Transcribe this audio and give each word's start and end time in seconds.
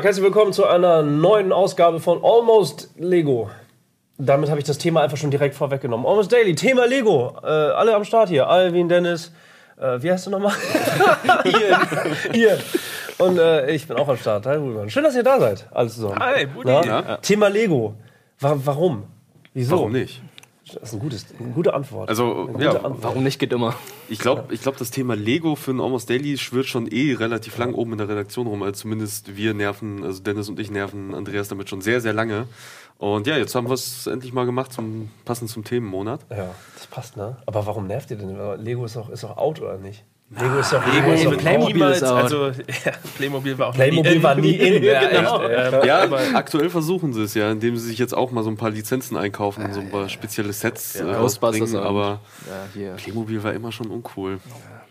Tag, 0.00 0.06
herzlich 0.06 0.24
willkommen 0.24 0.54
zu 0.54 0.66
einer 0.66 1.02
neuen 1.02 1.52
Ausgabe 1.52 2.00
von 2.00 2.24
Almost 2.24 2.88
Lego. 2.96 3.50
Damit 4.16 4.48
habe 4.48 4.58
ich 4.58 4.64
das 4.64 4.78
Thema 4.78 5.02
einfach 5.02 5.18
schon 5.18 5.30
direkt 5.30 5.54
vorweggenommen. 5.54 6.06
Almost 6.06 6.32
Daily, 6.32 6.54
Thema 6.54 6.86
Lego. 6.86 7.36
Äh, 7.42 7.46
alle 7.46 7.94
am 7.94 8.06
Start 8.06 8.30
hier. 8.30 8.48
Alvin, 8.48 8.88
Dennis, 8.88 9.30
äh, 9.78 10.02
wie 10.02 10.10
heißt 10.10 10.26
du 10.26 10.30
nochmal? 10.30 10.54
Ian. 11.44 11.80
Ian. 12.32 12.58
Und 13.18 13.38
äh, 13.38 13.70
ich 13.72 13.86
bin 13.86 13.98
auch 13.98 14.08
am 14.08 14.16
Start. 14.16 14.46
Hi, 14.46 14.56
Ruben. 14.56 14.88
Schön, 14.88 15.04
dass 15.04 15.14
ihr 15.14 15.22
da 15.22 15.38
seid. 15.38 15.66
Alles 15.70 15.96
zusammen. 15.96 16.18
Hi. 16.18 16.48
Na? 16.64 17.18
Thema 17.18 17.48
Lego. 17.48 17.94
Wa 18.38 18.56
warum? 18.64 19.02
Wieso? 19.52 19.72
Warum 19.72 19.92
nicht? 19.92 20.22
Das 20.74 20.90
ist 20.90 20.92
ein 20.94 20.98
gutes, 21.00 21.26
eine 21.38 21.52
gute 21.52 21.74
Antwort. 21.74 22.08
Also, 22.08 22.42
eine 22.42 22.52
gute 22.52 22.64
ja, 22.64 22.72
Antwort. 22.72 23.02
Warum 23.02 23.22
nicht 23.24 23.38
geht 23.38 23.52
immer? 23.52 23.74
Ich 24.08 24.18
glaube, 24.18 24.52
ich 24.54 24.62
glaub, 24.62 24.76
das 24.76 24.90
Thema 24.90 25.14
Lego 25.14 25.56
für 25.56 25.72
ein 25.72 25.80
Almost 25.80 26.10
Daily 26.10 26.36
schwirrt 26.38 26.66
schon 26.66 26.86
eh 26.86 27.14
relativ 27.14 27.58
lang 27.58 27.74
oben 27.74 27.92
in 27.92 27.98
der 27.98 28.08
Redaktion 28.08 28.46
rum. 28.46 28.62
Also 28.62 28.82
zumindest 28.82 29.36
wir 29.36 29.54
nerven, 29.54 30.04
also 30.04 30.22
Dennis 30.22 30.48
und 30.48 30.58
ich 30.60 30.70
nerven 30.70 31.14
Andreas 31.14 31.48
damit 31.48 31.68
schon 31.68 31.80
sehr, 31.80 32.00
sehr 32.00 32.12
lange. 32.12 32.46
Und 32.98 33.26
ja, 33.26 33.38
jetzt 33.38 33.54
haben 33.54 33.66
wir 33.68 33.74
es 33.74 34.06
endlich 34.06 34.32
mal 34.32 34.44
gemacht, 34.44 34.72
zum, 34.72 35.10
passend 35.24 35.50
zum 35.50 35.64
Themenmonat. 35.64 36.20
Ja, 36.30 36.54
das 36.74 36.86
passt, 36.86 37.16
ne? 37.16 37.38
Aber 37.46 37.64
warum 37.64 37.86
nervt 37.86 38.10
ihr 38.10 38.18
denn? 38.18 38.36
Lego 38.62 38.84
ist 38.84 38.96
doch, 38.96 39.08
ist 39.08 39.24
doch 39.24 39.38
out, 39.38 39.60
oder 39.60 39.78
nicht? 39.78 40.04
Lego 40.38 40.58
ist 40.58 40.72
doch 40.72 40.86
Lego 40.86 41.10
ist 41.10 41.18
Lego 41.20 41.30
doch 41.32 41.38
Playmobil 41.40 41.82
out. 41.82 42.02
also 42.02 42.46
ja, 42.84 42.92
Playmobil 43.16 43.58
war 43.58 43.68
auch 43.68 43.74
Playmobil 43.74 44.16
nie 44.16 44.22
war 44.22 44.34
nie 44.36 44.54
in. 44.54 44.82
Ja, 44.84 45.08
genau. 45.10 45.42
echt, 45.42 45.72
Ähm, 45.72 45.80
Ja, 45.84 46.02
aber 46.02 46.20
aktuell 46.34 46.70
versuchen 46.70 47.12
sie 47.12 47.22
es 47.24 47.34
ja, 47.34 47.50
indem 47.50 47.76
sie 47.76 47.88
sich 47.88 47.98
jetzt 47.98 48.14
auch 48.14 48.30
mal 48.30 48.44
so 48.44 48.50
ein 48.50 48.56
paar 48.56 48.70
Lizenzen 48.70 49.16
einkaufen 49.16 49.64
und 49.64 49.74
so 49.74 49.80
ein 49.80 49.90
paar 49.90 50.08
spezielle 50.08 50.52
Sets 50.52 50.96
äh, 50.96 51.02
Ghostbusters 51.02 51.62
rausbringen. 51.62 51.76
Aber 51.84 52.20
Ja, 52.46 52.54
hier. 52.74 52.92
Playmobil 52.92 53.42
war 53.42 53.52
immer 53.52 53.72
schon 53.72 53.88
uncool. 53.88 54.38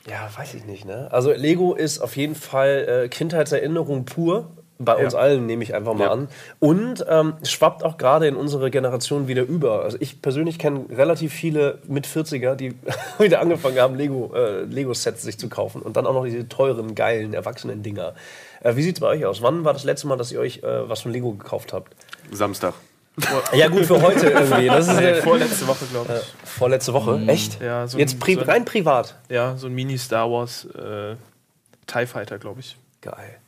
Ja, 0.09 0.29
weiß 0.35 0.55
ich 0.55 0.65
nicht, 0.65 0.85
ne? 0.85 1.07
Also 1.11 1.31
Lego 1.31 1.73
ist 1.73 1.99
auf 1.99 2.17
jeden 2.17 2.35
Fall 2.35 3.03
äh, 3.05 3.09
Kindheitserinnerung 3.09 4.05
pur. 4.05 4.49
Bei 4.81 4.95
uns 5.03 5.13
allen 5.13 5.45
nehme 5.45 5.61
ich 5.61 5.75
einfach 5.75 5.93
mal 5.93 6.05
Ja. 6.05 6.11
an. 6.11 6.29
Und 6.59 7.05
ähm, 7.09 7.33
schwappt 7.43 7.83
auch 7.83 7.97
gerade 7.97 8.27
in 8.27 8.37
unsere 8.37 8.71
Generation 8.71 9.27
wieder 9.27 9.41
über. 9.43 9.83
Also 9.83 9.97
ich 9.99 10.21
persönlich 10.21 10.57
kenne 10.57 10.85
relativ 10.89 11.33
viele 11.33 11.79
mit 11.87 12.07
40er, 12.07 12.55
die 12.55 12.73
wieder 13.19 13.41
angefangen 13.41 13.77
haben, 13.77 13.95
Lego, 13.95 14.31
äh, 14.33 14.61
Lego-Sets 14.63 15.23
sich 15.23 15.37
zu 15.37 15.49
kaufen. 15.49 15.81
Und 15.81 15.97
dann 15.97 16.07
auch 16.07 16.13
noch 16.13 16.23
diese 16.23 16.47
teuren, 16.47 16.95
geilen, 16.95 17.33
erwachsenen 17.33 17.83
Dinger. 17.83 18.13
Äh, 18.61 18.77
wie 18.77 18.83
sieht 18.83 18.95
es 18.95 19.01
bei 19.01 19.07
euch 19.07 19.25
aus? 19.25 19.41
Wann 19.41 19.65
war 19.65 19.73
das 19.73 19.83
letzte 19.83 20.07
Mal, 20.07 20.15
dass 20.15 20.31
ihr 20.31 20.39
euch 20.39 20.63
äh, 20.63 20.87
was 20.89 21.01
von 21.01 21.11
Lego 21.11 21.33
gekauft 21.33 21.73
habt? 21.73 21.93
Samstag. 22.31 22.73
Ja 23.51 23.67
gut, 23.67 23.85
für 23.85 24.01
heute 24.01 24.27
irgendwie. 24.29 24.67
Das 24.67 24.87
ist 24.87 24.95
nee, 24.95 25.03
äh, 25.07 25.21
vorletzte 25.21 25.67
Woche, 25.67 25.83
glaube 25.91 26.21
ich. 26.21 26.49
vorletzte 26.49 26.93
Woche. 26.93 27.21
Echt? 27.27 27.61
Ja, 27.61 27.85
so 27.85 27.97
ein- 27.97 27.99
Jetzt 27.99 28.17
pri 28.17 28.35
so 28.35 28.39
ein- 28.41 28.45
rein 28.49 28.63
privat. 28.63 29.15
Ja, 29.27 29.57
so 29.57 29.67
ein 29.67 29.73
Mini-Star 29.73 30.31
Wars 30.31 30.63
äh, 30.73 31.17
TIE 31.85 32.05
Fighter, 32.05 32.37
glaube 32.37 32.61
ich. 32.61 32.77
Geil. 33.01 33.38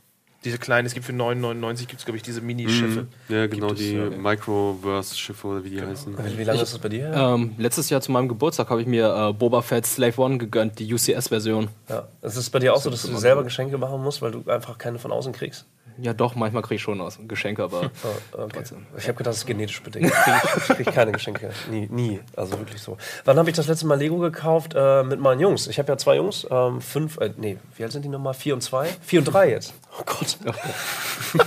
Diese 0.44 0.58
kleinen, 0.58 0.88
es 0.88 0.96
gibt 0.96 1.06
für 1.06 1.12
9,99 1.12 1.80
gibt 1.86 2.00
es, 2.00 2.06
glaube 2.06 2.18
ich, 2.18 2.24
diese 2.24 2.42
Mini-Schiffe. 2.42 3.06
Ja, 3.30 3.46
genau, 3.46 3.74
die 3.74 3.94
ja. 3.94 4.10
Microverse-Schiffe 4.10 5.48
oder 5.48 5.64
wie 5.64 5.70
die 5.70 5.82
heißen. 5.82 6.18
Wie, 6.18 6.38
wie 6.40 6.44
lange 6.44 6.62
ist 6.62 6.74
das 6.74 6.80
bei 6.80 6.90
dir? 6.90 7.12
Ähm, 7.14 7.54
letztes 7.60 7.92
Jahr 7.92 8.02
zu 8.02 8.12
meinem 8.12 8.28
Geburtstag 8.28 8.72
habe 8.72 8.82
ich 8.82 8.88
mir 8.88 9.30
äh, 9.30 9.34
Boba 9.34 9.62
Fett 9.62 9.86
Slave 9.86 10.20
One 10.20 10.40
gegönnt, 10.40 10.80
die 10.80 10.92
UCS-Version. 10.92 11.68
Ja. 11.90 12.08
Es 12.22 12.38
ist 12.38 12.50
bei 12.50 12.58
dir 12.58 12.74
auch 12.74 12.82
so, 12.82 12.90
dass 12.90 13.04
du 13.04 13.16
selber 13.18 13.44
Geschenke 13.44 13.78
machen 13.78 14.02
musst, 14.02 14.24
weil 14.24 14.32
du 14.32 14.50
einfach 14.50 14.80
keine 14.80 14.98
von 14.98 15.12
außen 15.12 15.32
kriegst? 15.32 15.68
Ja, 15.98 16.14
doch, 16.14 16.36
manchmal 16.36 16.62
kriege 16.64 16.76
ich 16.76 16.82
schon 16.82 17.02
aus 17.02 17.20
Geschenke, 17.28 17.64
aber 17.64 17.92
Ah, 18.38 18.44
okay. 18.44 18.64
Ich 18.98 19.08
habe 19.08 19.18
gedacht, 19.18 19.28
das 19.28 19.38
ist 19.38 19.46
genetisch 19.46 19.82
bedingt. 19.82 20.08
Ich 20.08 20.14
kriege 20.14 20.84
krieg 20.84 20.94
keine 20.94 21.12
Geschenke. 21.12 21.52
Nie, 21.70 21.88
nie. 21.90 22.20
Also 22.36 22.58
wirklich 22.58 22.82
so. 22.82 22.98
Wann 23.26 23.38
habe 23.38 23.50
ich 23.50 23.56
das 23.56 23.68
letzte 23.68 23.86
Mal 23.86 23.98
Lego 23.98 24.18
gekauft? 24.18 24.74
Äh, 24.76 25.04
mit 25.04 25.20
meinen 25.20 25.40
Jungs. 25.40 25.68
Ich 25.68 25.80
habe 25.80 25.92
ja 25.92 25.98
zwei 25.98 26.16
Jungs. 26.16 26.48
Ähm, 26.50 26.82
fünf, 26.82 27.18
äh, 27.18 27.32
nee, 27.38 27.58
wie 27.76 27.84
alt 27.84 27.92
sind 27.92 28.04
die 28.04 28.10
nochmal? 28.10 28.34
Vier 28.34 28.54
und 28.54 28.62
zwei? 28.62 28.88
Vier 29.02 29.20
und 29.20 29.26
drei 29.26 29.50
jetzt. 29.50 29.74
Oh 30.00 30.04
Gott. 30.06 30.38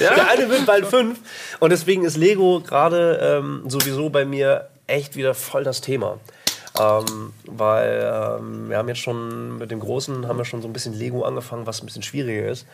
Der 0.00 0.30
eine 0.30 0.48
wird 0.48 0.66
bald 0.66 0.86
fünf. 0.86 1.20
Und 1.60 1.70
deswegen 1.70 2.04
ist 2.04 2.16
Lego 2.16 2.60
gerade 2.60 3.20
ähm, 3.22 3.62
sowieso 3.68 4.10
bei 4.10 4.24
mir 4.24 4.68
echt 4.86 5.16
wieder 5.16 5.34
voll 5.34 5.64
das 5.64 5.80
Thema. 5.80 6.18
Ähm, 6.78 7.32
weil 7.46 8.38
ähm, 8.38 8.68
wir 8.68 8.76
haben 8.76 8.88
jetzt 8.88 9.00
schon 9.00 9.58
mit 9.58 9.70
dem 9.70 9.80
Großen 9.80 10.28
haben 10.28 10.38
wir 10.38 10.44
schon 10.44 10.62
so 10.62 10.68
ein 10.68 10.72
bisschen 10.72 10.94
Lego 10.94 11.24
angefangen, 11.24 11.66
was 11.66 11.82
ein 11.82 11.86
bisschen 11.86 12.02
schwieriger 12.02 12.48
ist 12.48 12.66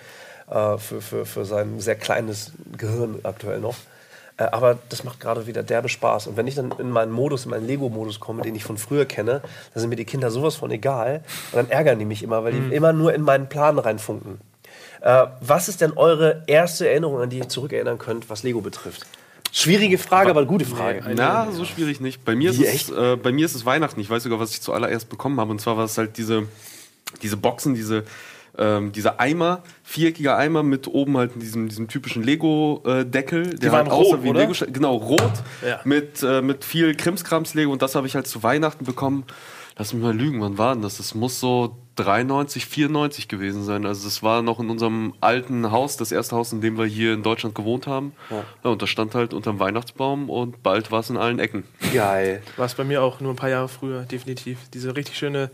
äh, 0.53 0.79
für, 0.79 1.01
für, 1.01 1.27
für 1.27 1.45
sein 1.45 1.81
sehr 1.81 1.97
kleines 1.97 2.53
Gehirn 2.77 3.21
aktuell 3.23 3.61
noch. 3.61 3.77
Äh, 4.37 4.45
aber 4.45 4.79
das 4.89 5.05
macht 5.05 5.21
gerade 5.21 5.47
wieder 5.47 5.63
derbe 5.63 5.89
Spaß. 5.89 6.27
Und 6.27 6.37
wenn 6.37 6.47
ich 6.47 6.55
dann 6.55 6.73
in 6.79 6.91
meinen 6.91 7.13
Modus, 7.13 7.45
in 7.45 7.51
meinen 7.51 7.67
Lego-Modus 7.67 8.21
komme, 8.21 8.43
den 8.43 8.55
ich 8.55 8.65
von 8.65 8.79
früher 8.79 9.05
kenne, 9.05 9.41
dann 9.73 9.81
sind 9.81 9.89
mir 9.89 9.97
die 9.97 10.05
Kinder 10.05 10.31
sowas 10.31 10.57
von 10.57 10.71
egal. 10.71 11.23
Und 11.53 11.59
dann 11.59 11.71
ärgern 11.71 11.99
die 11.99 12.05
mich 12.05 12.23
immer, 12.23 12.45
weil 12.45 12.53
die 12.53 12.75
immer 12.75 12.93
nur 12.93 13.15
in 13.15 13.23
meinen 13.23 13.49
Plan 13.49 13.79
reinfunken. 13.79 14.41
Äh, 15.01 15.27
was 15.41 15.69
ist 15.69 15.81
denn 15.81 15.93
eure 15.93 16.43
erste 16.47 16.89
Erinnerung, 16.89 17.21
an 17.21 17.31
die 17.31 17.39
ihr 17.39 17.49
zurückerinnern 17.49 17.99
könnt, 17.99 18.31
was 18.31 18.43
Lego 18.43 18.61
betrifft? 18.61 19.07
Schwierige 19.55 19.99
Frage, 19.99 20.31
aber 20.31 20.47
gute 20.47 20.65
Frage. 20.65 21.03
Na, 21.15 21.51
so 21.51 21.67
schwierig 21.67 22.01
nicht. 22.01 22.25
Bei 22.25 22.34
mir, 22.34 22.51
ist 22.51 22.61
es, 22.61 22.89
äh, 22.89 23.17
bei 23.17 23.33
mir 23.33 23.45
ist 23.45 23.55
es 23.55 23.67
Weihnachten. 23.67 24.01
Ich 24.01 24.09
weiß 24.09 24.23
sogar, 24.23 24.41
was 24.41 24.53
ich 24.53 24.63
zuallererst 24.63 25.11
bekommen 25.11 25.39
habe. 25.41 25.51
Und 25.51 25.61
zwar 25.61 25.77
war 25.77 25.84
es 25.84 25.99
halt 25.99 26.17
diese, 26.17 26.45
diese 27.21 27.37
Boxen, 27.37 27.75
diese, 27.75 28.05
ähm, 28.59 28.93
dieser 28.93 29.19
Eimer, 29.21 29.63
viereckiger 29.83 30.37
Eimer 30.37 30.63
mit 30.63 30.87
oben 30.89 31.17
halt 31.17 31.33
diesem, 31.41 31.69
diesem 31.69 31.89
typischen 31.89 32.23
Lego-Deckel. 32.23 33.57
der 33.59 33.73
waren 33.73 33.87
halt 33.87 33.93
aussah 33.93 34.17
rot, 34.17 34.25
wie 34.25 34.29
ein 34.29 34.37
oder? 34.37 34.49
Lego 34.49 34.73
Genau, 34.73 34.95
rot. 34.97 35.33
Ja. 35.67 35.81
Mit, 35.85 36.23
äh, 36.23 36.43
mit 36.43 36.65
viel 36.65 36.95
Krimskrams-Lego. 36.95 37.73
Und 37.73 37.83
das 37.83 37.95
habe 37.95 38.07
ich 38.07 38.15
halt 38.15 38.27
zu 38.27 38.43
Weihnachten 38.43 38.85
bekommen. 38.85 39.25
Lass 39.79 39.95
mich 39.95 40.03
mal 40.03 40.15
lügen, 40.15 40.41
wann 40.43 40.59
war 40.59 40.75
denn 40.75 40.83
das? 40.83 40.99
Das 40.99 41.15
muss 41.15 41.41
so 41.41 41.77
93, 41.97 42.67
94 42.67 43.29
gewesen 43.29 43.65
sein. 43.65 43.87
Also 43.87 44.05
das 44.05 44.23
war 44.23 44.43
noch 44.43 44.61
in 44.61 44.69
unserem 44.69 45.15
alten 45.21 45.71
Haus, 45.71 45.97
das 45.97 46.13
erste 46.13 46.37
Haus, 46.37 46.53
in 46.53 46.61
dem 46.61 46.77
wir 46.77 46.84
hier 46.84 47.15
in 47.15 47.23
Deutschland 47.23 47.55
gewohnt 47.55 47.87
haben. 47.87 48.13
Ja. 48.31 48.71
und 48.71 48.83
das 48.83 48.91
stand 48.91 49.15
halt 49.15 49.33
unterm 49.33 49.59
Weihnachtsbaum 49.61 50.29
und 50.29 50.63
bald 50.63 50.91
war 50.91 51.01
es 51.01 51.11
in 51.11 51.17
allen 51.17 51.39
Ecken. 51.39 51.65
Geil. 51.93 52.43
War 52.57 52.67
es 52.67 52.75
bei 52.75 52.84
mir 52.84 53.03
auch 53.03 53.21
nur 53.21 53.33
ein 53.33 53.37
paar 53.37 53.49
Jahre 53.49 53.69
früher, 53.69 54.03
definitiv. 54.03 54.59
Diese 54.73 54.95
richtig 54.95 55.17
schöne 55.17 55.51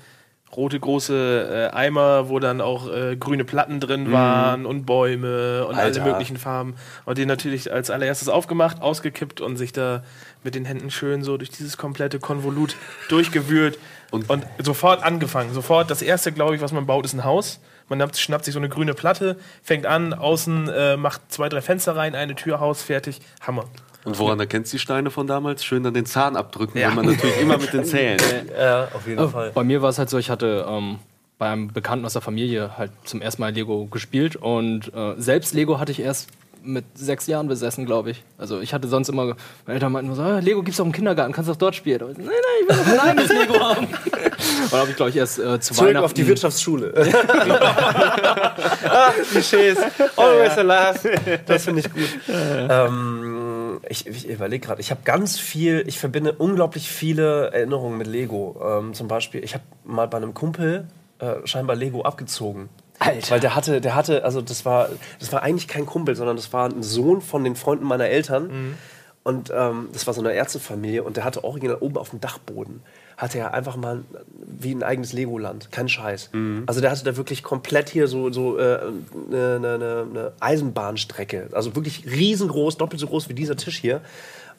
rote 0.57 0.81
große 0.81 1.71
äh, 1.73 1.77
Eimer, 1.77 2.29
wo 2.29 2.39
dann 2.39 2.61
auch 2.61 2.91
äh, 2.93 3.17
grüne 3.17 3.45
Platten 3.45 3.81
drin 3.81 4.11
waren 4.13 4.67
und 4.67 4.87
Bäume 4.87 5.67
und 5.67 5.77
Alter. 5.77 6.03
alle 6.03 6.13
möglichen 6.13 6.37
Farben. 6.39 6.75
Und 7.05 7.19
den 7.19 7.29
natürlich 7.29 7.73
als 7.73 7.91
allererstes 7.91 8.29
aufgemacht, 8.29 8.81
ausgekippt 8.81 9.41
und 9.41 9.57
sich 9.57 9.73
da 9.73 10.03
mit 10.45 10.55
den 10.55 10.65
Händen 10.65 10.91
schön 10.91 11.23
so 11.23 11.37
durch 11.37 11.51
dieses 11.51 11.77
komplette 11.77 12.19
Konvolut 12.19 12.77
durchgewühlt 13.09 13.79
und, 14.11 14.31
Und- 14.31 14.47
sofort 14.63 15.03
angefangen. 15.03 15.53
Sofort 15.53 15.91
das 15.91 16.01
erste, 16.03 16.33
glaube 16.33 16.55
ich, 16.57 16.63
was 16.63 16.73
man 16.73 16.87
baut, 16.87 17.05
ist 17.05 17.13
ein 17.13 17.25
Haus. 17.25 17.61
Man 17.89 17.99
nimmt- 17.99 18.17
schnappt 18.17 18.45
sich 18.45 18.55
so 18.55 18.61
eine 18.61 18.69
grüne 18.69 18.95
Platte, 18.95 19.37
fängt 19.63 19.87
an, 19.87 20.13
außen 20.15 20.69
äh, 20.69 20.97
macht 20.97 21.21
zwei, 21.33 21.49
drei 21.49 21.61
Fenster 21.61 21.97
rein, 21.97 22.15
eine 22.15 22.35
Tür, 22.35 22.61
Haus, 22.61 22.83
fertig. 22.83 23.21
Hammer. 23.47 23.65
Und 24.09 24.19
woran 24.19 24.41
erkennst 24.41 24.73
du 24.73 24.77
die 24.77 24.81
Steine 24.81 25.11
von 25.11 25.27
damals? 25.27 25.63
Schön 25.63 25.85
an 25.85 25.93
den 25.93 26.07
Zahn 26.07 26.35
abdrücken, 26.35 26.79
Ja. 26.79 26.89
wenn 26.89 26.95
man 26.97 27.07
natürlich 27.07 27.39
immer 27.43 27.59
mit 27.59 27.75
den 27.75 27.85
Zähnen. 27.85 28.19
Ja, 28.59 28.89
auf 28.95 29.07
jeden 29.07 29.29
Fall. 29.29 29.51
bei 29.55 29.63
mir 29.65 29.83
war 29.83 29.91
es 29.91 29.99
halt 29.99 30.09
so, 30.09 30.17
ich 30.17 30.31
hatte 30.31 30.65
ähm, 30.67 30.99
bei 31.39 31.51
einem 31.51 31.69
Bekannten 31.73 32.07
aus 32.07 32.15
der 32.15 32.23
Familie 32.23 32.77
halt 32.79 32.91
zum 33.05 33.21
ersten 33.21 33.43
Mal 33.43 33.53
Lego 33.53 33.85
gespielt 33.87 34.37
und 34.37 34.93
äh, 34.95 35.15
selbst 35.19 35.53
Lego 35.55 35.79
hatte 35.79 35.93
ich 35.93 36.01
erst 36.01 36.29
mit 36.63 36.85
sechs 36.95 37.27
Jahren 37.27 37.49
besessen, 37.49 37.87
glaube 37.87 38.11
ich. 38.11 38.25
Also 38.37 38.61
ich 38.61 38.73
hatte 38.75 38.89
sonst 38.89 39.09
immer, 39.09 39.25
meine 39.67 39.75
Eltern 39.75 39.93
meinten 39.93 40.09
nur 40.09 40.17
so, 40.17 40.23
ah, 40.23 40.39
Lego 40.39 40.63
gibt's 40.63 40.81
auch 40.81 40.87
im 40.87 40.93
Kindergarten, 40.93 41.33
kannst 41.33 41.49
du 41.49 41.53
auch 41.53 41.57
dort 41.57 41.75
spielen. 41.75 42.01
Aber 42.03 42.11
ich, 42.11 42.19
nein, 42.19 42.29
nein, 42.29 42.35
ich 42.63 42.69
will 42.69 42.77
doch 42.77 42.87
mein 42.87 43.01
eigenes 43.01 43.29
Lego 43.29 43.61
haben. 43.61 43.87
Und 44.71 44.73
habe 44.73 44.91
ich, 44.91 44.97
glaube 44.97 45.11
ich, 45.11 45.17
erst 45.17 45.39
äh, 45.39 45.61
zu 45.61 45.75
Zurück 45.75 45.89
Weihnachten... 45.91 46.05
auf 46.05 46.15
die 46.15 46.27
Wirtschaftsschule. 46.27 46.93
ah, 48.89 49.13
Klischees. 49.31 49.79
Always 50.17 50.59
alive. 50.59 51.41
Das 51.47 51.65
finde 51.65 51.81
ich 51.81 51.93
gut. 51.93 52.09
Ähm, 52.29 53.38
ich 53.89 54.07
ich 54.07 54.29
überlege 54.29 54.67
gerade, 54.67 54.81
ich 54.81 54.91
habe 54.91 55.01
ganz 55.05 55.39
viel, 55.39 55.85
ich 55.87 55.99
verbinde 55.99 56.33
unglaublich 56.33 56.91
viele 56.91 57.51
Erinnerungen 57.53 57.99
mit 57.99 58.07
Lego. 58.07 58.61
Ähm, 58.63 58.95
zum 58.95 59.09
Beispiel, 59.09 59.43
ich 59.43 59.55
habe 59.55 59.65
mal 59.85 60.07
bei 60.07 60.19
einem 60.19 60.35
Kumpel 60.35 60.87
äh, 61.19 61.35
scheinbar 61.45 61.77
Lego 61.77 62.03
abgezogen. 62.03 62.69
Alter. 62.99 63.31
Weil 63.31 63.41
der 63.41 63.55
hatte, 63.55 63.81
der 63.81 63.95
hatte, 63.95 64.25
also 64.25 64.41
das 64.41 64.65
war, 64.65 64.89
das 65.21 65.33
war 65.33 65.43
eigentlich 65.43 65.69
kein 65.69 65.87
Kumpel, 65.87 66.17
sondern 66.17 66.37
das 66.37 66.53
war 66.53 66.69
ein 66.69 66.83
Sohn 66.83 67.21
von 67.21 67.45
den 67.45 67.55
Freunden 67.55 67.85
meiner 67.85 68.07
Eltern. 68.07 68.77
Und 69.23 69.53
ähm, 69.55 69.91
das 69.93 70.07
war 70.07 70.15
so 70.15 70.21
eine 70.21 70.33
Ärztefamilie 70.33 71.03
und 71.03 71.17
der 71.17 71.25
hatte 71.25 71.45
original 71.45 71.77
oben 71.81 71.99
auf 71.99 72.11
dem 72.11 72.21
Dachboden, 72.21 72.81
hatte 73.19 73.39
er 73.39 73.53
einfach 73.53 73.77
mal 73.77 74.05
wie 74.47 74.73
ein 74.73 74.83
eigenes 74.85 75.13
Legoland, 75.13 75.71
kein 75.73 75.89
Scheiß. 75.89 76.31
Also 76.67 76.81
der 76.81 76.93
hatte 76.93 77.05
da 77.05 77.17
wirklich 77.17 77.43
komplett 77.43 77.91
hier 77.91 78.07
so, 78.07 78.33
so 78.33 78.57
äh, 78.59 78.79
eine, 79.31 79.57
eine, 79.57 80.07
eine 80.09 80.33
Eisenbahnstrecke, 80.41 81.49
also 81.53 81.75
wirklich 81.75 82.07
riesengroß, 82.07 82.79
doppelt 82.79 83.01
so 83.01 83.09
groß 83.09 83.29
wie 83.29 83.35
dieser 83.35 83.57
Tisch 83.57 83.79
hier. 83.79 84.01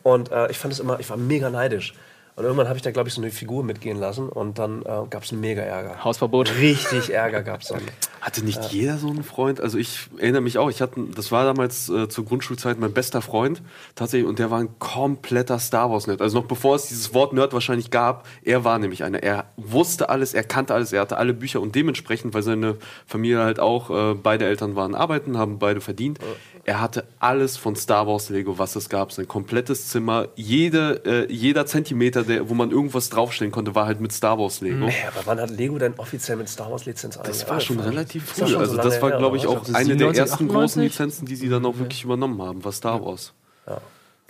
Und 0.03 0.31
äh, 0.31 0.51
ich 0.51 0.57
fand 0.57 0.73
es 0.73 0.79
immer, 0.79 0.99
ich 0.99 1.09
war 1.09 1.17
mega 1.17 1.49
neidisch. 1.49 1.93
Und 2.39 2.45
irgendwann 2.45 2.69
habe 2.69 2.77
ich 2.77 2.83
da, 2.83 2.91
glaube 2.91 3.09
ich, 3.09 3.15
so 3.15 3.21
eine 3.21 3.31
Figur 3.31 3.65
mitgehen 3.65 3.97
lassen 3.99 4.29
und 4.29 4.59
dann 4.59 4.81
äh, 4.83 4.85
gab 5.09 5.23
es 5.23 5.33
einen 5.33 5.41
mega 5.41 5.61
Ärger. 5.61 6.05
Hausverbot. 6.05 6.57
Richtig 6.57 7.13
Ärger 7.13 7.43
gab 7.43 7.63
es 7.63 7.67
dann. 7.67 7.81
Hatte 8.21 8.45
nicht 8.45 8.71
jeder 8.71 8.97
so 8.97 9.09
einen 9.09 9.23
Freund? 9.23 9.59
Also 9.59 9.77
ich 9.77 10.07
erinnere 10.17 10.41
mich 10.41 10.57
auch, 10.57 10.69
ich 10.69 10.81
hatte, 10.81 11.01
das 11.15 11.31
war 11.31 11.45
damals 11.45 11.87
äh, 11.87 12.09
zur 12.09 12.25
Grundschulzeit 12.25 12.77
mein 12.77 12.91
bester 12.91 13.21
Freund 13.21 13.61
tatsächlich 13.95 14.27
und 14.27 14.39
der 14.39 14.51
war 14.51 14.59
ein 14.59 14.77
kompletter 14.77 15.57
Star 15.57 15.89
Wars 15.89 16.05
Nerd. 16.05 16.21
Also 16.21 16.39
noch 16.39 16.45
bevor 16.45 16.75
es 16.75 16.87
dieses 16.87 17.13
Wort 17.13 17.31
Nerd 17.31 17.53
wahrscheinlich 17.53 17.91
gab, 17.91 18.27
er 18.43 18.65
war 18.65 18.77
nämlich 18.77 19.05
einer. 19.05 19.23
Er 19.23 19.45
wusste 19.55 20.09
alles, 20.09 20.33
er 20.33 20.43
kannte 20.43 20.73
alles, 20.73 20.91
er 20.91 20.99
hatte 20.99 21.15
alle 21.15 21.33
Bücher 21.33 21.61
und 21.61 21.75
dementsprechend, 21.75 22.33
weil 22.33 22.43
seine 22.43 22.75
Familie 23.07 23.39
halt 23.39 23.61
auch, 23.61 23.89
äh, 23.89 24.15
beide 24.15 24.45
Eltern 24.45 24.75
waren 24.75 24.95
arbeiten, 24.95 25.37
haben 25.37 25.57
beide 25.57 25.79
verdient. 25.79 26.19
Er 26.65 26.81
hatte 26.81 27.05
alles 27.19 27.57
von 27.57 27.75
Star 27.75 28.05
Wars 28.05 28.29
Lego, 28.29 28.59
was 28.59 28.75
es 28.75 28.89
gab, 28.89 29.11
sein 29.11 29.27
komplettes 29.27 29.87
Zimmer, 29.87 30.27
jede, 30.35 31.01
äh, 31.05 31.33
jeder 31.33 31.65
Zentimeter, 31.65 32.27
der, 32.29 32.49
wo 32.49 32.53
man 32.53 32.71
irgendwas 32.71 33.09
draufstellen 33.09 33.51
konnte, 33.51 33.75
war 33.75 33.85
halt 33.85 33.99
mit 33.99 34.11
Star 34.11 34.39
Wars 34.39 34.61
Lego. 34.61 34.85
Ey, 34.85 34.93
aber 35.07 35.25
wann 35.25 35.39
hat 35.41 35.49
Lego 35.49 35.77
denn 35.77 35.95
offiziell 35.97 36.37
mit 36.37 36.47
Star 36.47 36.71
Wars 36.71 36.85
Lizenz 36.85 37.19
Das 37.21 37.49
war 37.49 37.59
schon 37.59 37.79
relativ 37.79 38.25
früh. 38.25 38.47
schon 38.47 38.61
Also 38.61 38.75
so 38.75 38.81
das 38.81 39.01
war, 39.01 39.11
glaube 39.11 39.37
ich, 39.37 39.47
auch 39.47 39.63
Ich 39.67 39.75
eine 39.75 39.97
der 39.97 40.13
97, 40.13 40.19
ersten 40.19 40.47
großen 40.47 40.81
98? 40.81 40.83
Lizenzen, 40.83 41.25
die 41.25 41.35
sie 41.35 41.49
dann 41.49 41.65
auch 41.65 41.77
wirklich 41.77 42.03
übernommen 42.03 42.41
haben, 42.41 42.63
war 42.63 42.71
Star 42.71 43.03
Wars. 43.03 43.33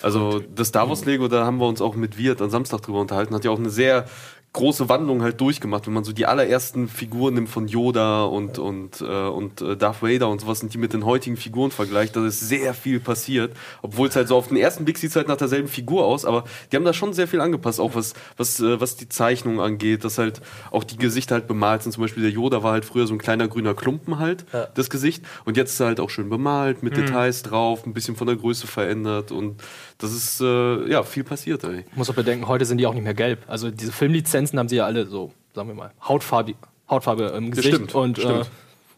Also 0.01 0.40
das 0.40 0.69
Star 0.69 0.88
Wars 0.88 1.06
Lego, 1.06 1.28
da 1.28 1.46
haben 1.46 1.57
wir 1.57 1.68
uns 1.68 1.81
auch 1.81 1.96
mit 1.96 2.18
Wirt 2.18 2.42
am 2.42 2.50
Samstag 2.50 2.81
drüber 2.81 3.01
unterhalten, 3.01 3.36
hat 3.36 3.44
ja 3.44 3.51
auch 3.51 3.60
eine 3.60 3.69
sehr 3.69 4.06
große 4.54 4.90
Wandlung 4.90 5.22
halt 5.22 5.40
durchgemacht. 5.40 5.86
Wenn 5.86 5.94
man 5.94 6.04
so 6.04 6.12
die 6.12 6.25
allerersten 6.25 6.88
Figuren 6.88 7.36
nimmt 7.36 7.50
von 7.50 7.68
Yoda 7.68 8.24
und, 8.24 8.57
und, 8.57 9.01
äh, 9.01 9.06
und 9.06 9.62
äh, 9.62 9.78
Darth 9.78 10.01
Vader 10.01 10.28
und 10.28 10.42
sowas 10.42 10.63
und 10.63 10.74
die 10.74 10.80
mit 10.80 10.94
den 10.94 11.06
heutigen 11.06 11.38
Figuren 11.38 11.69
vergleicht, 11.69 12.16
da 12.16 12.25
ist 12.25 12.40
sehr 12.40 12.74
viel 12.74 13.00
passiert. 13.00 13.56
Obwohl 13.84 14.07
es 14.07 14.16
halt 14.16 14.28
so 14.28 14.36
auf 14.36 14.48
den 14.48 14.57
ersten 14.57 14.86
Blick 14.86 14.98
sieht 14.98 15.12
es 15.12 15.16
halt 15.16 15.28
nach 15.28 15.38
derselben 15.38 15.68
Figur 15.68 16.06
aus, 16.06 16.25
aber 16.25 16.46
die 16.72 16.75
haben 16.75 16.86
da 16.86 16.94
schon 16.94 17.13
sehr 17.13 17.28
viel 17.28 17.42
angepasst, 17.42 17.80
auch 17.80 17.94
was, 17.94 18.16
was, 18.38 18.60
äh, 18.60 18.81
was 18.81 18.96
die 18.96 19.07
Zeichnung 19.07 19.62
angeht, 19.62 20.04
dass 20.04 20.18
halt 20.18 20.42
auch 20.72 20.84
die 20.84 20.98
Gesichter 20.98 21.36
halt 21.36 21.48
bemalt 21.48 21.84
sind. 21.84 21.92
Zum 21.92 22.02
Beispiel 22.02 22.24
der 22.24 22.31
Yoda 22.31 22.63
war 22.63 22.72
halt 22.72 22.86
früher 22.86 23.06
so 23.06 23.13
ein 23.13 23.19
kleiner 23.19 23.48
grüner 23.48 23.75
Klumpen 23.75 24.18
halt, 24.18 24.45
das 24.74 24.90
Gesicht. 24.90 25.24
Und 25.45 25.57
jetzt 25.57 25.74
ist 25.74 25.80
er 25.80 25.88
halt 25.88 26.00
auch 26.00 26.10
schön 26.10 26.30
bemalt, 26.30 26.81
mit 26.81 26.98
Details 26.98 27.44
drauf, 27.44 27.86
ein 27.86 27.94
bisschen 27.94 28.16
von 28.16 28.28
der 28.28 28.36
Größe 28.36 28.68
verändert 28.68 29.31
und 29.31 29.62
das 30.00 30.12
ist 30.13 30.42
äh, 30.42 30.90
ja 30.90 31.04
viel 31.04 31.24
passiert, 31.24 31.63
ey. 31.63 31.86
muss 31.96 32.10
auch 32.10 32.16
bedenken, 32.16 32.48
heute 32.48 32.66
sind 32.66 32.80
die 32.80 32.88
auch 32.88 32.94
nicht 32.94 33.04
mehr 33.04 33.13
gelb. 33.13 33.44
Also 33.48 33.69
diese 33.69 33.92
Filmlizenzen 33.92 34.57
haben 34.57 34.68
sie 34.68 34.78
ja 34.78 34.86
alle 34.86 35.06
so, 35.06 35.31
sagen 35.54 35.68
wir 35.69 35.75
mal, 35.75 35.92
Hautfarbe, 36.04 36.56
Hautfarbe 36.90 37.25
im 37.38 37.51
Gesicht. 37.51 37.68
stimmt, 37.75 37.94
und 37.96 38.18
Äh, 38.18 38.22
stimmt. 38.22 38.50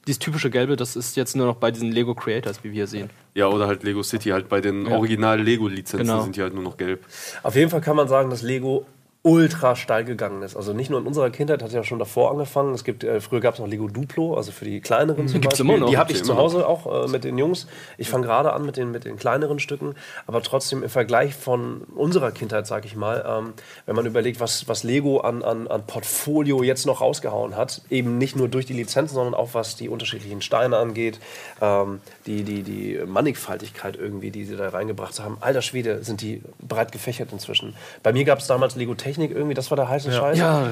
dieses 0.07 0.19
typische 0.19 0.49
Gelbe, 0.49 0.75
das 0.77 0.95
ist 0.95 1.15
jetzt 1.17 1.35
nur 1.35 1.45
noch 1.47 1.55
bei 1.57 1.71
diesen 1.71 1.91
Lego 1.91 2.15
Creators, 2.15 2.63
wie 2.63 2.69
wir 2.69 2.73
hier 2.73 2.87
sehen. 2.87 3.09
Ja, 3.35 3.47
oder 3.47 3.67
halt 3.67 3.83
Lego 3.83 4.01
City, 4.03 4.29
halt 4.29 4.47
bei 4.49 4.61
den 4.61 4.85
Ja. 4.85 4.95
Original-Lego-Lizenzen 4.97 6.07
Genau. 6.07 6.23
sind 6.23 6.35
die 6.37 6.41
halt 6.41 6.53
nur 6.53 6.63
noch 6.63 6.77
gelb. 6.77 7.05
Auf 7.43 7.55
jeden 7.55 7.69
Fall 7.69 7.81
kann 7.81 7.95
man 7.95 8.07
sagen, 8.07 8.29
dass 8.29 8.41
Lego 8.41 8.85
ultra 9.23 9.75
steil 9.75 10.03
gegangen 10.03 10.41
ist. 10.41 10.55
Also 10.55 10.73
nicht 10.73 10.89
nur 10.89 10.99
in 10.99 11.05
unserer 11.05 11.29
Kindheit, 11.29 11.61
hat 11.61 11.71
ja 11.71 11.83
schon 11.83 11.99
davor 11.99 12.31
angefangen. 12.31 12.73
Es 12.73 12.83
gibt, 12.83 13.03
äh, 13.03 13.21
früher 13.21 13.39
gab 13.39 13.53
es 13.53 13.59
noch 13.59 13.67
Lego 13.67 13.87
Duplo, 13.87 14.35
also 14.35 14.51
für 14.51 14.65
die 14.65 14.81
kleineren 14.81 15.27
zum 15.27 15.41
gibt's 15.41 15.59
Beispiel. 15.59 15.75
immer 15.75 15.85
noch. 15.85 15.91
Die 15.91 15.97
hatte 15.99 16.13
ich 16.13 16.23
zu 16.23 16.37
Hause 16.37 16.67
auch 16.67 17.05
äh, 17.05 17.07
mit 17.07 17.23
den 17.23 17.37
Jungs. 17.37 17.67
Ich 17.99 18.09
fange 18.09 18.25
gerade 18.25 18.51
an 18.53 18.65
mit 18.65 18.77
den, 18.77 18.89
mit 18.89 19.05
den 19.05 19.17
kleineren 19.17 19.59
Stücken, 19.59 19.93
aber 20.25 20.41
trotzdem 20.41 20.81
im 20.81 20.89
Vergleich 20.89 21.35
von 21.35 21.81
unserer 21.95 22.31
Kindheit, 22.31 22.65
sag 22.65 22.83
ich 22.85 22.95
mal, 22.95 23.23
ähm, 23.27 23.53
wenn 23.85 23.95
man 23.95 24.07
überlegt, 24.07 24.39
was, 24.39 24.67
was 24.67 24.83
Lego 24.83 25.19
an, 25.19 25.43
an, 25.43 25.67
an 25.67 25.85
Portfolio 25.85 26.63
jetzt 26.63 26.87
noch 26.87 27.01
rausgehauen 27.01 27.55
hat, 27.55 27.83
eben 27.91 28.17
nicht 28.17 28.35
nur 28.35 28.47
durch 28.47 28.65
die 28.65 28.73
Lizenzen, 28.73 29.13
sondern 29.13 29.35
auch 29.35 29.53
was 29.53 29.75
die 29.75 29.87
unterschiedlichen 29.87 30.41
Steine 30.41 30.77
angeht, 30.77 31.19
ähm, 31.61 32.01
die, 32.25 32.41
die, 32.41 32.63
die 32.63 32.99
Mannigfaltigkeit 33.05 33.97
irgendwie, 33.97 34.31
die 34.31 34.45
sie 34.45 34.55
da 34.55 34.69
reingebracht 34.69 35.19
haben. 35.19 35.37
Alter 35.41 35.61
Schwede, 35.61 36.03
sind 36.03 36.21
die 36.21 36.41
breit 36.59 36.91
gefächert 36.91 37.31
inzwischen. 37.31 37.75
Bei 38.01 38.13
mir 38.13 38.23
gab 38.23 38.39
es 38.39 38.47
damals 38.47 38.75
Lego 38.75 38.95
Technik 38.95 39.10
irgendwie, 39.19 39.53
das 39.53 39.69
war 39.71 39.75
der 39.75 39.89
heiße 39.89 40.11
Scheiß. 40.11 40.37
Ja, 40.37 40.67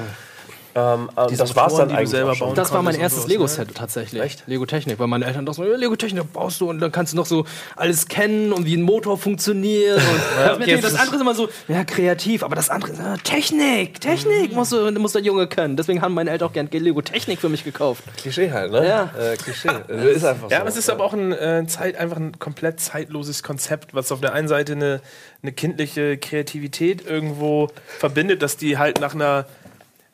Ähm, 0.74 1.10
äh, 1.16 1.34
das 1.36 1.56
war 1.56 1.66
es 1.66 1.72
Motoren, 1.72 1.88
dann 1.88 1.98
eigentlich 1.98 2.10
selber 2.10 2.34
bauen 2.36 2.54
das 2.54 2.72
war 2.72 2.82
mein 2.82 2.94
erstes 2.94 3.24
ne? 3.26 3.32
Lego-Set 3.32 3.74
tatsächlich. 3.74 4.22
Echt? 4.22 4.44
Lego 4.46 4.66
Technik, 4.66 4.98
weil 4.98 5.06
meine 5.06 5.24
Eltern 5.24 5.46
doch 5.46 5.54
so, 5.54 5.64
ja, 5.64 5.76
Lego 5.76 5.96
Technik 5.96 6.32
baust 6.32 6.60
du 6.60 6.70
und 6.70 6.80
dann 6.80 6.92
kannst 6.92 7.12
du 7.12 7.16
noch 7.16 7.26
so 7.26 7.44
alles 7.76 8.06
kennen 8.08 8.52
und 8.52 8.66
wie 8.66 8.76
ein 8.76 8.82
Motor 8.82 9.18
funktioniert. 9.18 9.96
Und 9.96 10.04
das, 10.36 10.56
okay, 10.56 10.80
das 10.80 10.92
das 10.92 11.00
andere 11.00 11.16
ist 11.16 11.22
immer 11.22 11.34
so, 11.34 11.48
ja, 11.68 11.84
kreativ, 11.84 12.42
aber 12.42 12.54
das 12.56 12.70
andere 12.70 12.92
ist 12.92 13.00
ah, 13.00 13.16
Technik, 13.22 14.00
Technik 14.00 14.52
muss, 14.52 14.70
du- 14.70 14.90
muss 14.92 15.12
der 15.12 15.22
Junge 15.22 15.46
können. 15.46 15.76
Deswegen 15.76 16.02
haben 16.02 16.14
meine 16.14 16.30
Eltern 16.30 16.48
auch 16.48 16.52
gern 16.52 16.68
Lego 16.70 17.02
Technik 17.02 17.40
für 17.40 17.48
mich 17.48 17.64
gekauft. 17.64 18.04
Klischee 18.16 18.50
halt, 18.50 18.72
ne? 18.72 18.86
Ja. 18.86 19.10
Äh, 19.18 19.36
Klischee. 19.36 19.68
Äh, 19.88 20.12
ist 20.12 20.24
einfach 20.24 20.48
so. 20.48 20.54
Ja, 20.54 20.60
aber 20.60 20.68
es 20.68 20.76
ist 20.76 20.88
aber 20.90 21.04
auch 21.04 21.12
ein, 21.12 21.32
äh, 21.32 21.64
Zeit, 21.66 21.96
einfach 21.96 22.16
ein 22.16 22.38
komplett 22.38 22.80
zeitloses 22.80 23.42
Konzept, 23.42 23.94
was 23.94 24.12
auf 24.12 24.20
der 24.20 24.32
einen 24.32 24.48
Seite 24.48 24.72
eine, 24.72 25.00
eine 25.42 25.52
kindliche 25.52 26.16
Kreativität 26.18 27.06
irgendwo 27.06 27.68
verbindet, 27.98 28.42
dass 28.42 28.56
die 28.56 28.78
halt 28.78 29.00
nach 29.00 29.14
einer, 29.14 29.46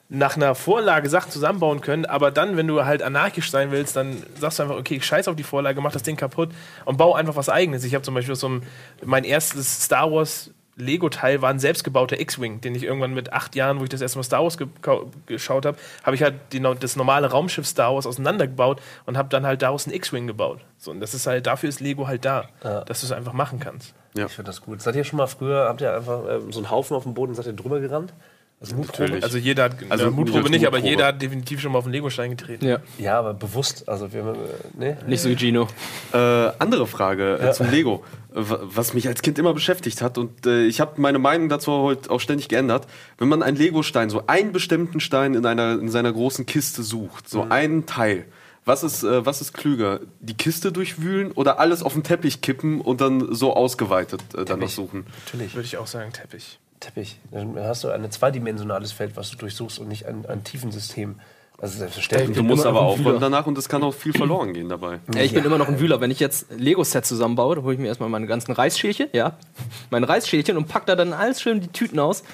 nach 0.09 0.37
einer 0.37 0.55
Vorlage 0.55 1.09
Sachen 1.09 1.33
zusammenbauen 1.33 1.81
können, 1.81 2.05
aber 2.05 2.31
dann, 2.31 2.57
wenn 2.57 2.69
du 2.69 2.85
halt 2.85 3.03
anarchisch 3.03 3.51
sein 3.51 3.73
willst, 3.73 3.97
dann 3.97 4.23
sagst 4.39 4.59
du 4.59 4.63
einfach, 4.63 4.77
okay, 4.77 4.95
ich 4.97 5.05
scheiß 5.05 5.27
auf 5.27 5.35
die 5.37 5.43
Vorlage, 5.43 5.81
mach 5.81 5.93
das 5.93 6.05
Ding 6.05 6.17
kaputt 6.17 6.51
und 6.85 6.97
bau 6.97 7.15
einfach 7.15 7.35
was 7.35 7.49
eigenes. 7.49 7.83
Ich 7.83 7.95
habe 7.95 8.03
zum 8.03 8.15
Beispiel 8.15 8.37
so 8.37 8.49
ein, 8.49 8.63
mein 9.05 9.25
erstes 9.25 9.85
Star 9.85 10.13
Wars 10.13 10.51
Lego-Teil 10.79 11.41
war 11.41 11.49
ein 11.49 11.59
selbstgebauter 11.59 12.21
X-Wing, 12.21 12.61
den 12.61 12.75
ich 12.75 12.83
irgendwann 12.83 13.15
mit 13.15 13.33
acht 13.33 13.57
Jahren, 13.57 13.81
wo 13.81 13.85
ich 13.85 13.89
das 13.89 14.03
erste 14.03 14.19
Mal 14.19 14.25
Star 14.25 14.43
Wars 14.43 14.59
gekau- 14.59 15.07
geschaut 15.25 15.65
habe, 15.65 15.79
habe 16.05 16.15
ich 16.15 16.23
halt 16.23 16.35
die, 16.53 16.61
das 16.79 16.97
normale 16.97 17.31
Raumschiff 17.31 17.67
Star 17.67 17.95
Wars 17.95 18.07
auseinandergebaut 18.07 18.81
und 19.07 19.17
habe 19.17 19.31
dann 19.31 19.47
halt 19.47 19.63
daraus 19.63 19.87
einen 19.87 19.95
X-Wing 19.97 20.27
gebaut. 20.27 20.61
So, 20.77 20.91
und 20.91 21.01
das 21.01 21.15
ist 21.15 21.27
halt, 21.27 21.47
dafür 21.47 21.71
ist 21.71 21.81
Lego 21.81 22.07
halt 22.07 22.27
da, 22.27 22.49
dass 22.85 23.01
du 23.01 23.07
es 23.07 23.13
einfach 23.13 23.33
machen 23.33 23.59
kannst. 23.59 23.95
Ich 24.15 24.33
finde 24.33 24.51
das 24.51 24.61
gut. 24.61 24.83
Seid 24.83 24.97
ihr 24.97 25.05
schon 25.05 25.17
mal 25.17 25.27
früher, 25.27 25.67
habt 25.67 25.81
ihr 25.81 25.95
einfach 25.95 26.21
ähm, 26.29 26.53
so 26.53 26.61
einen 26.61 26.71
Haufen 26.71 26.95
auf 26.95 27.05
dem 27.05 27.15
Boden, 27.15 27.35
seid 27.35 27.47
ihr 27.47 27.55
drüber 27.55 27.81
gerannt? 27.81 28.13
Also 28.59 28.75
Natürlich. 28.77 29.23
Also 29.23 29.37
jeder 29.37 29.65
hat, 29.65 29.73
Also 29.75 29.87
also 29.91 30.07
nicht 30.07 30.17
Mutprobe 30.17 30.49
nicht, 30.51 30.67
aber 30.67 30.79
Mutprobe. 30.79 30.91
jeder 30.91 31.07
hat 31.09 31.21
definitiv 31.21 31.61
schon 31.61 31.73
mal 31.73 31.79
auf 31.79 31.85
den 31.85 31.93
Legostein 31.93 32.31
getreten. 32.31 32.65
Ja, 32.67 32.79
Ja, 32.99 33.19
aber 33.19 33.35
bewusst. 33.35 33.87
Also 33.89 34.13
wir, 34.15 34.35
ne? 34.79 34.97
nicht 35.07 35.21
so 35.21 35.29
wie 35.29 35.37
Gino. 35.37 35.69
Äh, 36.13 36.17
andere 36.17 36.87
Frage 36.87 37.39
äh, 37.39 37.53
zum 37.53 37.71
Lego, 37.71 38.03
wa- 38.31 38.61
was 38.63 38.95
mich 38.95 39.09
als 39.09 39.21
Kind 39.21 39.39
immer 39.39 39.53
beschäftigt 39.53 40.01
hat 40.01 40.17
und 40.17 40.47
äh, 40.47 40.65
ich 40.65 40.81
habe 40.81 40.99
meine 41.01 41.19
Meinung 41.19 41.51
dazu 41.51 41.71
heute 41.71 42.11
auch 42.11 42.19
ständig 42.21 42.49
geändert. 42.49 42.87
Wenn 43.19 43.29
man 43.29 43.43
einen 43.43 43.59
Lego-Stein, 43.59 44.09
so 44.09 44.27
einen 44.27 44.53
bestimmten 44.53 45.01
Stein 45.01 45.35
in, 45.35 45.45
einer, 45.45 45.73
in 45.79 45.91
seiner 45.91 46.13
großen 46.13 46.47
Kiste 46.47 46.83
sucht, 46.83 47.29
so 47.29 47.43
einen 47.51 47.85
Teil, 47.85 48.25
was 48.65 48.83
ist, 48.83 49.03
äh, 49.05 49.27
was 49.27 49.43
ist 49.43 49.53
klüger? 49.53 50.01
Die 50.21 50.35
Kiste 50.35 50.73
durchwühlen 50.73 51.31
oder 51.33 51.61
alles 51.61 51.83
auf 51.83 51.93
den 51.93 52.05
Teppich 52.05 52.41
kippen 52.41 52.81
und 52.81 53.03
dann 53.03 53.35
so 53.35 53.55
ausgeweitet 53.55 54.23
äh, 54.35 54.47
danach 54.47 54.71
suchen? 54.71 55.05
Natürlich. 55.27 55.55
Würde 55.55 55.67
ich 55.67 55.77
auch 55.77 55.87
sagen, 55.87 56.11
Teppich. 56.15 56.59
Teppich. 56.81 57.19
Dann 57.31 57.59
hast 57.59 57.85
du 57.85 57.91
ein 57.91 58.11
zweidimensionales 58.11 58.93
Feld, 58.93 59.17
was 59.17 59.31
du 59.31 59.37
durchsuchst 59.37 59.79
und 59.79 59.89
nicht 59.89 60.07
ein, 60.07 60.27
ein 60.27 60.45
Tiefensystem. 60.45 61.17
Also 61.59 61.79
selbstverständlich. 61.79 62.37
Du 62.37 62.43
musst 62.43 62.67
aber 62.67 62.83
aufräumen 62.83 63.19
danach 63.19 63.47
und 63.47 63.57
es 63.57 63.69
kann 63.69 63.83
auch 63.83 63.95
viel 63.95 64.13
verloren 64.13 64.53
gehen 64.53 64.69
dabei. 64.69 65.01
Ja, 65.15 65.23
ich 65.23 65.33
bin 65.33 65.43
immer 65.43 65.57
noch 65.57 65.69
ein 65.69 65.81
Wühler. 65.81 66.03
Wenn 66.03 66.11
ich 66.11 66.21
jetzt 66.21 66.51
Lego-Set 66.51 67.07
zusammenbaue, 67.07 67.57
dann 67.57 67.65
hole 67.65 67.75
ich 67.75 67.81
mir 67.81 67.87
erstmal 67.87 68.11
meine 68.11 68.27
ganzen 68.27 68.53
Reisschälchen, 68.53 69.09
ja, 69.15 69.39
mein 69.89 70.05
Reisschälchen 70.05 70.59
und 70.59 70.69
pack 70.69 70.85
da 70.85 70.97
dann 70.97 71.15
alles 71.15 71.41
schön 71.41 71.63
die 71.63 71.69
Tüten 71.69 71.99
aus 71.99 72.25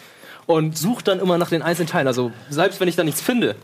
und 0.46 0.76
suche 0.76 1.04
dann 1.04 1.20
immer 1.20 1.38
nach 1.38 1.50
den 1.50 1.62
einzelnen 1.62 1.88
Teilen. 1.88 2.08
Also 2.08 2.32
selbst 2.50 2.80
wenn 2.80 2.88
ich 2.88 2.96
da 2.96 3.04
nichts 3.04 3.20
finde, 3.20 3.54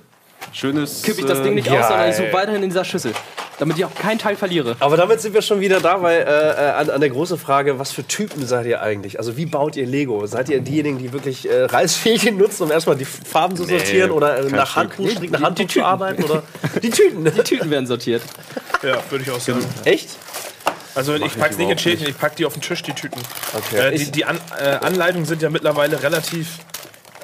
Schönes. 0.52 1.02
kippe 1.02 1.20
ich 1.20 1.26
das 1.26 1.40
äh, 1.40 1.42
Ding 1.44 1.54
nicht 1.54 1.68
geil. 1.68 1.80
aus, 1.80 1.88
sondern 1.88 2.08
ich 2.10 2.16
suche 2.16 2.32
weiterhin 2.32 2.62
in 2.62 2.70
dieser 2.70 2.84
Schüssel, 2.84 3.12
damit 3.58 3.76
ich 3.78 3.84
auch 3.84 3.94
keinen 3.94 4.18
Teil 4.18 4.34
verliere. 4.36 4.76
Aber 4.80 4.96
damit 4.96 5.20
sind 5.20 5.34
wir 5.34 5.42
schon 5.42 5.60
wieder 5.60 5.80
da, 5.80 6.00
weil 6.02 6.20
äh, 6.20 6.24
äh, 6.24 6.70
an, 6.70 6.90
an 6.90 7.00
der 7.00 7.10
großen 7.10 7.38
Frage, 7.38 7.78
was 7.78 7.92
für 7.92 8.06
Typen 8.06 8.46
seid 8.46 8.66
ihr 8.66 8.80
eigentlich? 8.82 9.18
Also 9.18 9.36
wie 9.36 9.46
baut 9.46 9.76
ihr 9.76 9.86
Lego? 9.86 10.24
Seid 10.26 10.48
ihr 10.48 10.60
diejenigen, 10.60 10.98
die 10.98 11.12
wirklich 11.12 11.48
äh, 11.48 11.64
Reisfähnchen 11.64 12.36
nutzen, 12.38 12.62
um 12.64 12.70
erstmal 12.72 12.96
die 12.96 13.04
Farben 13.04 13.56
zu 13.56 13.64
sortieren 13.64 14.10
oder 14.10 14.38
äh, 14.38 14.44
nach. 14.50 14.74
Handbuch, 14.76 15.08
strikt 15.10 15.32
nach 15.32 15.38
Die- 15.40 15.44
Handbuch 15.44 15.62
zu 15.66 15.72
Tüten. 15.74 15.84
arbeiten? 15.86 16.24
Oder 16.24 16.42
die 16.82 16.90
Tüten. 16.90 17.24
Die 17.24 17.30
Tüten 17.42 17.70
werden 17.70 17.86
sortiert. 17.86 18.22
Ja, 18.82 18.98
würde 19.10 19.24
ich 19.24 19.30
auch 19.30 19.40
sagen. 19.40 19.64
Echt? 19.84 20.08
Also 20.94 21.14
ich 21.14 21.22
ich 21.26 21.38
pack's 21.38 21.58
nicht 21.58 21.70
in 21.70 21.78
Schälchen, 21.78 22.08
ich 22.08 22.18
pack 22.18 22.34
die 22.36 22.44
auf 22.44 22.54
den 22.54 22.62
Tisch, 22.62 22.82
die 22.82 22.92
Tüten. 22.92 23.20
Okay. 23.56 23.88
Äh, 23.94 23.98
die 23.98 24.10
die 24.10 24.24
An 24.24 24.40
äh, 24.58 24.64
Anleitungen 24.84 25.26
sind 25.26 25.42
ja 25.42 25.50
mittlerweile 25.50 26.02
relativ, 26.02 26.58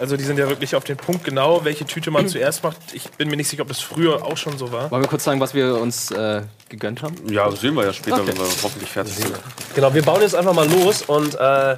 also 0.00 0.16
die 0.16 0.24
sind 0.24 0.38
ja 0.38 0.48
wirklich 0.48 0.74
auf 0.76 0.84
den 0.84 0.96
Punkt 0.96 1.24
genau, 1.24 1.64
welche 1.64 1.84
Tüte 1.84 2.10
man 2.10 2.28
zuerst 2.28 2.62
macht. 2.62 2.76
Ich 2.92 3.08
bin 3.10 3.28
mir 3.28 3.36
nicht 3.36 3.48
sicher, 3.48 3.62
ob 3.62 3.68
das 3.68 3.80
früher 3.80 4.24
auch 4.24 4.36
schon 4.36 4.58
so 4.58 4.72
war. 4.72 4.90
Wollen 4.90 5.02
wir 5.02 5.08
kurz 5.08 5.24
sagen, 5.24 5.40
was 5.40 5.54
wir 5.54 5.76
uns 5.76 6.10
äh, 6.10 6.42
gegönnt 6.68 7.02
haben? 7.02 7.14
Ja, 7.30 7.48
das 7.48 7.60
sehen 7.60 7.74
wir 7.74 7.84
ja 7.84 7.92
später, 7.92 8.16
Okay. 8.20 8.28
wenn 8.28 8.38
wir 8.38 8.44
hoffentlich 8.62 8.90
fertig 8.90 9.14
sind. 9.14 9.32
Genau, 9.74 9.92
wir 9.94 10.02
bauen 10.02 10.20
jetzt 10.22 10.34
einfach 10.34 10.54
mal 10.54 10.68
los 10.68 11.02
und 11.02 11.34
äh, 11.34 11.76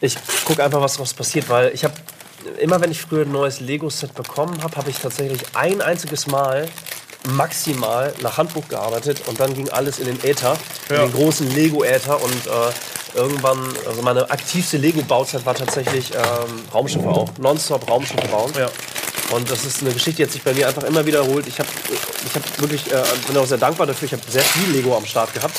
ich 0.00 0.16
gucke 0.44 0.62
einfach, 0.64 0.80
was 0.80 0.94
daraus 0.94 1.14
passiert, 1.14 1.48
weil 1.48 1.72
ich 1.74 1.84
habe 1.84 1.94
immer, 2.58 2.80
wenn 2.80 2.90
ich 2.90 3.00
früher 3.02 3.24
ein 3.26 3.32
neues 3.32 3.60
Lego-Set 3.60 4.14
bekommen 4.14 4.62
habe, 4.62 4.76
habe 4.76 4.88
ich 4.90 4.98
tatsächlich 4.98 5.40
ein 5.54 5.80
einziges 5.82 6.26
Mal 6.26 6.68
maximal 7.28 8.12
nach 8.22 8.38
Handbuch 8.38 8.66
gearbeitet 8.68 9.22
und 9.26 9.38
dann 9.40 9.54
ging 9.54 9.68
alles 9.70 9.98
in 9.98 10.06
den 10.06 10.22
Äther, 10.24 10.56
in 10.88 10.96
Ja. 10.96 11.02
den 11.02 11.12
großen 11.12 11.50
Lego-Äther 11.54 12.22
und 12.22 12.46
äh, 12.46 13.18
irgendwann, 13.18 13.58
also 13.86 14.02
meine 14.02 14.30
aktivste 14.30 14.76
Lego-Bauzeit 14.78 15.44
war 15.44 15.54
tatsächlich 15.54 16.12
ähm, 16.14 16.62
Raumschiffe 16.72 17.08
auch, 17.08 17.28
nonstop 17.38 17.88
Raumschiffe 17.88 18.26
bauen. 18.28 18.52
Ja. 18.58 18.70
Und 19.32 19.50
das 19.50 19.64
ist 19.64 19.80
eine 19.82 19.92
Geschichte, 19.92 20.16
die 20.18 20.24
hat 20.24 20.32
sich 20.32 20.42
bei 20.42 20.52
mir 20.54 20.66
einfach 20.66 20.82
immer 20.84 21.04
wiederholt. 21.06 21.46
Ich 21.46 21.58
habe 21.58 21.68
ich 22.26 22.34
hab 22.34 22.60
wirklich, 22.60 22.90
äh, 22.92 23.02
bin 23.28 23.36
auch 23.36 23.46
sehr 23.46 23.58
dankbar 23.58 23.86
dafür. 23.86 24.06
Ich 24.06 24.12
habe 24.12 24.22
sehr 24.28 24.42
viel 24.42 24.70
Lego 24.74 24.96
am 24.96 25.06
Start 25.06 25.32
gehabt. 25.34 25.56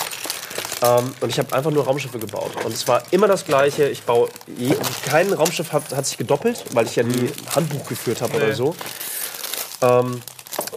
Ähm, 0.84 1.13
und 1.22 1.30
ich 1.30 1.38
habe 1.39 1.56
einfach 1.56 1.72
nur 1.72 1.86
Raumschiffe 1.86 2.20
gebaut. 2.20 2.51
Und 2.65 2.74
es 2.74 2.86
war 2.88 3.03
immer 3.12 3.27
das 3.27 3.46
Gleiche. 3.46 3.88
Ich 3.88 4.01
baue 4.03 4.30
je, 4.58 4.75
kein 5.06 5.32
Raumschiff 5.32 5.72
hat, 5.72 5.84
hat 5.96 6.06
sich 6.06 6.18
gedoppelt, 6.18 6.63
weil 6.74 6.86
ich 6.86 6.96
ja 6.98 7.03
nie 7.03 7.30
ein 7.30 7.56
Handbuch 7.56 7.88
geführt 7.88 8.22
habe 8.22 8.36
oder 8.36 8.48
Nee. 8.48 8.53
so. 8.53 8.75
Ähm, 9.82 10.22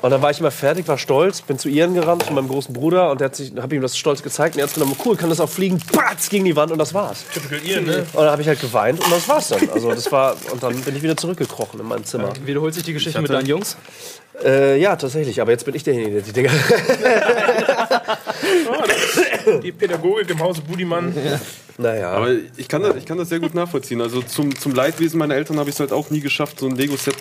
und 0.02 0.10
dann 0.10 0.22
war 0.22 0.30
ich 0.30 0.40
immer 0.40 0.50
fertig, 0.50 0.86
war 0.86 0.98
stolz, 0.98 1.42
bin 1.42 1.58
zu 1.58 1.68
Ian 1.68 1.94
gerannt, 1.94 2.24
zu 2.24 2.32
meinem 2.32 2.48
großen 2.48 2.72
Bruder, 2.72 3.10
und 3.10 3.20
der 3.20 3.26
hat 3.26 3.36
sich, 3.36 3.52
habe 3.56 3.74
ihm 3.74 3.82
das 3.82 3.96
stolz 3.96 4.22
gezeigt. 4.22 4.54
Und 4.54 4.60
er 4.60 4.66
hat 4.66 4.74
genommen, 4.74 4.96
cool, 5.04 5.16
kann 5.16 5.30
das 5.30 5.40
auch 5.40 5.48
fliegen, 5.48 5.78
patz, 5.78 6.28
gegen 6.28 6.44
die 6.44 6.54
Wand 6.54 6.70
und 6.72 6.78
das 6.78 6.94
war's. 6.94 7.24
Typical 7.32 7.58
Ian, 7.64 7.84
ne? 7.84 8.06
Und 8.12 8.22
dann 8.22 8.30
habe 8.30 8.42
ich 8.42 8.48
halt 8.48 8.60
geweint 8.60 9.00
und 9.00 9.10
das 9.10 9.28
war's 9.28 9.48
dann. 9.48 9.68
Also 9.70 9.90
das 9.90 10.10
war 10.12 10.36
und 10.52 10.62
dann 10.62 10.78
bin 10.80 10.96
ich 10.96 11.02
wieder 11.02 11.16
zurückgekrochen 11.16 11.80
in 11.80 11.86
mein 11.86 12.04
Zimmer. 12.04 12.32
Wiederholt 12.44 12.74
sich 12.74 12.82
die 12.84 12.92
Geschichte 12.92 13.20
mit 13.20 13.30
deinen 13.30 13.46
Jungs? 13.46 13.76
Äh, 14.42 14.80
ja, 14.80 14.96
tatsächlich. 14.96 15.40
Aber 15.40 15.52
jetzt 15.52 15.64
bin 15.64 15.74
ich 15.74 15.84
derjenige, 15.84 16.12
der 16.12 16.22
die 16.22 16.32
Dinger. 16.32 16.50
Die 19.62 19.72
Pädagogik 19.72 20.30
im 20.30 20.40
Hause 20.40 20.62
Budimann. 20.62 21.14
naja. 21.78 22.12
Aber 22.12 22.30
ich 22.56 22.68
kann, 22.68 22.82
das, 22.82 22.96
ich 22.96 23.06
kann 23.06 23.18
das 23.18 23.28
sehr 23.28 23.40
gut 23.40 23.54
nachvollziehen. 23.54 24.00
Also 24.00 24.22
zum, 24.22 24.56
zum 24.58 24.74
Leidwesen 24.74 25.18
meiner 25.18 25.34
Eltern 25.34 25.58
habe 25.58 25.68
ich 25.68 25.76
es 25.76 25.80
halt 25.80 25.92
auch 25.92 26.10
nie 26.10 26.20
geschafft, 26.20 26.60
so 26.60 26.66
ein 26.66 26.76
Lego-Set 26.76 27.16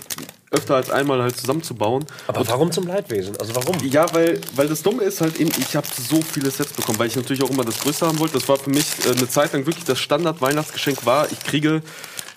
öfter 0.53 0.75
als 0.75 0.91
einmal 0.91 1.21
halt 1.21 1.35
zusammenzubauen. 1.35 2.05
Aber 2.27 2.47
warum 2.47 2.71
zum 2.71 2.87
Leidwesen? 2.87 3.35
Also 3.39 3.55
warum? 3.55 3.75
Ja, 3.83 4.13
weil, 4.13 4.39
weil 4.55 4.67
das 4.67 4.83
Dumme 4.83 5.03
ist 5.03 5.19
halt, 5.19 5.39
eben, 5.39 5.51
ich 5.57 5.75
habe 5.75 5.87
so 5.87 6.21
viele 6.21 6.51
Sets 6.51 6.73
bekommen, 6.73 6.99
weil 6.99 7.07
ich 7.07 7.15
natürlich 7.15 7.43
auch 7.43 7.49
immer 7.49 7.65
das 7.65 7.79
Größte 7.79 8.05
haben 8.05 8.19
wollte. 8.19 8.35
Das 8.35 8.47
war 8.47 8.57
für 8.57 8.69
mich 8.69 8.85
äh, 9.05 9.17
eine 9.17 9.27
Zeit 9.27 9.53
lang 9.53 9.65
wirklich 9.65 9.85
das 9.85 9.99
Standard-Weihnachtsgeschenk 9.99 11.05
war, 11.05 11.31
ich 11.31 11.39
kriege 11.39 11.81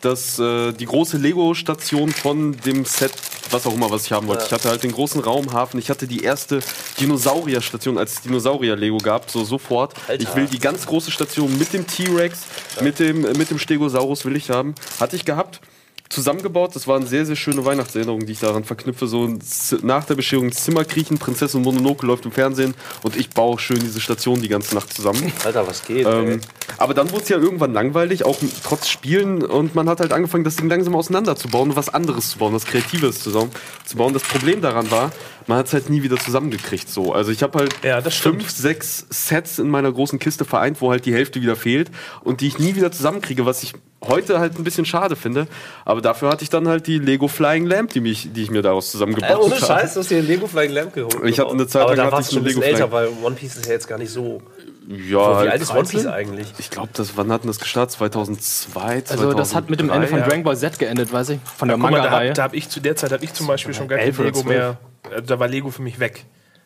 das, 0.00 0.38
äh, 0.38 0.72
die 0.72 0.86
große 0.86 1.18
Lego-Station 1.18 2.10
von 2.10 2.56
dem 2.64 2.84
Set, 2.84 3.12
was 3.50 3.66
auch 3.66 3.74
immer, 3.74 3.90
was 3.90 4.06
ich 4.06 4.12
haben 4.12 4.26
wollte. 4.26 4.44
Ich 4.46 4.52
hatte 4.52 4.68
halt 4.68 4.82
den 4.82 4.92
großen 4.92 5.20
Raumhafen, 5.20 5.78
ich 5.78 5.90
hatte 5.90 6.06
die 6.06 6.22
erste 6.22 6.60
Dinosaurier-Station, 7.00 7.98
als 7.98 8.14
es 8.14 8.20
Dinosaurier-Lego 8.22 8.98
gab, 8.98 9.30
so 9.30 9.44
sofort. 9.44 9.94
Alter. 10.08 10.22
Ich 10.22 10.34
will 10.34 10.46
die 10.46 10.58
ganz 10.58 10.86
große 10.86 11.10
Station 11.10 11.56
mit 11.58 11.72
dem 11.72 11.86
T-Rex, 11.86 12.40
mit, 12.80 12.98
dem, 12.98 13.22
mit 13.22 13.50
dem 13.50 13.58
Stegosaurus 13.58 14.24
will 14.24 14.36
ich 14.36 14.50
haben. 14.50 14.74
Hatte 15.00 15.16
ich 15.16 15.24
gehabt 15.24 15.60
zusammengebaut. 16.08 16.74
Das 16.74 16.86
war 16.86 16.96
eine 16.96 17.06
sehr, 17.06 17.26
sehr 17.26 17.36
schöne 17.36 17.64
Weihnachtserinnerung, 17.64 18.26
die 18.26 18.32
ich 18.32 18.40
daran 18.40 18.64
verknüpfe. 18.64 19.06
So 19.06 19.38
nach 19.82 20.04
der 20.04 20.14
Bescherung 20.14 20.46
ins 20.46 20.62
Zimmer 20.64 20.84
kriechen, 20.84 21.18
Prinzessin 21.18 21.62
Mononoke 21.62 22.06
läuft 22.06 22.24
im 22.24 22.32
Fernsehen 22.32 22.74
und 23.02 23.16
ich 23.16 23.30
baue 23.30 23.58
schön 23.58 23.80
diese 23.80 24.00
Station 24.00 24.40
die 24.40 24.48
ganze 24.48 24.74
Nacht 24.74 24.92
zusammen. 24.92 25.32
Alter, 25.44 25.66
was 25.66 25.84
geht? 25.84 26.06
ähm, 26.06 26.40
aber 26.78 26.94
dann 26.94 27.10
wurde 27.10 27.22
es 27.22 27.28
ja 27.28 27.38
irgendwann 27.38 27.72
langweilig, 27.72 28.24
auch 28.24 28.38
trotz 28.62 28.88
Spielen. 28.88 29.42
Und 29.42 29.74
man 29.74 29.88
hat 29.88 30.00
halt 30.00 30.12
angefangen, 30.12 30.44
das 30.44 30.56
Ding 30.56 30.68
langsam 30.68 30.94
auseinanderzubauen 30.94 31.70
und 31.70 31.76
was 31.76 31.88
anderes 31.88 32.30
zu 32.30 32.38
bauen, 32.38 32.52
was 32.54 32.64
Kreatives 32.64 33.20
zusammen 33.20 33.50
zu 33.84 33.96
bauen. 33.96 34.12
Das 34.12 34.22
Problem 34.22 34.60
daran 34.60 34.90
war, 34.90 35.12
man 35.46 35.58
hat 35.58 35.66
es 35.66 35.72
halt 35.72 35.90
nie 35.90 36.02
wieder 36.02 36.16
zusammengekriegt. 36.16 36.88
So. 36.88 37.12
Also 37.12 37.30
ich 37.30 37.42
habe 37.42 37.58
halt 37.58 37.74
Ja, 37.84 38.00
fünf, 38.02 38.50
sechs 38.50 39.06
Sets 39.10 39.58
in 39.58 39.68
meiner 39.68 39.92
großen 39.92 40.18
Kiste 40.18 40.44
vereint, 40.44 40.80
wo 40.80 40.90
halt 40.90 41.06
die 41.06 41.14
Hälfte 41.14 41.40
wieder 41.40 41.56
fehlt 41.56 41.90
und 42.22 42.40
die 42.40 42.48
ich 42.48 42.58
nie 42.58 42.74
wieder 42.74 42.90
zusammenkriege, 42.92 43.46
was 43.46 43.62
ich 43.62 43.74
heute 44.04 44.38
halt 44.38 44.58
ein 44.58 44.64
bisschen 44.64 44.84
schade 44.84 45.16
finde. 45.16 45.46
Aber 45.84 46.00
dafür 46.00 46.28
hatte 46.30 46.42
ich 46.44 46.50
dann 46.50 46.68
halt 46.68 46.86
die 46.86 46.98
Lego 46.98 47.28
Flying 47.28 47.66
Lamp, 47.66 47.90
die, 47.90 48.00
mich, 48.00 48.32
die 48.32 48.42
ich 48.42 48.50
mir 48.50 48.62
daraus 48.62 48.90
zusammengebaut 48.90 49.38
ohne 49.40 49.54
habe. 49.56 49.64
Scheiß, 49.64 49.94
du 49.94 50.00
hast 50.00 50.10
dir 50.10 50.22
Lego 50.22 50.46
Flying 50.46 50.72
Lamp 50.72 50.92
geholt. 50.94 51.16
Ich 51.24 51.38
hatte 51.38 51.50
eine 51.50 51.66
Zeit 51.66 51.82
Aber 51.82 51.90
lang 51.90 51.96
da 51.96 52.04
hatte 52.04 52.12
warst 52.16 52.32
ich 52.32 52.38
du 52.38 52.40
schon 52.40 52.42
ein 52.42 52.44
bisschen 52.46 52.62
Lego 52.62 52.74
älter, 52.74 52.92
weil 52.92 53.08
One 53.22 53.34
Piece 53.34 53.56
ist 53.56 53.66
ja 53.66 53.72
jetzt 53.72 53.88
gar 53.88 53.98
nicht 53.98 54.10
so. 54.10 54.42
Ja, 54.88 55.18
Wie 55.18 55.34
halt 55.34 55.50
alt 55.50 55.62
ist 55.62 55.70
One 55.70 55.80
13? 55.80 55.98
Piece 55.98 56.06
eigentlich? 56.06 56.46
Ich 56.58 56.70
glaube, 56.70 56.90
das 56.92 57.16
wann 57.16 57.32
hat 57.32 57.42
denn 57.42 57.48
das 57.48 57.58
gestartet? 57.58 57.96
2002, 57.96 59.02
Also 59.08 59.32
das 59.32 59.54
hat 59.54 59.68
mit 59.68 59.80
dem 59.80 59.90
Ende 59.90 60.06
von 60.06 60.18
2003? 60.18 60.28
Dragon 60.28 60.44
Ball 60.44 60.56
Z 60.56 60.78
geendet, 60.78 61.12
weiß 61.12 61.30
ich. 61.30 61.40
Von 61.56 61.66
der 61.68 61.76
mal, 61.76 61.90
da, 61.90 61.96
Manga-Reihe. 62.02 62.28
hab, 62.28 62.34
da 62.36 62.42
hab 62.44 62.54
ich 62.54 62.68
zu 62.68 62.78
der 62.80 62.94
Zeit 62.94 63.10
habe 63.10 63.24
ich 63.24 63.32
zum 63.34 63.46
Beispiel 63.48 63.74
schon 63.74 63.88
gar 63.88 63.98
kein 63.98 64.16
Lego 64.16 64.42
mehr. 64.44 64.78
Äh, 65.14 65.22
Da 65.22 65.38
war 65.38 65.48
Lego 65.48 65.70
für 65.70 65.82
mich 65.82 65.98
weg. 66.00 66.24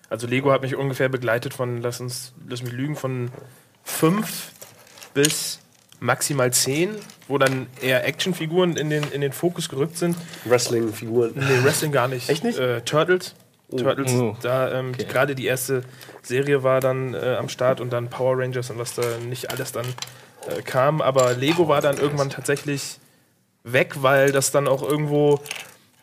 Also 0.09 0.27
Lego 0.27 0.51
hat 0.51 0.63
mich 0.63 0.75
ungefähr 0.77 1.09
begleitet 1.09 1.55
von, 1.55 1.81
lass 1.81 2.01
uns, 2.01 2.33
lass 2.49 2.63
mich 2.63 2.73
lügen, 2.73 2.97
von 2.97 3.31
fünf 3.85 4.51
bis 5.15 5.61
maximal 6.01 6.53
zehn, 6.53 6.91
wo 7.29 7.39
dann 7.39 7.67
eher 7.81 8.05
Actionfiguren 8.07 8.77
in 8.77 8.91
den, 8.91 9.05
in 9.13 9.21
den 9.21 9.33
Fokus 9.33 9.69
gerückt 9.69 9.97
sind. 9.99 10.17
Wrestling-Figuren. 10.47 11.33
Nee, 11.37 11.63
Wrestling 11.65 11.93
gar 11.93 12.09
nicht. 12.09 12.29
Echt 12.29 12.43
nicht? 12.45 12.59
Äh, 12.59 12.81
Turtles. 12.83 13.35
Turtles, 13.77 14.11
Oh. 14.15 14.37
da 14.43 14.73
ähm, 14.73 14.93
gerade 14.97 15.37
die 15.37 15.47
erste 15.47 15.83
Serie 16.23 16.65
war 16.65 16.81
dann 16.81 17.15
äh, 17.15 17.37
am 17.39 17.49
Start 17.49 17.81
und 17.81 17.93
dann 17.93 18.09
Power 18.11 18.37
Rangers 18.39 18.69
und 18.71 18.79
was 18.79 18.95
da 18.97 19.03
nicht 19.29 19.51
alles 19.53 19.71
dann 19.71 19.87
äh, 20.49 20.61
kam. 20.63 21.01
Aber 21.01 21.35
Lego 21.35 21.69
war 21.69 21.81
dann 21.81 21.97
irgendwann 21.97 22.31
tatsächlich 22.31 22.99
weg, 23.63 24.03
weil 24.03 24.33
das 24.33 24.51
dann 24.51 24.67
auch 24.67 24.83
irgendwo 24.83 25.39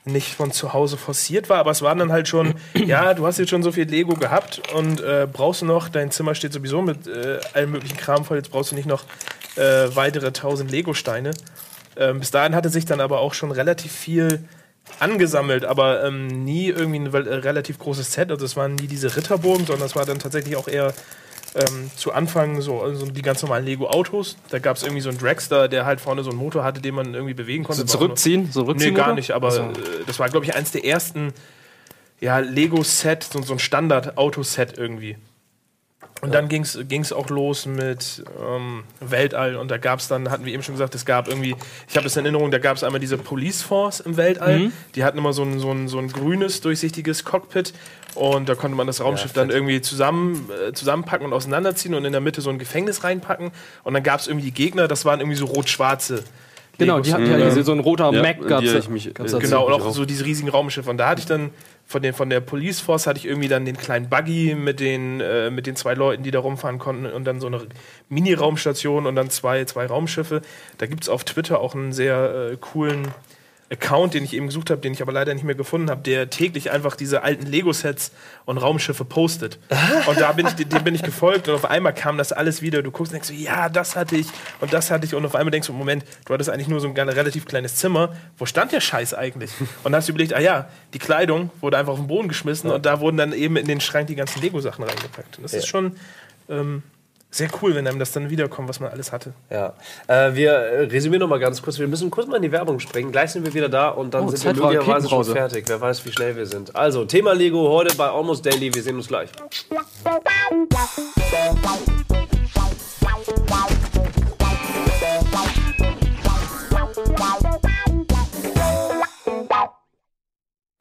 nicht 0.08 0.36
von 0.36 0.52
zu 0.52 0.74
Hause 0.74 0.98
forciert 0.98 1.50
war, 1.50 1.60
aber 1.60 1.72
es 1.72 1.82
waren 1.82 2.00
dann 2.00 2.12
halt 2.12 2.28
schon, 2.28 2.56
ja, 2.74 3.14
du 3.14 3.26
hast 3.26 3.38
jetzt 3.38 3.50
schon 3.50 3.64
so 3.64 3.72
viel 3.72 3.88
Lego 3.88 4.16
gehabt 4.16 4.62
und 4.74 5.02
äh, 5.02 5.28
brauchst 5.32 5.62
du 5.62 5.66
noch, 5.66 5.90
dein 5.90 6.12
Zimmer 6.12 6.36
steht 6.36 6.54
sowieso 6.54 6.82
mit 6.82 7.08
äh, 7.08 7.40
allem 7.54 7.72
möglichen 7.72 7.98
Kram 7.98 8.26
voll, 8.26 8.38
jetzt 8.38 8.52
brauchst 8.52 8.72
du 8.72 8.76
nicht 8.76 8.88
noch 8.88 9.04
äh, 9.56 9.96
weitere 9.96 10.32
tausend 10.32 10.72
Lego-Steine. 10.72 11.32
Ähm, 11.96 12.20
bis 12.20 12.32
dahin 12.32 12.56
hatte 12.56 12.70
sich 12.70 12.86
dann 12.86 13.02
aber 13.02 13.20
auch 13.20 13.34
schon 13.34 13.52
relativ 13.52 13.92
viel 13.92 14.44
angesammelt, 15.00 15.66
aber 15.66 16.04
ähm, 16.04 16.28
nie 16.28 16.68
irgendwie 16.68 17.00
ein 17.00 17.14
äh, 17.14 17.34
relativ 17.36 17.80
großes 17.80 18.14
Set. 18.14 18.32
Also 18.32 18.46
es 18.46 18.56
waren 18.56 18.76
nie 18.76 18.88
diese 18.88 19.16
Ritterburgen, 19.16 19.66
sondern 19.66 19.86
es 19.86 19.96
war 19.96 20.06
dann 20.06 20.20
tatsächlich 20.20 20.56
auch 20.56 20.68
eher 20.68 20.94
ähm, 21.58 21.90
zu 21.96 22.14
Anfang 22.14 22.62
so 22.62 22.82
also 22.82 23.06
die 23.08 23.22
ganz 23.22 23.42
normalen 23.42 23.66
Lego-Autos. 23.66 24.38
Da 24.50 24.60
gab 24.60 24.78
es 24.78 24.84
irgendwie 24.84 25.02
so 25.02 25.10
einen 25.10 25.18
Dragster, 25.18 25.68
der 25.68 25.86
halt 25.86 26.00
vorne 26.00 26.24
so 26.24 26.30
einen 26.30 26.40
Motor 26.40 26.64
hatte, 26.64 26.82
den 26.82 26.96
man 26.96 27.14
irgendwie 27.14 27.34
bewegen 27.34 27.64
konnte. 27.64 27.82
So 27.82 27.88
zurückziehen? 27.88 28.52
So 28.52 28.62
Nee, 28.62 28.68
rückziehen? 28.68 28.96
gar 28.96 29.08
oder? 29.08 29.16
nicht, 29.16 29.32
aber 29.32 29.48
Also, 29.48 29.62
äh, 29.64 29.74
das 30.06 30.20
war, 30.20 30.30
glaube 30.30 30.46
ich, 30.46 30.56
eins 30.56 30.72
der 30.72 30.86
ersten 30.86 31.34
ja, 32.20 32.40
Lego-Set, 32.40 33.24
so, 33.24 33.42
so 33.42 33.54
ein 33.54 33.60
Standard-Auto-Set 33.60 34.78
irgendwie. 34.78 35.18
Und 36.22 36.34
dann 36.34 36.50
ging 36.50 36.64
es 36.64 37.14
auch 37.14 37.30
los 37.30 37.68
mit 37.68 38.24
ähm, 38.44 38.84
Weltall 39.00 39.56
und 39.56 39.70
da 39.70 39.78
gab 39.78 40.00
es 40.00 40.08
dann, 40.08 40.32
hatten 40.32 40.46
wir 40.46 40.54
eben 40.54 40.64
schon 40.64 40.74
gesagt, 40.74 40.96
es 40.96 41.06
gab 41.06 41.28
irgendwie, 41.28 41.56
ich 41.88 41.96
habe 41.96 42.06
das 42.06 42.18
in 42.18 42.26
Erinnerung, 42.26 42.50
da 42.50 42.58
gab 42.58 42.76
es 42.76 42.84
einmal 42.84 43.00
diese 43.00 43.20
Police 43.20 43.62
Force 43.62 44.00
im 44.00 44.18
Weltall, 44.18 44.72
die 44.96 45.04
hatten 45.04 45.20
immer 45.20 45.32
so 45.34 45.44
ein, 45.44 45.60
so, 45.60 45.70
ein, 45.72 45.88
so 45.88 46.00
ein 46.00 46.08
grünes, 46.08 46.62
durchsichtiges 46.62 47.24
Cockpit 47.24 47.72
und 48.16 48.50
da 48.50 48.56
konnte 48.56 48.76
man 48.76 48.88
das 48.88 49.00
Raumschiff 49.00 49.34
dann 49.34 49.52
irgendwie 49.52 49.80
zusammen, 49.82 50.50
äh, 50.68 50.74
zusammenpacken 50.74 51.28
und 51.28 51.34
auseinanderziehen 51.34 51.94
und 51.94 52.04
in 52.04 52.14
der 52.14 52.22
Mitte 52.22 52.42
so 52.42 52.50
ein 52.50 52.58
Gefängnis 52.58 53.04
reinpacken 53.04 53.52
und 53.84 53.94
dann 53.94 54.02
gab 54.02 54.20
es 54.20 54.28
irgendwie 54.28 54.46
die 54.46 54.54
Gegner, 54.54 54.88
das 54.88 55.06
waren 55.06 55.20
irgendwie 55.20 55.38
so 55.38 55.46
rot-schwarze. 55.46 56.24
genau, 56.80 57.00
die 57.00 57.14
hatten 57.14 57.30
ja 57.30 57.38
diese- 57.46 57.64
so 57.64 57.74
ein 57.74 57.80
roter 57.80 58.12
Ja, 58.12 58.22
Mac 58.24 58.38
äh, 58.44 58.48
dazu. 58.50 58.66
Genau, 59.40 59.68
und 59.68 59.74
auch. 59.74 59.92
so 59.94 60.06
diese 60.06 60.26
riesigen 60.26 60.50
Raumschiffe. 60.50 60.90
Und 60.90 60.98
da 60.98 61.10
hatte 61.10 61.20
ich 61.22 61.26
dann 61.28 61.50
von, 61.88 62.02
den, 62.02 62.14
von 62.14 62.30
der 62.30 62.42
Police 62.42 62.82
Force 62.82 63.08
hatte 63.08 63.18
ich 63.18 63.26
irgendwie 63.26 63.48
dann 63.48 63.64
den 63.64 63.78
kleinen 63.78 64.10
Buggy 64.10 64.56
mit 64.56 64.82
den, 64.82 65.22
äh, 65.22 65.50
mit 65.50 65.66
den 65.68 65.78
zwei 65.78 65.94
Leuten, 65.94 66.22
die 66.22 66.32
da 66.32 66.40
rumfahren 66.40 66.80
konnten 66.80 67.06
und 67.06 67.24
dann 67.24 67.40
so 67.40 67.48
eine 67.48 67.66
Mini-Raumstation 68.10 69.06
und 69.06 69.16
dann 69.16 69.30
zwei, 69.30 69.64
zwei 69.64 69.86
Raumschiffe. 69.86 70.42
Da 70.78 70.86
gibt 70.86 71.04
es 71.04 71.10
auf 71.10 71.24
Twitter 71.24 71.62
auch 71.62 71.74
einen 71.74 71.94
sehr 71.94 72.52
äh, 72.52 72.58
coolen 72.58 73.08
Account, 73.70 74.14
den 74.14 74.24
ich 74.24 74.34
eben 74.34 74.48
gesucht 74.48 74.70
habe, 74.70 74.80
den 74.80 74.94
ich 74.94 75.02
aber 75.02 75.12
leider 75.12 75.34
nicht 75.34 75.44
mehr 75.44 75.56
gefunden 75.56 75.90
habe, 75.90 76.02
der 76.02 76.30
täglich 76.30 76.72
einfach 76.72 76.96
diese 76.96 77.24
alten 77.24 77.46
Lego-Sets 77.46 78.14
und 78.46 78.58
Raumschiffe 78.58 79.04
postet. 79.04 79.60
Und 80.08 80.20
da 80.20 80.32
bin 80.32 80.48
ich, 80.48 80.54
dem 80.54 80.84
bin 80.86 80.96
ich 80.96 81.04
gefolgt 81.04 81.50
und 81.50 81.56
auf 81.56 81.66
einmal 81.66 81.94
kam 81.94 82.18
das 82.18 82.32
alles 82.32 82.62
wieder. 82.62 82.82
Du 82.82 82.92
guckst 82.92 83.12
und 83.14 83.22
denkst 83.28 83.44
ja, 83.44 83.68
das 83.68 83.98
hatte 83.98 84.16
ich 84.16 84.28
und 84.62 84.72
das 84.72 84.90
hatte 84.90 85.06
ich 85.06 85.16
und 85.16 85.26
auf 85.26 85.36
einmal 85.36 85.52
denkst 85.52 85.68
du, 85.68 85.74
Moment, 85.74 86.06
du 86.26 86.34
hattest 86.34 86.50
eigentlich 86.50 86.70
nur 86.70 86.80
so 86.80 86.88
ein 86.88 87.10
relativ 87.10 87.46
kleines 87.46 87.76
Zimmer. 87.76 88.16
Wo 88.38 88.46
stand 88.46 88.72
der 88.72 88.80
Scheiß 88.80 89.14
eigentlich? 89.14 89.52
Und 89.60 89.92
dann 89.92 89.96
hast 89.96 90.08
du 90.08 90.14
überlegt, 90.14 90.34
ah 90.34 90.40
ja, 90.40 90.70
die 90.94 91.00
Kleidung 91.00 91.50
wurde 91.60 91.78
einfach 91.78 91.94
auf 91.94 92.00
den 92.00 92.08
Boden 92.08 92.30
geschmissen 92.30 92.72
und 92.72 92.86
da 92.86 93.02
wurden 93.02 93.18
dann 93.18 93.34
eben 93.34 93.58
in 93.58 93.68
den 93.68 93.82
Schrank 93.82 94.08
die 94.08 94.16
ganzen 94.16 94.42
Lego-Sachen 94.42 94.86
reingepackt. 94.86 95.38
Und 95.38 95.44
das 95.44 95.54
ist 95.54 95.68
schon 95.68 95.98
ähm, 96.50 96.84
sehr 97.30 97.50
cool, 97.62 97.76
wenn 97.76 97.86
einem 97.88 98.00
das 98.00 98.12
dann 98.14 98.30
wiederkommt, 98.30 98.70
was 98.70 98.80
man 98.80 98.90
alles 98.90 99.12
hatte. 99.12 99.34
Ja. 99.50 99.74
Äh, 100.08 100.34
wir 100.36 100.52
äh, 100.52 100.84
resümieren 100.86 101.22
noch 101.22 101.28
mal 101.28 101.40
ganz 101.40 101.62
kurz. 101.62 101.78
Wir 101.78 101.88
müssen 101.88 102.10
kurz 102.10 102.28
mal 102.28 102.38
in 102.38 102.42
die 102.42 102.52
Werbung 102.52 102.80
springen. 102.80 103.12
Gleich 103.12 103.32
sind 103.32 103.46
wir 103.46 103.54
wieder 103.54 103.70
da 103.70 103.90
und 103.90 104.14
dann 104.14 104.26
Oh, 104.26 104.30
sind 104.30 104.40
Zeit 104.40 104.56
wir 104.56 104.64
möglicherweise 104.64 105.10
schon 105.10 105.26
fertig. 105.26 105.66
Wer 105.68 105.82
weiß, 105.82 106.06
wie 106.06 106.12
schnell 106.12 106.36
wir 106.36 106.46
sind. 106.46 106.76
Also, 106.76 107.06
Thema 107.06 107.34
Lego 107.34 107.70
heute 107.70 107.96
bei 107.96 108.08
Almost 108.08 108.46
Daily. 108.46 108.74
Wir 108.74 108.82
sehen 108.82 108.96
uns 108.96 109.08
gleich. 109.08 109.30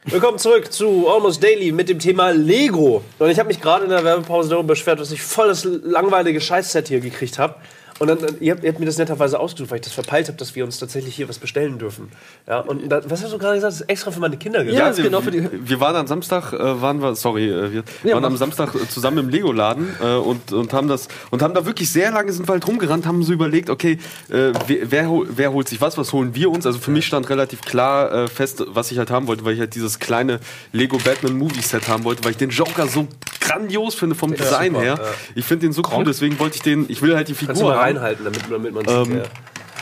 Willkommen 0.09 0.39
zurück 0.39 0.73
zu 0.73 1.09
Almost 1.09 1.43
Daily 1.43 1.73
mit 1.73 1.89
dem 1.89 1.99
Thema 1.99 2.31
Lego. 2.31 3.03
Und 3.19 3.29
ich 3.29 3.41
habe 3.41 3.49
mich 3.49 3.61
gerade 3.61 3.83
in 3.87 3.91
der 3.91 4.05
Werbepause 4.05 4.49
darüber 4.51 4.69
beschwert, 4.69 5.01
dass 5.01 5.11
ich 5.11 5.21
voll 5.21 5.49
das 5.49 5.65
langweilige 5.65 6.41
Scheißset 6.41 6.87
hier 6.87 7.01
gekriegt 7.01 7.41
habe. 7.41 7.57
Und 7.99 8.09
dann, 8.09 8.19
ihr, 8.41 8.53
habt, 8.53 8.63
ihr 8.63 8.71
habt 8.71 8.79
mir 8.79 8.87
das 8.87 8.99
netterweise 8.99 9.41
ausgesucht, 9.41 9.71
weil 9.71 9.77
ich 9.79 9.85
das 9.85 9.93
verpeilt 9.93 10.29
habe, 10.29 10.37
dass 10.39 10.55
wir 10.55 10.65
uns 10.65 10.79
tatsächlich 10.79 11.15
hier 11.15 11.29
was 11.29 11.39
bestellen 11.39 11.79
dürfen. 11.79 12.11
Ja, 12.47 12.61
und 12.61 12.89
dann, 12.89 13.11
was 13.11 13.23
hast 13.23 13.33
du 13.33 13.39
gerade 13.39 13.55
gesagt? 13.55 13.73
Das 13.73 13.81
ist 13.81 13.89
extra 13.89 14.11
für 14.11 14.21
meine 14.21 14.37
Kinder 14.37 14.65
gemacht. 14.65 14.79
Ja, 14.79 14.97
wir, 14.97 15.05
genau 15.05 15.21
für 15.21 15.31
die. 15.31 15.49
wir 15.51 15.81
waren 15.81 15.97
am 15.97 16.07
Samstag, 16.07 16.53
äh, 16.53 16.81
waren 16.83 17.01
wir, 17.01 17.15
sorry, 17.15 17.49
äh, 17.49 17.73
wir 17.73 17.85
Ja, 18.05 18.15
waren 18.15 18.25
am. 18.25 18.37
Samstag 18.37 18.75
äh, 18.75 18.87
zusammen 18.89 19.19
im 19.19 19.29
Lego-Laden 19.31 19.89
äh, 20.03 20.15
und, 20.17 20.53
und 20.53 20.73
haben 20.75 20.89
das 20.89 21.09
und 21.31 21.41
haben 21.43 21.55
da 21.55 21.65
wirklich 21.65 21.91
sehr 21.91 22.11
lange 22.11 22.33
sind 22.33 22.47
wir 22.49 22.53
halt 22.53 22.67
rumgerannt, 22.69 23.07
haben 23.07 23.23
so 23.23 23.33
überlegt, 23.33 23.71
okay, 23.71 23.99
äh, 24.29 24.53
wer, 24.67 24.91
wer, 24.91 25.11
wer 25.29 25.53
holt 25.53 25.69
sich 25.69 25.81
was, 25.81 25.97
was 25.97 26.13
holen 26.13 26.35
wir 26.35 26.51
uns? 26.51 26.67
Also 26.67 26.79
für 26.79 26.91
mich 26.91 27.07
stand 27.07 27.31
relativ 27.31 27.63
klar 27.63 28.13
äh, 28.13 28.29
fest, 28.29 28.63
was 28.69 28.91
ich 28.91 28.99
halt 28.99 29.11
haben 29.11 29.27
wollte, 29.27 29.45
weil 29.45 29.55
ich 29.55 29.61
halt 29.61 29.75
dieses 29.75 29.99
kleine 29.99 30.41
Lego 30.73 30.99
Batman 30.99 31.37
Movie 31.39 31.63
Set 31.63 31.89
haben 31.89 32.05
wollte, 32.05 32.25
weil 32.25 32.33
ich 32.33 32.37
den 32.37 32.51
Joker 32.51 32.87
so 32.87 33.09
grandios 33.41 33.95
finde 33.95 34.15
vom 34.15 34.35
Design 34.35 34.73
super, 34.73 34.85
her. 34.85 34.95
ja. 35.01 35.09
Ich 35.35 35.45
finde 35.45 35.67
den 35.67 35.73
so 35.73 35.83
cool, 35.93 36.05
deswegen 36.05 36.39
wollte 36.39 36.57
ich 36.57 36.63
den, 36.63 36.87
ich 36.89 37.01
will 37.01 37.15
halt 37.17 37.29
die 37.29 37.35
Figur 37.35 37.75
haben. 37.75 37.86
Reinhalten, 37.87 38.25
damit, 38.25 38.43
damit 38.51 38.75
man 38.75 38.85
Ähm, 38.89 39.05
sieht. 39.05 39.31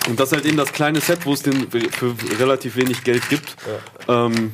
Und 0.08 0.20
das 0.20 0.28
ist 0.30 0.36
halt 0.36 0.46
eben 0.46 0.56
das 0.56 0.72
kleine 0.72 1.00
Set, 1.00 1.24
wo 1.24 1.32
es 1.32 1.42
den 1.42 1.70
für 1.70 2.14
relativ 2.38 2.76
wenig 2.76 3.04
Geld 3.04 3.28
gibt. 3.30 3.56
Ähm, 4.06 4.52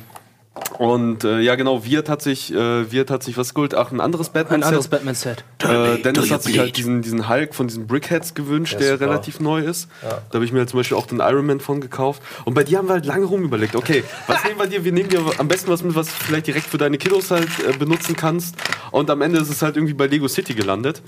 und 0.77 1.23
äh, 1.23 1.39
ja, 1.39 1.55
genau, 1.55 1.85
Wirt 1.85 2.09
hat 2.09 2.21
sich, 2.21 2.53
äh, 2.53 2.91
Wirt 2.91 3.09
hat 3.09 3.23
sich 3.23 3.37
was 3.37 3.53
geholt. 3.53 3.73
Ach, 3.73 3.91
ein 3.91 4.01
anderes 4.01 4.29
Batman. 4.29 4.61
Ein 4.61 4.67
anderes 4.67 4.87
Batman-Set. 4.89 5.45
Äh, 5.63 5.99
Dennis 5.99 6.29
hat 6.29 6.43
sich 6.43 6.59
halt 6.59 6.75
diesen, 6.75 7.01
diesen 7.01 7.29
Hulk 7.29 7.55
von 7.55 7.67
diesen 7.67 7.87
Brickheads 7.87 8.33
gewünscht, 8.33 8.79
der 8.79 8.93
super. 8.93 9.05
relativ 9.05 9.39
neu 9.39 9.61
ist. 9.61 9.87
Da 10.01 10.21
habe 10.33 10.43
ich 10.43 10.51
mir 10.51 10.59
halt 10.59 10.69
zum 10.69 10.79
Beispiel 10.79 10.97
auch 10.97 11.05
den 11.05 11.19
Iron 11.19 11.45
Man 11.45 11.59
von 11.59 11.79
gekauft. 11.79 12.21
Und 12.43 12.53
bei 12.53 12.63
dir 12.63 12.79
haben 12.79 12.87
wir 12.87 12.93
halt 12.93 13.05
lange 13.05 13.25
rum 13.25 13.43
überlegt, 13.43 13.75
okay, 13.75 14.03
was 14.27 14.43
nehmen 14.43 14.59
wir 14.59 14.67
dir? 14.67 14.83
Wir 14.83 14.91
nehmen 14.91 15.09
dir 15.09 15.21
am 15.37 15.47
besten 15.47 15.71
was 15.71 15.83
mit, 15.83 15.95
was 15.95 16.07
du 16.07 16.13
vielleicht 16.13 16.47
direkt 16.47 16.65
für 16.65 16.77
deine 16.77 16.97
Kiddos 16.97 17.31
halt 17.31 17.49
äh, 17.67 17.77
benutzen 17.77 18.15
kannst. 18.15 18.55
Und 18.91 19.09
am 19.09 19.21
Ende 19.21 19.39
ist 19.39 19.49
es 19.49 19.61
halt 19.61 19.77
irgendwie 19.77 19.93
bei 19.93 20.07
Lego 20.07 20.27
City 20.27 20.53
gelandet. 20.53 21.01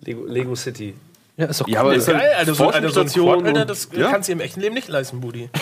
Lego, 0.00 0.24
Lego 0.26 0.54
City. 0.56 0.94
Ja, 1.38 1.46
ist 1.46 1.60
doch 1.60 1.68
Ja, 1.68 1.80
aber 1.80 1.92
Ja, 1.92 1.98
ist 1.98 2.08
halt 2.08 2.18
geil, 2.18 2.30
Alter, 2.36 2.54
so, 2.54 2.66
Alter, 2.66 2.72
so 2.90 3.00
ein 3.00 3.08
Forschungsstation 3.08 3.26
Quad, 3.42 3.46
Alter, 3.46 3.60
und- 3.62 3.70
das 3.70 3.88
ja. 3.96 4.10
kannst 4.10 4.28
du 4.28 4.32
im 4.32 4.40
echten 4.40 4.60
Leben 4.60 4.74
nicht 4.74 4.88
leisten, 4.88 5.20
Budi. 5.20 5.48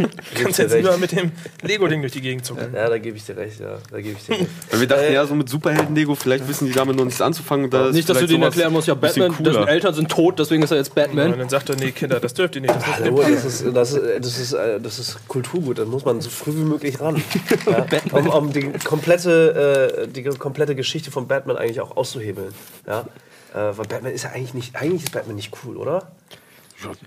Du 0.00 0.44
kannst 0.44 0.58
jetzt 0.58 0.72
recht. 0.72 0.82
lieber 0.84 0.96
mit 0.96 1.12
dem 1.12 1.32
Lego-Ding 1.62 2.00
durch 2.00 2.12
die 2.14 2.22
Gegend 2.22 2.46
zucken. 2.46 2.72
Ja, 2.74 2.88
da 2.88 2.96
gebe 2.96 3.18
ich 3.18 3.24
dir 3.26 3.36
recht, 3.36 3.60
ja. 3.60 3.76
Da 3.90 4.00
gebe 4.00 4.16
ich 4.18 4.24
dir 4.24 4.32
recht. 4.38 4.46
Weil 4.70 4.80
wir 4.80 4.86
dachten, 4.86 5.02
Äh, 5.04 5.12
ja, 5.12 5.26
so 5.26 5.34
mit 5.34 5.50
Superhelden-Lego, 5.50 6.14
vielleicht 6.14 6.48
wissen 6.48 6.66
die 6.66 6.72
damit 6.72 6.96
noch 6.96 7.04
nichts 7.04 7.20
anzufangen. 7.20 7.66
Und 7.66 7.74
da 7.74 7.90
Nicht, 7.90 8.08
dass 8.08 8.18
du 8.18 8.26
denen 8.26 8.42
erklären 8.44 8.72
musst, 8.72 8.88
ja, 8.88 8.94
Batman, 8.94 9.28
dessen 9.38 9.44
cooler. 9.44 9.68
Eltern 9.68 9.92
sind 9.92 10.08
tot, 10.10 10.38
deswegen 10.38 10.62
ist 10.62 10.70
er 10.70 10.78
jetzt 10.78 10.88
Und 10.88 10.94
Batman. 10.94 11.38
dann 11.38 11.48
sagt 11.50 11.68
er, 11.68 11.76
nee, 11.76 11.90
Kinder, 11.90 12.18
das 12.18 12.32
dürft 12.32 12.54
ihr 12.56 12.62
nicht. 12.62 12.74
Das 12.74 12.86
Hallo, 12.86 13.20
das 13.22 13.44
ist, 13.44 13.66
das, 13.76 13.92
ist, 13.92 14.02
das, 14.24 14.38
ist, 14.38 14.52
äh, 14.54 14.80
das 14.80 14.98
ist 14.98 15.28
Kulturgut, 15.28 15.78
da 15.78 15.84
muss 15.84 16.06
man 16.06 16.22
so 16.22 16.30
früh 16.30 16.52
wie 16.52 16.64
möglich 16.64 16.98
ran. 17.00 17.22
Ja, 17.66 17.84
um, 18.18 18.26
um 18.28 18.52
die, 18.54 18.70
komplette, 18.84 20.04
äh, 20.04 20.08
die 20.08 20.22
komplette 20.22 20.74
Geschichte 20.74 21.10
von 21.10 21.26
Batman 21.28 21.56
eigentlich 21.58 21.80
auch 21.82 21.94
auszuhebeln. 21.96 22.54
Ja? 22.86 23.04
Äh, 23.52 23.76
weil 23.76 23.86
Batman 23.86 24.12
ist 24.12 24.24
ja 24.24 24.30
eigentlich 24.30 24.54
nicht, 24.54 24.76
eigentlich 24.76 25.04
ist 25.04 25.12
Batman 25.12 25.36
nicht 25.36 25.52
cool, 25.64 25.76
oder? 25.76 26.12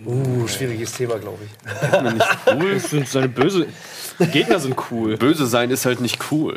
Uh, 0.05 0.47
schwieriges 0.47 0.91
Thema, 0.93 1.17
glaube 1.17 1.39
ich. 1.45 2.75
Ich 2.75 2.83
finde 2.83 3.05
seine 3.09 3.29
böse 3.29 3.67
Gegner 4.31 4.59
sind 4.59 4.75
cool. 4.91 5.17
Böse 5.17 5.47
sein 5.47 5.71
ist 5.71 5.85
halt 5.87 5.99
nicht 5.99 6.19
cool. 6.31 6.53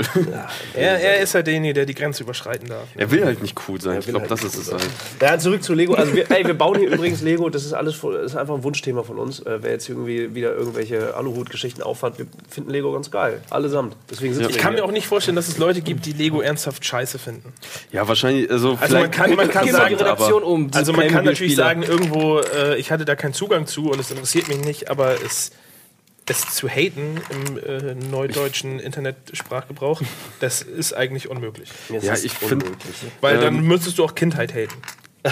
Er, 0.75 1.01
er 1.01 1.21
ist 1.21 1.33
ja 1.33 1.41
derjenige, 1.41 1.73
der 1.73 1.87
die 1.87 1.95
Grenze 1.95 2.23
überschreiten 2.23 2.69
darf. 2.69 2.85
er 2.95 3.11
will 3.11 3.25
halt 3.25 3.41
nicht 3.41 3.57
cool 3.69 3.81
sein. 3.81 3.99
Ich 3.99 4.05
glaube, 4.07 4.21
halt 4.21 4.31
das 4.31 4.45
ist 4.45 4.57
es 4.57 4.71
halt. 4.73 4.87
Ja, 5.23 5.39
zurück 5.39 5.63
zu 5.63 5.73
Lego. 5.73 5.95
Also 5.95 6.15
wir, 6.15 6.31
ey, 6.31 6.47
wir 6.47 6.53
bauen 6.55 6.79
hier 6.79 6.91
übrigens 6.91 7.23
Lego. 7.23 7.49
Das 7.49 7.65
ist 7.65 7.73
alles 7.73 7.95
voll- 7.95 8.15
das 8.23 8.33
ist 8.33 8.37
einfach 8.37 8.55
ein 8.55 8.63
Wunschthema 8.63 9.03
von 9.05 9.19
uns. 9.19 9.41
Äh, 9.41 9.63
wer 9.63 9.71
jetzt 9.73 9.89
irgendwie 9.89 10.35
wieder 10.35 10.55
irgendwelche 10.55 11.15
Aluhut-Geschichten 11.17 11.83
aufhat, 11.83 12.19
wir 12.19 12.27
finden 12.51 12.71
Lego 12.71 12.93
ganz 12.93 13.11
geil. 13.11 13.41
Allesamt. 13.49 13.97
Deswegen 14.11 14.35
sitzen 14.35 14.51
Ich 14.51 14.59
kann 14.59 14.75
mir 14.75 14.85
auch 14.85 14.93
nicht 14.93 15.07
vorstellen, 15.07 15.37
dass 15.37 15.49
es 15.49 15.57
Leute 15.57 15.81
gibt, 15.81 16.05
die 16.05 16.13
Lego 16.13 16.43
ernsthaft 16.43 16.85
scheiße 16.85 17.19
finden. 17.19 17.55
Ja, 17.91 18.07
wahrscheinlich. 18.07 18.51
Also, 18.51 18.77
Also 18.79 18.99
man 18.99 19.11
kann, 19.11 19.35
man 19.35 19.49
kann 19.49 19.65
Geh 19.65 19.73
mal 19.73 19.89
die 19.89 19.95
sagen, 19.95 19.95
Redaktion 19.95 20.43
um. 20.43 20.71
also 20.75 20.93
man 20.93 21.09
kann 21.09 21.25
natürlich 21.25 21.57
sagen, 21.57 21.83
irgendwo, 21.83 22.41
äh, 22.41 22.77
ich 22.77 22.91
hatte 22.91 23.06
da 23.07 23.17
keinen 23.17 23.35
Zugang 23.35 23.67
zu 23.67 23.91
und 23.91 23.99
es 24.01 24.11
interessiert 24.11 24.49
mich 24.49 24.59
nicht, 24.59 24.91
aber 24.91 25.23
es, 25.25 25.53
es 26.29 26.55
zu 26.55 26.69
haten 26.69 27.21
im 27.31 27.59
äh, 27.59 27.95
neudeutschen 27.95 28.79
Internetsprachgebrauch, 28.81 30.03
das 30.41 30.63
ist 30.63 30.93
eigentlich 30.93 31.29
unmöglich. 31.31 31.71
Ja, 31.89 32.15
ich 32.15 32.33
finde. 32.33 32.67
unmöglich. 32.67 32.95
Weil 33.21 33.39
dann 33.39 33.57
Ähm. 33.57 33.67
müsstest 33.67 33.99
du 33.99 34.05
auch 34.05 34.15
Kindheit 34.15 34.55
haten. 34.55 34.75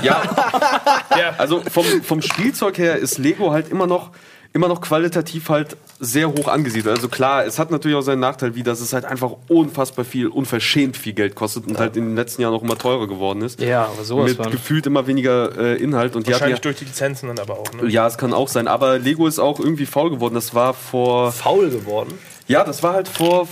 Ja, 0.03 0.23
Ja, 1.19 1.35
also 1.39 1.61
vom, 1.61 1.85
vom 2.03 2.21
Spielzeug 2.23 2.79
her 2.79 2.97
ist 2.97 3.19
Lego 3.19 3.53
halt 3.53 3.69
immer 3.71 3.87
noch, 3.87 4.11
immer 4.55 4.69
noch 4.69 4.81
qualitativ 4.81 5.49
halt 5.49 5.77
sehr 5.99 6.31
hoch 6.31 6.47
angesiedelt. 6.47 6.97
Also 6.97 7.09
klar, 7.09 7.45
es 7.45 7.59
hat 7.59 7.73
natürlich 7.73 7.97
auch 7.97 8.03
seinen 8.03 8.21
Nachteil, 8.21 8.55
wie 8.55 8.63
dass 8.63 8.81
es 8.81 8.93
halt 8.93 9.05
einfach 9.05 9.33
unfassbar 9.49 10.05
viel, 10.05 10.29
unverschämt 10.29 10.97
viel 10.97 11.13
Geld 11.13 11.35
kostet 11.35 11.67
und 11.67 11.79
halt 11.79 11.97
in 11.97 12.05
den 12.05 12.17
letzten 12.17 12.41
Jahren 12.41 12.55
auch 12.55 12.63
immer 12.63 12.79
teurer 12.79 13.09
geworden 13.09 13.43
ist. 13.43 13.61
Ja, 13.61 13.87
aber 13.87 14.05
sowas 14.05 14.29
Mit 14.29 14.37
von. 14.37 14.53
gefühlt 14.53 14.87
immer 14.87 15.09
weniger 15.09 15.59
äh, 15.59 15.83
Inhalt. 15.83 16.15
Und 16.15 16.29
die 16.29 16.33
wahrscheinlich 16.33 16.59
ja, 16.59 16.63
durch 16.63 16.77
die 16.77 16.85
Lizenzen 16.85 17.27
dann 17.27 17.39
aber 17.41 17.59
auch. 17.59 17.73
Ne? 17.75 17.89
ja, 17.89 18.07
es 18.07 18.17
kann 18.17 18.33
auch 18.33 18.49
sein. 18.49 18.69
Aber 18.69 19.01
Lego 19.01 19.27
ist 19.27 19.41
auch 19.41 19.59
irgendwie 19.59 19.87
faul 19.87 20.11
geworden. 20.11 20.35
Das 20.35 20.55
war 20.55 20.73
vor. 20.73 21.33
Faul 21.33 21.71
geworden. 21.71 22.17
Ja, 22.47 22.63
das 22.63 22.85
war 22.85 22.93
halt 22.93 23.09
vor, 23.09 23.49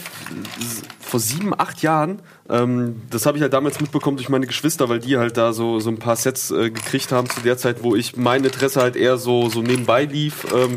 vor 1.00 1.18
sieben, 1.18 1.52
acht 1.58 1.82
Jahren. 1.82 2.20
Ähm, 2.48 3.02
das 3.10 3.26
habe 3.26 3.38
ich 3.38 3.42
halt 3.42 3.52
damals 3.52 3.80
mitbekommen 3.80 4.16
durch 4.16 4.28
meine 4.28 4.46
Geschwister, 4.46 4.88
weil 4.88 4.98
die 4.98 5.16
halt 5.16 5.36
da 5.36 5.52
so, 5.52 5.80
so 5.80 5.90
ein 5.90 5.98
paar 5.98 6.16
Sets 6.16 6.50
äh, 6.50 6.70
gekriegt 6.70 7.12
haben 7.12 7.28
zu 7.30 7.40
der 7.40 7.56
Zeit, 7.56 7.82
wo 7.82 7.94
ich 7.94 8.16
mein 8.16 8.44
Interesse 8.44 8.80
halt 8.80 8.96
eher 8.96 9.16
so, 9.16 9.48
so 9.48 9.62
nebenbei 9.62 10.04
lief. 10.04 10.46
Ähm, 10.52 10.76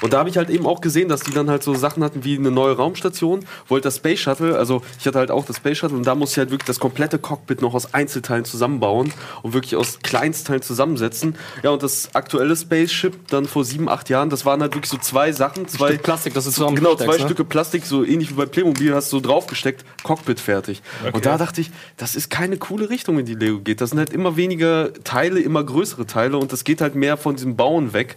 und 0.00 0.12
da 0.12 0.18
habe 0.18 0.28
ich 0.28 0.36
halt 0.36 0.50
eben 0.50 0.66
auch 0.66 0.80
gesehen, 0.80 1.08
dass 1.08 1.20
die 1.20 1.32
dann 1.32 1.50
halt 1.50 1.62
so 1.62 1.74
Sachen 1.74 2.02
hatten 2.04 2.24
wie 2.24 2.36
eine 2.36 2.50
neue 2.50 2.76
Raumstation, 2.76 3.44
wollte 3.66 3.84
das 3.84 3.96
Space 3.96 4.20
Shuttle, 4.20 4.56
also 4.56 4.82
ich 4.98 5.06
hatte 5.06 5.18
halt 5.18 5.30
auch 5.30 5.44
das 5.44 5.56
Space 5.56 5.78
Shuttle 5.78 5.96
und 5.96 6.06
da 6.06 6.14
musste 6.14 6.34
ich 6.34 6.38
halt 6.38 6.50
wirklich 6.50 6.66
das 6.66 6.80
komplette 6.80 7.18
Cockpit 7.18 7.62
noch 7.62 7.74
aus 7.74 7.94
Einzelteilen 7.94 8.44
zusammenbauen 8.44 9.12
und 9.42 9.54
wirklich 9.54 9.76
aus 9.76 9.98
Kleinstteilen 10.02 10.62
zusammensetzen. 10.62 11.36
Ja, 11.62 11.70
und 11.70 11.82
das 11.82 12.14
aktuelle 12.14 12.56
Spaceship 12.56 13.28
dann 13.28 13.46
vor 13.46 13.64
sieben, 13.64 13.88
acht 13.88 14.08
Jahren, 14.08 14.30
das 14.30 14.44
waren 14.44 14.60
halt 14.60 14.74
wirklich 14.74 14.90
so 14.90 14.98
zwei 14.98 15.32
Sachen, 15.32 15.68
zwei 15.68 15.88
Stück 15.88 16.02
Plastik, 16.02 16.34
das 16.34 16.46
ist 16.46 16.54
zusammen 16.54 16.76
Genau, 16.76 16.94
zwei 16.94 17.16
ne? 17.16 17.24
Stücke 17.24 17.44
Plastik, 17.44 17.84
so 17.84 18.04
ähnlich 18.04 18.30
wie 18.30 18.34
bei 18.34 18.46
Playmobil, 18.46 18.94
hast 18.94 19.12
du 19.12 19.18
so 19.18 19.20
draufgesteckt, 19.20 19.84
Cockpit 20.02 20.40
fertig. 20.40 20.82
Und 21.12 21.26
da 21.26 21.38
dachte 21.38 21.60
ich, 21.60 21.70
das 21.96 22.14
ist 22.14 22.30
keine 22.30 22.56
coole 22.56 22.90
Richtung, 22.90 23.18
in 23.18 23.26
die 23.26 23.34
Lego 23.34 23.58
geht. 23.60 23.80
Das 23.80 23.90
sind 23.90 23.98
halt 23.98 24.10
immer 24.10 24.36
weniger 24.36 24.92
Teile, 25.04 25.40
immer 25.40 25.64
größere 25.64 26.06
Teile 26.06 26.36
und 26.38 26.52
das 26.52 26.64
geht 26.64 26.80
halt 26.80 26.94
mehr 26.94 27.16
von 27.16 27.36
diesem 27.36 27.56
Bauen 27.56 27.92
weg. 27.92 28.16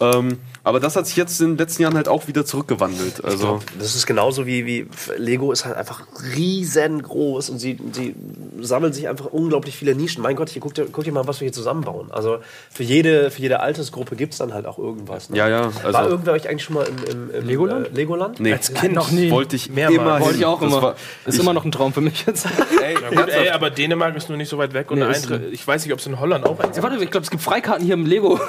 Ähm, 0.00 0.38
aber 0.62 0.78
das 0.78 0.94
hat 0.94 1.08
sich 1.08 1.16
jetzt 1.16 1.40
in 1.40 1.48
den 1.52 1.58
letzten 1.58 1.82
Jahren 1.82 1.96
halt 1.96 2.06
auch 2.08 2.28
wieder 2.28 2.44
zurückgewandelt. 2.44 3.24
Also, 3.24 3.60
Das 3.80 3.96
ist 3.96 4.06
genauso 4.06 4.46
wie, 4.46 4.64
wie 4.64 4.86
Lego 5.16 5.50
ist 5.50 5.64
halt 5.64 5.76
einfach 5.76 6.02
riesengroß 6.36 7.50
und 7.50 7.58
sie, 7.58 7.78
sie 7.92 8.14
sammeln 8.60 8.92
sich 8.92 9.08
einfach 9.08 9.26
unglaublich 9.26 9.76
viele 9.76 9.94
Nischen. 9.96 10.22
Mein 10.22 10.36
Gott, 10.36 10.50
hier 10.50 10.60
guck 10.62 10.74
dir, 10.74 10.86
guck 10.90 11.02
dir 11.04 11.12
mal, 11.12 11.26
was 11.26 11.40
wir 11.40 11.46
hier 11.46 11.52
zusammenbauen. 11.52 12.12
Also 12.12 12.38
für 12.70 12.84
jede, 12.84 13.30
für 13.32 13.40
jede 13.42 13.58
Altersgruppe 13.60 14.14
gibt 14.14 14.34
es 14.34 14.38
dann 14.38 14.54
halt 14.54 14.66
auch 14.66 14.78
irgendwas. 14.78 15.30
Ne? 15.30 15.36
ja, 15.38 15.48
ja. 15.48 15.74
War 15.82 15.94
Also, 15.96 16.10
irgendwer 16.10 16.32
euch 16.34 16.48
eigentlich 16.48 16.62
schon 16.64 16.74
mal 16.76 16.86
im, 16.86 17.28
im, 17.30 17.34
im 17.34 17.46
Legoland? 17.46 17.88
Äh, 17.88 17.90
Legoland? 17.94 18.40
nee, 18.40 18.52
Als 18.52 18.72
Kind 18.72 18.94
noch 18.94 19.10
nie. 19.10 19.30
wollte 19.32 19.56
ich 19.56 19.68
Mehrmals. 19.70 20.00
immer 20.00 20.20
Wollte 20.20 20.38
ich 20.38 20.46
auch 20.46 20.60
Das 20.60 20.70
immer. 20.72 20.82
war- 20.82 20.96
ist 21.26 21.34
ich- 21.34 21.40
immer 21.40 21.52
noch 21.54 21.64
ein 21.64 21.72
Traum 21.72 21.92
für 21.92 22.00
mich 22.02 22.24
jetzt. 22.24 22.46
Ey, 22.82 22.94
Gut, 23.16 23.28
ey, 23.28 23.48
aber 23.50 23.70
Dänemark 23.70 24.14
ist 24.16 24.28
nur 24.28 24.38
nicht 24.38 24.48
so 24.48 24.58
weit 24.58 24.74
weg 24.74 24.90
und 24.92 25.00
Nee, 25.00 25.10
ist 25.10 25.24
Eintritt, 25.30 25.52
ich 25.52 25.66
weiß 25.66 25.84
nicht, 25.84 25.92
ob 25.92 25.98
es 25.98 26.06
in 26.06 26.20
Holland 26.20 26.46
auch 26.46 26.60
eins 26.60 26.76
Ja, 26.76 26.82
warte, 26.84 27.02
ich 27.02 27.10
glaube, 27.10 27.24
es 27.24 27.30
gibt 27.30 27.42
Freikarten 27.42 27.84
hier 27.84 27.94
im 27.94 28.06
Lego. 28.06 28.38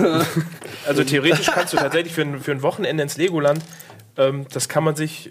Also 0.89 1.03
theoretisch 1.03 1.51
kannst 1.51 1.71
du 1.73 1.77
tatsächlich 1.77 2.13
für 2.13 2.23
ein, 2.23 2.41
für 2.41 2.51
ein 2.51 2.63
Wochenende 2.63 3.03
ins 3.03 3.15
Legoland, 3.15 3.61
ähm, 4.17 4.47
das 4.51 4.67
kann 4.69 4.83
man 4.83 4.95
sich 4.95 5.27
äh, 5.27 5.29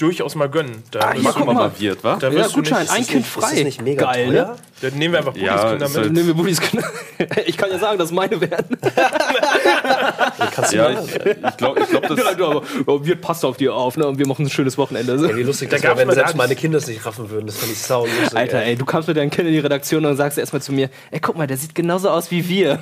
durchaus 0.00 0.34
mal 0.34 0.48
gönnen. 0.48 0.82
Da, 0.90 1.12
hier, 1.12 1.24
wirst 1.24 1.36
du- 1.38 1.44
mal. 1.44 1.54
mal 1.54 1.70
wird, 1.78 2.02
wa? 2.04 2.16
da 2.20 2.28
ja, 2.28 2.34
wirst 2.34 2.50
du 2.52 2.54
Gutschein, 2.56 2.80
nicht, 2.82 2.90
ein 2.92 2.96
Kind 3.06 3.14
nicht- 3.16 3.26
Ist 3.28 3.36
das 3.42 3.50
frei. 3.52 3.62
nicht 3.62 3.82
mega 3.82 4.04
Geil, 4.12 4.26
teuer? 4.28 4.46
ne? 4.46 4.56
dann 4.82 4.94
nehmen 4.98 5.12
wir 5.12 5.18
einfach 5.18 5.36
Ja, 5.36 5.56
Bundeskinder 5.56 5.86
ist 5.86 5.92
mit. 5.94 6.02
halt- 6.04 6.12
Nehmen 6.12 6.26
wir 6.28 6.34
Buddies 6.34 6.60
Kinder. 6.60 6.86
Ich 7.46 7.56
kann 7.58 7.70
ja 7.70 7.78
sagen, 7.78 7.98
dass 7.98 8.10
meine 8.12 8.40
werden. 8.40 8.78
Kannst 10.54 10.72
du 10.72 10.76
Ja, 10.76 10.90
mal. 10.90 11.04
ich, 11.04 11.14
ich 11.16 11.56
glaube, 11.56 11.80
ich 11.80 11.88
glaub, 11.90 12.02
das. 12.08 12.18
Ja, 12.18 12.34
du, 12.34 12.44
aber 12.46 12.62
aber 12.86 13.04
wir 13.04 13.16
passen 13.16 13.46
auf 13.46 13.56
dir 13.56 13.74
auf, 13.74 13.96
ne? 13.96 14.06
Und 14.06 14.18
wir 14.18 14.26
machen 14.26 14.46
ein 14.46 14.50
schönes 14.50 14.78
Wochenende. 14.78 15.12
Ey, 15.28 15.36
wie 15.36 15.42
lustig 15.42 15.68
Da 15.70 15.76
das 15.76 15.82
wäre, 15.84 15.96
wenn 15.98 16.10
selbst 16.14 16.36
meine 16.36 16.56
Kinder 16.56 16.78
es 16.78 16.86
nicht 16.86 17.04
raffen 17.04 17.28
würden. 17.30 17.46
Das 17.46 17.58
fand 17.58 17.72
ich 17.72 17.78
sau 17.78 18.06
lustig. 18.06 18.36
Alter, 18.38 18.62
ey, 18.62 18.76
du 18.76 18.84
kamst 18.84 19.08
mit 19.08 19.16
deinen 19.16 19.30
Kindern 19.30 19.48
in 19.48 19.54
die 19.54 19.60
Redaktion 19.60 20.04
und 20.06 20.16
sagst 20.16 20.38
erstmal 20.38 20.62
zu 20.62 20.72
mir, 20.72 20.88
ey, 21.10 21.20
guck 21.20 21.36
mal, 21.36 21.46
der 21.46 21.56
sieht 21.56 21.74
genauso 21.74 22.08
aus 22.10 22.30
wie 22.30 22.48
wir. 22.48 22.78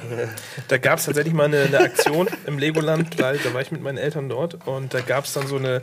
Da 0.68 0.78
gab 0.78 0.98
es 0.98 1.06
tatsächlich 1.06 1.34
mal 1.34 1.44
eine, 1.46 1.62
eine 1.62 1.78
Aktion 1.80 2.28
im 2.46 2.58
Legoland, 2.58 3.18
da 3.18 3.34
war 3.54 3.60
ich 3.60 3.72
mit 3.72 3.82
meinen 3.82 3.98
Eltern 3.98 4.28
dort 4.28 4.58
und 4.66 4.94
da 4.94 5.00
gab 5.00 5.24
es 5.24 5.32
dann 5.32 5.46
so 5.46 5.56
eine, 5.56 5.82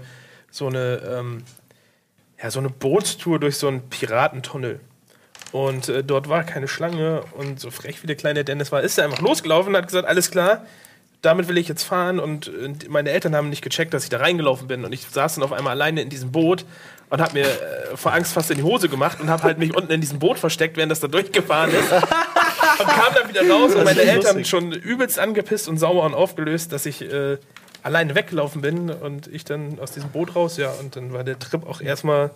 so 0.56 0.68
eine, 0.68 1.02
ähm, 1.06 1.44
ja, 2.42 2.50
so 2.50 2.60
eine 2.60 2.70
Bootstour 2.70 3.40
durch 3.40 3.58
so 3.58 3.68
einen 3.68 3.90
Piratentunnel. 3.90 4.80
Und 5.52 5.90
äh, 5.90 6.04
dort 6.04 6.30
war 6.30 6.44
keine 6.44 6.68
Schlange 6.68 7.24
und 7.38 7.60
so 7.60 7.72
frech 7.72 8.02
wie 8.04 8.08
der 8.08 8.16
kleine 8.16 8.44
Dennis 8.46 8.72
war, 8.72 8.82
ist 8.82 8.98
er 8.98 9.06
einfach 9.06 9.22
losgelaufen 9.22 9.74
und 9.74 9.78
hat 9.78 9.88
gesagt, 9.88 10.08
alles 10.08 10.32
klar, 10.32 10.66
damit 11.22 11.48
will 11.48 11.58
ich 11.58 11.68
jetzt 11.68 11.84
fahren. 11.84 12.20
Und, 12.20 12.48
äh, 12.48 12.88
meine 12.88 13.12
Eltern 13.12 13.36
haben 13.36 13.50
nicht 13.50 13.64
gecheckt, 13.64 13.94
dass 13.94 14.06
ich 14.06 14.10
da 14.10 14.18
reingelaufen 14.18 14.68
bin. 14.68 14.86
Und 14.86 14.94
ich 14.94 15.02
saß 15.02 15.36
dann 15.36 15.44
auf 15.44 15.52
einmal 15.52 15.72
alleine 15.72 16.02
in 16.02 16.10
diesem 16.10 16.32
Boot 16.32 16.66
und 17.10 17.22
habe 17.22 17.34
mir 17.34 17.46
äh, 17.46 17.98
vor 17.98 18.14
Angst 18.14 18.32
fast 18.32 18.50
in 18.50 18.58
die 18.58 18.64
Hose 18.64 18.88
gemacht 18.88 19.20
und 19.20 19.30
habe 19.30 19.44
halt 19.44 19.58
mich 19.58 19.76
unten 19.76 19.92
in 19.92 20.00
diesem 20.00 20.20
Boot 20.20 20.40
versteckt, 20.40 20.78
während 20.78 20.92
das 20.92 21.02
da 21.02 21.08
durchgefahren 21.08 21.72
ist. 21.72 21.92
Und 21.92 22.88
kam 22.88 23.14
dann 23.14 23.30
wieder 23.30 23.50
raus 23.50 23.76
und 23.76 23.84
meine 23.84 24.02
Eltern 24.02 24.44
schon 24.44 24.72
übelst 24.72 25.20
angepisst 25.20 25.68
und 25.68 25.78
sauer 25.78 26.04
und 26.04 26.14
aufgelöst, 26.14 26.72
dass 26.72 26.86
ich 26.86 27.02
äh, 27.02 27.38
alleine 27.86 28.16
weggelaufen 28.16 28.62
bin 28.62 28.90
und 28.90 29.28
ich 29.28 29.46
dann 29.46 29.80
aus 29.80 29.92
diesem 29.92 30.10
Boot 30.10 30.36
raus, 30.36 30.58
ja, 30.58 30.72
und 30.72 30.96
dann 30.96 31.14
war 31.14 31.24
der 31.24 31.38
Trip 31.38 31.66
auch 31.68 31.82
erstmal, 31.82 32.32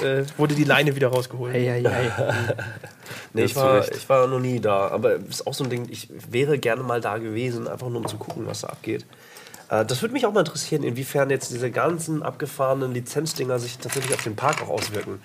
äh, 0.00 0.22
wurde 0.36 0.54
die 0.54 0.62
Leine 0.62 0.94
wieder 0.94 1.08
rausgeholt. 1.08 1.52
Hey, 1.52 1.64
hey, 1.66 1.82
hey. 1.82 2.10
Nee, 3.32 3.44
ich 3.44 3.56
war, 3.56 3.90
ich 3.90 4.08
war 4.08 4.28
noch 4.28 4.38
nie 4.38 4.60
da. 4.60 4.88
Aber 4.88 5.16
es 5.16 5.40
ist 5.40 5.46
auch 5.46 5.54
so 5.54 5.64
ein 5.64 5.70
Ding, 5.70 5.88
ich 5.90 6.08
wäre 6.30 6.58
gerne 6.58 6.84
mal 6.84 7.00
da 7.00 7.18
gewesen, 7.18 7.66
einfach 7.66 7.88
nur 7.88 8.00
um 8.00 8.06
zu 8.06 8.16
gucken, 8.18 8.46
was 8.46 8.60
da 8.60 8.68
abgeht. 8.68 9.04
Äh, 9.70 9.84
Das 9.84 10.02
würde 10.02 10.12
mich 10.12 10.26
auch 10.26 10.32
mal 10.32 10.40
interessieren, 10.40 10.82
inwiefern 10.82 11.30
jetzt 11.30 11.50
diese 11.52 11.70
ganzen 11.70 12.22
abgefahrenen 12.22 12.92
Lizenzdinger 12.92 13.58
sich 13.58 13.78
tatsächlich 13.78 14.14
auf 14.14 14.22
den 14.22 14.36
Park 14.36 14.62
auch 14.62 14.68
auswirken. 14.68 15.20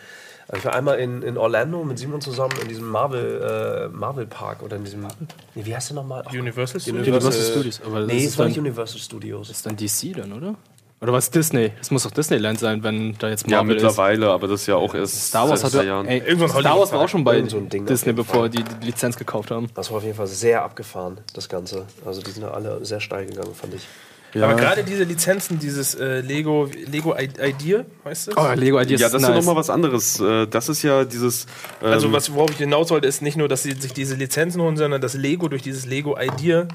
Also 0.47 0.59
Ich 0.59 0.65
war 0.65 0.73
einmal 0.75 0.99
in, 0.99 1.21
in 1.21 1.37
Orlando 1.37 1.83
mit 1.83 1.97
Simon 1.99 2.19
zusammen 2.21 2.53
in 2.61 2.67
diesem 2.67 2.87
Marvel, 2.89 3.89
äh, 3.91 3.95
Marvel 3.95 4.25
Park 4.25 4.63
oder 4.63 4.75
in 4.75 4.83
diesem. 4.83 5.07
Nee, 5.55 5.65
wie 5.65 5.75
heißt 5.75 5.89
der 5.91 5.95
nochmal? 5.95 6.23
Ach, 6.27 6.33
Universal 6.33 6.79
Studios? 6.81 7.07
Universal 7.07 7.51
Studios, 7.51 7.81
aber 7.85 8.05
nee, 8.05 8.17
ist 8.25 8.31
es 8.31 8.37
war 8.37 8.47
nicht 8.47 8.59
Universal 8.59 8.99
Studios. 8.99 9.47
Das 9.47 9.57
ist 9.57 9.65
dann 9.65 9.77
DC 9.77 10.13
dann, 10.15 10.33
oder? 10.33 10.55
Oder 10.99 11.13
was 11.13 11.31
Disney? 11.31 11.71
Es 11.81 11.89
muss 11.89 12.03
doch 12.03 12.11
Disneyland 12.11 12.59
sein, 12.59 12.83
wenn 12.83 13.17
da 13.17 13.29
jetzt 13.29 13.47
Ja, 13.47 13.57
Marvel 13.57 13.75
ist. 13.77 13.81
mittlerweile, 13.83 14.29
aber 14.29 14.47
das 14.47 14.61
ist 14.61 14.67
ja 14.67 14.75
auch 14.75 14.93
erst 14.93 15.29
Star 15.29 15.49
Wars 15.49 15.61
seit 15.61 15.69
hatte, 15.71 15.77
zwei 15.79 15.85
Jahren. 15.87 16.05
ey, 16.05 16.21
Star 16.47 16.77
Wars 16.77 16.91
war 16.91 16.99
auch 16.99 17.09
schon 17.09 17.23
bei 17.23 17.43
so 17.47 17.57
ein 17.57 17.69
Ding 17.69 17.83
auf 17.83 17.87
Disney, 17.87 18.13
bevor 18.13 18.49
die 18.49 18.63
die 18.63 18.85
Lizenz 18.85 19.17
gekauft 19.17 19.49
haben. 19.49 19.67
Das 19.73 19.89
war 19.89 19.97
auf 19.97 20.03
jeden 20.03 20.15
Fall 20.15 20.27
sehr 20.27 20.61
abgefahren, 20.63 21.17
das 21.33 21.49
Ganze. 21.49 21.85
Also 22.05 22.21
die 22.21 22.29
sind 22.29 22.43
ja 22.43 22.51
alle 22.51 22.85
sehr 22.85 22.99
steil 22.99 23.25
gegangen, 23.25 23.55
fand 23.55 23.73
ich. 23.73 23.87
Aber 24.35 24.55
gerade 24.55 24.83
diese 24.83 25.03
Lizenzen, 25.03 25.59
dieses 25.59 25.95
äh, 25.95 26.21
Lego, 26.21 26.69
Lego 26.89 27.15
Idea, 27.17 27.85
heißt 28.05 28.29
das? 28.29 28.37
Oh, 28.37 28.47
Lego 28.55 28.79
Ideas 28.79 29.01
ja, 29.01 29.07
das 29.07 29.15
ist 29.15 29.21
nice. 29.21 29.29
ja 29.29 29.35
nochmal 29.35 29.55
was 29.55 29.69
anderes. 29.69 30.19
Äh, 30.19 30.47
Das 30.47 30.69
ist 30.69 30.83
ja 30.83 31.03
dieses. 31.03 31.47
ähm, 31.81 31.91
Also 31.91 32.11
was, 32.13 32.33
worauf 32.33 32.51
ich 32.51 32.57
hinaus 32.57 32.89
wollte, 32.91 33.07
ist 33.07 33.21
nicht 33.21 33.35
nur, 33.37 33.47
dass 33.49 33.63
sie 33.63 33.73
sich 33.73 33.93
diese 33.93 34.15
Lizenzen 34.15 34.61
holen, 34.61 34.77
sondern 34.77 35.01
dass 35.01 35.15
Lego 35.15 35.49
durch 35.49 35.61
dieses 35.61 35.85
Lego 35.85 36.17
Idea 36.17 36.67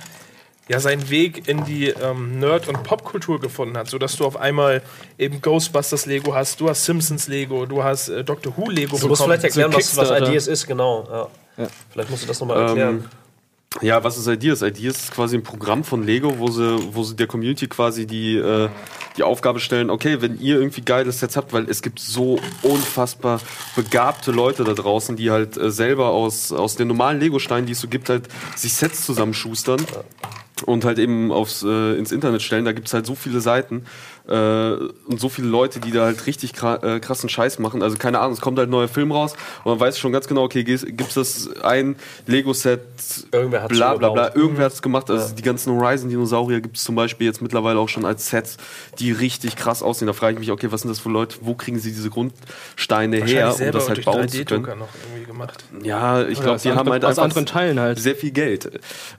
ja 0.68 0.80
seinen 0.80 1.08
Weg 1.10 1.46
in 1.48 1.64
die 1.64 1.88
ähm, 1.90 2.40
Nerd- 2.40 2.66
und 2.68 2.82
Popkultur 2.82 3.40
gefunden 3.40 3.78
hat, 3.78 3.88
sodass 3.88 4.16
du 4.16 4.24
auf 4.24 4.36
einmal 4.36 4.82
eben 5.16 5.40
Ghostbusters 5.40 6.06
Lego 6.06 6.34
hast, 6.34 6.60
du 6.60 6.68
hast 6.68 6.84
Simpsons 6.84 7.28
Lego, 7.28 7.66
du 7.66 7.84
hast 7.84 8.08
äh, 8.08 8.24
Doctor 8.24 8.52
Who 8.56 8.68
Lego 8.70 8.98
Du 8.98 9.06
musst 9.08 9.22
vielleicht 9.22 9.44
erklären, 9.44 9.72
was, 9.72 9.96
was. 9.96 10.10
Ideas 10.10 10.46
ist, 10.48 10.66
genau. 10.66 11.28
Ja. 11.56 11.68
Vielleicht 11.90 12.10
musst 12.10 12.24
du 12.24 12.26
das 12.26 12.40
nochmal 12.40 12.62
erklären. 12.66 12.96
Ähm, 12.96 13.04
Ja, 13.82 14.02
was 14.02 14.16
ist 14.16 14.26
Ideas? 14.26 14.62
Ideas 14.62 14.96
ist 15.04 15.12
quasi 15.12 15.36
ein 15.36 15.42
Programm 15.42 15.84
von 15.84 16.02
Lego, 16.02 16.38
wo 16.38 16.48
sie, 16.48 16.78
wo 16.92 17.02
sie 17.02 17.14
der 17.14 17.26
Community 17.26 17.66
quasi 17.66 18.06
die, 18.06 18.36
äh, 18.36 18.68
die 19.18 19.22
Aufgabe 19.22 19.60
stellen, 19.60 19.90
okay, 19.90 20.22
wenn 20.22 20.40
ihr 20.40 20.56
irgendwie 20.56 20.80
geile 20.80 21.12
Sets 21.12 21.36
habt, 21.36 21.52
weil 21.52 21.68
es 21.68 21.82
gibt 21.82 21.98
so 21.98 22.38
unfassbar 22.62 23.40
begabte 23.74 24.32
Leute 24.32 24.64
da 24.64 24.72
draußen, 24.72 25.16
die 25.16 25.30
halt 25.30 25.58
äh, 25.58 25.70
selber 25.70 26.08
aus, 26.08 26.52
aus 26.52 26.76
den 26.76 26.88
normalen 26.88 27.20
Lego-Steinen, 27.20 27.66
die 27.66 27.72
es 27.72 27.80
so 27.80 27.88
gibt, 27.88 28.08
halt 28.08 28.28
sich 28.54 28.72
Sets 28.72 29.04
zusammenschustern 29.04 29.84
und 30.64 30.86
halt 30.86 30.98
eben 30.98 31.30
aufs, 31.30 31.62
äh, 31.62 31.98
ins 31.98 32.12
Internet 32.12 32.40
stellen. 32.40 32.64
Da 32.64 32.72
gibt's 32.72 32.94
halt 32.94 33.04
so 33.04 33.14
viele 33.14 33.40
Seiten 33.40 33.84
äh, 34.28 34.72
und 35.06 35.20
so 35.20 35.28
viele 35.28 35.48
Leute, 35.48 35.80
die 35.80 35.90
da 35.92 36.04
halt 36.04 36.26
richtig 36.26 36.52
kra 36.52 36.76
äh, 36.82 37.00
krassen 37.00 37.28
Scheiß 37.28 37.58
machen. 37.58 37.82
Also 37.82 37.96
keine 37.96 38.18
Ahnung, 38.20 38.32
es 38.32 38.40
kommt 38.40 38.58
halt 38.58 38.68
ein 38.68 38.72
neuer 38.72 38.88
Film 38.88 39.12
raus 39.12 39.34
und 39.64 39.70
man 39.72 39.80
weiß 39.80 39.98
schon 39.98 40.12
ganz 40.12 40.26
genau, 40.28 40.42
okay, 40.44 40.60
ges- 40.60 40.86
gibt's 40.86 41.14
das 41.14 41.48
ein 41.62 41.96
Lego-Set, 42.26 42.80
Irgendwer 43.32 43.62
hat's 43.62 43.76
bla 43.76 43.94
bla 43.94 44.10
bla, 44.10 44.34
irgendwer 44.34 44.66
hat's 44.66 44.82
gemacht. 44.82 45.10
Also 45.10 45.34
die 45.34 45.42
ganzen 45.42 45.72
Horizon-Dinosaurier 45.72 46.60
gibt's 46.60 46.84
zum 46.84 46.94
Beispiel 46.94 47.26
jetzt 47.26 47.40
mittlerweile 47.42 47.78
auch 47.78 47.88
schon 47.88 48.04
als 48.04 48.28
Sets, 48.30 48.56
die 48.98 49.12
richtig 49.12 49.56
krass 49.56 49.82
aussehen. 49.82 50.06
Da 50.06 50.12
frage 50.12 50.34
ich 50.34 50.40
mich, 50.40 50.50
okay, 50.50 50.68
was 50.70 50.82
sind 50.82 50.90
das 50.90 50.98
für 50.98 51.08
Leute, 51.10 51.36
wo 51.42 51.54
kriegen 51.54 51.78
sie 51.78 51.90
diese 51.92 52.10
Grundsteine 52.10 53.16
her, 53.24 53.54
um 53.58 53.70
das 53.72 53.88
halt 53.88 54.04
bauen 54.04 54.28
zu 54.28 54.44
können? 54.44 54.62
noch 54.78 54.88
irgendwie 55.08 55.24
gemacht. 55.26 55.64
Ja, 55.82 56.22
ich 56.26 56.40
glaube, 56.40 56.60
die 56.60 56.72
haben 56.72 56.90
halt 56.90 57.04
aus 57.04 57.18
anderen 57.18 57.46
Teilen 57.46 57.78
halt. 57.80 57.98
sehr 57.98 58.16
viel 58.16 58.30
Geld. 58.30 58.70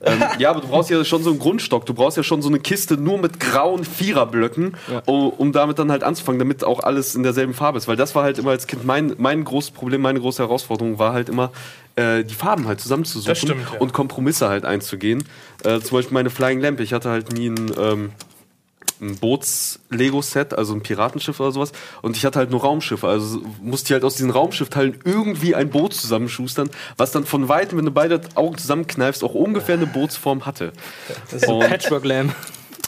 ähm, 0.02 0.22
ja, 0.38 0.50
aber 0.50 0.60
du 0.60 0.68
brauchst 0.68 0.90
ja 0.90 1.04
schon 1.04 1.22
so 1.22 1.30
einen 1.30 1.38
Grundstock. 1.38 1.86
Du 1.86 1.94
brauchst 1.94 2.16
ja 2.16 2.22
schon 2.22 2.42
so 2.42 2.48
eine 2.48 2.60
Kiste 2.60 2.96
nur 2.96 3.18
mit 3.18 3.40
grauen 3.40 3.84
Viererblöcken, 3.84 4.76
Ja. 4.90 4.97
Um, 5.06 5.30
um 5.30 5.52
damit 5.52 5.78
dann 5.78 5.90
halt 5.90 6.02
anzufangen, 6.02 6.38
damit 6.38 6.64
auch 6.64 6.80
alles 6.80 7.14
in 7.14 7.22
derselben 7.22 7.54
Farbe 7.54 7.78
ist. 7.78 7.88
Weil 7.88 7.96
das 7.96 8.14
war 8.14 8.22
halt 8.22 8.38
immer 8.38 8.50
als 8.50 8.66
Kind 8.66 8.84
mein, 8.84 9.14
mein 9.18 9.44
großes 9.44 9.70
Problem, 9.70 10.00
meine 10.00 10.20
große 10.20 10.42
Herausforderung 10.42 10.98
war 10.98 11.12
halt 11.12 11.28
immer, 11.28 11.50
äh, 11.96 12.24
die 12.24 12.34
Farben 12.34 12.66
halt 12.66 12.80
zusammenzusuchen 12.80 13.28
Das 13.28 13.38
stimmt, 13.38 13.62
ja. 13.72 13.78
und 13.78 13.92
Kompromisse 13.92 14.48
halt 14.48 14.64
einzugehen. 14.64 15.24
Äh, 15.64 15.80
zum 15.80 15.98
Beispiel 15.98 16.14
meine 16.14 16.30
Flying 16.30 16.60
Lamp. 16.60 16.80
Ich 16.80 16.92
hatte 16.92 17.10
halt 17.10 17.32
nie 17.32 17.48
ein... 17.50 17.72
Ähm, 17.78 18.10
ein 19.00 19.16
Boots-Lego-Set, 19.16 20.54
also 20.54 20.74
ein 20.74 20.82
Piratenschiff 20.82 21.38
oder 21.40 21.52
sowas. 21.52 21.72
Und 22.02 22.16
ich 22.16 22.24
hatte 22.24 22.38
halt 22.38 22.50
nur 22.50 22.62
Raumschiffe. 22.62 23.06
Also 23.06 23.40
musste 23.62 23.88
ich 23.88 23.92
halt 23.92 24.04
aus 24.04 24.16
diesen 24.16 24.30
Raumschiffteilen 24.30 24.98
irgendwie 25.04 25.54
ein 25.54 25.70
Boot 25.70 25.94
zusammenschustern, 25.94 26.70
was 26.96 27.12
dann 27.12 27.24
von 27.24 27.48
weitem, 27.48 27.78
wenn 27.78 27.84
du 27.84 27.90
beide 27.90 28.20
Augen 28.34 28.58
zusammenkneifst, 28.58 29.22
auch 29.24 29.34
ungefähr 29.34 29.76
eine 29.76 29.86
Bootsform 29.86 30.46
hatte. 30.46 30.72
Und, 31.46 31.60
Patchwork 31.60 32.04
Lamb. 32.04 32.34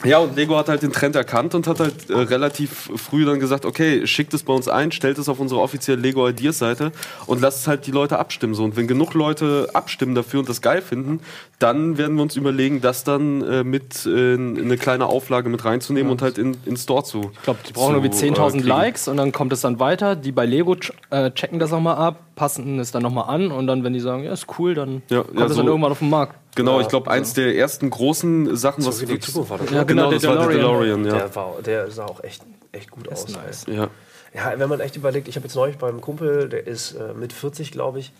Ja, 0.03 0.17
und 0.19 0.35
Lego 0.35 0.57
hat 0.57 0.67
halt 0.69 0.81
den 0.81 0.91
Trend 0.91 1.15
erkannt 1.15 1.53
und 1.55 1.67
hat 1.67 1.79
halt 1.79 2.09
äh, 2.09 2.13
relativ 2.15 2.89
früh 2.95 3.25
dann 3.25 3.39
gesagt, 3.39 3.65
okay, 3.65 4.05
schickt 4.07 4.33
es 4.33 4.43
bei 4.43 4.53
uns 4.53 4.67
ein, 4.67 4.91
stellt 4.91 5.17
es 5.17 5.29
auf 5.29 5.39
unsere 5.39 5.61
offizielle 5.61 6.01
Lego 6.01 6.27
Ideas 6.27 6.57
Seite 6.57 6.91
und 7.27 7.41
lasst 7.41 7.67
halt 7.67 7.85
die 7.87 7.91
Leute 7.91 8.17
abstimmen. 8.19 8.53
So. 8.53 8.63
Und 8.63 8.75
wenn 8.75 8.87
genug 8.87 9.13
Leute 9.13 9.69
abstimmen 9.73 10.15
dafür 10.15 10.39
und 10.39 10.49
das 10.49 10.61
geil 10.61 10.81
finden, 10.81 11.19
dann 11.59 11.97
werden 11.97 12.15
wir 12.15 12.23
uns 12.23 12.35
überlegen, 12.35 12.81
das 12.81 13.03
dann 13.03 13.41
äh, 13.43 13.63
mit 13.63 14.05
äh, 14.05 14.33
in 14.33 14.57
eine 14.59 14.77
kleine 14.77 15.05
Auflage 15.05 15.49
mit 15.49 15.63
reinzunehmen 15.65 16.11
und 16.11 16.21
halt 16.21 16.37
in, 16.37 16.57
in 16.65 16.77
Store 16.77 17.03
zu. 17.03 17.31
Ich 17.33 17.43
glaube, 17.43 17.59
die 17.67 17.73
brauchen 17.73 17.95
irgendwie 17.95 18.15
10.000 18.17 18.63
Likes 18.63 19.07
und 19.07 19.17
dann 19.17 19.31
kommt 19.31 19.53
es 19.53 19.61
dann 19.61 19.79
weiter. 19.79 20.15
Die 20.15 20.31
bei 20.31 20.45
Lego 20.45 20.75
ch 20.75 20.91
äh, 21.11 21.29
checken 21.31 21.59
das 21.59 21.71
nochmal 21.71 21.97
ab, 21.97 22.19
passen 22.35 22.79
es 22.79 22.91
dann 22.91 23.03
nochmal 23.03 23.25
an 23.33 23.51
und 23.51 23.67
dann, 23.67 23.83
wenn 23.83 23.93
die 23.93 23.99
sagen, 23.99 24.23
ja, 24.23 24.31
ist 24.33 24.47
cool, 24.57 24.73
dann 24.73 25.03
Ja, 25.09 25.21
kommt 25.21 25.37
ja, 25.39 25.45
es 25.45 25.51
so- 25.51 25.57
dann 25.59 25.67
irgendwann 25.67 25.91
auf 25.91 25.99
den 25.99 26.09
Markt. 26.09 26.35
Genau, 26.55 26.79
ich 26.81 26.87
glaube, 26.89 27.09
eins 27.09 27.33
der 27.33 27.55
ersten 27.55 27.89
großen 27.89 28.55
Sachen, 28.57 28.85
was 28.85 28.99
für 28.99 29.05
die 29.05 29.19
Zukunft 29.19 29.49
war 29.51 29.57
das. 29.57 29.69
Ja, 29.69 29.79
ne? 29.79 29.85
genau, 29.85 30.09
genau, 30.09 30.09
der 30.11 30.19
das 30.19 30.27
war 30.37 30.47
der 30.47 30.57
DeLorean. 30.57 31.03
DeLorean, 31.03 31.05
ja. 31.05 31.27
Der, 31.27 31.35
war, 31.35 31.53
der 31.65 31.91
sah 31.91 32.05
auch 32.05 32.23
echt, 32.23 32.43
echt 32.71 32.91
gut 32.91 33.09
aus. 33.09 33.27
nice. 33.29 33.65
ja. 33.67 33.89
Ja, 34.33 34.53
wenn 34.57 34.69
man 34.69 34.79
echt 34.79 34.95
überlegt, 34.95 35.27
ich 35.27 35.35
habe 35.35 35.45
jetzt 35.45 35.55
neulich 35.55 35.77
beim 35.77 35.99
Kumpel, 35.99 36.47
der 36.47 36.65
ist 36.65 36.93
äh, 36.93 37.13
mit 37.13 37.33
40, 37.33 37.73
glaube 37.73 37.99
ich, 37.99 38.13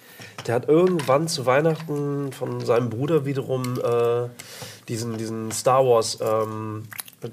der 0.46 0.56
hat 0.56 0.68
irgendwann 0.68 1.30
zu 1.30 1.46
Weihnachten 1.46 2.34
von 2.34 2.60
seinem 2.66 2.90
Bruder 2.90 3.24
wiederum 3.26 3.80
äh, 3.82 4.28
diesen, 4.90 5.18
diesen 5.18 5.52
Star 5.54 5.86
Wars, 5.86 6.18
ähm, 6.22 6.84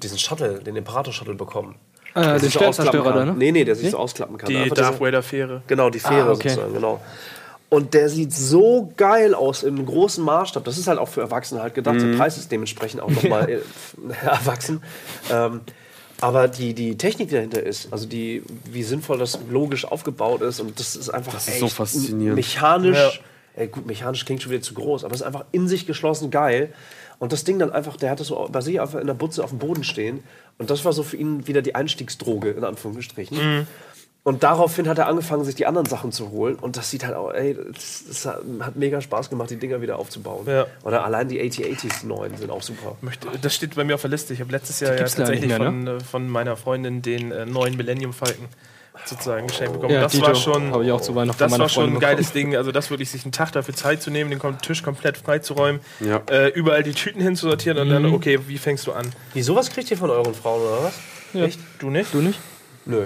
diesen 0.01 0.17
Shuttle, 0.17 0.59
den 0.59 0.77
Imperator-Shuttle 0.77 1.33
bekommen. 1.35 1.75
Äh, 2.15 2.21
Der 2.21 2.31
den 2.35 2.39
sich 2.39 2.53
so 2.53 2.59
ausklappen 2.59 2.73
Sternzerstörer 2.73 3.11
da, 3.11 3.19
kann. 3.19 3.27
ne? 3.27 3.33
Nee, 3.37 3.51
nee, 3.51 3.65
der 3.65 3.75
sich 3.75 3.83
Nee? 3.83 3.91
so 3.91 3.97
ausklappen 3.97 4.37
kann. 4.37 4.47
Die 4.49 4.55
Einfach 4.55 4.77
Darth 4.77 5.01
Vader-Fähre. 5.01 5.61
Genau, 5.67 5.89
die 5.89 5.99
Fähre 5.99 6.29
Ah, 6.29 6.31
okay. 6.31 6.47
sozusagen, 6.49 6.73
genau. 6.73 7.01
Und 7.69 7.93
der 7.93 8.09
sieht 8.09 8.33
so 8.33 8.91
geil 8.97 9.35
aus 9.35 9.61
im 9.61 9.85
großen 9.85 10.23
Maßstab. 10.23 10.63
Das 10.63 10.77
ist 10.79 10.87
halt 10.87 10.97
auch 10.97 11.07
für 11.07 11.21
Erwachsene 11.21 11.61
halt 11.61 11.75
gedacht. 11.75 12.01
Der 12.01 12.17
Preis 12.17 12.37
ist 12.37 12.51
dementsprechend 12.51 13.01
auch 13.01 13.11
nochmal 13.11 13.47
äh, 13.49 13.59
erwachsen. 14.25 14.81
Ähm, 15.31 15.61
aber 16.21 16.47
die, 16.47 16.73
die 16.73 16.97
Technik 16.97 17.29
die 17.29 17.35
dahinter 17.35 17.63
ist, 17.63 17.93
also 17.93 18.05
die, 18.07 18.43
wie 18.65 18.83
sinnvoll 18.83 19.17
das 19.19 19.39
logisch 19.49 19.85
aufgebaut 19.85 20.41
ist 20.41 20.59
und 20.59 20.79
das 20.79 20.95
ist 20.95 21.09
einfach 21.09 21.33
Das 21.33 21.47
ist 21.47 21.59
so 21.59 21.69
faszinierend. 21.69 22.35
mechanisch. 22.35 23.21
Äh, 23.55 23.67
gut, 23.67 23.85
mechanisch 23.85 24.25
klingt 24.25 24.41
schon 24.41 24.51
wieder 24.51 24.61
zu 24.61 24.73
groß, 24.73 25.05
aber 25.05 25.13
es 25.13 25.21
ist 25.21 25.27
einfach 25.27 25.45
in 25.51 25.67
sich 25.67 25.85
geschlossen 25.85 26.31
geil. 26.31 26.73
Und 27.19 27.33
das 27.33 27.43
Ding 27.43 27.59
dann 27.59 27.71
einfach, 27.71 27.97
der 27.97 28.09
hatte 28.09 28.23
so 28.23 28.47
bei 28.51 28.61
sich 28.61 28.79
einfach 28.79 28.99
in 28.99 29.07
der 29.07 29.13
Butze 29.13 29.43
auf 29.43 29.49
dem 29.49 29.59
Boden 29.59 29.83
stehen. 29.83 30.23
Und 30.57 30.69
das 30.69 30.85
war 30.85 30.93
so 30.93 31.03
für 31.03 31.17
ihn 31.17 31.47
wieder 31.47 31.61
die 31.61 31.75
Einstiegsdroge, 31.75 32.51
in 32.51 32.63
Anführungsstrichen. 32.63 33.67
Und 34.23 34.43
daraufhin 34.43 34.87
hat 34.89 34.97
er 34.97 35.07
angefangen, 35.07 35.43
sich 35.45 35.55
die 35.55 35.65
anderen 35.65 35.87
Sachen 35.87 36.11
zu 36.11 36.29
holen. 36.31 36.55
Und 36.55 36.75
das 36.77 36.89
sieht 36.91 37.05
halt 37.05 37.15
auch, 37.15 37.31
ey, 37.33 37.57
das, 37.73 38.03
das 38.07 38.25
hat- 38.25 38.75
mega 38.75 38.99
Spaß 39.01 39.29
gemacht, 39.29 39.49
die 39.49 39.55
Dinger 39.55 39.81
wieder 39.81 39.97
aufzubauen. 39.97 40.45
Ja. 40.45 40.67
Oder 40.83 41.05
allein 41.05 41.29
die 41.29 41.39
AT-80s 41.39 42.05
neuen 42.05 42.35
sind 42.37 42.51
auch 42.51 42.61
super. 42.61 42.95
Möchte, 43.01 43.27
das 43.41 43.55
steht 43.55 43.75
bei 43.75 43.83
mir 43.85 43.95
auf 43.95 44.01
der 44.01 44.09
Liste. 44.11 44.33
Ich 44.33 44.41
habe 44.41 44.51
letztes 44.51 44.81
Jahr 44.81 44.91
ja 44.91 44.97
tatsächlich 44.99 45.47
mehr, 45.47 45.57
von, 45.57 45.87
äh, 45.87 45.99
von 46.01 46.27
meiner 46.27 46.57
Freundin 46.57 47.01
den 47.01 47.31
äh, 47.31 47.45
neuen 47.45 47.77
Millennium 47.77 48.11
Falcon 48.13 48.45
sozusagen 49.05 49.47
geschenkt 49.47 49.73
bekommen. 49.73 49.93
Ja, 49.93 50.01
das 50.01 50.11
Dito 50.11 50.27
war 50.27 50.35
schon, 50.35 50.73
habe 50.73 50.83
ich 50.85 50.91
auch 50.91 50.99
zu 50.99 51.15
Weihnachten 51.15 51.39
das 51.39 51.57
war 51.57 51.69
schon 51.69 51.93
ein 51.93 51.99
geiles 52.01 52.33
Ding. 52.33 52.57
Also 52.57 52.73
das 52.73 52.89
wirklich 52.89 53.09
sich 53.09 53.23
einen 53.23 53.31
Tag 53.31 53.53
dafür 53.53 53.73
Zeit 53.73 54.01
zu 54.01 54.11
nehmen, 54.11 54.29
den 54.29 54.41
Tisch 54.61 54.83
komplett 54.83 55.17
freizuräumen, 55.17 55.79
Ja. 56.01 56.21
äh, 56.29 56.49
überall 56.49 56.83
die 56.83 56.91
Tüten 56.91 57.21
hinzusortieren 57.21 57.79
und 57.79 57.87
Mhm. 57.87 57.91
dann, 57.93 58.05
okay, 58.13 58.39
wie 58.47 58.57
fängst 58.57 58.85
du 58.85 58.91
an? 58.91 59.09
Wieso 59.33 59.55
was 59.55 59.69
kriegt 59.69 59.89
ihr 59.89 59.97
von 59.97 60.09
euren 60.09 60.35
Frauen 60.35 60.61
oder 60.61 60.83
was? 60.83 60.93
Ja. 61.33 61.45
Echt? 61.45 61.59
Du 61.79 61.89
nicht? 61.89 62.13
Du 62.13 62.17
nicht? 62.21 62.39
Nö. 62.85 63.05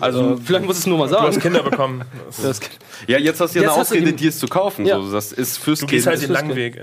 Also, 0.00 0.34
Äh, 0.34 0.36
vielleicht 0.44 0.64
muss 0.66 0.78
es 0.78 0.86
nur 0.86 0.98
mal 0.98 1.08
Du 1.08 1.14
hast 1.16 1.34
sagen. 1.34 1.40
Kinder 1.40 1.62
bekommen. 1.62 2.02
Das, 2.42 2.60
ja, 3.06 3.18
jetzt 3.18 3.40
hast 3.40 3.54
du 3.54 3.58
ja 3.58 3.62
Jetzt 3.64 3.70
eine 3.72 3.76
du 3.76 3.80
Ausrede, 3.82 4.06
die- 4.06 4.16
dir 4.16 4.28
es 4.30 4.38
zu 4.38 4.48
kaufen. 4.48 4.86
Ja. 4.86 5.00
So. 5.00 5.12
Das 5.12 5.32
ist 5.32 5.58
fürs 5.58 5.80
Du 5.80 5.86
Kind. 5.86 5.92
gehst 5.92 6.06
halt 6.06 6.22
den 6.22 6.28
das 6.28 6.36
langen 6.40 6.50
ist- 6.50 6.56
Weg. 6.56 6.80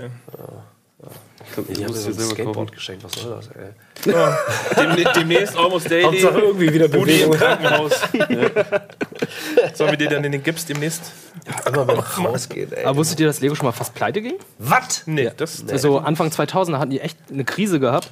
Du 1.56 1.62
haben 1.64 1.80
mir 1.80 1.88
musst 1.88 2.04
so 2.04 2.12
dir 2.12 2.18
ein 2.20 2.30
Skateboard 2.30 2.72
geschenkt, 2.72 3.02
was 3.04 3.12
soll 3.14 3.34
das, 3.36 3.48
ey? 3.48 4.12
Ja. 4.12 4.38
Demne 4.76 5.04
demnächst 5.16 5.56
Almost 5.56 5.90
Daily. 5.90 6.04
Hauptsache 6.04 6.38
irgendwie 6.38 6.72
wieder 6.72 6.86
Budi 6.88 7.20
im 7.22 7.30
Bewegung. 7.30 7.36
Krankenhaus. 7.36 7.92
Sollen 9.74 9.90
wir 9.90 9.96
dir 9.98 10.08
dann 10.08 10.22
in 10.24 10.32
den 10.32 10.42
Gips 10.42 10.66
demnächst? 10.66 11.10
Immer 11.66 11.88
wenn 11.88 11.98
es 11.98 12.18
rausgeht, 12.24 12.72
ey. 12.74 12.84
aber 12.84 12.96
wusstet 12.98 13.18
ihr, 13.20 13.26
dass 13.26 13.40
Lego 13.40 13.54
schon 13.56 13.66
mal 13.66 13.72
fast 13.72 13.94
pleite 13.94 14.20
ging? 14.22 14.34
Was? 14.58 15.02
Nee, 15.06 15.30
das, 15.36 15.64
Also 15.68 15.98
Anfang 15.98 16.30
2000 16.30 16.78
hatten 16.78 16.90
die 16.90 17.00
echt 17.00 17.16
eine 17.32 17.44
Krise 17.44 17.80
gehabt 17.80 18.10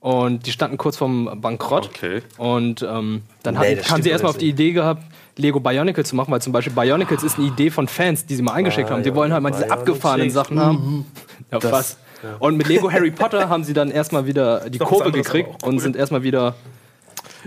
und 0.00 0.46
die 0.46 0.52
standen 0.52 0.76
kurz 0.78 0.96
vorm 0.96 1.40
Bankrott. 1.40 1.86
Okay. 1.86 2.22
Und 2.36 2.82
ähm, 2.82 3.22
dann 3.42 3.54
Nee, 3.54 3.60
hatten, 3.60 3.76
das 3.78 3.90
haben 3.90 4.02
sie 4.02 4.10
erstmal 4.10 4.30
auf 4.30 4.38
die 4.38 4.48
Idee 4.48 4.72
gehabt, 4.72 5.02
Lego 5.36 5.60
Bionicles 5.60 6.08
zu 6.08 6.16
machen, 6.16 6.30
weil 6.30 6.42
zum 6.42 6.52
Beispiel 6.52 6.72
Bionicles 6.72 7.22
ist 7.22 7.38
eine 7.38 7.48
Idee 7.48 7.70
von 7.70 7.88
Fans, 7.88 8.26
die 8.26 8.36
sie 8.36 8.42
mal 8.42 8.52
eingeschickt 8.52 8.90
haben. 8.90 9.02
Die 9.02 9.14
wollen 9.14 9.32
halt 9.32 9.42
mal 9.42 9.50
diese 9.50 9.70
abgefahrenen. 9.70 10.30
Sachen 10.30 10.60
haben. 10.60 11.06
Ja, 11.50 11.62
was? 11.62 11.96
Und 12.40 12.58
mit 12.58 12.68
Lego 12.68 12.92
Harry 12.92 13.10
Potter 13.10 13.48
haben 13.48 13.64
sie 13.64 13.72
dann 13.72 13.90
erstmal 13.90 14.26
wieder 14.26 14.68
die 14.68 14.78
Kurve 14.78 15.10
gekriegt 15.12 15.48
cool. 15.62 15.68
und 15.68 15.78
sind 15.78 15.96
erstmal 15.96 16.22
wieder 16.22 16.56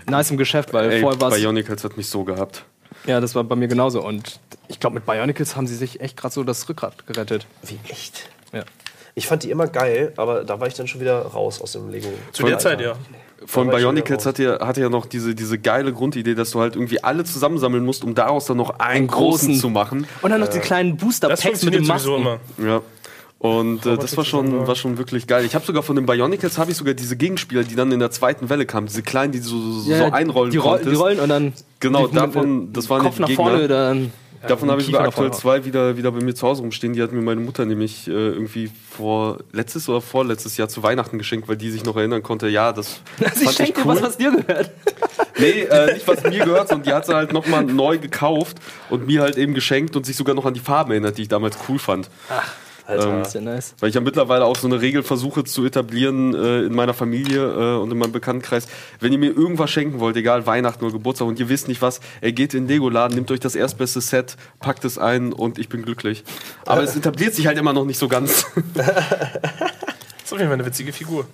nice 0.10 0.32
im 0.32 0.38
Geschäft, 0.38 0.74
weil 0.74 0.90
Ey, 0.92 1.02
vorher 1.02 1.22
war 1.22 1.30
es. 1.32 1.36
Bionicles 1.36 1.84
hat 1.84 1.98
mich 1.98 2.08
so 2.08 2.24
gehabt. 2.24 2.64
Ja, 3.06 3.20
das 3.20 3.36
war 3.36 3.44
bei 3.44 3.56
mir 3.56 3.68
genauso. 3.68 4.04
Und 4.04 4.40
ich 4.68 4.80
glaube, 4.80 4.96
mit 4.96 5.06
Bionicles 5.06 5.56
haben 5.56 5.68
sie 5.68 5.76
sich 5.76 6.02
echt 6.02 6.18
gerade 6.18 6.34
so 6.34 6.44
das 6.44 6.68
Rückgrat 6.68 7.06
gerettet. 7.06 7.46
Wie 7.64 7.80
echt? 7.90 8.30
Ja. 8.54 8.64
Ich 9.16 9.28
fand 9.28 9.44
die 9.44 9.50
immer 9.52 9.68
geil, 9.68 10.14
aber 10.18 10.44
da 10.44 10.60
war 10.60 10.68
ich 10.68 10.74
dann 10.74 10.88
schon 10.88 11.02
wieder 11.02 11.22
raus 11.22 11.62
aus 11.62 11.74
dem 11.74 11.90
Lego. 11.90 12.08
zu 12.32 12.44
der 12.44 12.60
Zeit, 12.60 12.80
ja. 12.82 12.94
Von 13.46 13.70
Bionicles 13.70 14.26
wieder 14.26 14.30
hat 14.30 14.40
ja, 14.62 14.68
hat 14.68 14.78
ja 14.78 14.88
noch 14.90 15.06
diese, 15.08 15.34
diese 15.34 15.58
geile 15.58 15.92
Grundidee, 15.94 16.36
dass 16.36 16.52
du 16.52 16.60
halt 16.60 16.76
irgendwie 16.76 17.04
alle 17.04 17.24
zusammensammeln 17.24 17.84
musst, 17.84 18.04
um 18.04 18.14
daraus 18.14 18.46
dann 18.46 18.58
noch 18.58 18.80
einen 18.80 19.08
großen, 19.08 19.48
großen. 19.48 19.56
zu 19.62 19.70
machen. 19.70 20.06
Und 20.22 20.30
dann 20.30 20.40
noch 20.42 20.48
die 20.48 20.60
kleinen 20.60 20.96
Das 20.98 21.04
Booster-Packs 21.06 21.64
mit 21.64 21.74
sowieso 21.74 21.88
Masken. 21.92 22.16
immer. 22.16 22.40
Ja. 22.70 22.82
Und 23.40 23.84
äh, 23.88 23.98
das 23.98 24.16
war 24.16 24.24
schon, 24.24 24.68
war 24.68 24.76
schon 24.76 25.00
wirklich 25.00 25.26
geil. 25.26 25.44
Ich 25.46 25.56
habe 25.56 25.66
sogar 25.66 25.82
von 25.82 25.96
den 25.96 26.06
Bionicles 26.06 26.60
habe 26.60 26.70
ich 26.70 26.78
sogar 26.78 26.94
diese 26.94 27.16
Gegenspieler, 27.18 27.64
die 27.64 27.76
dann 27.76 27.92
in 27.92 28.00
der 28.00 28.12
zweiten 28.12 28.50
Welle 28.50 28.68
kamen, 28.68 28.86
diese 28.86 29.02
kleinen, 29.02 29.32
die 29.32 29.40
so, 29.40 29.60
so, 29.60 29.80
so 29.82 30.04
einrollen 30.12 30.52
die, 30.52 30.58
Roll, 30.58 30.78
die 30.78 30.84
konntest. 30.84 31.02
rollen 31.02 31.20
und 31.20 31.30
dann 31.30 31.54
Genau, 31.80 32.06
die- 32.06 32.16
davon, 32.16 32.72
das 32.74 32.88
waren 32.92 33.02
Kopf 33.02 33.16
die 33.16 33.22
nach 33.22 33.28
Gegner. 33.30 33.44
vorne, 33.44 33.68
dann 33.68 34.14
Davon 34.48 34.72
habe 34.72 34.82
ich 34.82 34.88
sogar 34.88 35.08
aktuell 35.08 35.32
zwei 35.32 35.66
wieder, 35.66 35.98
wieder 35.98 36.12
bei 36.12 36.22
mir 36.22 36.34
zu 36.34 36.48
Hause 36.48 36.62
rumstehen. 36.62 36.94
Die 36.94 37.02
hat 37.02 37.12
mir 37.12 37.22
meine 37.22 37.42
Mutter 37.42 37.66
nämlich 37.66 38.08
äh, 38.08 38.12
irgendwie 38.12 38.72
vor 38.90 39.40
letztes 39.52 39.88
oder 39.88 40.02
vorletztes 40.02 40.58
Jahr 40.58 40.68
zu 40.68 40.82
Weihnachten 40.84 41.18
geschenkt, 41.18 41.48
weil 41.48 41.58
die 41.58 41.70
sich 41.70 41.84
noch 41.84 41.96
erinnern 41.96 42.24
konnte, 42.24 42.48
ja, 42.48 42.74
das 42.74 43.02
Sie 43.18 43.24
fand 43.24 43.42
ich 43.44 43.52
schenkt 43.52 43.78
dir 43.78 43.86
was, 43.86 44.02
was 44.02 44.18
dir 44.18 44.32
gehört. 44.32 44.72
Nee, 45.40 45.62
äh, 45.62 45.94
nicht 45.94 46.08
was 46.08 46.22
mir 46.24 46.46
gehört, 46.46 46.68
sondern 46.68 46.84
die 46.84 46.94
hat 46.94 47.08
sie 47.08 47.16
halt 47.16 47.34
nochmal 47.34 47.64
neu 47.64 47.98
gekauft 47.98 48.58
und 48.92 49.08
mir 49.08 49.22
halt 49.22 49.38
eben 49.38 49.56
geschenkt 49.56 49.96
und 49.96 50.06
sich 50.06 50.16
sogar 50.16 50.36
noch 50.36 50.46
an 50.46 50.54
die 50.54 50.60
Farben 50.60 50.92
erinnert, 50.92 51.18
die 51.18 51.24
ich 51.24 51.30
damals 51.30 51.58
cool 51.68 51.80
fand. 51.80 52.12
Alter. 52.86 53.22
Ist 53.22 53.34
ja 53.34 53.42
nice. 53.42 53.76
Weil 53.80 53.90
ich 53.90 53.96
ja 53.96 54.02
mittlerweile 54.02 54.46
auch 54.46 54.56
so 54.56 54.68
eine 54.68 54.82
Regel 54.82 55.04
versuche 55.04 55.44
zu 55.44 55.66
etablieren 55.66 56.34
äh, 56.34 56.64
in 56.64 56.74
meiner 56.74 56.94
Familie 56.94 57.44
äh, 57.44 57.80
und 57.80 57.92
in 57.92 57.98
meinem 57.98 58.12
Bekanntenkreis. 58.12 58.68
Wenn 59.00 59.12
ihr 59.12 59.20
mir 59.20 59.32
irgendwas 59.32 59.70
schenken 59.70 60.00
wollt, 60.00 60.16
egal 60.16 60.46
Weihnachten 60.46 60.84
oder 60.84 60.94
Geburtstag 60.94 61.28
und 61.28 61.40
ihr 61.40 61.50
wisst 61.50 61.68
nicht 61.68 61.82
was, 61.82 62.00
ey, 62.22 62.34
geht 62.34 62.54
in 62.54 62.64
den 62.64 62.70
Lego-Laden, 62.70 63.16
nehmt 63.16 63.32
euch 63.32 63.40
das 63.40 63.56
erstbeste 63.56 64.02
Set, 64.02 64.38
packt 64.60 64.86
es 64.86 64.98
ein 64.98 65.34
und 65.34 65.58
ich 65.58 65.70
bin 65.70 65.84
glücklich. 65.84 66.24
Aber 66.66 66.84
es 66.84 66.96
etabliert 66.96 67.36
sich 67.36 67.48
halt 67.48 67.58
immer 67.58 67.74
noch 67.74 67.86
nicht 67.86 67.98
so 67.98 68.08
ganz. 68.08 68.32
ist 68.42 70.34
auf 70.34 70.40
jeden 70.40 70.46
Fall 70.46 70.54
eine 70.54 70.66
witzige 70.66 70.94
Figur. 70.94 71.26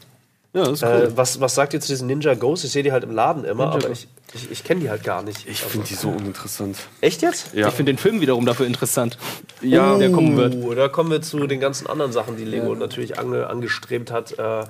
Ja, 0.53 0.61
das 0.63 0.69
ist 0.73 0.83
cool. 0.83 0.89
Äh, 1.11 1.17
was, 1.17 1.39
was 1.39 1.55
sagt 1.55 1.73
ihr 1.73 1.79
zu 1.81 1.87
diesen 1.87 2.07
Ninja 2.07 2.33
Ghosts? 2.33 2.65
Ich 2.65 2.71
sehe 2.71 2.83
die 2.83 2.91
halt 2.91 3.03
im 3.03 3.11
Laden 3.11 3.43
immer, 3.45 3.71
aber 3.71 3.89
ich, 3.91 4.07
ich, 4.33 4.49
ich 4.51 4.63
kenne 4.63 4.81
die 4.81 4.89
halt 4.89 5.03
gar 5.03 5.21
nicht. 5.21 5.47
ich 5.47 5.61
finde 5.61 5.85
die 5.87 5.93
so 5.93 6.09
uninteressant. 6.09 6.77
Echt 7.01 7.21
jetzt? 7.21 7.53
Ja, 7.53 7.67
Ich 7.67 7.73
finde 7.73 7.91
den 7.93 7.97
Film 7.97 8.21
wiederum 8.21 8.45
dafür 8.45 8.65
interessant. 8.65 9.17
ja 9.61 9.97
der 9.97 10.11
kommen 10.11 10.35
wird. 10.37 10.55
Uh, 10.55 10.73
da 10.73 10.87
kommen 10.87 11.11
wir 11.11 11.21
zu 11.21 11.45
den 11.47 11.59
ganzen 11.59 11.87
anderen 11.87 12.11
Sachen, 12.11 12.37
die 12.37 12.45
Lego 12.45 12.73
natürlich 12.75 13.19
ange, 13.19 13.47
angestrebt 13.47 14.11
hat. 14.11 14.37
Äh, 14.39 14.65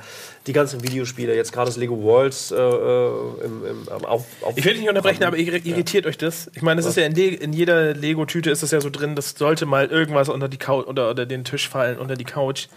die 0.48 0.54
ganzen 0.54 0.82
Videospiele, 0.84 1.36
jetzt 1.36 1.52
gerade 1.52 1.68
das 1.68 1.76
Lego 1.78 2.02
Worlds 2.02 2.52
äh, 2.52 2.56
äh, 2.56 3.46
im, 3.46 3.66
im, 3.66 3.90
am 3.90 4.06
auf, 4.06 4.26
auf 4.42 4.58
Ich 4.58 4.64
will 4.66 4.72
dich 4.74 4.82
nicht 4.82 4.90
unterbrechen, 4.90 5.24
aber 5.26 5.38
irri- 5.38 5.66
irritiert 5.66 6.06
euch 6.06 6.18
das? 6.18 6.50
Ich 6.54 6.62
meine, 6.62 6.80
es 6.80 6.86
ist 6.86 6.96
ja 6.98 7.06
in, 7.06 7.14
Le 7.16 7.28
in 7.28 7.52
jeder 7.54 7.94
Lego-Tüte 7.94 8.50
ist 8.50 8.64
das 8.64 8.72
ja 8.72 8.80
so 8.82 8.90
drin, 8.90 9.16
das 9.16 9.32
sollte 9.38 9.66
mal 9.66 9.88
irgendwas 9.88 10.30
unter 10.30 10.48
die 10.48 10.58
Couch 10.58 10.88
oder, 10.88 11.10
oder 11.10 11.26
den 11.26 11.44
Tisch 11.44 11.68
fallen, 11.68 11.98
unter 12.00 12.16
die 12.16 12.24
Couch. 12.24 12.68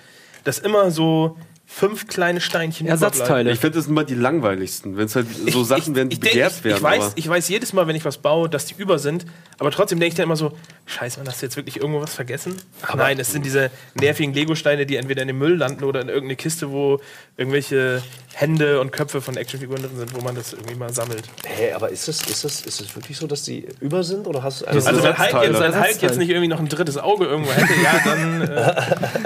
Dass 0.45 0.59
immer 0.59 0.91
so 0.91 1.37
fünf 1.73 2.09
kleine 2.09 2.41
Steinchen 2.41 2.89
überbleiben. 2.89 3.13
Ersatzteile. 3.13 3.53
ich 3.53 3.61
finde 3.61 3.79
das 3.79 3.87
immer 3.87 4.03
die 4.03 4.17
langweiligsten, 4.17 4.97
wenn 4.97 5.07
es 5.07 5.15
halt 5.15 5.29
so 5.53 5.63
Sachen 5.63 5.95
werden, 5.95 6.09
die 6.09 6.17
begehrt 6.17 6.53
ich, 6.59 6.65
werden. 6.65 6.79
Ich 6.79 6.83
weiß, 6.83 7.05
aber- 7.05 7.13
ich 7.15 7.29
weiß 7.29 7.49
jedes 7.49 7.73
Mal, 7.73 7.87
wenn 7.87 7.95
ich 7.95 8.05
was 8.05 8.19
baue, 8.19 8.49
dass 8.49 8.67
die 8.67 8.75
über 8.77 8.99
sind, 8.99 9.25
aber 9.59 9.71
trotzdem 9.71 10.01
denke 10.01 10.13
ich 10.13 10.17
dann 10.17 10.25
immer 10.25 10.37
so, 10.37 10.53
scheiße, 10.87 11.21
man, 11.21 11.29
hast 11.29 11.41
du 11.41 11.47
jetzt 11.47 11.57
wirklich 11.57 11.77
irgendwo 11.77 12.03
was 12.03 12.13
vergessen? 12.13 12.57
Ach 12.83 12.97
nein, 12.97 13.21
es 13.21 13.31
sind 13.31 13.47
diese 13.47 13.71
nervigen 13.95 14.35
Lego-Steine, 14.35 14.85
die 14.85 14.97
entweder 14.97 15.23
in 15.23 15.29
den 15.29 15.39
Müll 15.39 15.55
landen 15.55 15.85
oder 15.85 16.01
in 16.01 16.09
irgendeine 16.09 16.35
Kiste, 16.37 16.73
wo 16.73 17.01
irgendwelche 17.37 18.03
Hände 18.35 18.81
und 18.81 18.91
Köpfe 18.91 19.21
von 19.21 19.37
Actionfiguren 19.37 19.83
drin 19.83 19.97
sind, 19.97 20.15
wo 20.15 20.21
man 20.23 20.35
das 20.35 20.53
irgendwie 20.53 20.75
mal 20.75 20.93
sammelt. 20.93 21.23
Hä, 21.47 21.73
aber 21.73 21.91
ist 21.91 22.09
es, 22.09 22.23
ist, 22.23 22.45
es, 22.45 22.63
ist 22.63 22.81
es 22.81 22.97
wirklich 22.97 23.17
so, 23.17 23.29
dass 23.29 23.45
die 23.45 23.67
über 23.81 24.03
sind? 24.03 24.27
Oder 24.27 24.43
hast 24.43 24.63
du 24.63 24.67
Also 24.67 24.87
wenn 24.87 25.17
Hulk, 25.17 25.45
jetzt, 25.45 25.61
wenn 25.61 25.81
Hulk 25.81 26.03
jetzt 26.03 26.19
nicht 26.19 26.31
irgendwie 26.31 26.49
noch 26.49 26.59
ein 26.59 26.69
drittes 26.69 26.99
Auge 26.99 27.27
irgendwo 27.27 27.53
hätte, 27.53 27.73
ja, 27.81 28.01
dann 28.05 28.43
äh, 28.43 28.75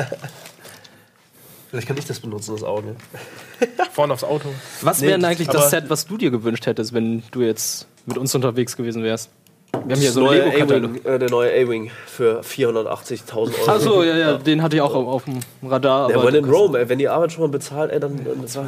Vielleicht 1.75 1.89
kann 1.89 1.97
ich 1.97 2.05
das 2.05 2.21
benutzen, 2.21 2.53
das 2.55 2.63
Auge. 2.63 2.95
vorne 3.93 4.13
aufs 4.13 4.23
Auto. 4.23 4.49
Was 4.83 5.01
Nee, 5.01 5.09
wäre 5.09 5.19
denn 5.19 5.25
eigentlich 5.25 5.49
das 5.49 5.71
Set, 5.71 5.87
was 5.89 6.07
du 6.07 6.17
dir 6.17 6.31
gewünscht 6.31 6.67
hättest, 6.67 6.93
wenn 6.93 7.25
du 7.33 7.41
jetzt 7.43 7.89
mit 8.07 8.17
uns 8.17 8.33
unterwegs 8.33 8.77
gewesen 8.77 9.03
wärst? 9.03 9.29
Wir 9.73 9.97
haben 9.97 10.01
hier 10.01 10.13
so 10.13 10.29
einen. 10.29 10.53
A-Wing, 10.53 11.05
äh, 11.05 11.19
der 11.19 11.31
neue 11.31 11.51
A-Wing 11.51 11.91
für 12.07 12.43
480.000 12.43 13.35
Euro. 13.35 13.51
Achso, 13.67 14.05
ja, 14.05 14.17
ja, 14.17 14.33
den 14.35 14.63
hatte 14.63 14.77
ich 14.77 14.83
auch 14.83 14.95
auf, 14.95 15.09
auf 15.09 15.25
dem 15.25 15.41
Radar. 15.69 16.07
Der 16.07 16.17
aber 16.19 16.29
When 16.29 16.37
in 16.37 16.45
Rome, 16.45 16.79
ey, 16.79 16.89
wenn 16.89 17.01
die 17.01 17.09
Arbeit 17.09 17.33
schon 17.33 17.43
mal 17.43 17.51
bezahlt, 17.51 17.91
ey, 17.91 17.99
dann. 17.99 18.25
dann 18.25 18.41
das 18.41 18.55
war, 18.55 18.67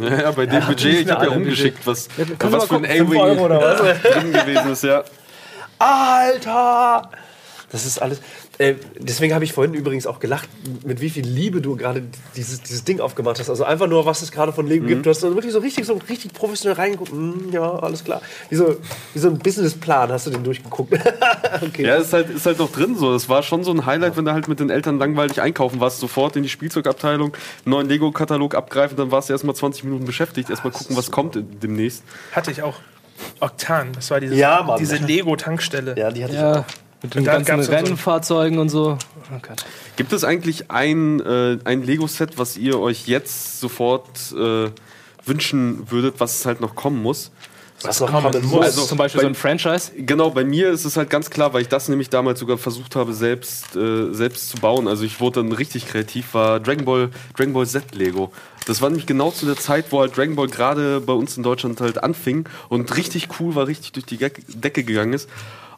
Ja, 0.00 0.20
ja, 0.20 0.30
bei 0.30 0.46
dem 0.46 0.64
Budget, 0.64 1.00
ich 1.00 1.10
habe 1.10 1.26
ja 1.26 1.32
rumgeschickt, 1.32 1.84
was, 1.88 2.06
können 2.38 2.52
was 2.52 2.66
für 2.66 2.76
ein 2.76 2.84
A-Wing 2.84 3.36
drin 4.12 4.32
gewesen 4.32 4.70
ist, 4.70 4.84
ja. 4.84 5.02
Alter! 5.80 7.10
Das 7.72 7.84
ist 7.84 8.00
alles. 8.00 8.20
Äh, 8.58 8.74
deswegen 8.98 9.34
habe 9.34 9.44
ich 9.44 9.52
vorhin 9.52 9.74
übrigens 9.74 10.06
auch 10.06 10.20
gelacht, 10.20 10.48
mit 10.84 11.00
wie 11.00 11.10
viel 11.10 11.26
Liebe 11.26 11.60
du 11.60 11.76
gerade 11.76 12.02
dieses, 12.36 12.62
dieses 12.62 12.84
Ding 12.84 13.00
aufgemacht 13.00 13.38
hast. 13.40 13.50
Also 13.50 13.64
einfach 13.64 13.86
nur, 13.86 14.06
was 14.06 14.22
es 14.22 14.30
gerade 14.30 14.52
von 14.52 14.66
Lego 14.66 14.86
gibt. 14.86 15.06
Du 15.06 15.10
hast 15.10 15.20
so 15.20 15.34
wirklich 15.34 15.52
so 15.52 15.58
richtig, 15.58 15.86
so 15.86 15.98
richtig 16.08 16.32
professionell 16.32 16.76
reingeguckt. 16.76 17.10
Hm, 17.10 17.50
ja, 17.52 17.78
alles 17.78 18.04
klar. 18.04 18.22
Wie 18.50 18.56
so, 18.56 18.76
wie 19.12 19.18
so 19.18 19.28
ein 19.28 19.38
Businessplan 19.38 20.12
hast 20.12 20.26
du 20.26 20.30
den 20.30 20.44
durchgeguckt. 20.44 20.92
okay. 21.62 21.86
Ja, 21.86 21.96
ist 21.96 22.12
halt, 22.12 22.30
ist 22.30 22.46
halt 22.46 22.58
noch 22.58 22.70
drin 22.70 22.96
so. 22.96 23.12
Das 23.12 23.28
war 23.28 23.42
schon 23.42 23.64
so 23.64 23.72
ein 23.72 23.86
Highlight, 23.86 24.16
wenn 24.16 24.24
du 24.24 24.32
halt 24.32 24.48
mit 24.48 24.60
den 24.60 24.70
Eltern 24.70 24.98
langweilig 24.98 25.40
einkaufen 25.40 25.80
warst, 25.80 25.98
sofort 25.98 26.36
in 26.36 26.42
die 26.42 26.48
Spielzeugabteilung, 26.48 27.32
einen 27.32 27.70
neuen 27.70 27.88
Lego-Katalog 27.88 28.54
abgreifen, 28.54 28.96
dann 28.96 29.10
warst 29.10 29.28
du 29.28 29.32
erstmal 29.32 29.54
20 29.54 29.84
Minuten 29.84 30.04
beschäftigt, 30.04 30.50
erstmal 30.50 30.72
gucken, 30.72 30.96
was 30.96 31.10
kommt 31.10 31.38
demnächst. 31.62 32.04
Hatte 32.32 32.50
ich 32.50 32.62
auch. 32.62 32.76
Oktan, 33.40 33.92
das 33.94 34.10
war 34.10 34.20
dieses, 34.20 34.38
Ja, 34.38 34.76
diese 34.78 34.96
Lego-Tankstelle. 34.96 35.94
Ja, 35.96 36.10
die 36.10 36.24
hatte 36.24 36.34
ich 36.34 36.40
auch. 36.40 36.64
Mit 37.04 37.14
den 37.14 37.24
ganzen 37.24 37.44
gab's 37.44 37.66
dann 37.68 37.84
so- 37.84 37.90
Rennfahrzeugen 37.90 38.58
und 38.58 38.68
so. 38.70 38.98
Oh 39.30 39.38
Gott. 39.40 39.64
Gibt 39.96 40.12
es 40.12 40.24
eigentlich 40.24 40.70
ein, 40.70 41.20
äh, 41.20 41.58
ein 41.64 41.82
Lego-Set, 41.82 42.38
was 42.38 42.56
ihr 42.56 42.80
euch 42.80 43.06
jetzt 43.06 43.60
sofort 43.60 44.08
äh, 44.36 44.70
wünschen 45.24 45.90
würdet, 45.90 46.14
was 46.18 46.44
halt 46.46 46.60
noch 46.60 46.74
kommen 46.74 47.02
muss? 47.02 47.30
Was 47.82 48.00
noch 48.00 48.10
kommen 48.10 48.46
muss. 48.48 48.64
Also- 48.64 48.86
Zum 48.86 48.96
Beispiel 48.98 49.18
bei- 49.18 49.24
so 49.24 49.28
ein 49.28 49.34
Franchise. 49.34 49.92
Genau, 49.96 50.30
bei 50.30 50.44
mir 50.44 50.70
ist 50.70 50.84
es 50.86 50.96
halt 50.96 51.10
ganz 51.10 51.28
klar, 51.28 51.52
weil 51.52 51.60
ich 51.62 51.68
das 51.68 51.88
nämlich 51.88 52.08
damals 52.08 52.40
sogar 52.40 52.56
versucht 52.56 52.96
habe, 52.96 53.12
selbst, 53.12 53.76
äh, 53.76 54.12
selbst 54.14 54.48
zu 54.50 54.56
bauen. 54.58 54.88
Also 54.88 55.04
ich 55.04 55.20
wurde 55.20 55.42
dann 55.42 55.52
richtig 55.52 55.86
kreativ, 55.86 56.32
war 56.32 56.60
Dragon 56.60 56.84
Ball, 56.86 57.10
Dragon 57.36 57.52
Ball 57.52 57.66
Z 57.66 57.94
Lego. 57.94 58.32
Das 58.66 58.80
war 58.80 58.88
nämlich 58.88 59.04
genau 59.06 59.30
zu 59.30 59.44
der 59.44 59.56
Zeit, 59.56 59.86
wo 59.90 60.00
halt 60.00 60.16
Dragon 60.16 60.36
Ball 60.36 60.46
gerade 60.48 61.00
bei 61.02 61.12
uns 61.12 61.36
in 61.36 61.42
Deutschland 61.42 61.80
halt 61.82 62.02
anfing 62.02 62.48
und 62.70 62.96
richtig 62.96 63.28
cool 63.38 63.54
war, 63.54 63.66
richtig 63.66 63.92
durch 63.92 64.06
die 64.06 64.16
Decke 64.16 64.84
gegangen 64.84 65.12
ist. 65.12 65.28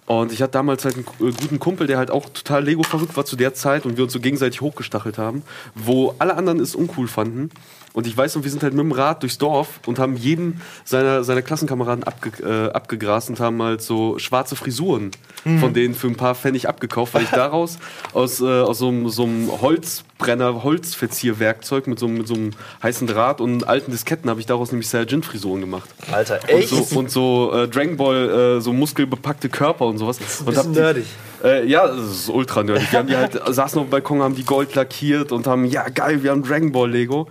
Und 0.07 0.33
ich 0.33 0.41
hatte 0.41 0.53
damals 0.53 0.85
halt 0.85 0.95
einen 0.95 1.05
äh, 1.21 1.33
guten 1.33 1.59
Kumpel, 1.59 1.87
der 1.87 1.99
halt 1.99 2.11
auch 2.11 2.29
total 2.29 2.65
Lego 2.65 2.85
verrückt 2.85 3.17
war 3.17 3.25
zu 3.25 3.37
der 3.37 3.55
Zeit 3.55 3.85
und 3.85 3.97
wir 3.97 4.05
uns 4.05 4.13
so 4.13 4.21
gegenseitig 4.21 4.61
hochgestachelt 4.61 5.19
haben, 5.19 5.43
wo 5.75 6.15
alle 6.19 6.37
anderen 6.37 6.61
es 6.61 6.75
uncool 6.75 7.09
fanden. 7.09 7.51
Und 7.97 8.07
ich 8.07 8.15
weiß 8.15 8.37
noch, 8.37 8.45
wir 8.45 8.51
sind 8.51 8.63
halt 8.63 8.75
mit 8.75 8.83
dem 8.85 8.93
Rad 8.93 9.23
durchs 9.23 9.39
Dorf 9.39 9.81
und 9.87 9.99
haben 9.99 10.17
jeden 10.17 10.61
seiner, 10.85 11.25
seiner 11.25 11.41
Klassenkameraden 11.41 12.05
abge, 12.05 12.31
äh, 12.45 12.71
abgegrast 12.73 13.31
und 13.31 13.41
haben 13.41 13.63
halt 13.63 13.81
so 13.81 14.19
schwarze 14.19 14.55
Frisuren 14.55 15.13
von 15.61 15.73
denen 15.73 15.95
für 15.95 16.09
ein 16.09 16.17
paar 16.17 16.35
Pfennig 16.35 16.69
abgekauft, 16.69 17.15
weil 17.15 17.23
ich 17.23 17.31
daraus 17.31 17.79
aus, 18.13 18.41
äh, 18.41 18.45
aus 18.45 18.79
so, 18.79 18.89
einem- 18.89 19.09
so 19.09 19.23
einem 19.23 19.49
Holzbrenner, 19.63 20.63
Holzverzierwerkzeug 20.63 21.87
mit 21.87 21.99
so, 21.99 22.07
einem- 22.07 22.19
mit 22.19 22.27
so 22.29 22.35
einem 22.35 22.51
heißen 22.83 23.07
Draht 23.07 23.41
und 23.41 23.67
alten 23.69 23.91
Disketten 23.93 24.29
habe 24.29 24.41
ich 24.41 24.47
daraus 24.47 24.73
nämlich 24.73 24.89
Saiyajin-Frisuren 24.89 25.61
gemacht. 25.61 25.89
Alter, 26.11 26.41
Und 26.43 26.49
echt? 26.51 26.69
so, 26.69 26.99
und 26.99 27.11
so 27.11 27.53
äh, 27.55 27.69
Dragon 27.69 27.97
Ball, 27.97 28.57
äh, 28.59 28.61
so 28.61 28.73
muskelbepackte 28.73 29.49
Körper 29.49 29.87
und 29.87 29.99
sowas. 29.99 30.19
ein 30.19 30.25
und 30.47 30.55
bisschen 30.55 30.73
die- 30.73 30.79
nerdig. 30.81 31.07
Äh, 31.47 31.67
ja, 31.67 31.87
das 31.87 32.11
ist 32.11 32.29
ultra 32.29 32.63
nerdig. 32.63 32.91
Wir 32.91 32.99
haben 32.99 33.09
die 33.09 33.17
halt, 33.17 33.41
saßen 33.47 33.79
auf 33.79 33.87
dem 33.87 33.91
Balkon, 33.91 34.23
haben 34.23 34.35
die 34.35 34.45
Gold 34.45 34.75
lackiert 34.75 35.31
und 35.33 35.47
haben, 35.47 35.65
ja 35.65 35.89
geil, 35.89 36.23
wir 36.23 36.33
haben 36.33 36.43
Dragon 36.43 36.73
Ball 36.73 36.91
Lego. 36.91 37.29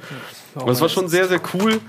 Und 0.56 0.68
das 0.68 0.80
war 0.80 0.88
schon 0.90 1.10
sehr, 1.10 1.28
sehr 1.28 1.42
cool. 1.54 1.82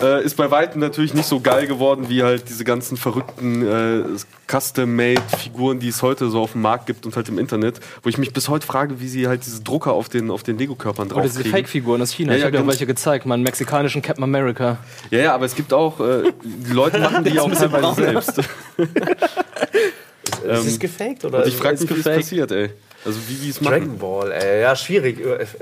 Äh, 0.00 0.24
ist 0.24 0.36
bei 0.36 0.50
Weitem 0.50 0.80
natürlich 0.80 1.14
nicht 1.14 1.26
so 1.26 1.40
geil 1.40 1.66
geworden 1.66 2.08
wie 2.08 2.22
halt 2.22 2.48
diese 2.48 2.64
ganzen 2.64 2.96
verrückten 2.96 3.66
äh, 3.66 4.02
Custom-Made-Figuren, 4.46 5.80
die 5.80 5.88
es 5.88 6.02
heute 6.02 6.30
so 6.30 6.40
auf 6.40 6.52
dem 6.52 6.62
Markt 6.62 6.86
gibt 6.86 7.06
und 7.06 7.16
halt 7.16 7.28
im 7.28 7.38
Internet, 7.38 7.80
wo 8.02 8.08
ich 8.08 8.16
mich 8.16 8.32
bis 8.32 8.48
heute 8.48 8.66
frage, 8.66 9.00
wie 9.00 9.08
sie 9.08 9.26
halt 9.26 9.44
diese 9.44 9.62
Drucker 9.62 9.92
auf 9.92 10.08
den, 10.08 10.30
auf 10.30 10.42
den 10.42 10.58
Lego-Körpern 10.58 11.10
Oder 11.10 11.22
diese. 11.22 11.44
Fake-Figuren 11.44 12.00
aus 12.00 12.12
China. 12.12 12.32
Ja, 12.32 12.36
ich 12.36 12.42
ja, 12.42 12.46
habe 12.46 12.58
auch 12.58 12.60
ganz- 12.62 12.72
welche 12.74 12.86
gezeigt, 12.86 13.26
mal 13.26 13.34
einen 13.34 13.42
mexikanischen 13.42 14.00
Captain 14.00 14.24
America. 14.24 14.78
Ja, 15.10 15.18
ja, 15.18 15.34
aber 15.34 15.44
es 15.44 15.54
gibt 15.54 15.72
auch, 15.72 16.00
äh, 16.00 16.32
die 16.42 16.72
Leute 16.72 16.98
machen 17.00 17.24
die 17.24 17.38
auch 17.38 17.50
teilweise 17.50 17.94
selbst. 17.94 18.40
ist 20.38 20.66
es 20.66 20.78
gefaked 20.78 21.24
oder? 21.24 21.46
Ich 21.46 21.56
frage 21.56 21.74
ist 21.74 21.82
mich, 21.82 21.90
wie 21.96 22.00
es 22.00 22.04
passiert, 22.04 22.50
ey. 22.52 22.70
Also 23.04 23.18
wie 23.28 23.34
die 23.34 23.48
es 23.48 23.60
machen. 23.60 23.72
Dragon 23.72 23.98
Ball, 23.98 24.32
ey. 24.32 24.62
Ja, 24.62 24.76
schwierig. 24.76 25.18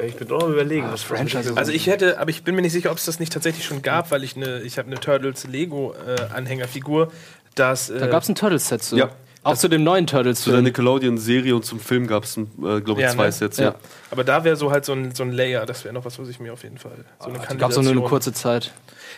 Ich 0.07 0.17
bin 0.17 0.29
noch 0.29 0.43
am 0.43 0.53
überlegen, 0.53 0.87
was 0.91 1.03
Franchise 1.03 1.53
Also 1.57 1.73
ich 1.73 1.87
hätte, 1.87 2.19
aber 2.19 2.31
ich 2.31 2.43
bin 2.43 2.55
mir 2.55 2.63
nicht 2.63 2.73
sicher, 2.73 2.91
ob 2.91 2.99
es 2.99 3.05
das 3.05 3.21
nicht 3.21 3.33
tatsächlich 3.33 3.65
schon 3.65 3.83
gab, 3.83 4.11
weil 4.11 4.25
ich 4.25 4.37
eine, 4.37 4.61
ich 4.63 4.79
habe 4.79 4.89
eine 4.89 4.99
Turtles 4.99 5.47
Lego 5.47 5.95
äh, 6.07 6.35
Anhängerfigur, 6.35 7.13
das 7.55 7.91
äh, 7.91 7.99
Da 7.99 8.07
gab 8.07 8.23
es 8.23 8.29
ein 8.29 8.35
Turtles-Set 8.35 8.83
zu. 8.83 8.97
Ja. 8.97 9.11
Auch 9.45 9.57
zu 9.57 9.69
dem 9.69 9.85
neuen 9.85 10.07
Turtles. 10.07 10.41
Zu 10.43 10.51
der 10.51 10.63
Nickelodeon-Serie 10.63 11.55
und 11.55 11.65
zum 11.65 11.81
Film 11.81 12.07
gab 12.07 12.25
es, 12.25 12.37
äh, 12.37 12.43
glaube 12.57 12.95
ich, 12.95 12.99
Ja, 12.99 13.11
zwei 13.11 13.27
ne? 13.27 13.33
Sets. 13.33 13.57
Ja. 13.59 13.65
Ja. 13.67 13.75
aber 14.11 14.25
da 14.25 14.45
wäre 14.45 14.57
so 14.57 14.71
halt 14.71 14.85
so 14.85 14.93
ein, 14.93 15.15
so 15.15 15.23
ein 15.23 15.33
Layer, 15.33 15.65
das 15.65 15.85
wäre 15.85 15.95
noch 15.95 16.05
was, 16.05 16.19
was 16.19 16.29
ich 16.29 16.41
mir 16.41 16.53
auf 16.53 16.65
jeden 16.65 16.79
Fall 16.79 17.05
so 17.21 17.31
eine 17.31 17.39
Gab 17.57 17.71
es 17.71 17.79
auch 17.79 17.83
nur 17.83 17.93
eine 17.93 18.03
kurze 18.03 18.33
Zeit. 18.33 18.73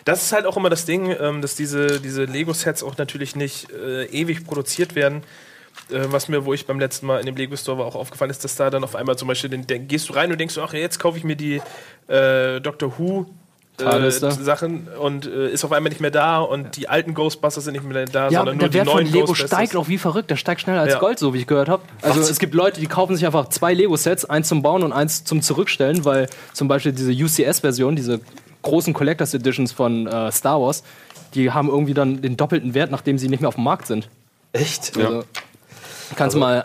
Das 0.05 0.23
ist 0.23 0.33
halt 0.33 0.47
auch 0.47 0.57
immer 0.57 0.71
das 0.71 0.85
Ding, 0.85 1.15
ähm, 1.19 1.43
dass 1.43 1.55
diese, 1.55 2.01
diese 2.01 2.25
Lego-Sets 2.25 2.83
auch 2.83 2.97
natürlich 2.97 3.37
nicht 3.37 3.71
äh, 3.73 4.05
ewig 4.07 4.45
produziert 4.45 4.95
werden. 4.95 5.23
Äh, 5.91 6.05
was 6.07 6.29
mir, 6.29 6.45
wo 6.45 6.55
ich 6.55 6.67
beim 6.67 6.81
letzten 6.81 7.07
Mal 7.07 7.21
in 7.21 7.27
dem 7.27 7.37
Lego 7.37 7.57
Store 7.57 7.79
war, 7.79 7.87
auch 7.87 7.95
aufgefallen 7.95 8.31
ist, 8.31 8.45
dass 8.45 8.57
da 8.57 8.71
dann 8.71 8.85
auf 8.85 8.97
einmal 8.97 9.17
zum 9.17 9.29
Beispiel, 9.29 9.51
den, 9.51 9.67
den, 9.67 9.89
gehst 9.89 10.09
du 10.09 10.13
rein 10.13 10.31
und 10.31 10.39
denkst, 10.39 10.59
ach, 10.59 10.73
jetzt 10.73 10.99
kaufe 10.99 11.19
ich 11.19 11.25
mir 11.25 11.37
die 11.37 11.61
äh, 12.09 12.61
Doctor 12.61 12.99
Who 12.99 13.27
Tagliste. 13.77 14.31
Sachen 14.31 14.89
und 14.89 15.27
äh, 15.27 15.49
ist 15.49 15.65
auf 15.65 15.73
einmal 15.73 15.89
nicht 15.89 16.01
mehr 16.01 16.11
da 16.11 16.41
und 16.41 16.77
die 16.77 16.89
alten 16.89 17.15
Ghostbusters 17.15 17.65
sind 17.65 17.73
nicht 17.73 17.85
mehr 17.85 18.05
da, 18.05 18.29
Ja, 18.29 18.41
sondern 18.41 18.59
nur 18.59 18.69
der 18.69 18.69
die 18.69 18.75
Wert 18.75 18.87
von 18.89 18.97
neuen 18.97 19.07
Lego 19.07 19.27
Ghostbusters. 19.27 19.49
steigt 19.49 19.77
auch 19.77 19.89
wie 19.89 19.99
verrückt. 19.99 20.31
Der 20.31 20.37
steigt 20.37 20.61
schneller 20.61 20.81
als 20.83 20.95
Ja. 20.95 20.99
Gold, 20.99 21.19
so 21.19 21.33
wie 21.35 21.39
ich 21.39 21.47
gehört 21.47 21.69
habe. 21.69 21.83
Also 22.03 22.21
es 22.21 22.39
gibt 22.39 22.55
Leute, 22.55 22.81
die 22.81 22.87
kaufen 22.87 23.17
sich 23.17 23.25
einfach 23.25 23.49
zwei 23.49 23.73
Lego-Sets, 23.73 24.27
eins 24.27 24.49
zum 24.49 24.63
Bauen 24.63 24.83
und 24.83 24.93
eins 24.93 25.25
zum 25.25 25.41
Zurückstellen, 25.41 26.05
weil 26.05 26.29
zum 26.53 26.69
Beispiel 26.69 26.93
diese 26.93 27.13
UCS-Version, 27.13 27.97
diese 27.97 28.21
großen 28.63 28.93
Collectors 28.95 29.35
Editions 29.35 29.73
von 29.73 30.07
äh, 30.07 30.31
Star 30.33 30.61
Wars, 30.61 30.83
die 31.35 31.51
haben 31.51 31.69
irgendwie 31.69 31.95
dann 31.95 32.23
den 32.23 32.37
doppelten 32.37 32.75
Wert, 32.75 32.91
nachdem 32.91 33.19
sie 33.19 33.29
nicht 33.29 33.41
mehr 33.41 33.49
auf 33.49 33.55
dem 33.55 33.65
Markt 33.65 33.87
sind. 33.87 34.09
Echt? 34.53 34.97
Also, 34.97 35.25
kannst 36.17 36.35
du 36.37 36.41
mal 36.41 36.65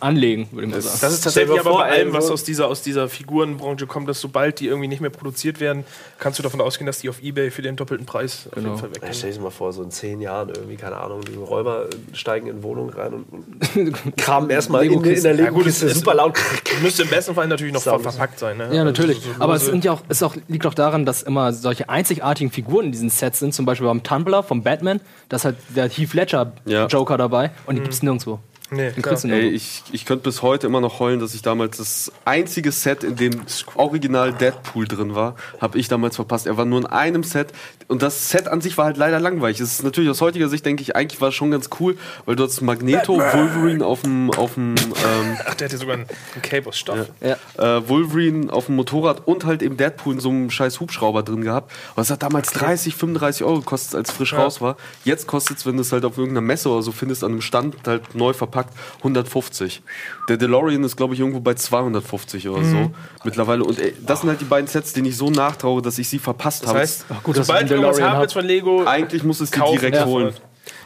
anlegen, 0.00 0.48
würde 0.52 0.66
ich 0.66 0.72
mal 0.72 0.80
sagen. 0.80 0.98
Das 1.00 1.12
ist 1.12 1.20
Stell 1.20 1.46
dir 1.46 1.50
tatsächlich 1.54 1.60
aber 1.60 1.70
vor, 1.70 1.78
bei 1.80 1.90
allem, 1.90 2.08
ein 2.08 2.14
was 2.14 2.26
so- 2.26 2.32
aus 2.32 2.44
dieser, 2.44 2.68
aus 2.68 2.82
dieser 2.82 3.08
Figurenbranche 3.08 3.86
kommt, 3.86 4.08
dass 4.08 4.20
sobald 4.20 4.60
die 4.60 4.66
irgendwie 4.66 4.88
nicht 4.88 5.00
mehr 5.00 5.10
produziert 5.10 5.60
werden, 5.60 5.84
kannst 6.18 6.38
du 6.38 6.42
davon 6.42 6.60
ausgehen, 6.60 6.86
dass 6.86 6.98
die 6.98 7.08
auf 7.08 7.22
Ebay 7.22 7.50
für 7.50 7.62
den 7.62 7.76
doppelten 7.76 8.06
Preis 8.06 8.46
auf 8.48 8.54
Genau. 8.54 8.68
jeden 8.70 8.78
Fall 8.80 8.88
Ja, 8.90 8.96
weggehen. 8.96 9.14
stell 9.14 9.32
dir 9.32 9.40
mal 9.40 9.50
vor, 9.50 9.72
so 9.72 9.82
in 9.82 9.90
zehn 9.90 10.20
Jahren 10.20 10.48
irgendwie, 10.50 10.76
keine 10.76 10.96
Ahnung, 10.96 11.20
die 11.22 11.36
Räuber 11.36 11.86
steigen 12.12 12.46
in 12.48 12.62
Wohnungen 12.62 12.90
rein 12.90 13.12
und, 13.14 13.26
kramen 14.16 14.50
erstmal 14.50 14.84
in, 14.86 14.92
in 15.04 15.22
der 15.22 15.34
Ja, 15.36 15.50
gut, 15.50 15.58
Lego-Kiste 15.66 15.86
es- 15.86 15.92
es- 15.92 15.98
super 15.98 16.14
laut. 16.14 16.38
Müsste 16.82 17.02
im 17.02 17.10
besten 17.10 17.34
Fall 17.34 17.46
natürlich 17.48 17.72
noch 17.72 17.82
verpackt 17.82 18.38
sein. 18.38 18.56
Ne? 18.56 18.68
Ja, 18.74 18.84
natürlich. 18.84 19.18
Also 19.18 19.28
so- 19.28 19.34
so 19.38 19.42
Aber 19.42 19.54
es 19.54 19.70
ja 19.84 19.92
auch, 19.92 20.00
es 20.08 20.22
auch, 20.22 20.34
liegt 20.48 20.66
auch 20.66 20.74
daran, 20.74 21.04
dass 21.06 21.22
immer 21.22 21.52
solche 21.52 21.88
einzigartigen 21.88 22.50
Figuren 22.50 22.86
in 22.86 22.92
diesen 22.92 23.10
Sets 23.10 23.38
sind. 23.38 23.54
Zum 23.54 23.64
Beispiel 23.66 23.86
beim 23.86 24.02
Tumblr 24.02 24.42
vom 24.42 24.62
Batman. 24.62 25.00
Da 25.28 25.36
ist 25.36 25.44
halt 25.44 25.56
der 25.74 25.88
Heath 25.88 26.14
Ledger 26.14 26.52
Ja. 26.64 26.86
Joker 26.86 27.16
dabei. 27.18 27.50
Und 27.66 27.76
die 27.76 27.82
gibt's 27.82 28.02
nirgendwo. 28.02 28.38
Nee, 28.72 28.92
Ey, 29.24 29.48
ich, 29.50 29.82
ich 29.92 30.06
könnte 30.06 30.24
bis 30.24 30.42
heute 30.42 30.66
immer 30.66 30.80
noch 30.80 30.98
heulen, 30.98 31.20
dass 31.20 31.34
ich 31.34 31.42
damals 31.42 31.76
das 31.76 32.12
einzige 32.24 32.72
Set, 32.72 33.04
in 33.04 33.16
dem 33.16 33.42
original 33.74 34.32
Deadpool 34.32 34.88
drin 34.88 35.14
war, 35.14 35.36
habe 35.60 35.78
ich 35.78 35.88
damals 35.88 36.16
verpasst. 36.16 36.46
Er 36.46 36.56
war 36.56 36.64
nur 36.64 36.80
in 36.80 36.86
einem 36.86 37.22
Set 37.22 37.48
und 37.88 38.02
das 38.02 38.30
Set 38.30 38.48
an 38.48 38.60
sich 38.60 38.78
war 38.78 38.86
halt 38.86 38.96
leider 38.96 39.20
langweilig. 39.20 39.60
Es 39.60 39.74
ist 39.74 39.84
natürlich 39.84 40.08
aus 40.08 40.20
heutiger 40.22 40.48
Sicht, 40.48 40.64
denke 40.64 40.82
ich, 40.82 40.96
eigentlich 40.96 41.20
war 41.20 41.28
es 41.28 41.34
schon 41.34 41.50
ganz 41.50 41.68
cool, 41.78 41.98
weil 42.24 42.36
du 42.36 42.44
hast 42.44 42.62
Magneto, 42.62 43.18
Wolverine 43.18 43.84
auf 43.84 44.02
dem 44.02 44.30
auf 44.30 44.54
dem 44.54 44.74
ähm, 44.76 45.36
Ach, 45.46 45.54
der 45.54 45.66
hat 45.66 45.72
ja 45.72 45.78
sogar 45.78 45.96
ein, 45.98 46.06
ein 46.34 46.42
Cape 46.42 46.68
aus 46.68 46.78
Stoff. 46.78 47.10
Ja. 47.20 47.36
äh, 47.58 47.88
Wolverine 47.88 48.52
auf 48.52 48.66
dem 48.66 48.76
Motorrad 48.76 49.26
und 49.26 49.44
halt 49.44 49.62
eben 49.62 49.76
Deadpool 49.76 50.14
in 50.14 50.20
so 50.20 50.30
einem 50.30 50.50
scheiß 50.50 50.80
Hubschrauber 50.80 51.22
drin 51.22 51.42
gehabt. 51.42 51.70
Und 51.90 51.98
das 51.98 52.10
hat 52.10 52.22
damals 52.22 52.52
30, 52.52 52.94
35 52.94 53.44
Euro 53.44 53.58
gekostet, 53.58 53.96
als 53.96 54.10
es 54.10 54.16
frisch 54.16 54.32
raus 54.32 54.60
war. 54.60 54.76
Jetzt 55.04 55.26
kostet 55.26 55.58
es, 55.58 55.66
wenn 55.66 55.76
du 55.76 55.82
es 55.82 55.92
halt 55.92 56.04
auf 56.04 56.16
irgendeiner 56.16 56.46
Messe 56.46 56.70
oder 56.70 56.82
so 56.82 56.92
findest, 56.92 57.24
an 57.24 57.32
einem 57.32 57.42
Stand 57.42 57.76
halt 57.86 58.14
neu 58.14 58.32
verpackt, 58.32 58.61
150. 58.98 59.82
Der 60.28 60.36
DeLorean 60.36 60.82
ist, 60.84 60.96
glaube 60.96 61.14
ich, 61.14 61.20
irgendwo 61.20 61.40
bei 61.40 61.54
250 61.54 62.48
oder 62.48 62.64
so 62.64 62.90
mittlerweile. 63.24 63.64
Und 63.64 63.78
ey, 63.78 63.94
das 64.04 64.20
sind 64.20 64.30
halt 64.30 64.40
die 64.40 64.44
beiden 64.44 64.66
Sets, 64.66 64.92
denen 64.92 65.06
ich 65.06 65.16
so 65.16 65.30
nachtraue, 65.30 65.82
dass 65.82 65.98
ich 65.98 66.08
sie 66.08 66.18
verpasst 66.18 66.62
Das 66.62 66.68
habe. 66.70 66.78
heißt, 66.80 67.04
gut, 67.22 67.36
dass 67.36 67.46
sobald 67.46 67.70
irgendwas 67.70 67.96
DeLorean 67.96 68.12
haben 68.14 68.20
willst 68.22 68.34
von 68.34 68.44
Lego, 68.44 68.84
Eigentlich 68.86 69.24
muss 69.24 69.40
es 69.40 69.50
die 69.50 69.58
kaufen 69.58 69.78
direkt 69.78 69.96
ja. 69.96 70.04
holen. 70.06 70.32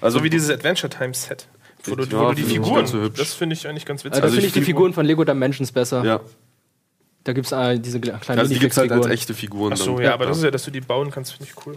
Also 0.00 0.18
so 0.18 0.24
wie 0.24 0.30
dieses 0.30 0.50
Adventure 0.50 0.90
Time 0.90 1.14
Set. 1.14 1.48
Wo 1.84 1.94
du, 1.94 2.02
Ja, 2.04 2.18
wo 2.20 2.28
du 2.30 2.34
die 2.34 2.42
Figuren, 2.42 2.86
so 2.86 3.00
hübsch. 3.00 3.18
das 3.18 3.34
finde 3.34 3.54
ich 3.54 3.68
eigentlich 3.68 3.84
ganz 3.86 4.02
witzig. 4.04 4.14
Also, 4.14 4.22
da 4.22 4.26
Also 4.26 4.34
finde 4.34 4.46
ich 4.48 4.52
die 4.54 4.58
find- 4.60 4.66
Figuren 4.66 4.92
von 4.92 5.06
Lego 5.06 5.22
Dimensions 5.24 5.70
besser. 5.70 6.04
ja, 6.04 6.20
Da 7.26 7.32
gibt's 7.32 7.50
äh, 7.50 7.76
diese 7.80 7.98
kleinen 7.98 8.38
also 8.38 8.54
die 8.54 8.60
gibt 8.60 8.70
es 8.70 8.78
halt 8.78 8.92
als 8.92 9.06
echte 9.06 9.34
Figuren. 9.34 9.72
Ach 9.72 9.76
so, 9.76 9.96
dann. 9.96 10.04
ja, 10.04 10.14
aber 10.14 10.26
das 10.26 10.36
ist 10.38 10.44
ja, 10.44 10.50
dass 10.52 10.62
du 10.62 10.70
die 10.70 10.80
bauen 10.80 11.10
kannst, 11.10 11.32
finde 11.32 11.50
ich 11.50 11.66
cool. 11.66 11.76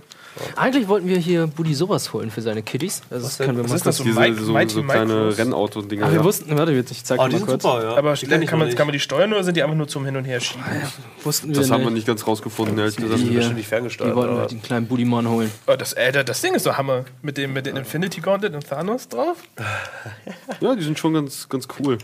Eigentlich 0.55 0.88
wollten 0.88 1.07
wir 1.07 1.17
hier 1.17 1.47
Buddy 1.47 1.73
sowas 1.73 2.13
holen 2.13 2.29
für 2.29 2.43
seine 2.43 2.62
Kiddies. 2.62 3.01
Das 3.09 3.39
können 3.39 3.57
wir 3.57 3.63
Was 3.63 3.71
mal 3.71 3.75
ist 3.77 3.85
das 3.88 3.97
so? 3.97 4.03
Diese, 4.03 4.19
Mike- 4.19 4.39
so, 4.39 4.53
Mighty 4.53 4.73
so 4.75 4.83
kleine? 4.83 5.35
Rennauto-Dinger. 5.35 6.05
Ah, 6.05 6.12
wir 6.12 6.19
ja. 6.19 6.23
wussten, 6.23 6.55
warte, 6.55 6.71
ich 6.73 7.03
zeig 7.03 7.19
Oh, 7.19 7.23
mal 7.27 7.31
kurz. 7.39 7.63
super, 7.63 7.83
ja. 7.83 7.95
Aber 7.97 8.13
kann, 8.13 8.39
noch 8.41 8.51
man, 8.59 8.75
kann 8.75 8.85
man 8.85 8.93
die 8.93 8.99
steuern 8.99 9.33
oder 9.33 9.43
sind 9.43 9.57
die 9.57 9.63
einfach 9.63 9.75
nur 9.75 9.88
zum 9.88 10.05
Hin- 10.05 10.17
und 10.17 10.25
Her 10.25 10.39
schieben? 10.39 10.63
Wussten 11.23 11.49
wir 11.49 11.55
Das 11.55 11.71
haben 11.71 11.83
wir 11.83 11.89
nicht. 11.89 12.05
ganz 12.05 12.27
rausgefunden, 12.27 12.77
ehrlich 12.77 12.95
Die 12.97 13.01
gesagt. 13.01 13.19
sind 13.21 13.29
Die, 13.31 13.35
bestimmt 13.35 13.57
nicht 13.57 13.67
ferngesteuert. 13.69 14.12
Die 14.12 14.15
wollten 14.15 14.35
wir 14.35 14.41
was? 14.43 14.49
den 14.49 14.62
kleinen 14.62 14.85
Buddy-Mann 14.85 15.27
holen. 15.27 15.49
Oh, 15.65 15.73
das, 15.75 15.93
äh, 15.93 16.23
das 16.23 16.41
Ding 16.41 16.53
ist 16.53 16.67
doch 16.67 16.77
Hammer. 16.77 17.05
Mit 17.23 17.38
dem, 17.39 17.53
mit 17.53 17.65
dem 17.65 17.75
Infinity 17.75 18.21
Gauntlet 18.21 18.53
und 18.53 18.67
Thanos 18.69 19.07
drauf. 19.07 19.38
Ja, 20.62 20.75
die 20.75 20.83
sind 20.83 20.99
schon 20.99 21.15
ganz, 21.15 21.49
ganz 21.49 21.67
cool. 21.79 21.97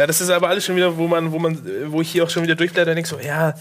Ja, 0.00 0.06
das 0.06 0.22
ist 0.22 0.30
aber 0.30 0.48
alles 0.48 0.64
schon 0.64 0.76
wieder, 0.76 0.96
wo 0.96 1.06
man, 1.08 1.30
wo 1.30 1.38
man, 1.38 1.60
wo 1.88 2.00
ich 2.00 2.10
hier 2.10 2.24
auch 2.24 2.30
schon 2.30 2.42
wieder 2.42 2.54
durchblätter 2.54 2.92
und 2.92 2.94
denk 2.94 3.06
so, 3.06 3.20
ja, 3.20 3.52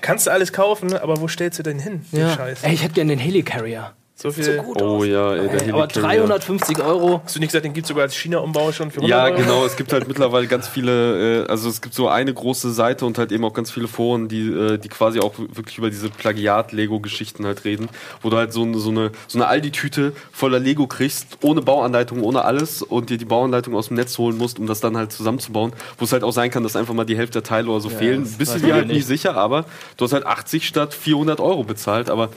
kannst 0.00 0.26
du 0.26 0.32
alles 0.32 0.52
kaufen, 0.52 0.96
aber 0.96 1.20
wo 1.20 1.28
stellst 1.28 1.60
du 1.60 1.62
denn 1.62 1.78
hin? 1.78 2.04
Ja. 2.10 2.34
Scheiß. 2.34 2.64
Ey, 2.64 2.74
ich 2.74 2.82
hätte 2.82 2.94
gerne 2.94 3.12
den 3.12 3.20
Helicarrier. 3.20 3.92
So 4.16 4.30
viel. 4.30 4.62
Oh 4.80 5.02
ja, 5.04 5.34
ey, 5.34 5.48
der 5.48 5.74
aber 5.74 5.82
Helicarrier. 5.88 5.88
350 5.88 6.78
Euro. 6.80 7.20
Hast 7.24 7.34
du 7.34 7.40
nicht 7.40 7.48
gesagt, 7.48 7.64
den 7.64 7.72
gibt 7.72 7.84
es 7.84 7.88
sogar 7.88 8.04
als 8.04 8.14
China-Umbau 8.14 8.70
schon 8.72 8.90
für 8.92 9.00
100 9.00 9.10
Ja, 9.10 9.24
Euro? 9.24 9.36
genau. 9.42 9.66
Es 9.66 9.76
gibt 9.76 9.92
halt 9.92 10.06
mittlerweile 10.06 10.46
ganz 10.46 10.68
viele, 10.68 11.42
äh, 11.44 11.46
also 11.48 11.68
es 11.68 11.82
gibt 11.82 11.94
so 11.94 12.08
eine 12.08 12.32
große 12.32 12.72
Seite 12.72 13.06
und 13.06 13.18
halt 13.18 13.32
eben 13.32 13.44
auch 13.44 13.52
ganz 13.52 13.70
viele 13.72 13.88
Foren, 13.88 14.28
die, 14.28 14.48
äh, 14.48 14.78
die 14.78 14.88
quasi 14.88 15.18
auch 15.20 15.34
wirklich 15.36 15.78
über 15.78 15.90
diese 15.90 16.10
Plagiat-Lego-Geschichten 16.10 17.44
halt 17.44 17.64
reden, 17.64 17.88
wo 18.22 18.30
du 18.30 18.36
halt 18.36 18.52
so, 18.52 18.62
eine- 18.62 18.78
so 18.78 18.90
eine, 18.90 19.10
so 19.26 19.38
eine 19.38 19.46
Aldi-Tüte 19.48 20.12
voller 20.32 20.58
Lego 20.60 20.86
kriegst, 20.86 21.38
ohne 21.42 21.60
Bauanleitung, 21.60 22.22
ohne 22.22 22.44
alles 22.44 22.82
und 22.82 23.10
dir 23.10 23.18
die 23.18 23.24
Bauanleitung 23.24 23.74
aus 23.74 23.88
dem 23.88 23.96
Netz 23.96 24.16
holen 24.18 24.38
musst, 24.38 24.58
um 24.58 24.66
das 24.66 24.80
dann 24.80 24.96
halt 24.96 25.12
zusammenzubauen, 25.12 25.72
wo 25.98 26.04
es 26.04 26.12
halt 26.12 26.22
auch 26.22 26.32
sein 26.32 26.50
kann, 26.50 26.62
dass 26.62 26.76
einfach 26.76 26.94
mal 26.94 27.04
die 27.04 27.16
Hälfte 27.16 27.40
der 27.40 27.42
Teile 27.48 27.68
oder 27.68 27.80
so 27.80 27.88
fehlen. 27.90 28.22
das 28.22 28.32
Bist 28.38 28.54
du 28.54 28.60
dir 28.60 28.74
halt 28.74 28.86
nicht. 28.86 28.96
nicht 28.96 29.06
sicher, 29.06 29.36
aber 29.36 29.64
du 29.96 30.04
hast 30.04 30.12
halt 30.12 30.24
80 30.26 30.66
statt 30.66 30.94
400 30.94 31.40
Euro 31.40 31.64
bezahlt, 31.64 32.08
aber 32.10 32.28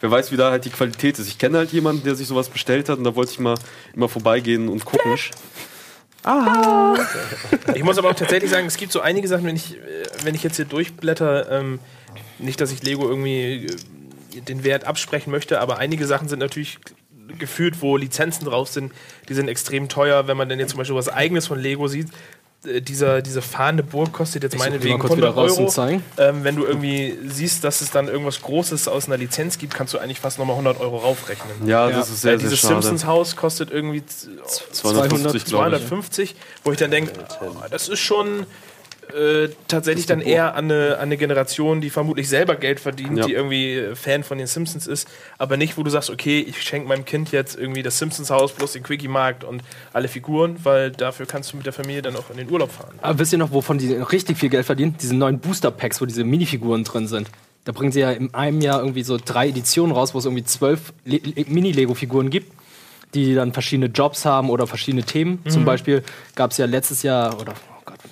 wer 0.00 0.10
weiß, 0.10 0.32
wie 0.32 0.36
da 0.36 0.50
halt 0.50 0.64
die 0.64 0.70
Qualität 0.70 1.18
ist. 1.18 1.25
Ich 1.28 1.38
kenne 1.38 1.58
halt 1.58 1.72
jemanden, 1.72 2.04
der 2.04 2.14
sich 2.14 2.26
sowas 2.26 2.48
bestellt 2.48 2.88
hat 2.88 2.98
und 2.98 3.04
da 3.04 3.14
wollte 3.14 3.32
ich 3.32 3.38
mal 3.38 3.56
immer 3.94 4.08
vorbeigehen 4.08 4.68
und 4.68 4.84
gucken. 4.84 5.16
Ich 7.74 7.84
muss 7.84 7.98
aber 7.98 8.10
auch 8.10 8.14
tatsächlich 8.14 8.50
sagen, 8.50 8.66
es 8.66 8.76
gibt 8.76 8.90
so 8.90 9.00
einige 9.00 9.28
Sachen, 9.28 9.44
wenn 9.44 9.54
ich, 9.54 9.76
äh, 9.76 10.06
wenn 10.24 10.34
ich 10.34 10.42
jetzt 10.42 10.56
hier 10.56 10.64
durchblätter, 10.64 11.50
ähm, 11.52 11.78
nicht, 12.38 12.60
dass 12.60 12.72
ich 12.72 12.82
Lego 12.82 13.08
irgendwie 13.08 13.66
äh, 14.34 14.40
den 14.40 14.64
Wert 14.64 14.84
absprechen 14.84 15.30
möchte, 15.30 15.60
aber 15.60 15.78
einige 15.78 16.06
Sachen 16.06 16.28
sind 16.28 16.40
natürlich 16.40 16.78
gefühlt, 17.38 17.80
wo 17.80 17.96
Lizenzen 17.96 18.44
drauf 18.44 18.68
sind, 18.68 18.92
die 19.28 19.34
sind 19.34 19.48
extrem 19.48 19.88
teuer. 19.88 20.26
Wenn 20.26 20.36
man 20.36 20.48
denn 20.48 20.58
jetzt 20.58 20.70
zum 20.70 20.78
Beispiel 20.78 20.96
was 20.96 21.08
Eigenes 21.08 21.46
von 21.46 21.58
Lego 21.58 21.88
sieht, 21.88 22.08
dieser, 22.80 23.22
diese 23.22 23.42
fahrende 23.42 23.82
Burg 23.82 24.12
kostet 24.12 24.42
jetzt 24.42 24.58
meinetwegen 24.58 24.94
mal 24.94 25.00
kurz 25.00 25.16
wieder 25.16 25.28
100 25.28 25.58
raus 25.58 25.78
Euro. 25.78 26.00
Ähm, 26.18 26.44
wenn 26.44 26.56
du 26.56 26.64
irgendwie 26.64 27.18
siehst, 27.26 27.64
dass 27.64 27.80
es 27.80 27.90
dann 27.90 28.08
irgendwas 28.08 28.42
Großes 28.42 28.88
aus 28.88 29.06
einer 29.06 29.16
Lizenz 29.16 29.58
gibt, 29.58 29.74
kannst 29.74 29.94
du 29.94 29.98
eigentlich 29.98 30.20
fast 30.20 30.38
nochmal 30.38 30.54
100 30.54 30.80
Euro 30.80 30.98
raufrechnen. 30.98 31.66
Ja, 31.66 31.88
das 31.90 32.10
ist 32.10 32.22
sehr, 32.22 32.34
Äh, 32.34 32.38
sehr 32.38 32.48
dieses 32.48 32.60
schade. 32.60 32.74
Simpsons-Haus 32.74 33.36
kostet 33.36 33.70
irgendwie 33.70 34.02
250, 34.72 35.20
glaube 35.22 35.36
ich. 35.36 35.44
250, 35.46 36.34
wo 36.64 36.72
ich 36.72 36.78
dann 36.78 36.90
denke, 36.90 37.12
oh, 37.40 37.52
das 37.70 37.88
ist 37.88 38.00
schon 38.00 38.46
äh, 39.14 39.48
tatsächlich 39.68 40.06
dann 40.06 40.20
eher 40.20 40.54
an 40.54 40.64
eine, 40.70 40.96
an 40.96 41.02
eine 41.02 41.16
Generation, 41.16 41.80
die 41.80 41.90
vermutlich 41.90 42.28
selber 42.28 42.56
Geld 42.56 42.80
verdient, 42.80 43.18
Ja. 43.18 43.26
die 43.26 43.32
irgendwie 43.32 43.74
äh, 43.74 43.94
Fan 43.94 44.22
von 44.24 44.38
den 44.38 44.46
Simpsons 44.46 44.86
ist, 44.86 45.08
aber 45.38 45.56
nicht, 45.56 45.76
wo 45.78 45.82
du 45.82 45.90
sagst, 45.90 46.10
okay, 46.10 46.40
ich 46.40 46.62
schenke 46.62 46.88
meinem 46.88 47.04
Kind 47.04 47.32
jetzt 47.32 47.56
irgendwie 47.58 47.82
das 47.82 47.98
Simpsons-Haus 47.98 48.52
plus 48.52 48.72
den 48.72 48.82
Quickie-Markt 48.82 49.44
und 49.44 49.62
alle 49.92 50.08
Figuren, 50.08 50.56
weil 50.64 50.90
dafür 50.90 51.26
kannst 51.26 51.52
du 51.52 51.56
mit 51.56 51.66
der 51.66 51.72
Familie 51.72 52.02
dann 52.02 52.16
auch 52.16 52.30
in 52.30 52.36
den 52.36 52.50
Urlaub 52.50 52.70
fahren. 52.72 52.94
Aber 53.02 53.18
wisst 53.18 53.32
ihr 53.32 53.38
noch, 53.38 53.52
wovon 53.52 53.78
die 53.78 53.92
richtig 53.94 54.38
viel 54.38 54.48
Geld 54.48 54.66
verdienen? 54.66 54.96
Diese 55.00 55.14
neuen 55.14 55.38
Booster-Packs, 55.38 56.00
wo 56.00 56.06
diese 56.06 56.24
Minifiguren 56.24 56.84
drin 56.84 57.06
sind. 57.06 57.28
Da 57.64 57.72
bringen 57.72 57.90
sie 57.92 58.00
ja 58.00 58.12
in 58.12 58.32
einem 58.34 58.60
Jahr 58.60 58.78
irgendwie 58.80 59.02
so 59.02 59.18
drei 59.22 59.48
Editionen 59.48 59.92
raus, 59.94 60.14
wo 60.14 60.18
es 60.18 60.24
irgendwie 60.24 60.44
zwölf 60.44 60.92
Le 61.04 61.16
Le 61.18 61.44
Mini-Lego-Figuren 61.48 62.30
gibt, 62.30 62.52
die 63.14 63.34
dann 63.34 63.52
verschiedene 63.52 63.86
Jobs 63.86 64.24
haben 64.24 64.50
oder 64.50 64.66
verschiedene 64.66 65.02
Themen. 65.02 65.40
Zum 65.48 65.64
Beispiel 65.64 66.02
gab 66.36 66.52
es 66.52 66.58
ja 66.58 66.66
letztes 66.66 67.02
Jahr 67.02 67.40
oder 67.40 67.54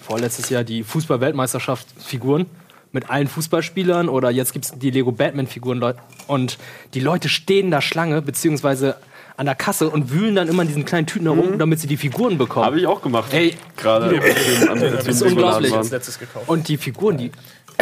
vorletztes 0.06 0.50
Jahr 0.50 0.64
die 0.64 0.82
Fußball-Weltmeisterschaftsfiguren 0.84 2.46
mit 2.92 3.10
allen 3.10 3.26
Fußballspielern 3.26 4.08
oder 4.08 4.30
jetzt 4.30 4.52
gibt 4.52 4.66
es 4.66 4.72
die 4.78 4.90
Lego 4.90 5.10
Batman-Figuren. 5.12 5.94
Und 6.26 6.58
die 6.94 7.00
Leute 7.00 7.28
stehen 7.28 7.70
da 7.70 7.80
Schlange, 7.80 8.22
beziehungsweise 8.22 8.96
an 9.36 9.46
der 9.46 9.56
Kasse 9.56 9.88
und 9.90 10.12
wühlen 10.12 10.36
dann 10.36 10.46
immer 10.46 10.62
in 10.62 10.68
diesen 10.68 10.84
kleinen 10.84 11.06
Tüten 11.08 11.26
herum, 11.26 11.58
damit 11.58 11.80
sie 11.80 11.88
die 11.88 11.96
Figuren 11.96 12.38
bekommen. 12.38 12.66
Habe 12.66 12.78
ich 12.78 12.86
auch 12.86 13.02
gemacht. 13.02 13.32
Ey, 13.32 13.56
Gerade 13.76 14.10
wir 14.22 14.22
ist 14.24 15.22
unglaublich. 15.22 15.36
Laden 15.42 15.64
als 15.64 15.72
waren. 15.72 15.90
letztes 15.90 16.18
gekauft. 16.20 16.48
Und 16.48 16.68
die 16.68 16.76
Figuren, 16.76 17.18
die, 17.18 17.32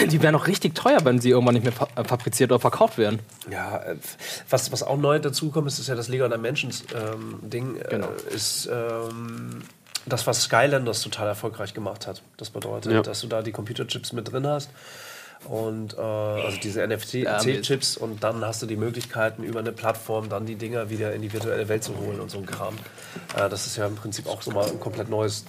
die 0.09 0.23
wären 0.23 0.35
auch 0.35 0.47
richtig 0.47 0.75
teuer, 0.75 1.01
wenn 1.05 1.21
sie 1.21 1.29
irgendwann 1.29 1.55
nicht 1.55 1.65
mehr 1.65 1.75
äh, 1.97 2.05
fabriziert 2.05 2.51
oder 2.51 2.61
verkauft 2.61 2.97
werden. 2.97 3.19
Ja, 3.51 3.77
äh, 3.83 3.97
was, 4.49 4.73
was 4.73 4.83
auch 4.83 4.97
neu 4.97 5.19
dazukommt, 5.19 5.67
ist, 5.69 5.79
ist 5.79 5.89
ja 5.89 5.95
das 5.95 6.09
Lego 6.09 6.27
Dimensions 6.27 6.85
ähm, 6.95 7.35
Ding, 7.43 7.77
Genau. 7.91 8.09
äh, 8.31 8.35
ist 8.35 8.71
ähm, 8.73 9.61
das, 10.07 10.27
was 10.27 10.43
Skylanders 10.43 11.03
total 11.03 11.29
erfolgreich 11.29 11.75
gemacht 11.75 12.07
hat. 12.07 12.23
Das 12.37 12.51
bedeutet, 12.51 12.93
Ja. 12.93 13.03
dass 13.03 13.21
du 13.21 13.27
da 13.27 13.43
die 13.43 13.53
Computerchips 13.53 14.13
mit 14.13 14.33
drin 14.33 14.47
hast 14.47 14.71
und 15.49 15.95
äh, 15.97 16.01
also 16.01 16.57
diese 16.59 16.81
Ja, 16.81 16.87
NFC-Chips 16.87 17.97
und 17.97 18.23
dann 18.23 18.45
hast 18.45 18.63
du 18.63 18.67
die 18.67 18.77
Möglichkeiten 18.77 19.43
über 19.43 19.61
eine 19.61 19.73
Plattform 19.73 20.29
dann 20.29 20.47
die 20.47 20.57
Dinger 20.57 20.91
wieder 20.91 21.13
in 21.15 21.23
die 21.23 21.33
virtuelle 21.33 21.69
Welt 21.69 21.83
zu 21.85 21.97
holen 21.99 22.21
und 22.21 22.31
so 22.31 22.39
ein 22.39 22.47
Kram. 22.47 22.77
Äh, 23.37 23.49
das 23.49 23.67
ist 23.67 23.77
ja 23.77 23.87
im 23.87 23.97
Prinzip 23.97 24.27
auch 24.29 24.43
so 24.43 24.51
mal 24.53 24.69
ein 24.69 24.79
komplett 24.81 25.09
neues 25.09 25.45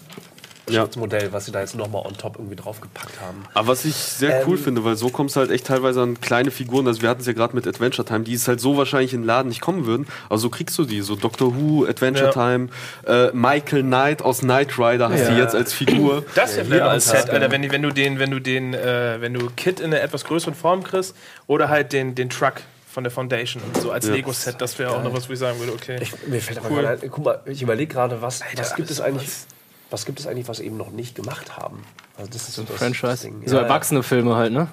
Geschäftsmodell, 0.65 1.33
was 1.33 1.45
sie 1.45 1.51
da 1.51 1.59
jetzt 1.59 1.75
nochmal 1.75 2.05
on 2.05 2.17
top 2.17 2.37
irgendwie 2.37 2.55
draufgepackt 2.55 3.19
haben. 3.21 3.43
Aber 3.53 3.67
was 3.67 3.85
ich 3.85 3.95
sehr 3.95 4.47
cool 4.47 4.57
Ähm, 4.57 4.63
finde, 4.63 4.83
weil 4.85 4.95
so 4.95 5.09
kommst 5.09 5.35
du 5.35 5.41
halt 5.41 5.51
echt 5.51 5.67
teilweise 5.67 6.01
an 6.01 6.19
kleine 6.21 6.51
Figuren, 6.51 6.87
also 6.87 7.01
wir 7.01 7.09
hatten 7.09 7.21
es 7.21 7.27
ja 7.27 7.33
gerade 7.33 7.55
mit 7.55 7.67
Adventure 7.67 8.05
Time, 8.05 8.21
die 8.21 8.33
es 8.33 8.47
halt 8.47 8.59
so 8.61 8.77
wahrscheinlich 8.77 9.13
in 9.13 9.21
den 9.21 9.27
Laden 9.27 9.49
nicht 9.49 9.61
kommen 9.61 9.85
würden, 9.85 10.07
aber 10.29 10.37
so 10.37 10.49
kriegst 10.49 10.77
du 10.77 10.85
die, 10.85 11.01
so 11.01 11.15
Doctor 11.15 11.55
Who, 11.55 11.85
Adventure 11.85 12.27
Ja. 12.27 12.31
Time, 12.31 12.69
äh, 13.05 13.31
Michael 13.33 13.83
Knight 13.83 14.21
aus 14.21 14.39
Knight 14.39 14.77
Rider 14.79 15.09
hast 15.09 15.27
du 15.27 15.33
Ja. 15.33 15.39
jetzt 15.39 15.55
als 15.55 15.73
Figur. 15.73 16.23
Das 16.35 16.55
wäre 16.55 16.65
vielleicht 16.65 16.81
auch 16.83 16.87
ein 16.87 16.91
Alter. 16.93 16.99
Set, 17.21 17.29
Alter, 17.29 17.51
wenn, 17.51 17.71
wenn 17.71 17.81
du 17.81 17.91
den, 17.91 18.19
wenn 18.19 18.31
du 18.31 18.39
den, 18.39 18.73
äh, 18.73 19.17
wenn 19.19 19.33
du 19.33 19.49
Kit 19.55 19.79
in 19.79 19.87
einer 19.93 20.01
etwas 20.01 20.23
größeren 20.25 20.53
Form 20.55 20.83
kriegst 20.83 21.15
oder 21.47 21.69
halt 21.69 21.91
den, 21.93 22.15
den 22.15 22.29
Truck 22.29 22.55
von 22.91 23.03
der 23.03 23.11
Foundation 23.11 23.61
und 23.63 23.75
so 23.81 23.91
als 23.91 24.07
Ja. 24.07 24.13
Lego-Set, 24.13 24.61
das 24.61 24.77
wäre 24.79 24.91
auch 24.91 25.03
noch 25.03 25.13
was, 25.13 25.27
wo 25.27 25.33
ich 25.33 25.39
sagen 25.39 25.59
würde, 25.59 25.73
okay. 25.73 25.97
Ich, 25.99 26.13
mir 26.27 26.39
fällt 26.41 26.59
aber 26.59 26.69
Cool. 26.69 26.81
gerade 26.83 27.01
ein, 27.03 27.09
guck 27.11 27.25
mal, 27.25 27.39
ich 27.45 27.61
überlege 27.61 27.91
gerade, 27.93 28.21
was, 28.21 28.41
was 28.55 28.75
gibt 28.75 28.91
es 28.91 29.01
eigentlich, 29.01 29.27
sowas. 29.29 29.47
Was 29.93 30.05
gibt 30.05 30.19
es 30.19 30.27
eigentlich, 30.27 30.47
was 30.47 30.59
eben 30.59 30.75
noch 30.75 30.91
nicht 30.91 31.15
gemacht 31.15 31.55
haben? 31.55 31.83
Also 32.17 32.29
das 32.33 32.49
ist 32.49 32.55
so 32.55 32.63
das 32.63 32.75
Franchise. 32.75 33.23
Ding. 33.27 33.43
So 33.45 33.55
Ja, 33.55 33.61
erwachsene 33.61 34.03
Filme 34.03 34.35
halt, 34.35 34.51
ne? 34.51 34.67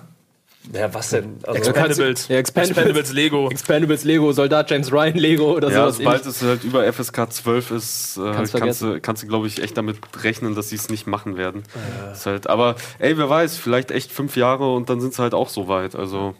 Ja, 0.74 0.92
was 0.92 1.08
denn? 1.10 1.38
Also, 1.46 1.58
Expendables. 1.58 2.28
Ja, 2.28 2.36
Expendables. 2.36 2.70
Expendables 2.76 3.12
Lego. 3.12 3.50
Expendables 3.50 4.04
Lego, 4.04 4.32
Soldat 4.32 4.70
James 4.70 4.92
Ryan 4.92 5.16
Lego 5.16 5.52
oder 5.54 5.70
Ja, 5.70 5.90
sowas. 5.90 5.96
sobald 5.96 6.26
es 6.26 6.42
halt 6.42 6.64
über 6.64 6.92
FSK 6.92 7.32
12 7.32 7.70
ist, 7.70 8.16
äh, 8.18 8.32
Kannst 8.32 8.82
du, 8.82 9.00
kannst 9.00 9.22
du, 9.22 9.26
glaube 9.26 9.46
ich, 9.46 9.62
echt 9.62 9.76
damit 9.78 9.98
rechnen, 10.22 10.54
dass 10.54 10.68
sie 10.68 10.76
es 10.76 10.90
nicht 10.90 11.06
machen 11.06 11.36
werden. 11.38 11.62
Ist 12.12 12.26
halt, 12.26 12.46
aber 12.48 12.76
ey, 12.98 13.16
wer 13.16 13.30
weiß, 13.30 13.56
vielleicht 13.56 13.90
echt 13.90 14.12
fünf 14.12 14.36
Jahre 14.36 14.74
und 14.74 14.90
dann 14.90 15.00
sind 15.00 15.14
sie 15.14 15.22
halt 15.22 15.32
auch 15.32 15.48
so 15.48 15.66
weit. 15.68 15.94
Also 15.96 16.34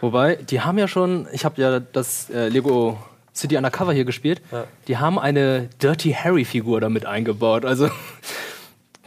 Wobei, 0.00 0.36
die 0.36 0.60
haben 0.60 0.78
ja 0.78 0.86
schon, 0.88 1.26
ich 1.32 1.44
habe 1.44 1.60
ja 1.60 1.80
das 1.80 2.30
äh, 2.30 2.48
Lego 2.48 2.98
City 3.34 3.56
Undercover 3.56 3.92
hier 3.92 4.04
gespielt, 4.04 4.40
Ja. 4.52 4.64
die 4.88 4.98
haben 4.98 5.18
eine 5.18 5.68
Dirty 5.82 6.12
Harry 6.12 6.44
Figur 6.44 6.80
damit 6.80 7.06
eingebaut. 7.06 7.64
Also, 7.64 7.88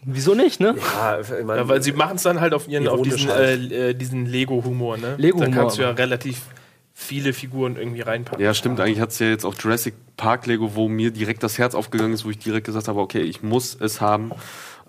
wieso 0.04 0.34
nicht, 0.34 0.60
ne? 0.60 0.76
ja, 0.96 1.20
ich 1.20 1.30
meine, 1.46 1.62
Ja, 1.62 1.68
weil 1.68 1.82
sie 1.84 1.92
machen 1.94 2.16
es 2.18 2.24
dann 2.24 2.40
halt 2.42 2.54
auf 2.54 2.68
ihren, 2.68 2.88
auf 2.88 3.02
diesen, 3.02 3.30
halt. 3.30 3.72
äh, 3.72 3.90
äh, 3.90 3.94
diesen 3.94 4.26
Lego-Humor, 4.26 4.98
ne? 4.98 5.16
Lego-Humor. 5.18 5.50
Da 5.50 5.56
kannst 5.62 5.78
du 5.78 5.82
ja 5.84 5.92
relativ 5.92 6.42
viele 6.94 7.34
Figuren 7.34 7.76
irgendwie 7.76 8.02
reinpacken. 8.02 8.44
Ja, 8.44 8.54
stimmt. 8.54 8.80
Eigentlich 8.80 9.00
hat 9.00 9.10
es 9.10 9.20
ja 9.20 9.28
jetzt 9.28 9.46
auch 9.46 9.56
Jurassic 9.58 9.96
Park 10.16 10.46
Lego, 10.46 10.76
wo 10.76 10.88
mir 10.88 11.10
direkt 11.12 11.42
das 11.42 11.58
Herz 11.58 11.74
aufgegangen 11.74 12.14
ist, 12.14 12.24
wo 12.24 12.30
ich 12.30 12.38
direkt 12.38 12.66
gesagt 12.68 12.88
habe, 12.88 13.00
okay, 13.00 13.22
ich 13.22 13.42
muss 13.42 13.76
es 13.80 14.00
haben. 14.00 14.32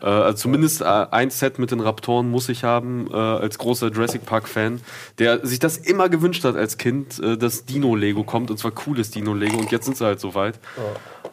Äh, 0.03 0.07
also 0.07 0.36
zumindest 0.38 0.80
äh, 0.80 0.84
ein 0.84 1.30
Set 1.30 1.59
mit 1.59 1.70
den 1.70 1.80
Raptoren 1.80 2.30
muss 2.30 2.49
ich 2.49 2.64
haben, 2.64 3.09
äh, 3.12 3.16
als 3.16 3.59
großer 3.59 3.88
Jurassic 3.90 4.26
Park 4.26 4.49
Fan, 4.49 4.80
der 5.18 5.47
sich 5.47 5.59
das 5.59 5.76
immer 5.76 6.09
gewünscht 6.09 6.45
hat 6.45 6.57
als 6.57 6.78
Kind, 6.78 7.18
äh, 7.22 7.36
dass 7.36 7.64
Dino 7.64 7.95
Lego 7.95 8.24
kommt 8.24 8.51
und 8.51 8.59
zwar 8.59 8.70
cooles 8.72 9.11
Dino 9.11 9.34
Lego 9.34 9.57
und 9.59 9.70
jetzt 9.70 9.84
sind 9.86 9.97
sie 9.97 10.05
halt 10.05 10.20
soweit. 10.20 10.59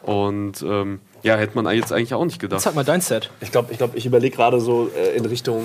Und 0.02 0.62
ähm, 0.62 1.00
ja, 1.22 1.36
hätte 1.36 1.60
man 1.60 1.72
jetzt 1.76 1.92
eigentlich 1.92 2.14
auch 2.14 2.24
nicht 2.24 2.40
gedacht. 2.40 2.60
Zeig 2.60 2.74
mal 2.74 2.84
dein 2.84 3.00
Set. 3.00 3.30
Ich 3.40 3.52
glaube, 3.52 3.70
ich, 3.72 3.78
glaub, 3.78 3.94
ich 3.94 4.06
überlege 4.06 4.34
gerade 4.36 4.60
so 4.60 4.90
äh, 4.96 5.16
in 5.16 5.24
Richtung 5.24 5.62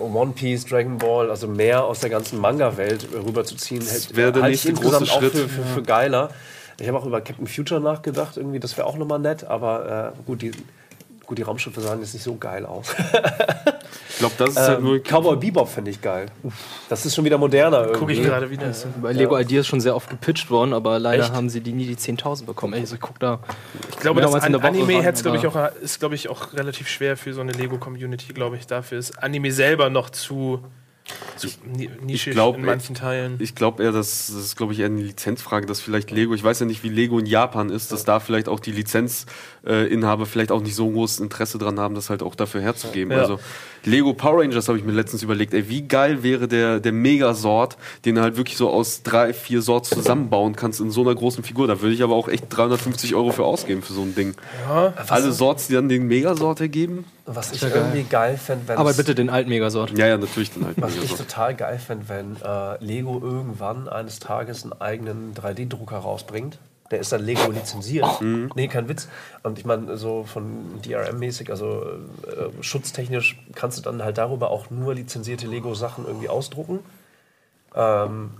One 0.00 0.32
Piece, 0.32 0.66
Dragon 0.66 0.98
Ball, 0.98 1.30
also 1.30 1.48
mehr 1.48 1.84
aus 1.84 2.00
der 2.00 2.10
ganzen 2.10 2.38
Manga-Welt 2.40 3.08
rüberzuziehen. 3.12 3.82
hält- 3.82 4.14
wäre 4.14 4.32
der 4.32 4.42
nächste 4.44 4.72
große 4.72 4.98
auch 4.98 5.06
Schritt. 5.06 5.32
Für, 5.32 5.48
für, 5.48 5.62
für 5.62 5.82
geiler. 5.82 6.30
Ich 6.78 6.86
habe 6.88 6.98
auch 6.98 7.06
über 7.06 7.20
Captain 7.20 7.46
Future 7.46 7.80
nachgedacht, 7.80 8.36
irgendwie, 8.36 8.58
das 8.58 8.76
wäre 8.76 8.86
auch 8.88 8.96
nochmal 8.96 9.20
nett, 9.20 9.44
aber 9.44 10.12
äh, 10.16 10.22
gut, 10.26 10.42
die, 10.42 10.50
gut, 11.26 11.38
die 11.38 11.42
Raumschiffe 11.42 11.80
sahen 11.80 12.00
jetzt 12.00 12.14
nicht 12.14 12.22
so 12.22 12.36
geil 12.36 12.66
aus. 12.66 12.94
Ich 14.08 14.18
glaube, 14.20 14.34
das 14.38 14.50
ist 14.50 14.58
halt 14.58 14.78
Ähm, 14.78 14.84
nur. 14.84 14.98
Cowboy 15.02 15.36
Bebop 15.36 15.68
finde 15.68 15.90
ich 15.90 16.00
geil. 16.00 16.26
Das 16.88 17.04
ist 17.04 17.16
schon 17.16 17.24
wieder 17.24 17.36
moderner 17.36 17.80
irgendwie. 17.80 17.98
Gucke 17.98 18.12
ich 18.12 18.22
gerade 18.22 18.48
wieder. 18.48 18.72
Bei 19.02 19.12
Lego 19.12 19.36
Ideas 19.36 19.66
schon 19.66 19.80
sehr 19.80 19.96
oft 19.96 20.08
gepitcht 20.08 20.50
worden, 20.50 20.72
aber 20.72 21.00
leider 21.00 21.24
Echt? 21.24 21.32
haben 21.32 21.48
sie 21.48 21.60
die 21.60 21.72
nie 21.72 21.84
die 21.86 21.96
10.000 21.96 22.44
bekommen. 22.44 22.74
Ey, 22.74 22.80
also 22.80 22.94
ich 22.94 23.00
guck 23.00 23.18
da. 23.18 23.40
Ich 23.90 23.96
glaube, 23.98 24.20
Ja, 24.20 24.30
das 24.30 24.44
An 24.44 24.54
Anime 24.54 25.02
hätt's, 25.02 25.22
glaub 25.24 25.34
ich, 25.34 25.44
auch, 25.48 25.56
ist, 25.82 25.98
glaube 25.98 26.14
ich, 26.14 26.28
auch 26.28 26.52
relativ 26.52 26.88
schwer 26.88 27.16
für 27.16 27.34
so 27.34 27.40
eine 27.40 27.52
Lego-Community, 27.52 28.32
glaube 28.32 28.56
ich. 28.56 28.68
Dafür 28.68 28.98
ist 29.00 29.20
Anime 29.20 29.50
selber 29.50 29.90
noch 29.90 30.10
zu, 30.10 30.60
zu 31.36 31.48
ni- 31.64 31.90
nischig 32.00 32.34
glaub, 32.34 32.56
in 32.56 32.64
manchen 32.64 32.94
Teilen. 32.94 33.36
Ich 33.40 33.56
glaube 33.56 33.82
eher, 33.82 33.90
dass 33.92 34.28
das 34.28 34.36
ist, 34.36 34.56
glaube 34.56 34.74
ich, 34.74 34.78
eher 34.78 34.86
eine 34.86 35.02
Lizenzfrage, 35.02 35.66
dass 35.66 35.80
vielleicht 35.80 36.12
Lego, 36.12 36.34
ich 36.34 36.44
weiß 36.44 36.60
ja 36.60 36.66
nicht, 36.66 36.84
wie 36.84 36.88
Lego 36.88 37.18
in 37.18 37.26
Japan 37.26 37.68
ist, 37.70 37.90
dass 37.90 38.04
da 38.04 38.20
vielleicht 38.20 38.48
auch 38.48 38.60
die 38.60 38.70
Lizenzinhaber 40.04 40.26
vielleicht 40.26 40.52
auch 40.52 40.60
nicht 40.60 40.74
so 40.74 40.90
großes 40.90 41.20
Interesse 41.20 41.58
dran 41.58 41.80
haben, 41.80 41.94
das 41.94 42.10
halt 42.10 42.22
auch 42.22 42.34
dafür 42.34 42.60
herzugeben. 42.60 43.12
Ja. 43.12 43.18
Also 43.18 43.38
Lego 43.84 44.14
Power 44.14 44.40
Rangers 44.40 44.68
habe 44.68 44.78
ich 44.78 44.84
mir 44.84 44.92
letztens 44.92 45.22
überlegt, 45.22 45.52
ey, 45.52 45.68
wie 45.68 45.82
geil 45.82 46.22
wäre 46.22 46.48
der, 46.48 46.80
der 46.80 46.92
Megasort, 46.92 47.76
den 48.04 48.14
du 48.14 48.22
halt 48.22 48.36
wirklich 48.36 48.56
so 48.56 48.70
aus 48.70 49.02
drei, 49.02 49.32
vier 49.32 49.62
Sorts 49.62 49.90
zusammenbauen 49.90 50.56
kannst 50.56 50.80
in 50.80 50.90
so 50.90 51.02
einer 51.02 51.14
großen 51.14 51.44
Figur. 51.44 51.66
Da 51.66 51.80
würde 51.80 51.94
ich 51.94 52.02
aber 52.02 52.14
auch 52.14 52.28
echt 52.28 52.46
350 52.48 53.14
Euro 53.14 53.32
für 53.32 53.44
ausgeben 53.44 53.82
für 53.82 53.92
so 53.92 54.02
ein 54.02 54.14
Ding. 54.14 54.34
Alle 55.08 55.32
Sorts, 55.32 55.68
die 55.68 55.74
dann 55.74 55.88
den 55.88 56.06
Megasort 56.06 56.60
ergeben? 56.60 57.04
Was 57.26 57.52
ich 57.52 57.62
irgendwie 57.62 58.04
geil 58.04 58.36
fände, 58.36 58.68
wenn 58.68 58.76
Aber 58.76 58.92
bitte 58.92 59.14
den 59.14 59.30
alten 59.30 59.48
Megasort. 59.48 59.96
Ja, 59.96 60.06
ja, 60.06 60.18
natürlich 60.18 60.52
dann 60.52 60.66
halt. 60.66 60.76
Was 60.78 60.94
ich 60.94 61.02
Megasort. 61.02 61.28
total 61.28 61.54
geil 61.54 61.78
fände, 61.78 62.08
wenn 62.08 62.36
äh, 62.42 62.84
Lego 62.84 63.18
irgendwann 63.22 63.88
eines 63.88 64.18
Tages 64.18 64.62
einen 64.62 64.74
eigenen 64.74 65.34
3D-Drucker 65.34 65.96
rausbringt. 65.96 66.58
Der 66.94 67.00
ist 67.00 67.10
dann 67.10 67.24
Lego 67.24 67.50
lizenziert. 67.50 68.06
Nee, 68.54 68.68
kein 68.68 68.88
Witz. 68.88 69.08
Und 69.42 69.58
ich 69.58 69.64
meine, 69.64 69.96
so 69.96 70.22
von 70.22 70.80
DRM-mäßig, 70.80 71.50
also 71.50 71.82
äh, 71.82 72.62
schutztechnisch, 72.62 73.36
kannst 73.52 73.78
du 73.78 73.82
dann 73.82 74.04
halt 74.04 74.16
darüber 74.16 74.52
auch 74.52 74.70
nur 74.70 74.94
lizenzierte 74.94 75.48
Lego-Sachen 75.48 76.06
irgendwie 76.06 76.28
ausdrucken. 76.28 76.78
Ähm, 77.76 78.30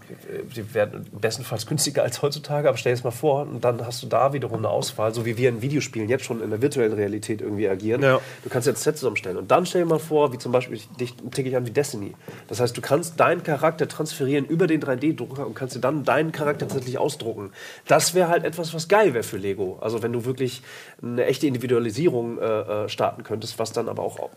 die 0.55 0.75
werden 0.75 1.07
bestenfalls 1.21 1.67
günstiger 1.67 2.05
als 2.05 2.23
heutzutage, 2.23 2.69
aber 2.69 2.79
stell 2.79 2.93
dir 2.93 2.97
das 2.99 3.03
mal 3.05 3.11
vor, 3.11 3.43
und 3.43 3.65
dann 3.65 3.85
hast 3.85 4.01
du 4.03 4.07
da 4.07 4.33
wiederum 4.33 4.59
eine 4.59 4.69
Auswahl, 4.69 5.13
so 5.13 5.27
wie 5.27 5.37
wir 5.37 5.49
in 5.49 5.61
Videospielen 5.61 6.09
jetzt 6.09 6.25
schon 6.25 6.41
in 6.41 6.51
der 6.51 6.63
virtuellen 6.63 6.93
Realität 6.93 7.41
irgendwie 7.41 7.69
agieren. 7.69 8.01
Ja. 8.01 8.21
Du 8.45 8.49
kannst 8.49 8.69
jetzt 8.69 8.83
Sets 8.85 9.01
zusammenstellen. 9.01 9.37
Und 9.37 9.51
dann 9.51 9.67
stell 9.67 9.83
dir 9.83 9.89
mal 9.89 9.99
vor, 9.99 10.33
wie 10.33 10.39
zum 10.39 10.53
Beispiel, 10.53 10.77
ich- 10.77 10.89
dich 10.91 11.15
ticke 11.33 11.49
ich 11.49 11.57
an 11.57 11.67
wie 11.67 11.73
Destiny. 11.73 12.15
Das 12.47 12.61
heißt, 12.61 12.77
du 12.77 12.81
kannst 12.81 13.19
deinen 13.19 13.43
Charakter 13.43 13.89
transferieren 13.89 14.45
über 14.47 14.69
den 14.69 14.81
3D-Drucker 14.81 15.47
und 15.47 15.55
kannst 15.55 15.75
dir 15.75 15.81
dann 15.81 16.05
deinen 16.05 16.31
Charakter 16.31 16.69
tatsächlich 16.69 16.99
ausdrucken. 16.99 17.51
Das 17.89 18.15
wäre 18.15 18.29
halt 18.29 18.45
etwas, 18.45 18.73
was 18.73 18.87
geil 18.87 19.15
wäre 19.15 19.25
für 19.25 19.37
Lego. 19.39 19.79
Also 19.81 20.03
wenn 20.05 20.13
du 20.13 20.25
wirklich 20.25 20.63
eine 21.03 21.25
echte 21.25 21.49
Individualisierung 21.49 22.39
äh, 22.39 22.45
äh, 22.85 22.89
starten 22.89 23.25
könntest, 23.25 23.59
was 23.59 23.73
dann 23.73 23.89
aber 23.89 24.03
auch 24.05 24.31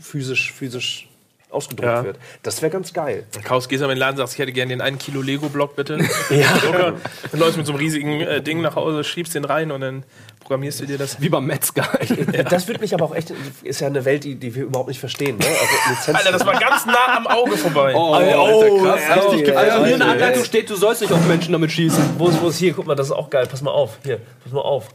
physisch, 0.00 0.52
physisch 0.52 1.08
ausgedruckt 1.50 1.88
Ja. 1.88 2.04
wird. 2.04 2.18
Das 2.42 2.60
wäre 2.62 2.70
ganz 2.70 2.92
geil. 2.92 3.24
Kaus, 3.44 3.68
gehst 3.68 3.80
du 3.80 3.84
in 3.86 3.90
den 3.90 3.98
Laden 3.98 4.12
und 4.12 4.18
sagst, 4.18 4.34
ich 4.34 4.38
hätte 4.38 4.52
gerne 4.52 4.70
den 4.70 4.80
einen 4.80 4.98
Kilo 4.98 5.22
Lego-Block, 5.22 5.76
bitte. 5.76 5.98
ja. 6.30 6.52
Dann 7.30 7.40
läufst 7.40 7.54
du 7.54 7.58
mit 7.58 7.66
so 7.66 7.72
einem 7.72 7.80
riesigen 7.80 8.20
äh, 8.20 8.42
Ding 8.42 8.60
nach 8.60 8.76
Hause, 8.76 9.04
schiebst 9.04 9.34
den 9.34 9.44
rein 9.44 9.70
und 9.70 9.80
dann 9.80 10.04
programmierst 10.40 10.80
du 10.80 10.86
dir 10.86 10.98
das. 10.98 11.20
Wie 11.20 11.28
beim 11.28 11.46
Metzger. 11.46 11.88
Das 12.48 12.66
würde 12.68 12.80
mich 12.80 12.94
aber 12.94 13.04
auch 13.04 13.14
echt, 13.14 13.32
ist 13.62 13.80
ja 13.80 13.86
eine 13.86 14.04
Welt, 14.04 14.24
die, 14.24 14.36
die 14.36 14.54
wir 14.54 14.64
überhaupt 14.64 14.88
nicht 14.88 15.00
verstehen. 15.00 15.36
Ne? 15.36 15.44
Also 15.88 16.12
Alter, 16.12 16.32
das 16.32 16.46
war 16.46 16.58
ganz 16.58 16.86
nah 16.86 17.16
am 17.16 17.26
Auge 17.26 17.56
vorbei. 17.56 17.92
Oh, 17.94 18.16
oh, 18.16 18.82
krass. 18.82 19.00
ja, 19.08 19.14
richtig 19.14 19.40
ja, 19.40 19.46
gefeiert. 19.46 19.72
Also 19.72 19.84
hier 19.84 19.94
in 19.94 20.00
der. 20.00 20.08
Anleitung 20.08 20.44
steht, 20.44 20.70
du 20.70 20.76
sollst 20.76 21.02
nicht 21.02 21.12
auf 21.12 21.26
Menschen 21.26 21.52
damit 21.52 21.70
schießen. 21.72 22.18
Wo 22.18 22.28
ist, 22.28 22.40
wo 22.40 22.48
ist 22.48 22.58
hier? 22.58 22.72
Guck 22.72 22.86
mal, 22.86 22.94
das 22.94 23.08
ist 23.08 23.12
auch 23.12 23.28
geil. 23.28 23.46
Pass 23.46 23.62
mal 23.62 23.70
auf. 23.70 23.98
Hier, 24.04 24.20
pass 24.42 24.52
mal 24.52 24.60
auf. 24.60 24.88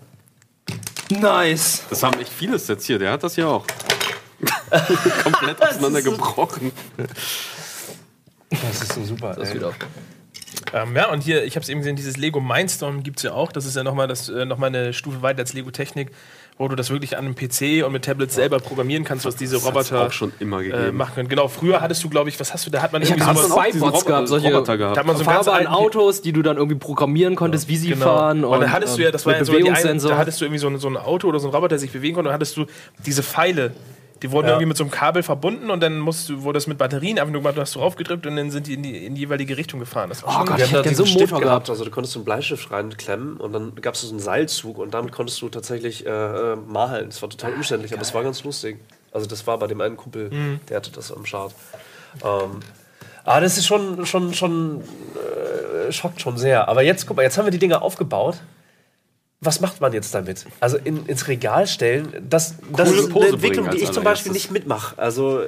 Nice. 1.10 1.84
Das 1.89 2.01
haben 2.04 2.20
echt 2.20 2.32
viele 2.32 2.58
Sets 2.58 2.86
hier, 2.86 2.97
der 2.97 3.12
hat 3.12 3.24
das 3.24 3.36
ja 3.36 3.47
auch. 3.47 3.66
Komplett 5.24 5.62
auseinandergebrochen. 5.70 6.72
Das 8.50 8.82
ist 8.82 8.94
so 8.94 9.04
super. 9.04 9.36
Das 9.38 9.50
ey. 9.50 9.56
wieder 9.56 9.70
auf. 9.70 9.76
Ähm, 10.74 10.96
ja, 10.96 11.12
und 11.12 11.22
hier, 11.22 11.44
ich 11.44 11.56
habe 11.56 11.64
es 11.64 11.70
eben 11.70 11.80
gesehen, 11.82 11.96
dieses 11.96 12.18
Lego 12.18 12.39
Mindstorm 12.39 13.04
gibt 13.04 13.18
es 13.18 13.24
ja 13.24 13.34
auch. 13.34 13.52
Das 13.52 13.66
ist 13.66 13.76
ja 13.76 13.84
nochmal 13.84 14.10
äh, 14.12 14.46
noch 14.46 14.58
mal 14.58 14.68
eine 14.68 14.94
Stufe 14.94 15.22
weiter 15.22 15.39
als 15.39 15.54
Lego 15.54 15.72
Technik, 15.72 16.12
wo 16.58 16.68
du 16.68 16.76
das 16.76 16.89
wirklich 16.89 17.18
an 17.18 17.26
einem 17.26 17.36
PC 17.36 17.86
und 17.86 17.91
mit 17.91 18.06
Tablets 18.06 18.34
selber 18.36 18.60
programmieren 18.60 19.04
kannst, 19.04 19.26
was 19.26 19.36
diese 19.36 19.56
Das 19.56 19.66
Roboter 19.66 20.08
auch 20.08 20.12
schon 20.12 20.32
immer 20.39 20.62
äh, 20.62 20.91
machen 20.91 21.16
können. 21.16 21.30
Genau, 21.30 21.48
früher 21.48 21.82
hattest 21.82 22.04
du, 22.04 22.10
glaube 22.10 22.30
ich, 22.30 22.39
was 22.39 22.54
hast 22.54 22.66
du, 22.66 22.70
da 22.72 22.82
hat 22.82 22.94
man 22.94 23.02
Ich 23.02 23.10
irgendwie 23.10 23.24
sowas- 23.36 23.48
so 23.48 23.86
Roboter- 23.86 24.06
gehabt, 24.06 24.28
solche 24.28 24.48
Roboter 24.54 24.78
gehabt. 24.78 24.96
da 24.96 25.00
hat 25.02 25.08
man 25.08 25.18
so 25.18 25.24
fahrbaren 25.24 25.68
alten- 25.68 25.74
Autos, 25.74 26.22
die 26.22 26.32
du 26.34 26.41
dann 26.41 26.58
irgendwie 26.58 26.78
programmieren 26.78 27.36
konntest, 27.36 27.68
wie 27.68 27.78
sie 27.78 27.89
Genau. 27.89 28.06
fahren. 28.06 28.44
Und, 28.46 28.60
dann 28.62 28.72
hattest 28.72 28.98
du 28.98 29.02
ja, 29.04 29.12
das 29.12 29.26
war 29.26 29.34
ja 29.34 29.44
so 29.46 29.52
die 29.52 29.58
Bewegungssensor. 29.60 30.12
da 30.12 30.18
hattest 30.18 30.39
du 30.41 30.46
irgendwie 30.46 30.60
so 30.60 30.68
ein, 30.68 30.78
so 30.80 30.88
ein 30.88 30.98
Auto 30.98 31.28
oder 31.28 31.39
so 31.39 31.48
ein 31.50 31.54
Roboter, 31.54 31.70
der 31.70 31.80
sich 31.80 31.91
bewegen 31.91 32.16
konnte, 32.16 32.30
und 32.30 32.32
dann 32.32 32.36
hattest 32.36 32.56
du 32.58 32.66
diese 33.06 33.22
Pfeile. 33.24 33.74
Die 34.24 34.32
wurden 34.32 34.47
Ja. 34.47 34.53
irgendwie 34.53 34.67
mit 34.67 34.78
so 34.78 34.84
einem 34.86 34.91
Kabel 34.91 35.21
verbunden 35.21 35.69
und 35.69 35.82
dann 35.82 35.99
musst 35.99 36.30
du, 36.30 36.41
wurde 36.43 36.57
das 36.57 36.65
mit 36.65 36.78
Batterien 36.80 37.19
einfach 37.19 37.32
nur 37.32 37.41
gemacht, 37.41 37.57
du 37.57 37.61
hast 37.61 37.76
drauf 37.76 37.95
gedrückt 37.95 38.26
und 38.26 38.36
dann 38.38 38.49
sind 38.49 38.65
die 38.67 38.74
in 38.74 38.82
die, 38.84 39.05
in 39.05 39.13
die 39.15 39.21
jeweilige 39.21 39.57
Richtung 39.57 39.80
gefahren. 39.80 40.09
Das 40.09 40.24
war 40.24 40.41
Oh 40.41 40.45
Gott, 40.45 40.57
Wir 40.57 40.65
ich 40.65 40.74
haben 40.74 40.84
da 40.84 40.93
so 40.93 41.05
Stift 41.05 41.32
Motor 41.32 41.41
gehabt, 41.41 41.65
gehabt. 41.65 41.69
also 41.69 41.86
du 41.86 41.91
konntest 41.91 42.13
so 42.13 42.19
einen 42.19 42.26
Bleistift 42.26 42.71
reinklemmen 42.71 43.38
und 43.38 43.53
dann 43.53 43.76
gab 43.76 43.93
es 43.95 44.01
so 44.01 44.09
einen 44.09 44.19
Seilzug 44.19 44.80
und 44.80 44.93
damit 44.93 45.11
konntest 45.11 45.41
du 45.41 45.49
tatsächlich 45.49 46.05
äh, 46.05 46.09
äh, 46.09 46.55
malen. 46.55 47.09
Das 47.09 47.21
war 47.21 47.30
total 47.30 47.53
umständlich, 47.53 47.93
aber 47.93 48.01
es 48.01 48.13
war 48.13 48.24
ganz 48.24 48.43
lustig. 48.43 48.78
Also 49.11 49.28
das 49.28 49.45
war 49.45 49.59
bei 49.59 49.67
dem 49.67 49.80
einen 49.82 49.97
Kumpel, 49.97 50.32
der 50.69 50.78
hatte 50.78 50.89
das 50.91 51.11
am 51.11 51.26
Start. 51.26 51.53
Ähm, 52.24 52.61
aber 53.26 53.41
das 53.41 53.57
ist 53.57 53.65
schon, 53.67 54.05
schon, 54.05 54.34
schon, 54.34 54.82
äh, 55.88 55.91
schockt 55.91 56.21
schon 56.21 56.38
sehr. 56.38 56.67
Aber 56.67 56.82
jetzt, 56.82 57.07
guck 57.07 57.17
mal, 57.17 57.24
jetzt 57.24 57.38
haben 57.38 57.45
wir 57.45 57.51
die 57.51 57.59
Dinger 57.59 57.82
aufgebaut. 57.82 58.38
Was 59.44 59.60
macht 59.60 59.82
man 59.82 59.94
jetzt 59.94 60.14
damit? 60.14 60.46
Also 60.60 60.78
in, 60.78 61.06
ins 61.06 61.28
Regal 61.28 61.68
stellen, 61.68 62.14
das, 62.28 62.56
das 62.76 62.89
Coole 62.89 63.00
ist 63.00 63.06
eine 63.06 63.14
Pose 63.14 63.28
Entwicklung, 63.30 63.70
die 63.70 63.78
ich 63.78 63.91
zum 63.91 64.04
Beispiel 64.04 64.32
nicht 64.32 64.52
mitmache. 64.52 64.98
Also 64.98 65.41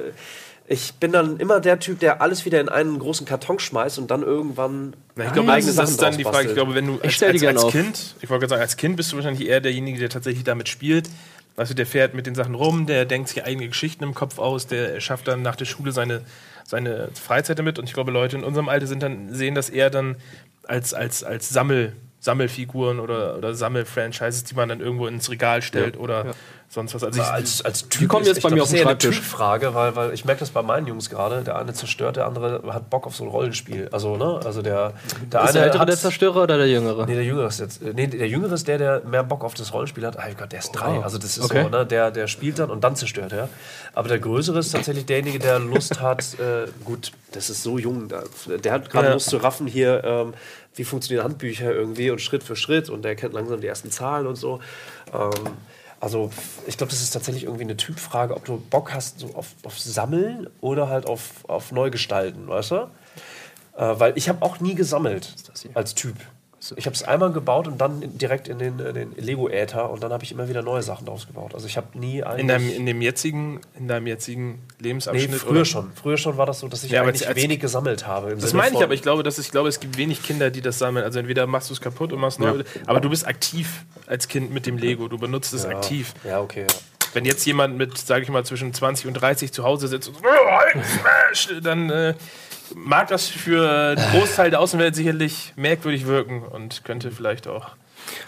ich 0.68 0.94
bin 0.94 1.12
dann 1.12 1.38
immer 1.38 1.60
der 1.60 1.78
Typ, 1.78 2.00
der 2.00 2.20
alles 2.20 2.44
wieder 2.44 2.60
in 2.60 2.68
einen 2.68 2.98
großen 2.98 3.24
Karton 3.26 3.58
schmeißt 3.58 3.98
und 3.98 4.10
dann 4.10 4.22
irgendwann 4.22 4.94
Na, 5.14 5.26
ich 5.26 5.32
glaube, 5.32 5.52
eigene 5.52 5.72
das 5.72 5.90
ist 5.90 6.00
Sachen 6.00 6.10
dann 6.10 6.18
die 6.18 6.24
Frage. 6.24 6.48
Ich 6.48 6.54
glaube, 6.54 6.74
wenn 6.74 6.86
du 6.86 6.98
als, 7.00 7.22
als, 7.22 7.44
als. 7.44 7.66
Kind, 7.68 8.16
ich 8.20 8.28
wollte 8.28 8.40
gerade 8.40 8.50
sagen, 8.50 8.62
als 8.62 8.76
Kind 8.76 8.96
bist 8.96 9.12
du 9.12 9.16
wahrscheinlich 9.16 9.48
eher 9.48 9.60
derjenige, 9.60 9.98
der 9.98 10.08
tatsächlich 10.08 10.44
damit 10.44 10.68
spielt. 10.68 11.08
Also 11.56 11.72
der 11.72 11.86
fährt 11.86 12.14
mit 12.14 12.26
den 12.26 12.34
Sachen 12.34 12.54
rum, 12.54 12.86
der 12.86 13.06
denkt 13.06 13.28
sich 13.28 13.44
eigene 13.44 13.68
Geschichten 13.68 14.04
im 14.04 14.14
Kopf 14.14 14.38
aus, 14.38 14.66
der 14.66 15.00
schafft 15.00 15.26
dann 15.28 15.40
nach 15.40 15.56
der 15.56 15.64
Schule 15.64 15.92
seine, 15.92 16.22
seine 16.66 17.08
Freizeit 17.14 17.58
damit. 17.58 17.78
Und 17.78 17.86
ich 17.86 17.94
glaube, 17.94 18.10
Leute 18.10 18.36
in 18.36 18.44
unserem 18.44 18.68
Alter 18.68 18.86
sind 18.86 19.02
dann, 19.02 19.32
sehen 19.32 19.54
das 19.54 19.70
eher 19.70 19.88
dann 19.88 20.16
als, 20.64 20.92
als, 20.92 21.24
als 21.24 21.48
Sammel, 21.48 21.94
Sammelfiguren 22.20 22.98
oder, 22.98 23.36
oder 23.36 23.54
Sammelfranchises, 23.54 24.44
die 24.44 24.54
man 24.54 24.68
dann 24.68 24.80
irgendwo 24.80 25.06
ins 25.06 25.30
Regal 25.30 25.62
stellt 25.62 25.96
oder 25.96 26.34
sonst 26.68 26.94
was. 26.94 27.04
Also 27.04 27.20
ich, 27.20 27.26
als, 27.28 27.64
als 27.64 27.88
Typ 27.88 28.00
Die 28.00 28.06
kommen 28.08 28.22
ist- 28.22 28.28
jetzt 28.28 28.36
ich 28.38 28.42
bei 28.42 28.50
mir 28.50 28.62
auf 28.62 28.68
den 28.68 28.78
eine 28.78 28.86
Schreibtisch. 28.88 29.16
Typfrage, 29.18 29.74
weil, 29.74 29.94
weil 29.94 30.12
ich 30.12 30.24
merke 30.24 30.40
das 30.40 30.50
bei 30.50 30.62
meinen 30.62 30.88
Jungs 30.88 31.08
gerade. 31.08 31.42
Der 31.44 31.56
eine 31.56 31.72
zerstört, 31.74 32.16
der 32.16 32.26
andere 32.26 32.62
hat 32.72 32.90
Bock 32.90 33.06
auf 33.06 33.14
so 33.14 33.22
ein 33.24 33.30
Rollenspiel. 33.30 33.88
Also, 33.92 34.16
ne? 34.16 34.40
Also 34.44 34.62
der, 34.62 34.94
der 35.30 35.44
Ist 35.44 35.54
der 35.54 35.64
ältere 35.64 35.86
der 35.86 35.96
Zerstörer 35.96 36.42
oder 36.42 36.56
der 36.56 36.68
jüngere? 36.68 37.06
Nee, 37.06 37.14
der 37.14 37.24
Jüngere 37.24 37.46
ist 37.46 37.60
jetzt. 37.60 37.82
Nee, 37.82 38.08
der 38.08 38.26
Jüngere 38.28 38.54
ist 38.54 38.66
der, 38.66 38.78
der 38.78 39.02
mehr 39.04 39.22
Bock 39.22 39.44
auf 39.44 39.54
das 39.54 39.72
Rollenspiel 39.72 40.04
hat. 40.04 40.18
Ah 40.18 40.24
Gott, 40.36 40.50
der 40.50 40.58
ist 40.58 40.72
drei. 40.72 41.00
Also 41.02 41.18
das 41.18 41.38
ist 41.38 41.44
Okay. 41.44 41.62
so, 41.62 41.68
ne? 41.68 41.86
Der, 41.86 42.10
der 42.10 42.26
spielt 42.26 42.58
dann 42.58 42.70
und 42.70 42.82
dann 42.82 42.96
zerstört 42.96 43.32
er. 43.32 43.48
Aber 43.94 44.08
der 44.08 44.18
Größere 44.18 44.58
ist 44.58 44.72
tatsächlich 44.72 45.06
derjenige, 45.06 45.38
der 45.38 45.60
Lust 45.60 46.00
hat. 46.00 46.24
Äh, 46.40 46.66
gut, 46.84 47.12
das 47.32 47.48
ist 47.50 47.62
so 47.62 47.78
jung. 47.78 48.08
Der, 48.08 48.24
der 48.58 48.72
hat 48.72 48.90
gerade 48.90 49.06
Ja. 49.08 49.12
Lust 49.12 49.30
zu 49.30 49.36
raffen 49.36 49.68
hier. 49.68 50.02
Ähm, 50.04 50.34
wie 50.76 50.84
funktionieren 50.84 51.24
Handbücher 51.24 51.72
irgendwie 51.72 52.10
und 52.10 52.20
Schritt 52.20 52.42
für 52.42 52.56
Schritt 52.56 52.88
und 52.88 53.02
der 53.02 53.16
kennt 53.16 53.34
langsam 53.34 53.60
die 53.60 53.66
ersten 53.66 53.90
Zahlen 53.90 54.26
und 54.26 54.36
so. 54.36 54.60
Ähm, 55.12 55.30
also 56.00 56.30
ich 56.66 56.76
glaube, 56.76 56.90
das 56.90 57.02
ist 57.02 57.10
tatsächlich 57.10 57.44
irgendwie 57.44 57.64
eine 57.64 57.76
Typfrage, 57.76 58.34
ob 58.34 58.44
du 58.44 58.58
Bock 58.58 58.92
hast 58.92 59.20
so 59.20 59.34
auf, 59.34 59.48
auf 59.64 59.78
Sammeln 59.78 60.48
oder 60.60 60.88
halt 60.88 61.06
auf, 61.06 61.48
auf 61.48 61.72
Neugestalten, 61.72 62.48
weißt 62.48 62.70
du? 62.72 62.76
Äh, 63.76 63.98
weil 63.98 64.12
ich 64.16 64.28
habe 64.28 64.42
auch 64.42 64.60
nie 64.60 64.74
gesammelt 64.74 65.34
als 65.74 65.94
Typ. 65.94 66.16
Ich 66.76 66.86
habe 66.86 66.94
es 66.94 67.02
einmal 67.02 67.32
gebaut 67.32 67.66
und 67.68 67.78
dann 67.78 68.02
in- 68.02 68.18
direkt 68.18 68.48
in 68.48 68.58
den, 68.58 68.78
den 68.78 69.14
Lego-Äther 69.16 69.88
und 69.90 70.02
dann 70.02 70.12
habe 70.12 70.24
ich 70.24 70.32
immer 70.32 70.48
wieder 70.48 70.62
neue 70.62 70.82
Sachen 70.82 71.06
draus 71.06 71.26
gebaut. 71.26 71.54
Also 71.54 71.66
ich 71.66 71.76
habe 71.76 71.98
nie 71.98 72.22
eigentlich... 72.22 72.40
in, 72.40 72.48
deinem, 72.48 72.70
in, 72.70 72.86
dem 72.86 73.02
jetzigen, 73.02 73.60
in 73.78 73.88
deinem 73.88 74.06
jetzigen 74.06 74.52
nee, 74.80 74.88
Lebensabschnitt. 74.88 75.34
früher 75.36 75.50
oder? 75.50 75.64
schon. 75.64 75.92
Früher 75.94 76.16
schon 76.16 76.36
war 76.36 76.46
das 76.46 76.60
so, 76.60 76.68
dass 76.68 76.82
ich 76.84 76.90
Ja, 76.90 77.02
eigentlich 77.02 77.26
als- 77.28 77.36
wenig 77.36 77.60
gesammelt 77.60 78.06
habe. 78.06 78.34
Das 78.34 78.50
Sinne 78.50 78.62
meine 78.62 78.76
ich 78.76 78.82
aber. 78.82 78.94
Ich 78.94 79.02
glaube, 79.02 79.22
dass 79.22 79.38
ich 79.38 79.50
glaube, 79.50 79.68
es 79.68 79.80
gibt 79.80 79.96
wenig 79.96 80.22
Kinder, 80.22 80.50
die 80.50 80.60
das 80.60 80.78
sammeln. 80.78 81.04
Also 81.04 81.18
entweder 81.18 81.46
machst 81.46 81.70
du 81.70 81.74
es 81.74 81.80
kaputt 81.80 82.12
und 82.12 82.20
machst 82.20 82.40
neu. 82.40 82.64
Aber 82.86 83.00
du 83.00 83.10
bist 83.10 83.26
aktiv 83.26 83.84
als 84.06 84.28
Kind 84.28 84.52
mit 84.52 84.66
dem 84.66 84.78
Lego. 84.78 85.08
Du 85.08 85.18
benutzt 85.18 85.52
es 85.54 85.64
aktiv. 85.64 86.14
Ja, 86.24 86.40
okay. 86.40 86.62
Ja. 86.62 86.76
Wenn 87.14 87.24
jetzt 87.24 87.46
jemand 87.46 87.78
mit, 87.78 87.96
sage 87.96 88.24
ich 88.24 88.28
mal, 88.28 88.44
zwischen 88.44 88.74
20 88.74 89.06
und 89.06 89.14
30 89.14 89.50
zu 89.50 89.64
Hause 89.64 89.88
sitzt 89.88 90.08
und 90.08 90.16
dann 91.62 91.88
äh, 91.88 92.14
mag 92.74 93.08
das 93.08 93.28
für 93.28 93.96
einen 93.96 94.10
Großteil 94.12 94.50
der 94.50 94.60
Außenwelt 94.60 94.94
sicherlich 94.94 95.52
merkwürdig 95.56 96.06
wirken 96.06 96.42
und 96.42 96.84
könnte 96.84 97.10
vielleicht 97.10 97.46
auch 97.46 97.70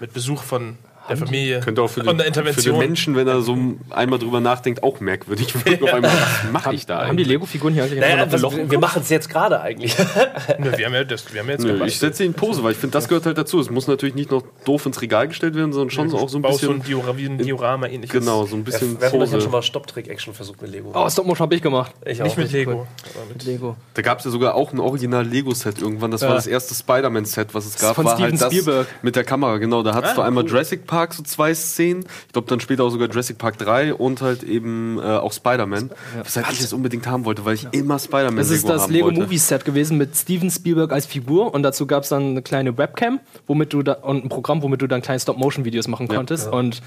mit 0.00 0.12
Besuch 0.12 0.42
von 0.42 0.78
der 1.08 1.16
Familie 1.16 1.60
Könnte 1.60 1.82
auch 1.82 1.88
für 1.88 2.02
und 2.04 2.18
den, 2.20 2.34
für 2.34 2.62
den. 2.62 2.78
Menschen, 2.78 3.16
wenn 3.16 3.26
er 3.28 3.40
so 3.42 3.56
einmal 3.90 4.18
drüber 4.18 4.40
nachdenkt, 4.40 4.82
auch 4.82 5.00
merkwürdig 5.00 5.54
wirken. 5.64 5.84
Auf 5.84 5.94
einmal, 5.94 6.10
was 6.12 6.52
mache 6.52 6.74
ich 6.74 6.86
da 6.86 6.96
Haben 6.98 7.04
die 7.16 7.22
eigentlich? 7.22 7.28
Lego-Figuren 7.28 7.74
hier 7.74 7.84
eigentlich 7.84 8.00
Naja, 8.00 8.26
verlochen? 8.28 8.70
wir 8.70 8.78
machen 8.78 9.02
es 9.02 9.08
jetzt 9.10 9.28
gerade 9.28 9.60
eigentlich. 9.60 9.96
Nö, 10.58 10.72
wir 10.76 10.86
haben 10.86 10.94
ja, 10.94 11.04
das, 11.04 11.32
wir 11.32 11.40
haben 11.40 11.46
ja 11.48 11.52
jetzt 11.54 11.64
Nö, 11.64 11.84
ich 11.84 11.98
setze 11.98 12.24
ihn 12.24 12.28
in 12.30 12.34
Pose, 12.34 12.62
weil 12.62 12.72
ich 12.72 12.78
finde, 12.78 12.92
das 12.92 13.08
gehört 13.08 13.26
halt 13.26 13.38
dazu. 13.38 13.60
Es 13.60 13.70
muss 13.70 13.86
natürlich 13.88 14.14
nicht 14.14 14.30
noch 14.30 14.42
doof 14.64 14.86
ins 14.86 15.00
Regal 15.02 15.28
gestellt 15.28 15.54
werden, 15.54 15.72
sondern 15.72 15.90
schon 15.90 16.08
so 16.10 16.18
auch 16.18 16.28
so 16.28 16.38
ein 16.38 16.42
baust 16.42 16.60
so 16.60 16.70
ein 16.70 16.78
bisschen. 16.80 16.88
Diorama, 16.88 17.16
wie 17.18 17.26
ein 17.26 17.38
Diorama 17.38 17.86
ähnliches. 17.86 18.18
Genau, 18.20 18.44
so 18.46 18.56
ein 18.56 18.64
bisschen 18.64 18.96
Wer 19.00 19.10
von 19.10 19.20
euch 19.20 19.26
hat 19.26 19.30
schon 19.32 19.38
Pose. 19.40 19.50
mal 19.50 19.62
Stopptrick-Action 19.62 20.34
versucht 20.34 20.60
mit 20.62 20.70
Lego? 20.70 20.92
Oh, 20.94 21.08
Stop-Motion 21.08 21.44
habe 21.46 21.54
ich 21.54 21.62
gemacht. 21.62 21.92
ich 22.04 22.20
Nicht 22.20 22.36
mit 22.36 22.52
Lego. 22.52 22.86
mit 23.32 23.44
Lego. 23.44 23.76
Da 23.94 24.02
gab 24.02 24.18
es 24.18 24.24
ja 24.24 24.30
sogar 24.30 24.54
auch 24.54 24.72
ein 24.72 24.80
Original-Lego-Set 24.80 25.80
irgendwann. 25.80 26.10
Das 26.10 26.22
war 26.22 26.30
Ja. 26.30 26.34
das 26.36 26.46
erste 26.46 26.74
Spider-Man-Set, 26.74 27.54
was 27.54 27.66
es 27.66 27.78
gab. 27.78 27.96
von 27.96 28.04
war 28.04 28.14
Steven 28.16 28.30
halt 28.32 28.40
das 28.42 28.52
Spielberg. 28.52 28.86
mit 29.02 29.16
der 29.16 29.24
Kamera, 29.24 29.58
genau. 29.58 29.82
Da 29.82 29.94
hattest 29.94 30.12
Ah, 30.12 30.16
du 30.16 30.22
einmal. 30.22 30.44
Jurassic 30.46 30.86
Park, 30.86 30.97
so 31.12 31.22
zwei 31.22 31.54
Szenen. 31.54 32.04
Ich 32.26 32.32
glaube, 32.32 32.48
dann 32.48 32.60
später 32.60 32.84
auch 32.84 32.90
sogar 32.90 33.08
Jurassic 33.08 33.38
Park 33.38 33.58
3 33.58 33.94
und 33.94 34.20
halt 34.22 34.42
eben 34.42 34.98
äh, 34.98 35.02
auch 35.02 35.32
Spider-Man. 35.32 35.90
Weshalb 36.22 36.50
ich 36.52 36.60
es 36.60 36.72
unbedingt 36.72 37.06
haben 37.06 37.24
wollte, 37.24 37.44
weil 37.44 37.54
ich 37.54 37.66
immer 37.72 37.98
Spider-Man 37.98 38.36
Das 38.36 38.50
ist 38.50 38.62
Lego 38.62 38.72
das 38.74 38.82
haben 38.82 38.92
Lego 38.92 39.06
wollte. 39.06 39.20
Movie 39.20 39.38
Set 39.38 39.64
gewesen 39.64 39.96
mit 39.98 40.16
Steven 40.16 40.50
Spielberg 40.50 40.92
als 40.92 41.06
Figur 41.06 41.54
und 41.54 41.62
dazu 41.62 41.86
gab 41.86 42.02
es 42.02 42.08
dann 42.10 42.22
eine 42.30 42.42
kleine 42.42 42.76
Webcam, 42.78 43.20
womit 43.46 43.72
du 43.72 43.82
da 43.82 43.92
und 43.94 44.24
ein 44.24 44.28
Programm, 44.28 44.62
womit 44.62 44.82
du 44.82 44.86
dann 44.86 45.02
kleine 45.02 45.20
Stop-Motion-Videos 45.20 45.88
machen 45.88 46.08
konntest 46.08 46.50
und 46.52 46.82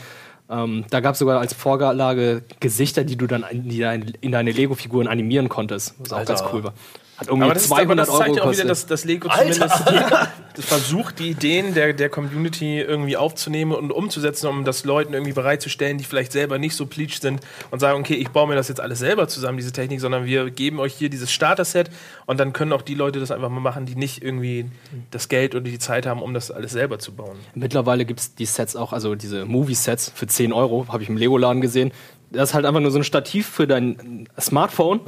ähm, 0.50 0.84
da 0.90 1.00
gab 1.00 1.14
es 1.14 1.20
sogar 1.20 1.40
als 1.40 1.54
Vorlage 1.54 2.44
Gesichter, 2.60 3.04
die 3.06 3.16
du 3.16 3.26
dann 3.28 3.46
in, 3.50 3.70
die 3.70 3.80
dein- 3.80 4.14
in 4.22 4.32
deine 4.34 4.52
Lego-Figuren 4.52 5.08
animieren 5.08 5.48
konntest, 5.50 5.96
was 6.00 6.12
auch 6.12 6.18
Alter. 6.18 6.34
ganz 6.36 6.44
cool 6.54 6.64
war. 6.66 6.74
Hat 7.22 7.28
irgendwie 7.28 7.46
Aber 7.46 7.54
das, 7.54 7.66
ist, 7.66 7.72
aber 7.72 7.84
200 7.84 8.08
das 8.08 8.18
zeigt 8.18 8.30
Euro 8.30 8.38
ja 8.38 8.44
auch 8.46 8.52
wieder, 8.52 8.66
dass 8.66 8.88
das 8.88 9.06
Lego 9.06 9.30
zumindest 9.30 9.62
das 10.56 10.66
versucht, 10.66 11.20
die 11.20 11.30
Ideen 11.30 11.76
der, 11.76 11.94
der 11.94 12.10
Community 12.10 12.80
irgendwie 12.80 13.16
aufzunehmen 13.16 13.74
und 13.74 13.92
umzusetzen, 13.92 14.48
um 14.48 14.66
das 14.66 14.86
Leuten 14.86 15.14
irgendwie 15.14 15.34
bereitzustellen, 15.34 16.00
die 16.00 16.04
vielleicht 16.04 16.32
selber 16.32 16.58
nicht 16.58 16.76
so 16.76 16.88
pleatsch 16.88 17.22
sind 17.22 17.42
und 17.70 17.78
sagen, 17.78 18.00
okay, 18.00 18.16
ich 18.16 18.30
baue 18.30 18.48
mir 18.48 18.56
das 18.56 18.70
jetzt 18.70 18.82
alles 18.82 18.98
selber 18.98 19.28
zusammen, 19.28 19.60
diese 19.60 19.72
Technik, 19.72 20.00
sondern 20.00 20.26
wir 20.26 20.50
geben 20.50 20.80
euch 20.80 20.96
hier 20.96 21.12
dieses 21.12 21.32
Starter-Set 21.32 21.92
und 22.26 22.40
dann 22.40 22.54
können 22.54 22.74
auch 22.74 22.82
die 22.82 22.96
Leute 22.96 23.20
das 23.20 23.30
einfach 23.30 23.50
mal 23.50 23.60
machen, 23.60 23.86
die 23.86 23.96
nicht 23.96 24.24
irgendwie 24.24 24.66
das 25.12 25.30
Geld 25.30 25.54
oder 25.54 25.66
die 25.66 25.78
Zeit 25.78 26.08
haben, 26.08 26.24
um 26.24 26.34
das 26.34 26.50
alles 26.50 26.72
selber 26.72 26.98
zu 26.98 27.12
bauen. 27.12 27.38
Mittlerweile 27.54 28.06
gibt 28.06 28.20
es 28.20 28.34
die 28.34 28.48
Sets 28.48 28.76
auch, 28.76 28.94
also 28.94 29.14
diese 29.14 29.46
Movie-Sets 29.46 30.12
für 30.16 30.26
10 30.26 30.54
Euro, 30.54 30.88
habe 30.88 31.04
ich 31.04 31.10
im 31.10 31.18
Lego-Laden 31.18 31.62
gesehen. 31.62 31.92
Das 32.32 32.50
ist 32.50 32.54
halt 32.56 32.66
einfach 32.66 32.82
nur 32.82 32.90
so 32.90 32.98
ein 32.98 33.04
Stativ 33.04 33.46
für 33.46 33.68
dein 33.68 34.28
Smartphone 34.40 35.02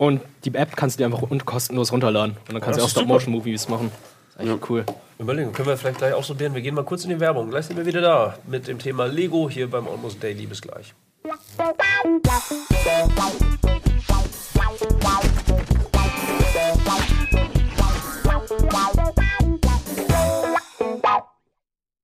und 0.00 0.22
die 0.46 0.54
App 0.54 0.76
kannst 0.76 0.98
du 0.98 1.02
dir 1.02 1.14
einfach 1.14 1.28
kostenlos 1.44 1.92
runterladen. 1.92 2.34
Und 2.48 2.54
dann 2.54 2.62
kannst 2.62 2.80
du 2.80 2.84
auch. 2.84 2.88
Stop-Motion-Movies 2.88 3.68
machen. 3.68 3.92
Das 3.92 4.34
ist 4.34 4.40
eigentlich 4.40 4.70
cool. 4.70 4.86
Überlegen, 5.18 5.52
können 5.52 5.68
wir 5.68 5.76
vielleicht 5.76 5.98
gleich 5.98 6.14
ausprobieren. 6.14 6.54
Wir 6.54 6.62
gehen 6.62 6.74
mal 6.74 6.86
kurz 6.86 7.04
in 7.04 7.10
die 7.10 7.20
Werbung. 7.20 7.50
Gleich 7.50 7.66
sind 7.66 7.76
wir 7.76 7.84
wieder 7.84 8.00
da 8.00 8.34
mit 8.46 8.66
dem 8.66 8.78
Thema 8.78 9.04
Lego 9.04 9.50
hier 9.50 9.68
beim 9.68 9.86
Almost 9.86 10.22
Daily. 10.22 10.46
Bis 10.46 10.62
gleich. 10.62 10.94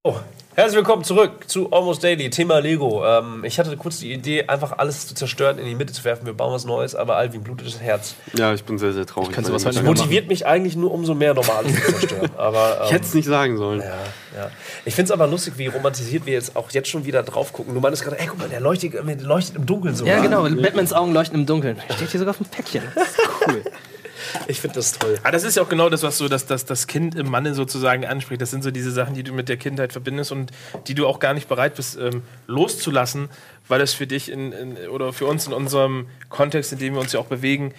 Oh, 0.05 0.17
herzlich 0.57 0.77
willkommen 0.77 1.05
zurück 1.05 1.49
zu 1.49 1.71
Almost 1.71 2.03
Daily, 2.03 2.31
Thema 2.31 2.61
Lego. 2.61 3.05
Ähm, 3.05 3.45
ich 3.45 3.59
hatte 3.59 3.77
kurz 3.77 3.99
die 3.99 4.11
Idee, 4.11 4.47
einfach 4.47 4.79
alles 4.79 5.07
zu 5.07 5.15
zerstören, 5.15 5.59
in 5.59 5.67
die 5.67 5.75
Mitte 5.75 5.93
zu 5.93 6.03
werfen. 6.03 6.25
Wir 6.25 6.33
bauen 6.33 6.55
was 6.55 6.65
Neues, 6.65 6.95
aber 6.95 7.17
Alvin 7.17 7.43
blutet 7.43 7.67
das 7.67 7.79
Herz. 7.79 8.15
Ja, 8.33 8.55
ich 8.55 8.65
bin 8.65 8.79
sehr, 8.79 8.95
sehr 8.95 9.05
traurig. 9.05 9.37
bei 9.37 9.43
sowas 9.43 9.65
Gedanken. 9.65 9.91
nicht 9.91 9.99
Motiviert 9.99 10.29
mich 10.29 10.47
eigentlich 10.47 10.75
nur 10.75 10.93
umso 10.93 11.15
mehr, 11.15 11.35
nochmal 11.35 11.59
alles 11.59 11.75
zu 11.75 11.93
zerstören. 11.93 12.31
Aber, 12.39 12.81
Ich 12.85 12.87
ähm, 12.87 12.93
hätte 12.95 13.05
es 13.05 13.15
nicht 13.15 13.27
sagen 13.27 13.59
sollen. 13.59 13.81
ja, 13.81 13.87
ja. 14.35 14.51
Ich 14.87 14.95
finde 14.95 15.07
es 15.07 15.11
aber 15.13 15.27
lustig, 15.27 15.55
wie 15.59 15.67
romantisiert 15.67 16.25
wir 16.27 16.33
jetzt 16.33 16.57
auch 16.57 16.71
jetzt 16.71 16.89
schon 16.89 17.05
wieder 17.05 17.23
drauf 17.23 17.53
gucken. 17.53 17.75
Du 17.75 17.81
meinst 17.81 18.03
gerade, 18.03 18.19
ey, 18.19 18.27
guck 18.27 18.39
mal, 18.39 18.49
der 18.49 18.61
leuchtet, 18.61 18.95
der 18.95 19.17
leuchtet 19.17 19.57
im 19.57 19.67
Dunkeln 19.67 19.95
sogar. 19.95 20.17
Ja, 20.17 20.23
genau. 20.23 20.43
Batmans 20.43 20.93
Augen 20.95 21.13
leuchten 21.13 21.41
im 21.41 21.47
Dunkeln. 21.47 21.81
Steht 21.97 22.11
hier 22.11 22.21
sogar 22.21 22.31
auf 22.31 22.39
dem 22.39 22.47
Päckchen. 22.47 22.83
Das 22.95 23.09
ist 23.09 23.19
cool. 23.47 23.63
Ich 24.47 24.61
finde 24.61 24.77
das 24.77 24.93
toll. 24.93 25.19
Aber 25.23 25.33
das 25.33 25.45
ist 25.45 25.57
ja 25.57 25.63
auch 25.63 25.69
genau 25.69 25.89
das, 25.89 26.03
was 26.03 26.19
so 26.19 26.29
das, 26.29 26.47
das, 26.47 26.65
das 26.65 26.87
Kind 26.87 27.15
im 27.15 27.31
Manne 27.31 27.55
sozusagen 27.55 28.05
anspricht. 28.05 28.41
Das 28.41 28.51
sind 28.51 28.63
so 28.63 28.71
diese 28.71 28.91
Sachen, 28.91 29.15
die 29.15 29.23
du 29.23 29.33
mit 29.33 29.49
der 29.49 29.57
Kindheit 29.57 29.93
verbindest 29.93 30.33
und 30.33 30.51
die 30.87 30.95
du 30.95 31.07
auch 31.07 31.19
gar 31.19 31.35
nicht 31.35 31.49
bereit 31.49 31.75
bist 31.75 31.99
ähm, 31.99 32.23
loszulassen, 32.47 33.29
weil 33.69 33.81
es 33.81 33.95
für 33.95 34.07
dich 34.07 34.31
in, 34.31 34.53
in, 34.53 34.77
oder 34.89 35.13
für 35.13 35.27
uns 35.27 35.47
in 35.47 35.53
unserem 35.53 36.07
Kontext, 36.29 36.73
in 36.73 36.79
dem 36.79 36.95
wir 36.95 37.01
uns 37.01 37.13
ja 37.13 37.21
auch 37.21 37.27
bewegen, 37.27 37.75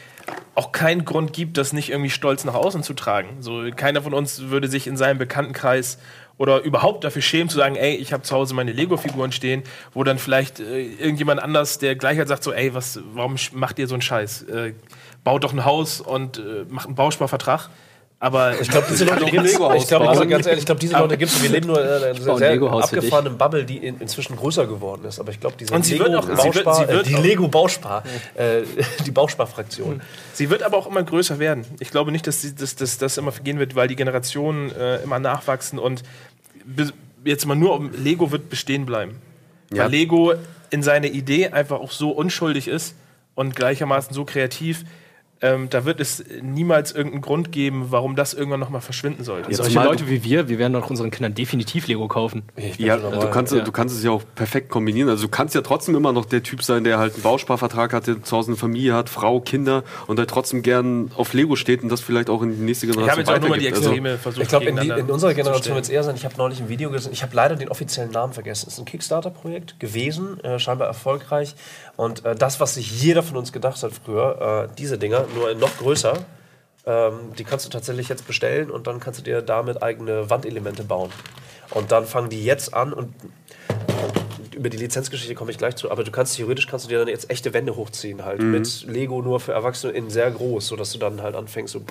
auch 0.55 0.71
keinen 0.71 1.05
Grund 1.05 1.33
gibt, 1.33 1.57
das 1.57 1.73
nicht 1.73 1.89
irgendwie 1.89 2.09
stolz 2.09 2.43
nach 2.43 2.55
außen 2.55 2.83
zu 2.83 2.93
tragen. 2.93 3.37
So, 3.41 3.63
keiner 3.75 4.01
von 4.01 4.13
uns 4.13 4.49
würde 4.49 4.67
sich 4.67 4.87
in 4.87 4.97
seinem 4.97 5.17
Bekanntenkreis 5.17 5.97
oder 6.37 6.61
überhaupt 6.61 7.03
dafür 7.03 7.21
schämen 7.21 7.49
zu 7.49 7.57
sagen, 7.57 7.75
ey, 7.75 7.95
ich 7.95 8.13
habe 8.13 8.23
zu 8.23 8.35
Hause 8.35 8.53
meine 8.53 8.71
Lego-Figuren 8.71 9.31
stehen, 9.31 9.63
wo 9.93 10.03
dann 10.03 10.19
vielleicht 10.19 10.59
äh, 10.59 10.83
irgendjemand 10.83 11.41
anders, 11.41 11.79
der 11.79 11.95
gleich 11.95 12.17
halt 12.17 12.27
sagt 12.27 12.43
so, 12.43 12.53
ey, 12.53 12.73
was, 12.73 12.99
warum 13.13 13.35
macht 13.53 13.79
ihr 13.79 13.87
so 13.87 13.95
einen 13.95 14.01
Scheiß? 14.01 14.43
Äh, 14.43 14.73
baut 15.23 15.43
doch 15.43 15.53
ein 15.53 15.65
Haus 15.65 16.01
und 16.01 16.37
äh, 16.37 16.65
macht 16.69 16.87
einen 16.87 16.95
Bausparvertrag. 16.95 17.69
Aber 18.19 18.59
Ich 18.59 18.67
glaube, 18.69 18.87
diese 18.89 19.05
Leute 19.05 19.25
gibt's. 19.25 19.51
Ich 19.51 19.87
glaube, 19.87 20.09
also 20.09 20.25
ganz 20.25 20.47
ehrlich, 20.47 20.61
ich 20.61 20.65
glaube, 20.65 20.81
diese 20.81 20.97
Leute 20.97 21.17
gibt 21.17 21.31
es. 21.31 21.43
Wir 21.43 21.49
leben 21.51 21.67
nur 21.67 21.79
in 21.79 21.87
einer 21.87 22.37
sehr 22.37 22.57
dich. 22.57 22.63
abgefahrenen 22.67 23.37
Bubble, 23.37 23.63
die 23.63 23.77
in, 23.77 23.99
inzwischen 23.99 24.35
größer 24.35 24.65
geworden 24.65 25.05
ist. 25.05 25.19
Aber 25.19 25.29
ich 25.31 25.39
glaube, 25.39 25.55
diese 25.59 25.71
Und 25.73 25.85
sie 25.85 25.99
wird 25.99 26.15
auch- 26.15 26.23
sie 26.23 26.29
wird- 26.55 26.65
Bauspar, 26.65 26.75
sie 26.87 26.87
wird 26.93 27.05
äh, 27.05 27.09
die 27.09 27.15
auch- 27.15 27.21
Lego 27.23 27.47
Bauspar, 27.47 28.03
äh, 28.35 28.61
die 29.05 29.11
Bausparfraktion. 29.11 30.01
Sie 30.33 30.49
wird 30.49 30.63
aber 30.63 30.77
auch 30.77 30.87
immer 30.87 31.03
größer 31.03 31.37
werden. 31.37 31.63
Ich 31.79 31.91
glaube 31.91 32.11
nicht, 32.11 32.25
dass 32.25 32.41
das 32.97 33.17
immer 33.17 33.31
vergehen 33.31 33.59
wird, 33.59 33.75
weil 33.75 33.87
die 33.87 33.95
Generationen 33.95 34.71
äh, 34.75 34.97
immer 35.03 35.19
nachwachsen 35.19 35.77
und 35.77 36.01
jetzt 37.23 37.45
mal 37.45 37.55
nur 37.55 37.73
um 37.75 37.91
Lego 37.93 38.31
wird 38.31 38.49
bestehen 38.49 38.85
bleiben. 38.85 39.21
Ja. 39.71 39.83
Weil 39.83 39.91
Lego 39.91 40.33
in 40.69 40.81
seiner 40.83 41.07
Idee 41.07 41.49
einfach 41.49 41.79
auch 41.79 41.91
so 41.91 42.09
unschuldig 42.11 42.67
ist 42.67 42.95
und 43.35 43.55
gleichermaßen 43.55 44.13
so 44.13 44.25
kreativ, 44.25 44.85
ähm, 45.41 45.69
da 45.69 45.85
wird 45.85 45.99
es 45.99 46.23
niemals 46.41 46.91
irgendeinen 46.91 47.21
Grund 47.21 47.51
geben, 47.51 47.87
warum 47.89 48.15
das 48.15 48.33
irgendwann 48.33 48.59
nochmal 48.59 48.81
verschwinden 48.81 49.23
sollte. 49.23 49.49
Jetzt 49.49 49.57
Solche 49.57 49.79
Leute 49.83 50.09
wie 50.09 50.23
wir, 50.23 50.49
wir 50.49 50.57
werden 50.59 50.73
doch 50.73 50.89
unseren 50.89 51.11
Kindern 51.11 51.33
definitiv 51.35 51.87
Lego 51.87 52.07
kaufen. 52.07 52.43
Ich 52.55 52.77
Ja, 52.79 52.97
du 52.97 53.29
kannst, 53.29 53.53
Ja. 53.53 53.61
du 53.63 53.71
kannst 53.71 53.95
es 53.95 54.03
ja 54.03 54.11
auch 54.11 54.23
perfekt 54.35 54.69
kombinieren. 54.69 55.09
Also 55.09 55.23
du 55.23 55.29
kannst 55.29 55.53
ja 55.55 55.61
trotzdem 55.61 55.95
immer 55.95 56.11
noch 56.11 56.25
der 56.25 56.43
Typ 56.43 56.63
sein, 56.63 56.83
der 56.83 56.97
halt 56.97 57.13
einen 57.13 57.23
Bausparvertrag 57.23 57.93
hat, 57.93 58.07
der 58.07 58.23
zu 58.23 58.35
Hause 58.35 58.51
eine 58.51 58.57
Familie 58.57 58.93
hat, 58.93 59.09
Frau, 59.09 59.39
Kinder 59.39 59.83
und 60.07 60.17
der 60.17 60.27
trotzdem 60.27 60.63
gern 60.63 61.11
auf 61.15 61.33
Lego 61.33 61.55
steht 61.55 61.83
und 61.83 61.89
das 61.89 62.01
vielleicht 62.01 62.29
auch 62.29 62.41
in 62.41 62.51
die 62.57 62.63
nächste 62.63 62.85
Ich 62.87 62.91
Generation 62.93 63.11
habe 63.11 63.21
jetzt 63.21 63.29
auch 63.29 63.39
nur 63.39 63.49
mal 63.49 63.59
die 63.59 63.65
weitergibt. 63.65 63.77
Also, 63.77 63.89
Extreme 63.91 64.17
versucht. 64.17 64.43
Ich 64.43 64.49
glaube, 64.49 64.65
in, 64.65 64.77
in 64.77 65.09
unserer 65.11 65.33
Generation 65.33 65.75
wird 65.75 65.85
es 65.85 65.89
eher 65.89 66.03
sein. 66.03 66.15
Ich 66.15 66.25
habe 66.25 66.35
neulich 66.37 66.59
ein 66.59 66.69
Video 66.69 66.89
gesehen. 66.89 67.13
Ich 67.13 67.21
habe 67.21 67.35
leider 67.35 67.55
den 67.55 67.69
offiziellen 67.69 68.11
Namen 68.11 68.33
vergessen. 68.33 68.65
Es 68.67 68.73
ist 68.73 68.79
ein 68.79 68.85
Kickstarter-Projekt 68.85 69.79
gewesen, 69.79 70.39
äh, 70.43 70.57
scheinbar 70.59 70.87
erfolgreich. 70.87 71.55
Und 71.97 72.23
äh, 72.23 72.35
das, 72.35 72.59
was 72.59 72.75
sich 72.75 73.01
jeder 73.01 73.23
von 73.23 73.35
uns 73.35 73.51
gedacht 73.51 73.81
hat 73.83 73.91
früher, 73.91 74.69
äh, 74.69 74.75
diese 74.77 74.97
Dinger, 74.97 75.25
nur 75.35 75.53
noch 75.55 75.75
größer, 75.77 76.13
ähm, 76.85 77.33
die 77.37 77.43
kannst 77.43 77.65
du 77.65 77.69
tatsächlich 77.69 78.07
jetzt 78.07 78.25
bestellen 78.25 78.71
und 78.71 78.87
dann 78.87 78.99
kannst 79.01 79.19
du 79.19 79.23
dir 79.23 79.41
damit 79.41 79.83
eigene 79.83 80.29
Wandelemente 80.29 80.83
bauen. 80.83 81.11
Und 81.71 81.91
dann 81.91 82.05
fangen 82.05 82.29
die 82.29 82.45
jetzt 82.45 82.73
an 82.73 82.93
und 82.93 83.13
über 84.57 84.69
die 84.69 84.77
Lizenzgeschichte 84.77 85.35
komme 85.35 85.51
ich 85.51 85.57
gleich 85.57 85.75
zu, 85.75 85.91
aber 85.91 86.03
du 86.03 86.11
kannst 86.11 86.35
theoretisch 86.35 86.67
kannst 86.67 86.85
du 86.85 86.89
dir 86.89 86.99
dann 86.99 87.07
jetzt 87.07 87.29
echte 87.29 87.53
Wände 87.53 87.75
hochziehen 87.75 88.25
halt 88.25 88.41
mit 88.41 88.85
Lego 88.87 89.21
nur 89.21 89.39
für 89.39 89.53
Erwachsene 89.53 89.93
in 89.93 90.09
sehr 90.09 90.29
groß, 90.31 90.67
sodass 90.67 90.91
du 90.91 90.99
dann 90.99 91.21
halt 91.21 91.35
anfängst 91.35 91.73
so 91.73 91.81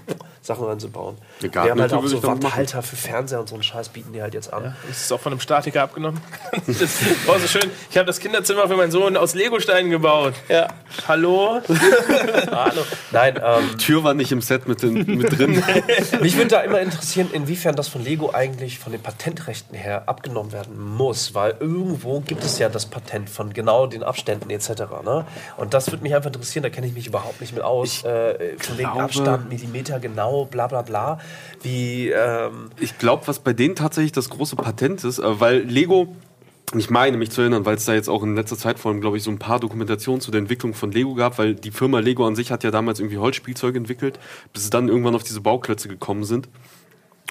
Sachen 0.42 0.64
reinzubauen. 0.64 1.16
Wir 1.40 1.52
haben 1.52 1.80
halt 1.80 1.92
auch 1.92 2.06
so. 2.06 2.22
Wandhalter 2.22 2.82
für 2.82 2.96
Fernseher 2.96 3.40
und 3.40 3.48
so 3.48 3.54
einen 3.54 3.62
Scheiß 3.62 3.88
bieten 3.90 4.12
die 4.12 4.22
halt 4.22 4.34
jetzt 4.34 4.52
an. 4.52 4.74
Ist 4.90 5.04
es 5.04 5.12
auch 5.12 5.20
von 5.20 5.32
einem 5.32 5.40
Statiker 5.40 5.82
abgenommen? 5.82 6.20
das 6.66 6.98
war 7.26 7.38
so 7.38 7.46
schön. 7.46 7.70
Ich 7.90 7.96
habe 7.96 8.06
das 8.06 8.18
Kinderzimmer 8.18 8.68
für 8.68 8.76
meinen 8.76 8.90
Sohn 8.90 9.16
aus 9.16 9.34
Legosteinen 9.34 9.90
gebaut. 9.90 10.34
Ja. 10.48 10.68
Hallo? 11.06 11.60
Hallo. 12.50 12.82
Nein, 13.12 13.40
ähm, 13.42 13.78
Tür 13.78 14.04
war 14.04 14.14
nicht 14.14 14.32
im 14.32 14.40
Set 14.40 14.66
mit, 14.66 14.82
den, 14.82 15.04
mit 15.18 15.38
drin. 15.38 15.62
mich 16.20 16.36
würde 16.36 16.48
da 16.48 16.60
immer 16.60 16.80
interessieren, 16.80 17.28
inwiefern 17.32 17.76
das 17.76 17.88
von 17.88 18.02
Lego 18.02 18.32
eigentlich 18.32 18.78
von 18.78 18.92
den 18.92 19.02
Patentrechten 19.02 19.76
her 19.76 20.04
abgenommen 20.06 20.52
werden 20.52 20.78
muss, 20.78 21.34
weil 21.34 21.54
irgendwo 21.60 22.20
gibt 22.20 22.44
es 22.44 22.55
ja 22.58 22.68
das 22.68 22.86
Patent 22.86 23.30
von 23.30 23.52
genau 23.52 23.86
den 23.86 24.02
Abständen 24.02 24.50
etc. 24.50 24.68
Ne? 25.04 25.24
Und 25.56 25.74
das 25.74 25.90
würde 25.90 26.02
mich 26.02 26.14
einfach 26.14 26.28
interessieren, 26.28 26.62
da 26.62 26.70
kenne 26.70 26.86
ich 26.86 26.94
mich 26.94 27.06
überhaupt 27.06 27.40
nicht 27.40 27.54
mit 27.54 27.62
aus. 27.62 28.04
äh, 28.04 28.56
von 28.58 28.78
wegen 28.78 28.88
Abstand, 28.88 29.48
Millimeter 29.48 30.00
genau, 30.00 30.44
bla 30.46 30.66
bla 30.66 30.82
bla. 30.82 31.20
Wie, 31.62 32.10
ähm, 32.10 32.70
Ich 32.78 32.98
glaube, 32.98 33.26
was 33.26 33.38
bei 33.38 33.52
denen 33.52 33.74
tatsächlich 33.74 34.12
das 34.12 34.30
große 34.30 34.56
Patent 34.56 35.04
ist, 35.04 35.18
äh, 35.18 35.40
weil 35.40 35.58
Lego, 35.60 36.14
ich 36.74 36.90
meine 36.90 37.16
mich 37.16 37.30
zu 37.30 37.42
erinnern, 37.42 37.64
weil 37.64 37.76
es 37.76 37.84
da 37.84 37.94
jetzt 37.94 38.08
auch 38.08 38.22
in 38.22 38.34
letzter 38.34 38.56
Zeit 38.56 38.78
vor 38.78 38.90
allem, 38.90 39.00
glaube 39.00 39.16
ich, 39.16 39.22
so 39.22 39.30
ein 39.30 39.38
paar 39.38 39.60
Dokumentationen 39.60 40.20
zu 40.20 40.30
der 40.30 40.40
Entwicklung 40.40 40.74
von 40.74 40.90
Lego 40.90 41.14
gab, 41.14 41.38
weil 41.38 41.54
die 41.54 41.70
Firma 41.70 42.00
Lego 42.00 42.26
an 42.26 42.34
sich 42.34 42.50
hat 42.50 42.64
ja 42.64 42.70
damals 42.70 42.98
irgendwie 42.98 43.18
Holzspielzeug 43.18 43.76
entwickelt, 43.76 44.18
bis 44.52 44.64
sie 44.64 44.70
dann 44.70 44.88
irgendwann 44.88 45.14
auf 45.14 45.22
diese 45.22 45.40
Bauklötze 45.40 45.88
gekommen 45.88 46.24
sind. 46.24 46.48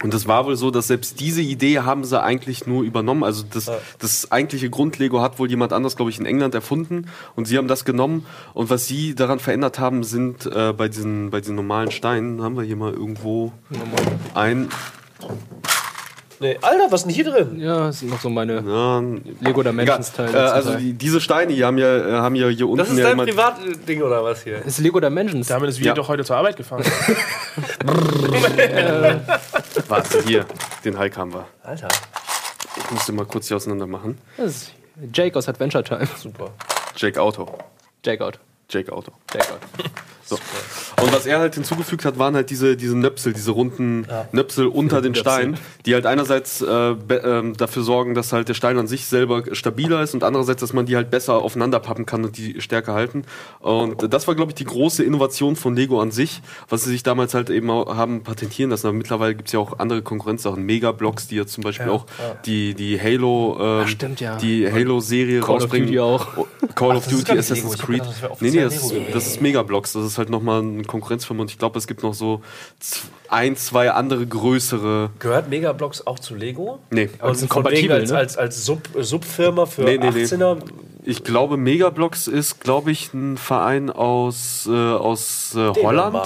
Und 0.04 0.14
das 0.14 0.28
war 0.28 0.46
wohl 0.46 0.58
so, 0.58 0.72
dass 0.72 0.88
selbst 0.88 1.20
diese 1.22 1.42
Idee 1.42 1.80
haben 1.80 2.04
sie 2.04 2.22
eigentlich 2.22 2.68
nur 2.68 2.84
übernommen. 2.84 3.24
Also 3.24 3.44
das, 3.50 3.72
das 3.98 4.30
eigentliche 4.32 4.70
Grundlego 4.70 5.22
hat 5.22 5.40
wohl 5.40 5.50
jemand 5.50 5.72
anders, 5.72 5.96
glaube 5.96 6.12
ich, 6.12 6.20
in 6.20 6.26
England 6.26 6.54
erfunden. 6.54 7.08
Und 7.36 7.48
sie 7.48 7.58
haben 7.58 7.70
das 7.70 7.86
genommen. 7.86 8.26
Und 8.54 8.70
was 8.70 8.88
sie 8.88 9.16
daran 9.16 9.40
verändert 9.40 9.80
haben, 9.80 10.04
sind 10.04 10.46
äh, 10.48 10.74
bei, 10.74 10.90
diesen, 10.90 11.30
bei 11.30 11.40
diesen 11.40 11.56
normalen 11.56 11.92
Steinen, 11.92 12.44
haben 12.44 12.58
wir 12.58 12.64
hier 12.64 12.76
mal 12.76 12.92
irgendwo 12.92 13.54
ein, 14.34 14.68
nee, 16.42 16.58
Alter, 16.62 16.92
was 16.92 17.02
ist 17.02 17.08
denn 17.08 17.14
hier 17.16 17.24
drin? 17.32 17.60
Ja, 17.62 17.88
das 17.88 18.00
sind 18.02 18.10
noch 18.12 18.20
so 18.20 18.30
meine 18.30 18.64
ja, 18.68 19.02
Lego. 19.40 19.64
Dimensions 19.64 20.10
Äh, 20.10 20.14
Teile. 20.14 20.52
also 20.52 20.76
die, 20.76 20.92
diese 20.92 21.22
Steine, 21.22 21.54
die 21.54 21.64
haben 21.64 21.78
ja, 21.78 21.96
äh, 21.98 22.12
haben 22.18 22.36
ja 22.36 22.50
hier 22.50 22.68
unten 22.68 22.80
Das 22.80 22.90
ist 22.90 22.98
ja 23.00 23.16
dein 23.16 23.26
Privatding 23.26 24.02
oder 24.02 24.22
was 24.26 24.44
hier? 24.44 24.58
ist 24.66 24.80
Lego 24.80 25.00
Dimensions. 25.00 25.48
Damit 25.48 25.70
ist 25.70 25.80
wir 25.80 25.88
Ja. 25.88 25.94
doch 25.94 26.10
heute 26.10 26.26
zur 26.26 26.36
Arbeit 26.36 26.58
gefahren. 26.58 26.84
Warte, 29.88 30.22
hier, 30.24 30.46
den 30.84 30.98
Hulk 30.98 31.18
haben 31.18 31.34
wir. 31.34 31.48
Alter, 31.64 31.88
Ich 32.78 32.92
muss 32.92 33.06
den 33.06 33.16
mal 33.16 33.26
kurz 33.26 33.48
hier 33.48 33.58
auseinander 33.58 33.88
machen. 33.88 34.18
Das 34.38 34.48
ist 34.48 34.72
Jake 35.14 35.38
aus 35.38 35.48
Adventure 35.48 35.84
Time. 35.84 36.08
super. 36.18 36.52
Jake 36.96 37.22
Auto. 37.22 37.58
Jake 38.04 38.24
out. 38.24 38.40
Jake 38.70 38.92
Auto. 38.92 39.12
Jake 39.34 39.52
out. 39.52 39.60
So. 40.26 40.40
Und 41.02 41.14
was 41.14 41.26
er 41.28 41.40
halt 41.40 41.54
hinzugefügt 41.54 42.04
hat, 42.04 42.18
waren 42.18 42.36
halt 42.36 42.50
diese, 42.50 42.76
diese 42.76 42.98
Nöpsel, 42.98 43.34
diese 43.34 43.52
runden 43.52 44.08
Nöpsel 44.32 44.66
unter 44.68 45.02
den 45.02 45.14
Steinen, 45.14 45.58
die 45.86 45.94
halt 45.94 46.08
einerseits 46.08 46.62
äh, 46.62 46.68
ähm, 46.68 47.56
dafür 47.56 47.84
sorgen, 47.84 48.16
dass 48.16 48.34
halt 48.34 48.50
der 48.50 48.56
Stein 48.56 48.78
an 48.80 48.88
sich 48.88 49.06
selber 49.06 49.44
stabiler 49.52 50.02
ist 50.02 50.16
und 50.16 50.24
andererseits, 50.24 50.62
dass 50.62 50.74
man 50.74 50.88
die 50.88 50.96
halt 50.96 51.12
besser 51.12 51.36
aufeinander 51.36 51.80
pappen 51.80 52.06
kann 52.08 52.26
und 52.26 52.38
die 52.38 52.60
stärker 52.60 52.94
halten. 52.94 53.24
Und 53.60 54.12
das 54.12 54.28
war, 54.28 54.36
glaube 54.36 54.52
ich, 54.52 54.56
die 54.56 54.66
große 54.66 55.04
Innovation 55.04 55.56
von 55.56 55.76
Lego 55.76 56.02
an 56.02 56.12
sich, 56.12 56.42
was 56.70 56.84
sie 56.84 56.90
sich 56.90 57.04
damals 57.04 57.34
halt 57.34 57.52
eben 57.52 57.70
auch 57.70 57.96
haben 57.96 58.24
patentieren 58.24 58.72
lassen. 58.72 58.88
Aber 58.88 58.98
mittlerweile 58.98 59.36
gibt 59.36 59.50
es 59.50 59.54
ja 59.54 59.60
auch 59.60 59.78
andere 59.78 60.02
Konkurrenzsachen, 60.02 60.64
Megablocks, 60.64 61.28
die 61.28 61.36
jetzt 61.36 61.54
zum 61.54 61.64
Beispiel 61.64 61.90
auch 61.90 62.06
die, 62.46 62.74
die 62.74 63.00
Halo, 63.00 63.58
ähm, 63.60 63.88
stimmt, 63.88 64.22
ja. 64.22 64.38
die 64.38 64.72
Halo-Serie 64.72 65.42
Call 65.42 65.58
of 65.58 65.62
rausbringen. 65.64 65.88
Duty 65.88 66.00
auch. 66.00 66.28
Oh, 66.38 66.48
Call 66.74 66.96
of 66.96 67.06
das 67.06 67.14
ist 67.14 67.28
Duty. 67.28 67.40
Assassin's 67.40 67.78
Creed. 67.78 68.00
gedacht, 68.00 68.10
das 68.10 68.22
wäre 68.22 68.38
Nee, 68.40 68.50
nee, 68.52 68.62
das, 68.62 68.94
das 69.14 69.28
ist 69.28 69.42
Megablocks. 69.42 69.94
Das 69.94 70.06
ist 70.06 70.15
halt 70.18 70.30
nochmal 70.30 70.62
eine 70.62 70.84
Konkurrenzfirma 70.84 71.42
und 71.42 71.52
ich 71.52 71.58
glaube, 71.58 71.78
es 71.78 71.88
gibt 71.88 72.04
noch 72.04 72.14
so 72.14 72.42
ein, 73.30 73.56
zwei 73.56 73.92
andere 73.92 74.26
größere. 74.26 75.10
Gehört 75.20 75.50
Megablocks 75.50 76.06
auch 76.06 76.20
zu 76.20 76.36
Lego? 76.36 76.80
Nee. 76.90 77.10
Aber 77.20 77.30
Und 77.30 77.36
sind 77.38 77.50
kompatibel, 77.50 77.98
als, 77.98 78.12
ne? 78.12 78.18
als, 78.18 78.38
als 78.38 78.66
Sub, 78.66 78.88
Subfirma 78.98 79.66
für 79.66 79.84
Nee, 79.84 79.98
nee, 79.98 80.12
nee. 80.12 80.24
18er. 80.24 80.58
Ich 81.08 81.24
glaube, 81.24 81.58
Megablocks 81.58 82.28
ist, 82.28 82.62
glaube 82.62 82.92
ich, 82.92 83.14
ein 83.14 83.38
Verein 83.38 83.92
aus, 83.92 84.68
äh, 84.68 84.72
aus 84.72 85.54
äh, 85.56 85.70
Holland. 85.84 86.18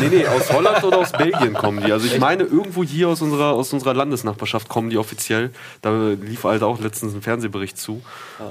Nee, 0.00 0.08
nee, 0.10 0.26
aus 0.26 0.52
Holland 0.52 0.82
oder 0.82 0.98
aus 0.98 1.12
Belgien 1.12 1.54
kommen 1.54 1.84
die. 1.84 1.92
Also 1.92 2.06
ich 2.06 2.18
meine, 2.18 2.42
irgendwo 2.42 2.82
hier 2.82 3.08
aus 3.08 3.22
unserer, 3.22 3.52
aus 3.52 3.72
unserer 3.72 3.94
Landesnachbarschaft 3.94 4.68
kommen 4.68 4.90
die 4.90 4.98
offiziell. 4.98 5.50
Da 5.80 6.08
lief 6.08 6.42
halt 6.42 6.64
auch 6.64 6.80
letztens 6.80 7.14
ein 7.14 7.22
Fernsehbericht 7.22 7.78
zu. 7.78 8.02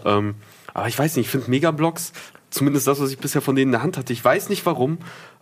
Ähm, 0.05 0.35
aber 0.73 0.87
ich 0.87 0.97
weiß 0.97 1.17
nicht, 1.17 1.25
ich 1.25 1.31
finde 1.31 1.49
Megablocks, 1.49 2.13
zumindest 2.49 2.87
das, 2.87 2.99
was 2.99 3.11
ich 3.11 3.17
bisher 3.17 3.41
von 3.41 3.55
denen 3.55 3.69
in 3.69 3.71
der 3.73 3.83
Hand 3.83 3.97
hatte, 3.97 4.13
ich 4.13 4.23
weiß 4.23 4.49
nicht 4.49 4.65
warum, 4.65 4.99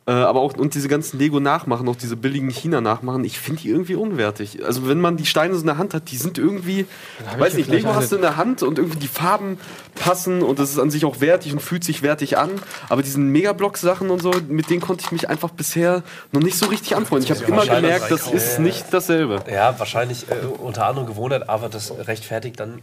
äh, 0.07 0.11
aber 0.11 0.39
auch 0.39 0.53
und 0.53 0.73
diese 0.73 0.87
ganzen 0.87 1.19
Lego-Nachmachen, 1.19 1.87
auch 1.89 1.95
diese 1.97 2.15
billigen 2.15 2.49
China-Nachmachen, 2.49 3.25
ich 3.25 3.39
finde 3.39 3.63
die 3.63 3.69
irgendwie 3.69 3.95
unwertig. 3.95 4.63
Also 4.63 4.87
wenn 4.87 5.01
man 5.01 5.17
die 5.17 5.25
Steine 5.25 5.53
so 5.53 5.59
in 5.59 5.65
der 5.65 5.77
Hand 5.77 5.93
hat, 5.93 6.09
die 6.11 6.15
sind 6.15 6.37
irgendwie, 6.37 6.85
hab 7.29 7.41
weiß 7.41 7.55
ich 7.55 7.67
nicht, 7.67 7.69
Lego 7.69 7.93
hast 7.93 8.13
du 8.13 8.15
in 8.15 8.21
der 8.21 8.37
Hand 8.37 8.63
und 8.63 8.79
irgendwie 8.79 8.99
die 8.99 9.09
Farben 9.09 9.59
passen 9.95 10.43
und 10.43 10.59
das 10.59 10.71
ist 10.71 10.79
an 10.79 10.89
sich 10.91 11.03
auch 11.03 11.19
wertig 11.19 11.51
und 11.51 11.61
fühlt 11.61 11.83
sich 11.83 12.03
wertig 12.03 12.37
an. 12.37 12.51
Aber 12.87 13.01
diesen 13.01 13.33
Megablock-Sachen 13.33 14.09
und 14.09 14.21
so, 14.21 14.31
mit 14.47 14.69
denen 14.69 14.79
konnte 14.79 15.03
ich 15.03 15.11
mich 15.11 15.29
einfach 15.29 15.49
bisher 15.49 16.03
noch 16.31 16.41
nicht 16.41 16.57
so 16.57 16.67
richtig 16.67 16.95
anfreunden. 16.95 17.29
Ich 17.29 17.41
habe 17.41 17.51
immer 17.51 17.65
gemerkt, 17.65 18.09
das 18.09 18.31
ist 18.31 18.59
nicht 18.59 18.85
dasselbe. 18.91 19.43
Ja, 19.51 19.77
wahrscheinlich 19.77 20.27
äh, 20.31 20.45
unter 20.45 20.85
anderem 20.85 21.07
Gewohnheit, 21.07 21.49
aber 21.49 21.67
das 21.67 21.91
rechtfertigt 22.07 22.61
dann. 22.61 22.79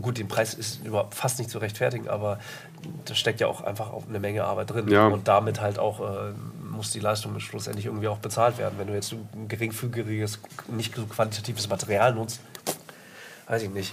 Gut, 0.00 0.18
den 0.18 0.28
Preis 0.28 0.54
ist 0.54 0.84
überhaupt 0.86 1.14
fast 1.14 1.38
nicht 1.38 1.50
zu 1.50 1.58
rechtfertigen, 1.58 2.08
aber 2.08 2.38
da 3.04 3.14
steckt 3.14 3.40
ja 3.40 3.46
auch 3.46 3.60
einfach 3.60 3.92
auch 3.92 4.08
eine 4.08 4.20
Menge 4.20 4.44
Arbeit 4.44 4.70
drin. 4.70 4.88
Ja. 4.88 5.06
Und 5.06 5.28
damit 5.28 5.60
halt 5.60 5.78
auch 5.78 6.00
äh, 6.00 6.32
muss 6.70 6.92
die 6.92 7.00
Leistung 7.00 7.38
schlussendlich 7.40 7.86
irgendwie 7.86 8.08
auch 8.08 8.18
bezahlt 8.18 8.56
werden. 8.56 8.74
Wenn 8.78 8.86
du 8.86 8.94
jetzt 8.94 9.12
ein 9.12 9.48
geringfügiges, 9.48 10.40
nicht 10.68 10.94
so 10.96 11.04
quantitatives 11.04 11.68
Material 11.68 12.14
nutzt, 12.14 12.40
weiß 13.48 13.62
ich 13.64 13.70
nicht. 13.70 13.92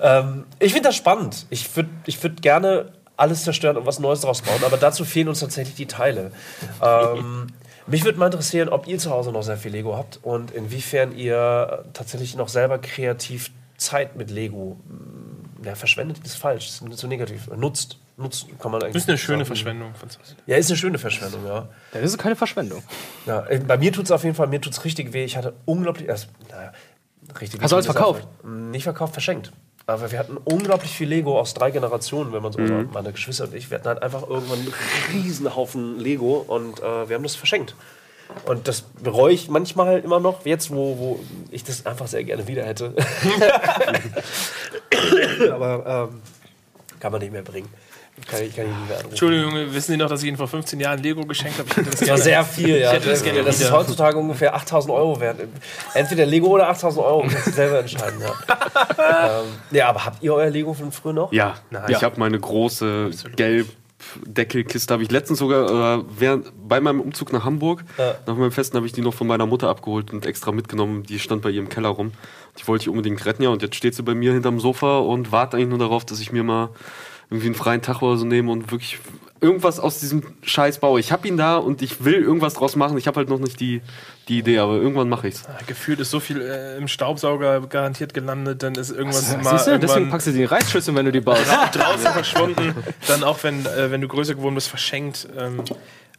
Ähm, 0.00 0.44
ich 0.60 0.72
finde 0.72 0.88
das 0.88 0.96
spannend. 0.96 1.46
Ich 1.50 1.74
würde 1.74 1.90
ich 2.06 2.22
würd 2.22 2.40
gerne 2.40 2.92
alles 3.16 3.42
zerstören 3.44 3.76
und 3.76 3.86
was 3.86 3.98
Neues 3.98 4.20
draus 4.20 4.42
bauen, 4.42 4.62
aber 4.64 4.76
dazu 4.76 5.04
fehlen 5.04 5.28
uns 5.28 5.40
tatsächlich 5.40 5.74
die 5.74 5.86
Teile. 5.86 6.32
Ähm, 6.80 7.48
mich 7.86 8.04
würde 8.04 8.18
mal 8.18 8.26
interessieren, 8.26 8.68
ob 8.68 8.86
ihr 8.86 8.98
zu 8.98 9.10
Hause 9.10 9.32
noch 9.32 9.42
sehr 9.42 9.56
viel 9.56 9.72
Lego 9.72 9.96
habt 9.96 10.20
und 10.22 10.50
inwiefern 10.52 11.16
ihr 11.16 11.84
tatsächlich 11.92 12.36
noch 12.36 12.48
selber 12.48 12.78
kreativ 12.78 13.50
Zeit 13.76 14.16
mit 14.16 14.30
Lego 14.30 14.78
ja, 15.64 15.74
verschwendet, 15.74 16.18
ist 16.24 16.36
falsch, 16.36 16.68
ist 16.68 16.98
zu 16.98 17.06
negativ. 17.06 17.48
Nutzt. 17.56 17.98
Nutzt 18.16 18.46
kann 18.60 18.70
man 18.70 18.82
eigentlich 18.82 18.92
Das 18.94 19.02
ist 19.02 19.08
eine 19.08 19.18
schöne 19.18 19.38
sagen. 19.38 19.46
Verschwendung 19.46 19.94
von. 19.94 20.08
Ja, 20.46 20.56
ist 20.56 20.70
eine 20.70 20.76
schöne 20.76 20.98
Verschwendung, 20.98 21.44
ja. 21.46 21.68
Das 21.92 22.02
ist 22.02 22.18
keine 22.18 22.36
Verschwendung. 22.36 22.82
ja 23.26 23.44
äh, 23.46 23.58
bei 23.58 23.76
mir 23.76 23.92
tut 23.92 24.04
es 24.04 24.10
auf 24.10 24.22
jeden 24.22 24.36
Fall, 24.36 24.46
mir 24.46 24.60
tut 24.60 24.72
es 24.72 24.84
richtig 24.84 25.12
weh. 25.12 25.24
Ich 25.24 25.36
hatte 25.36 25.54
unglaublich, 25.64 26.08
also, 26.08 26.28
naja, 26.50 26.72
richtig 27.40 27.60
Hast 27.60 27.72
du 27.72 27.76
alles 27.76 27.86
verkauft? 27.86 28.26
Nicht 28.44 28.84
verkauft, 28.84 29.14
verschenkt. 29.14 29.52
Aber 29.86 30.10
wir 30.10 30.18
hatten 30.18 30.38
unglaublich 30.38 30.92
viel 30.92 31.08
Lego 31.08 31.38
aus 31.38 31.52
drei 31.52 31.70
Generationen, 31.70 32.32
wenn 32.32 32.42
man 32.42 32.52
so, 32.52 32.58
also 32.58 32.72
meine 32.92 33.12
Geschwister 33.12 33.44
und 33.44 33.54
ich, 33.54 33.70
wir 33.70 33.78
hatten 33.78 33.88
halt 33.88 34.02
einfach 34.02 34.22
irgendwann 34.22 34.60
einen 34.60 34.72
riesen 35.12 35.54
Haufen 35.54 35.98
Lego 35.98 36.36
und 36.36 36.80
äh, 36.80 37.08
wir 37.08 37.16
haben 37.16 37.22
das 37.22 37.34
verschenkt. 37.34 37.74
Und 38.46 38.66
das 38.68 38.80
bereue 38.80 39.34
ich 39.34 39.48
manchmal 39.48 39.86
halt 39.86 40.04
immer 40.04 40.20
noch, 40.20 40.46
jetzt 40.46 40.70
wo, 40.70 40.98
wo 40.98 41.20
ich 41.50 41.64
das 41.64 41.84
einfach 41.84 42.06
sehr 42.06 42.24
gerne 42.24 42.48
wieder 42.48 42.64
hätte. 42.64 42.94
Aber 45.52 46.08
ähm, 46.12 46.20
kann 47.00 47.12
man 47.12 47.20
nicht 47.20 47.32
mehr 47.32 47.42
bringen. 47.42 47.68
Kann 48.30 48.42
ich, 48.42 48.54
kann 48.54 48.66
ich 48.66 48.70
nicht 48.70 48.88
mehr 48.88 48.96
anrufen. 48.98 49.10
Entschuldigung, 49.10 49.52
wissen 49.74 49.92
Sie 49.92 49.96
noch, 49.96 50.08
dass 50.08 50.22
ich 50.22 50.28
Ihnen 50.28 50.36
vor 50.36 50.46
15 50.46 50.78
Jahren 50.78 51.02
Lego 51.02 51.24
geschenkt 51.26 51.58
habe? 51.58 51.68
Ich 51.68 51.76
hätte 51.76 51.90
das 51.90 52.00
Ja, 52.00 52.06
gerne. 52.06 52.22
sehr 52.22 52.44
viel, 52.44 52.68
ja. 52.78 52.90
Ich 52.90 52.96
hätte 52.98 53.10
das 53.10 53.22
gerne 53.24 53.42
das 53.42 53.60
ist 53.60 53.72
heutzutage 53.72 54.16
ungefähr 54.18 54.54
8000 54.54 54.94
Euro 54.94 55.18
wert. 55.20 55.40
Entweder 55.94 56.24
Lego 56.24 56.46
oder 56.46 56.68
8000 56.68 57.04
Euro. 57.04 57.22
Kannst 57.28 57.48
du 57.48 57.50
selber 57.50 57.80
entscheiden, 57.80 58.20
ja. 58.20 59.40
ähm, 59.40 59.46
ja, 59.72 59.88
aber 59.88 60.04
habt 60.04 60.22
ihr 60.22 60.32
euer 60.32 60.48
Lego 60.48 60.74
von 60.74 60.92
früher 60.92 61.12
noch? 61.12 61.32
Ja, 61.32 61.54
ich 61.88 62.04
habe 62.04 62.18
meine 62.20 62.38
große 62.38 63.10
gelb 63.34 63.68
Pappdeckelkiste 64.14 64.92
habe 64.92 65.02
ich 65.02 65.10
letztens 65.10 65.38
sogar 65.38 65.98
äh, 65.98 66.04
während, 66.18 66.52
bei 66.68 66.80
meinem 66.80 67.00
Umzug 67.00 67.32
nach 67.32 67.44
Hamburg, 67.44 67.84
Ja. 67.98 68.14
nach 68.26 68.36
meinem 68.36 68.52
Festen, 68.52 68.76
habe 68.76 68.86
ich 68.86 68.92
die 68.92 69.00
noch 69.00 69.14
von 69.14 69.26
meiner 69.26 69.46
Mutter 69.46 69.68
abgeholt 69.68 70.12
und 70.12 70.26
extra 70.26 70.52
mitgenommen. 70.52 71.02
Die 71.02 71.18
stand 71.18 71.42
bei 71.42 71.50
ihr 71.50 71.60
im 71.60 71.68
Keller 71.68 71.88
rum. 71.88 72.12
Die 72.58 72.66
wollte 72.68 72.82
ich 72.82 72.88
unbedingt 72.88 73.24
retten, 73.26 73.42
ja. 73.42 73.48
Und 73.50 73.62
jetzt 73.62 73.74
steht 73.76 73.94
sie 73.94 74.02
bei 74.02 74.14
mir 74.14 74.32
hinterm 74.32 74.60
Sofa 74.60 74.98
und 74.98 75.32
wartet 75.32 75.54
eigentlich 75.54 75.70
nur 75.70 75.78
darauf, 75.78 76.04
dass 76.04 76.20
ich 76.20 76.32
mir 76.32 76.44
mal 76.44 76.70
irgendwie 77.30 77.46
einen 77.46 77.54
freien 77.54 77.82
Tag 77.82 78.02
oder 78.02 78.16
so 78.16 78.24
nehme 78.24 78.52
und 78.52 78.70
wirklich 78.70 78.98
irgendwas 79.44 79.78
aus 79.78 80.00
diesem 80.00 80.22
Scheiß 80.42 80.78
baue. 80.78 80.98
Ich 80.98 81.12
habe 81.12 81.28
ihn 81.28 81.36
da 81.36 81.56
und 81.56 81.82
ich 81.82 82.04
will 82.04 82.14
irgendwas 82.14 82.54
draus 82.54 82.76
machen. 82.76 82.96
Ich 82.96 83.06
habe 83.06 83.18
halt 83.18 83.28
noch 83.28 83.38
nicht 83.38 83.60
die, 83.60 83.82
die 84.28 84.38
Idee, 84.38 84.58
aber 84.58 84.74
irgendwann 84.74 85.08
mache 85.08 85.28
ich's. 85.28 85.44
Gefühlt 85.66 86.00
ist 86.00 86.10
so 86.10 86.18
viel 86.18 86.40
äh, 86.40 86.78
im 86.78 86.88
Staubsauger 86.88 87.60
garantiert 87.60 88.14
gelandet, 88.14 88.62
dann 88.62 88.74
ist 88.74 88.90
irgendwas 88.90 89.36
mal 89.36 89.50
Siehst 89.50 89.66
du, 89.66 89.78
deswegen 89.78 89.82
irgendwann 89.82 90.10
packst 90.10 90.26
du 90.28 90.32
die 90.32 90.44
Reizschüssel, 90.44 90.94
wenn 90.94 91.04
du 91.04 91.12
die 91.12 91.20
baust. 91.20 91.44
draußen 91.72 92.12
verschwunden. 92.12 92.74
Dann 93.06 93.22
auch, 93.22 93.42
wenn, 93.42 93.66
äh, 93.66 93.90
wenn 93.90 94.00
du 94.00 94.08
größer 94.08 94.34
geworden 94.34 94.54
bist, 94.54 94.68
verschenkt. 94.68 95.28
Ähm, 95.38 95.62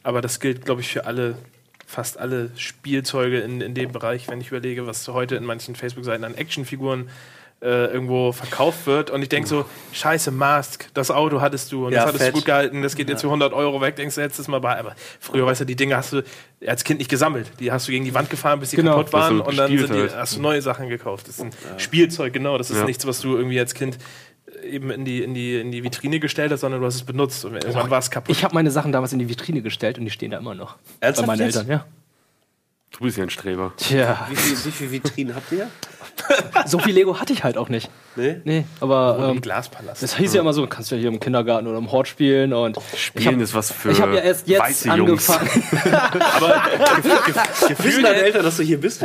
aber 0.04 0.20
das 0.20 0.38
gilt, 0.38 0.64
glaube 0.64 0.80
ich, 0.82 0.88
für 0.88 1.04
alle, 1.06 1.36
fast 1.84 2.18
alle 2.18 2.50
Spielzeuge 2.56 3.40
in, 3.40 3.60
in 3.60 3.74
dem 3.74 3.90
Bereich, 3.90 4.28
wenn 4.28 4.40
ich 4.40 4.48
überlege, 4.48 4.86
was 4.86 5.06
heute 5.08 5.34
in 5.34 5.44
manchen 5.44 5.74
Facebook-Seiten 5.74 6.22
an 6.22 6.34
Actionfiguren 6.36 7.10
äh, 7.62 7.86
irgendwo 7.86 8.32
verkauft 8.32 8.86
wird. 8.86 9.10
Und 9.10 9.22
ich 9.22 9.28
denke 9.28 9.48
so, 9.48 9.64
scheiße, 9.92 10.30
Mask, 10.30 10.88
das 10.94 11.10
Auto 11.10 11.40
hattest 11.40 11.72
du 11.72 11.86
und 11.86 11.92
Ja, 11.92 12.00
das 12.00 12.08
hattest 12.08 12.24
fett. 12.24 12.32
du 12.34 12.38
gut 12.38 12.44
gehalten, 12.44 12.82
das 12.82 12.94
geht 12.96 13.08
jetzt 13.08 13.22
für 13.22 13.28
100 13.28 13.52
Euro 13.54 13.80
weg, 13.80 13.96
denkst 13.96 14.14
du, 14.14 14.20
letztes 14.20 14.46
Mal 14.48 14.60
bei. 14.60 14.78
Aber 14.78 14.94
früher, 15.20 15.46
weißt 15.46 15.62
du, 15.62 15.64
die 15.64 15.76
Dinge 15.76 15.96
hast 15.96 16.12
du 16.12 16.22
als 16.66 16.84
Kind 16.84 16.98
nicht 16.98 17.10
gesammelt. 17.10 17.50
Die 17.60 17.72
hast 17.72 17.88
du 17.88 17.92
gegen 17.92 18.04
die 18.04 18.14
Wand 18.14 18.28
gefahren, 18.30 18.60
bis 18.60 18.70
die 18.70 18.76
Genau. 18.76 18.96
kaputt 18.96 19.12
waren 19.12 19.40
und 19.40 19.56
dann 19.56 19.70
die, 19.70 19.78
halt. 19.78 20.14
hast 20.14 20.36
du 20.36 20.40
neue 20.42 20.60
Sachen 20.62 20.88
gekauft. 20.88 21.28
Das 21.28 21.36
ist 21.38 21.42
ein 21.44 21.50
Spielzeug, 21.78 22.32
genau. 22.32 22.58
Das 22.58 22.70
ist 22.70 22.78
Ja. 22.78 22.84
nichts, 22.84 23.06
was 23.06 23.20
du 23.20 23.36
irgendwie 23.36 23.58
als 23.58 23.74
Kind 23.74 23.98
eben 24.62 24.90
in 24.90 25.04
die, 25.04 25.22
in 25.22 25.34
die, 25.34 25.58
in 25.60 25.70
die 25.72 25.82
Vitrine 25.82 26.20
gestellt 26.20 26.52
hast, 26.52 26.60
sondern 26.60 26.80
du 26.80 26.86
hast 26.86 26.94
es 26.96 27.02
benutzt 27.04 27.44
und 27.44 27.54
irgendwann 27.54 27.90
war 27.90 27.98
es 27.98 28.10
kaputt. 28.10 28.34
Ich 28.34 28.44
habe 28.44 28.54
meine 28.54 28.70
Sachen 28.70 28.92
damals 28.92 29.12
in 29.12 29.18
die 29.18 29.28
Vitrine 29.28 29.60
gestellt 29.62 29.98
und 29.98 30.04
die 30.04 30.10
stehen 30.10 30.30
da 30.30 30.38
immer 30.38 30.54
noch. 30.54 30.76
Ernsthaft 31.00 31.26
Bei 31.26 31.32
meinen 31.36 31.46
jetzt? 31.46 31.56
Eltern, 31.56 31.70
ja. 31.70 31.86
Du 32.92 33.00
bist 33.04 33.18
ja 33.18 33.24
ein 33.24 33.30
Streber. 33.30 33.72
Tja, 33.76 34.26
Wie 34.30 34.36
viele 34.36 34.64
wie 34.64 34.70
viel 34.70 34.90
Vitrinen 34.90 35.34
habt 35.34 35.52
ihr? 35.52 35.68
so 36.66 36.78
viel 36.78 36.94
Lego 36.94 37.20
hatte 37.20 37.32
ich 37.32 37.44
halt 37.44 37.58
auch 37.58 37.68
nicht. 37.68 37.90
Nee? 38.16 38.40
Nee, 38.44 38.64
aber 38.80 39.18
Im 39.18 39.36
ähm, 39.36 39.40
Glaspalast. 39.42 40.02
das 40.02 40.16
hieß 40.16 40.32
ja 40.34 40.40
immer 40.40 40.54
so, 40.54 40.66
kannst 40.66 40.90
du 40.90 40.94
ja 40.94 41.00
hier 41.02 41.10
im 41.10 41.20
Kindergarten 41.20 41.66
oder 41.66 41.76
im 41.76 41.92
Hort 41.92 42.08
spielen 42.08 42.54
und 42.54 42.78
Spielen 42.96 43.34
habe 43.34 43.42
ist 43.42 43.52
was 43.54 43.70
für 43.72 43.90
ich 43.90 44.00
hab 44.00 44.12
ja 44.12 44.20
erst 44.20 44.48
jetzt 44.48 44.62
weiße 44.62 44.88
Jungs. 44.96 45.28
angefangen. 45.28 45.62
Wissen 47.02 47.68
Gefühlt, 47.68 48.04
deine 48.04 48.22
Eltern, 48.22 48.44
dass 48.44 48.56
du 48.56 48.62
hier 48.62 48.80
bist? 48.80 49.04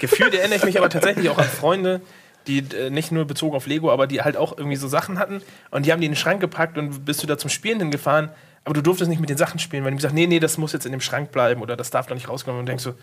gefühlt 0.00 0.34
erinnere 0.34 0.58
ich 0.58 0.64
mich 0.64 0.76
aber 0.78 0.90
tatsächlich 0.90 1.30
auch 1.30 1.38
an 1.38 1.44
Freunde, 1.48 2.02
die 2.46 2.58
äh, 2.58 2.90
nicht 2.90 3.10
nur 3.10 3.24
bezogen 3.24 3.56
auf 3.56 3.66
Lego, 3.66 3.90
aber 3.90 4.06
die 4.06 4.20
halt 4.20 4.36
auch 4.36 4.56
irgendwie 4.56 4.76
so 4.76 4.88
Sachen 4.88 5.18
hatten 5.18 5.40
und 5.70 5.86
die 5.86 5.92
haben 5.92 6.00
die 6.00 6.06
in 6.06 6.12
den 6.12 6.18
Schrank 6.18 6.40
gepackt 6.40 6.76
und 6.76 7.06
bist 7.06 7.22
du 7.22 7.26
da 7.26 7.38
zum 7.38 7.48
Spielen 7.48 7.78
hingefahren, 7.78 8.28
aber 8.64 8.74
du 8.74 8.82
durftest 8.82 9.10
nicht 9.10 9.20
mit 9.20 9.30
den 9.30 9.36
Sachen 9.36 9.58
spielen, 9.58 9.84
weil 9.84 9.90
die 9.90 9.96
gesagt 9.96 10.14
nee, 10.14 10.26
nee, 10.26 10.40
das 10.40 10.58
muss 10.58 10.72
jetzt 10.72 10.86
in 10.86 10.92
dem 10.92 11.00
Schrank 11.00 11.30
bleiben 11.32 11.62
oder 11.62 11.76
das 11.76 11.90
darf 11.90 12.06
doch 12.06 12.14
nicht 12.14 12.28
rauskommen 12.28 12.60
und 12.60 12.66
denkst 12.66 12.84
so, 12.84 12.94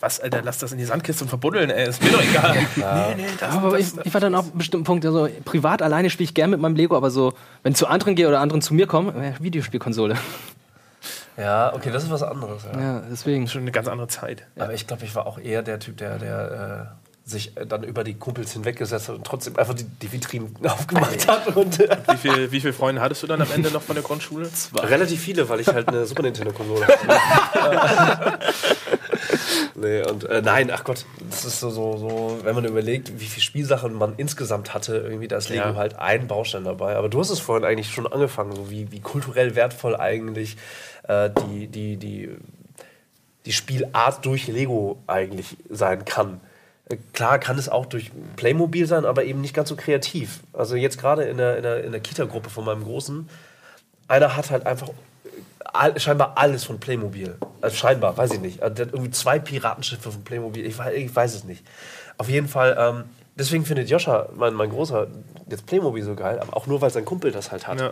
was, 0.00 0.20
Alter, 0.20 0.42
lass 0.42 0.58
das 0.58 0.72
in 0.72 0.78
die 0.78 0.84
Sandkiste 0.84 1.24
und 1.24 1.28
verbuddeln, 1.28 1.70
ey, 1.70 1.88
ist 1.88 2.02
mir 2.02 2.10
doch 2.10 2.22
egal. 2.22 2.56
Nee, 2.76 3.22
nee, 3.22 3.28
das, 3.38 3.54
Aber 3.54 3.78
ich, 3.78 3.94
das, 3.94 4.04
ich 4.04 4.12
war 4.12 4.20
dann 4.20 4.34
auf 4.34 4.46
einem 4.50 4.58
bestimmten 4.58 4.84
Punkt, 4.84 5.06
also 5.06 5.28
privat 5.44 5.82
alleine 5.82 6.10
spiele 6.10 6.24
ich 6.24 6.34
gern 6.34 6.50
mit 6.50 6.60
meinem 6.60 6.76
Lego, 6.76 6.96
aber 6.96 7.10
so, 7.10 7.32
wenn 7.62 7.72
ich 7.72 7.78
zu 7.78 7.86
anderen 7.86 8.14
gehe 8.14 8.28
oder 8.28 8.40
anderen 8.40 8.60
zu 8.60 8.74
mir 8.74 8.86
kommen, 8.86 9.16
äh, 9.16 9.32
Videospielkonsole. 9.40 10.16
Ja, 11.36 11.74
okay, 11.74 11.90
das 11.90 12.04
ist 12.04 12.10
was 12.10 12.22
anderes. 12.22 12.62
Ja. 12.64 12.80
Ja, 12.80 13.02
deswegen. 13.10 13.48
schon 13.48 13.62
eine 13.62 13.72
ganz 13.72 13.88
andere 13.88 14.08
Zeit. 14.08 14.46
Aber 14.56 14.72
ich 14.72 14.86
glaube, 14.86 15.04
ich 15.04 15.14
war 15.14 15.26
auch 15.26 15.38
eher 15.38 15.62
der 15.62 15.80
Typ, 15.80 15.96
der, 15.96 16.18
der 16.18 16.92
äh, 16.94 17.03
sich 17.26 17.56
äh, 17.56 17.64
dann 17.66 17.82
über 17.84 18.04
die 18.04 18.14
Kumpels 18.14 18.52
hinweggesetzt 18.52 19.08
hat 19.08 19.16
und 19.16 19.26
trotzdem 19.26 19.56
einfach 19.56 19.72
die, 19.74 19.84
die 19.84 20.12
Vitrinen 20.12 20.54
aufgemacht 20.66 21.26
hat. 21.26 21.56
Und, 21.56 21.80
äh, 21.80 21.96
Wie, 22.10 22.16
viel, 22.18 22.52
wie 22.52 22.60
viele 22.60 22.72
Freunde 22.74 23.00
hattest 23.00 23.22
du 23.22 23.26
dann 23.26 23.40
am 23.40 23.50
Ende 23.50 23.70
noch 23.70 23.82
von 23.82 23.94
der 23.94 24.04
Grundschule? 24.04 24.48
relativ 24.76 25.20
viele, 25.20 25.48
weil 25.48 25.60
ich 25.60 25.68
halt 25.68 25.88
eine 25.88 26.04
Super 26.04 26.22
Nintendo-Konsole 26.22 26.86
hatte. 26.86 28.38
nee, 29.74 30.02
und 30.02 30.24
äh, 30.24 30.42
nein, 30.42 30.70
ach 30.70 30.84
Gott, 30.84 31.06
das 31.30 31.44
ist 31.44 31.60
so, 31.60 31.70
so, 31.70 31.96
so, 31.96 32.38
wenn 32.42 32.54
man 32.54 32.64
überlegt, 32.64 33.18
wie 33.20 33.26
viele 33.26 33.42
Spielsachen 33.42 33.94
man 33.94 34.14
insgesamt 34.16 34.74
hatte, 34.74 34.96
irgendwie 34.98 35.28
da 35.28 35.36
ist 35.38 35.48
Lego 35.48 35.64
Ja. 35.68 35.74
halt 35.76 35.98
ein 35.98 36.26
Baustein 36.26 36.64
dabei. 36.64 36.96
Aber 36.96 37.08
du 37.08 37.18
hast 37.20 37.30
es 37.30 37.40
vorhin 37.40 37.64
eigentlich 37.64 37.90
schon 37.92 38.06
angefangen, 38.06 38.54
so 38.54 38.70
wie, 38.70 38.90
wie 38.92 39.00
kulturell 39.00 39.54
wertvoll 39.54 39.96
eigentlich 39.96 40.56
äh, 41.08 41.30
die, 41.48 41.68
die, 41.68 41.96
die, 41.96 42.30
die 43.46 43.52
Spielart 43.52 44.24
durch 44.26 44.46
Lego 44.48 45.02
eigentlich 45.06 45.56
sein 45.70 46.04
kann. 46.04 46.40
Klar 47.14 47.38
kann 47.38 47.58
es 47.58 47.68
auch 47.68 47.86
durch 47.86 48.10
Playmobil 48.36 48.86
sein, 48.86 49.06
aber 49.06 49.24
eben 49.24 49.40
nicht 49.40 49.54
ganz 49.54 49.70
so 49.70 49.76
kreativ. 49.76 50.40
Also 50.52 50.76
jetzt 50.76 50.98
gerade 50.98 51.24
in 51.24 51.38
der, 51.38 51.56
in 51.56 51.62
der, 51.62 51.84
in 51.84 51.92
der 51.92 52.00
Kita-Gruppe 52.00 52.50
von 52.50 52.64
meinem 52.64 52.84
Großen, 52.84 53.28
einer 54.06 54.36
hat 54.36 54.50
halt 54.50 54.66
einfach 54.66 54.90
all, 55.64 55.98
scheinbar 55.98 56.34
alles 56.36 56.64
von 56.64 56.78
Playmobil. 56.80 57.36
Also 57.62 57.76
scheinbar, 57.76 58.16
weiß 58.16 58.34
ich 58.34 58.40
nicht. 58.40 58.62
Also 58.62 58.74
der 58.74 58.86
hat 58.86 58.92
irgendwie 58.92 59.12
zwei 59.12 59.38
Piratenschiffe 59.38 60.12
von 60.12 60.24
Playmobil. 60.24 60.66
Ich, 60.66 60.78
ich 60.78 61.16
weiß 61.16 61.34
es 61.34 61.44
nicht. 61.44 61.64
Auf 62.18 62.28
jeden 62.28 62.48
Fall, 62.48 62.76
ähm, 62.78 63.04
deswegen 63.34 63.64
findet 63.64 63.88
Joscha, 63.88 64.28
mein, 64.34 64.52
mein 64.52 64.68
Großer, 64.68 65.06
jetzt 65.48 65.64
Playmobil 65.64 66.04
so 66.04 66.14
geil, 66.14 66.38
aber 66.38 66.54
auch 66.54 66.66
nur, 66.66 66.82
weil 66.82 66.90
sein 66.90 67.06
Kumpel 67.06 67.32
das 67.32 67.50
halt 67.50 67.66
hat. 67.66 67.80
Ja. 67.80 67.90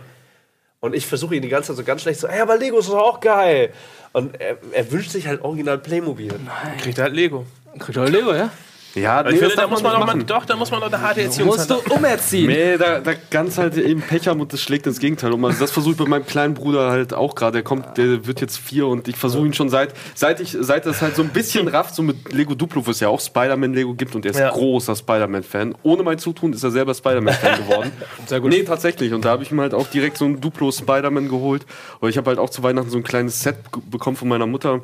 Und 0.81 0.93
ich 0.93 1.07
versuche 1.07 1.35
ihn 1.35 1.41
die 1.41 1.49
ganze 1.49 1.69
Zeit 1.69 1.77
so 1.77 1.83
ganz 1.83 2.01
schlecht 2.01 2.19
so, 2.19 2.27
ey, 2.27 2.41
aber 2.41 2.57
Lego 2.57 2.77
ist 2.77 2.89
doch 2.89 2.99
auch 2.99 3.19
geil. 3.21 3.73
Und 4.11 4.39
er, 4.39 4.57
er 4.71 4.91
wünscht 4.91 5.11
sich 5.11 5.27
halt 5.27 5.41
original 5.41 5.77
Playmobil. 5.77 6.33
Kriegt 6.79 6.97
er 6.97 7.05
halt 7.05 7.15
Lego. 7.15 7.45
Kriegt 7.79 7.97
doch 7.97 8.07
Lego, 8.07 8.33
ja? 8.33 8.51
Ja, 8.95 9.21
ich 9.21 9.25
nee, 9.25 9.31
finde, 9.39 9.55
das 9.55 9.55
da 9.55 9.67
muss 9.67 9.81
man 9.81 9.93
mal, 9.99 10.05
machen. 10.05 10.25
doch, 10.27 10.45
da 10.45 10.55
muss 10.55 10.69
man 10.69 10.79
doch 10.79 10.87
eine 10.93 11.01
harte 11.01 11.21
Erziehung 11.23 11.47
Musst 11.47 11.67
du 11.69 11.75
umerziehen. 11.89 12.47
Nee, 12.47 12.77
da, 12.77 12.99
da 12.99 13.13
ganz 13.31 13.57
halt 13.57 13.75
eben 13.75 14.01
Pech 14.01 14.27
haben 14.27 14.39
und 14.39 14.53
das 14.53 14.61
schlägt 14.61 14.85
ins 14.85 14.99
Gegenteil 14.99 15.31
um. 15.31 15.43
Also 15.45 15.59
das 15.59 15.71
versuche 15.71 15.93
ich 15.93 15.97
bei 15.97 16.05
meinem 16.05 16.27
kleinen 16.27 16.53
Bruder 16.53 16.91
halt 16.91 17.11
auch 17.13 17.33
gerade. 17.33 17.53
Der 17.53 17.63
kommt, 17.63 17.97
der 17.97 18.27
wird 18.27 18.39
jetzt 18.41 18.57
vier 18.59 18.85
und 18.85 19.07
ich 19.07 19.15
versuche 19.15 19.47
ihn 19.47 19.53
schon 19.53 19.69
seit, 19.69 19.93
seit 20.13 20.39
ich, 20.39 20.55
seit 20.59 20.85
das 20.85 21.01
halt 21.01 21.15
so 21.15 21.23
ein 21.23 21.29
bisschen 21.29 21.67
rafft, 21.67 21.95
so 21.95 22.03
mit 22.03 22.31
Lego 22.33 22.53
Duplo, 22.53 22.85
wo 22.85 22.91
es 22.91 22.99
ja 22.99 23.07
auch 23.09 23.19
Spider-Man-Lego 23.19 23.95
gibt 23.95 24.13
und 24.15 24.25
er 24.25 24.31
ist 24.31 24.39
Ja. 24.39 24.51
großer 24.51 24.95
Spider-Man-Fan. 24.95 25.73
Ohne 25.81 26.03
mein 26.03 26.19
Zutun 26.19 26.53
ist 26.53 26.63
er 26.63 26.69
selber 26.69 26.93
Spider-Man-Fan 26.93 27.57
geworden. 27.67 27.91
Sehr 28.27 28.41
gut. 28.41 28.51
Nee, 28.51 28.61
tatsächlich. 28.63 29.11
Und 29.13 29.25
da 29.25 29.29
habe 29.31 29.41
ich 29.41 29.51
ihm 29.51 29.59
halt 29.59 29.73
auch 29.73 29.87
direkt 29.87 30.17
so 30.19 30.25
ein 30.25 30.39
Duplo 30.39 30.71
Spider-Man 30.71 31.29
geholt. 31.29 31.65
Und 31.99 32.09
ich 32.09 32.17
habe 32.17 32.29
halt 32.29 32.37
auch 32.37 32.51
zu 32.51 32.61
Weihnachten 32.61 32.91
so 32.91 32.97
ein 32.97 33.03
kleines 33.03 33.41
Set 33.41 33.55
bekommen 33.89 34.17
von 34.17 34.27
meiner 34.27 34.45
Mutter. 34.45 34.81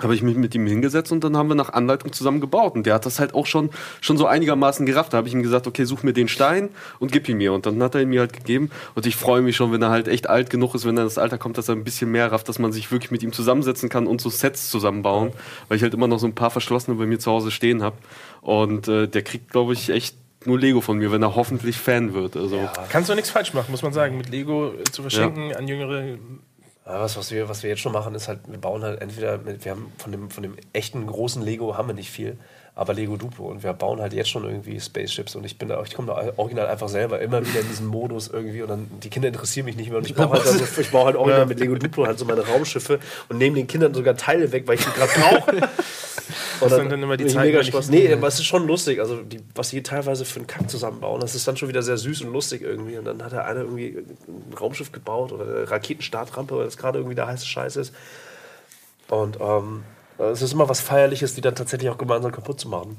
Habe 0.00 0.14
ich 0.14 0.22
mich 0.22 0.36
mit 0.36 0.54
ihm 0.54 0.64
hingesetzt 0.66 1.10
und 1.10 1.24
dann 1.24 1.36
haben 1.36 1.48
wir 1.48 1.56
nach 1.56 1.72
Anleitung 1.72 2.12
zusammen 2.12 2.40
gebaut. 2.40 2.74
Und 2.74 2.86
der 2.86 2.94
hat 2.94 3.04
das 3.04 3.18
halt 3.18 3.34
auch 3.34 3.46
schon, 3.46 3.70
schon 4.00 4.16
so 4.16 4.26
einigermaßen 4.26 4.86
gerafft. 4.86 5.12
Da 5.12 5.16
habe 5.16 5.26
ich 5.26 5.34
ihm 5.34 5.42
gesagt, 5.42 5.66
okay, 5.66 5.84
such 5.84 6.04
mir 6.04 6.12
den 6.12 6.28
Stein 6.28 6.68
und 7.00 7.10
gib 7.10 7.28
ihn 7.28 7.38
mir. 7.38 7.52
Und 7.52 7.66
dann 7.66 7.82
hat 7.82 7.96
er 7.96 8.02
ihn 8.02 8.10
mir 8.10 8.20
halt 8.20 8.32
gegeben. 8.32 8.70
Und 8.94 9.06
ich 9.06 9.16
freue 9.16 9.42
mich 9.42 9.56
schon, 9.56 9.72
wenn 9.72 9.82
er 9.82 9.90
halt 9.90 10.06
echt 10.06 10.28
alt 10.28 10.50
genug 10.50 10.76
ist, 10.76 10.86
wenn 10.86 10.96
er 10.96 11.04
das 11.04 11.18
Alter 11.18 11.36
kommt, 11.36 11.58
dass 11.58 11.68
er 11.68 11.74
ein 11.74 11.82
bisschen 11.82 12.12
mehr 12.12 12.30
rafft, 12.30 12.48
dass 12.48 12.60
man 12.60 12.70
sich 12.70 12.92
wirklich 12.92 13.10
mit 13.10 13.24
ihm 13.24 13.32
zusammensetzen 13.32 13.88
kann 13.88 14.06
und 14.06 14.20
so 14.20 14.30
Sets 14.30 14.70
zusammenbauen. 14.70 15.32
Weil 15.66 15.78
ich 15.78 15.82
halt 15.82 15.94
immer 15.94 16.06
noch 16.06 16.20
so 16.20 16.28
ein 16.28 16.34
paar 16.34 16.50
verschlossene 16.50 16.96
bei 16.96 17.06
mir 17.06 17.18
zu 17.18 17.32
Hause 17.32 17.50
stehen 17.50 17.82
habe. 17.82 17.96
Und 18.40 18.86
äh, 18.86 19.08
der 19.08 19.22
kriegt, 19.22 19.50
glaube 19.50 19.72
ich, 19.72 19.90
echt 19.90 20.14
nur 20.44 20.58
Lego 20.58 20.80
von 20.80 20.98
mir, 20.98 21.10
wenn 21.10 21.22
er 21.22 21.34
hoffentlich 21.34 21.76
Fan 21.76 22.14
wird. 22.14 22.36
Also 22.36 22.68
Kannst 22.90 23.10
du 23.10 23.14
nichts 23.14 23.30
falsch 23.30 23.54
machen, 23.54 23.70
muss 23.70 23.82
man 23.82 23.92
sagen, 23.92 24.16
mit 24.16 24.30
Lego 24.30 24.72
äh, 24.72 24.84
zu 24.84 25.02
verschenken 25.02 25.54
an 25.54 25.66
Jüngere. 25.66 26.18
Ja, 26.88 27.00
was, 27.02 27.18
was, 27.18 27.30
wir, 27.30 27.50
was 27.50 27.62
wir 27.62 27.68
jetzt 27.68 27.80
schon 27.80 27.92
machen, 27.92 28.14
ist 28.14 28.28
halt, 28.28 28.40
wir 28.46 28.58
bauen 28.58 28.82
halt 28.82 29.02
entweder, 29.02 29.44
wir 29.44 29.70
haben 29.70 29.92
von 29.98 30.10
dem, 30.10 30.30
von 30.30 30.42
dem 30.42 30.56
echten 30.72 31.06
großen 31.06 31.42
Lego 31.42 31.76
haben 31.76 31.88
wir 31.88 31.94
nicht 31.94 32.10
viel, 32.10 32.38
aber 32.78 32.94
Lego 32.94 33.16
Duplo 33.16 33.46
und 33.46 33.64
wir 33.64 33.72
bauen 33.72 34.00
halt 34.00 34.12
jetzt 34.12 34.30
schon 34.30 34.44
irgendwie 34.44 34.78
Spaceships 34.80 35.34
und 35.34 35.44
ich 35.44 35.58
bin 35.58 35.68
da, 35.68 35.82
ich 35.82 35.94
komme 35.94 36.06
da 36.06 36.32
original 36.36 36.68
einfach 36.68 36.88
selber 36.88 37.18
immer 37.18 37.44
wieder 37.44 37.58
in 37.58 37.68
diesen 37.68 37.88
Modus 37.88 38.28
irgendwie 38.28 38.62
und 38.62 38.68
dann, 38.68 38.86
die 39.02 39.10
Kinder 39.10 39.26
interessieren 39.26 39.64
mich 39.66 39.74
nicht 39.74 39.88
mehr 39.88 39.98
und 39.98 40.06
ich 40.06 40.14
baue 40.14 40.30
halt, 40.30 40.46
also, 40.46 40.80
ich 40.80 40.90
baue 40.92 41.06
halt 41.06 41.16
original 41.16 41.46
mit 41.46 41.58
Lego 41.58 41.74
Duplo 41.74 42.06
halt 42.06 42.20
so 42.20 42.24
meine 42.24 42.46
Raumschiffe 42.46 43.00
und 43.28 43.38
nehme 43.38 43.56
den 43.56 43.66
Kindern 43.66 43.94
sogar 43.94 44.16
Teile 44.16 44.52
weg, 44.52 44.68
weil 44.68 44.76
ich 44.76 44.84
die 44.84 44.92
gerade 44.92 45.10
brauche. 45.12 45.68
Und 46.60 46.70
sind 46.70 46.90
dann 46.90 47.02
immer 47.02 47.16
die 47.16 47.26
Zeiten, 47.26 47.46
mega 47.46 47.62
Spaß. 47.62 47.88
Nee, 47.88 48.12
aber 48.12 48.26
es 48.26 48.34
ist 48.34 48.46
schon 48.46 48.66
lustig. 48.66 48.98
Also, 48.98 49.22
die, 49.22 49.40
was 49.54 49.70
die 49.70 49.80
teilweise 49.82 50.24
für 50.24 50.40
einen 50.40 50.48
Kack 50.48 50.68
zusammenbauen, 50.68 51.20
das 51.20 51.36
ist 51.36 51.46
dann 51.46 51.56
schon 51.56 51.68
wieder 51.68 51.82
sehr 51.82 51.96
süß 51.96 52.22
und 52.22 52.32
lustig 52.32 52.62
irgendwie. 52.62 52.98
Und 52.98 53.04
dann 53.04 53.22
hat 53.22 53.30
der 53.30 53.46
eine 53.46 53.60
irgendwie 53.60 53.96
ein 54.26 54.54
Raumschiff 54.58 54.90
gebaut 54.90 55.30
oder 55.30 55.44
eine 55.44 55.70
Raketenstartrampe, 55.70 56.56
weil 56.56 56.64
das 56.64 56.76
gerade 56.76 56.98
irgendwie 56.98 57.14
der 57.14 57.28
heiße 57.28 57.46
Scheiß 57.46 57.76
ist. 57.76 57.94
Und 59.08 59.38
ähm, 59.40 59.84
es 60.18 60.42
ist 60.42 60.52
immer 60.52 60.68
was 60.68 60.80
Feierliches, 60.80 61.34
die 61.34 61.40
dann 61.40 61.54
tatsächlich 61.54 61.90
auch 61.90 61.98
gemeinsam 61.98 62.32
kaputt 62.32 62.60
zu 62.60 62.68
machen. 62.68 62.96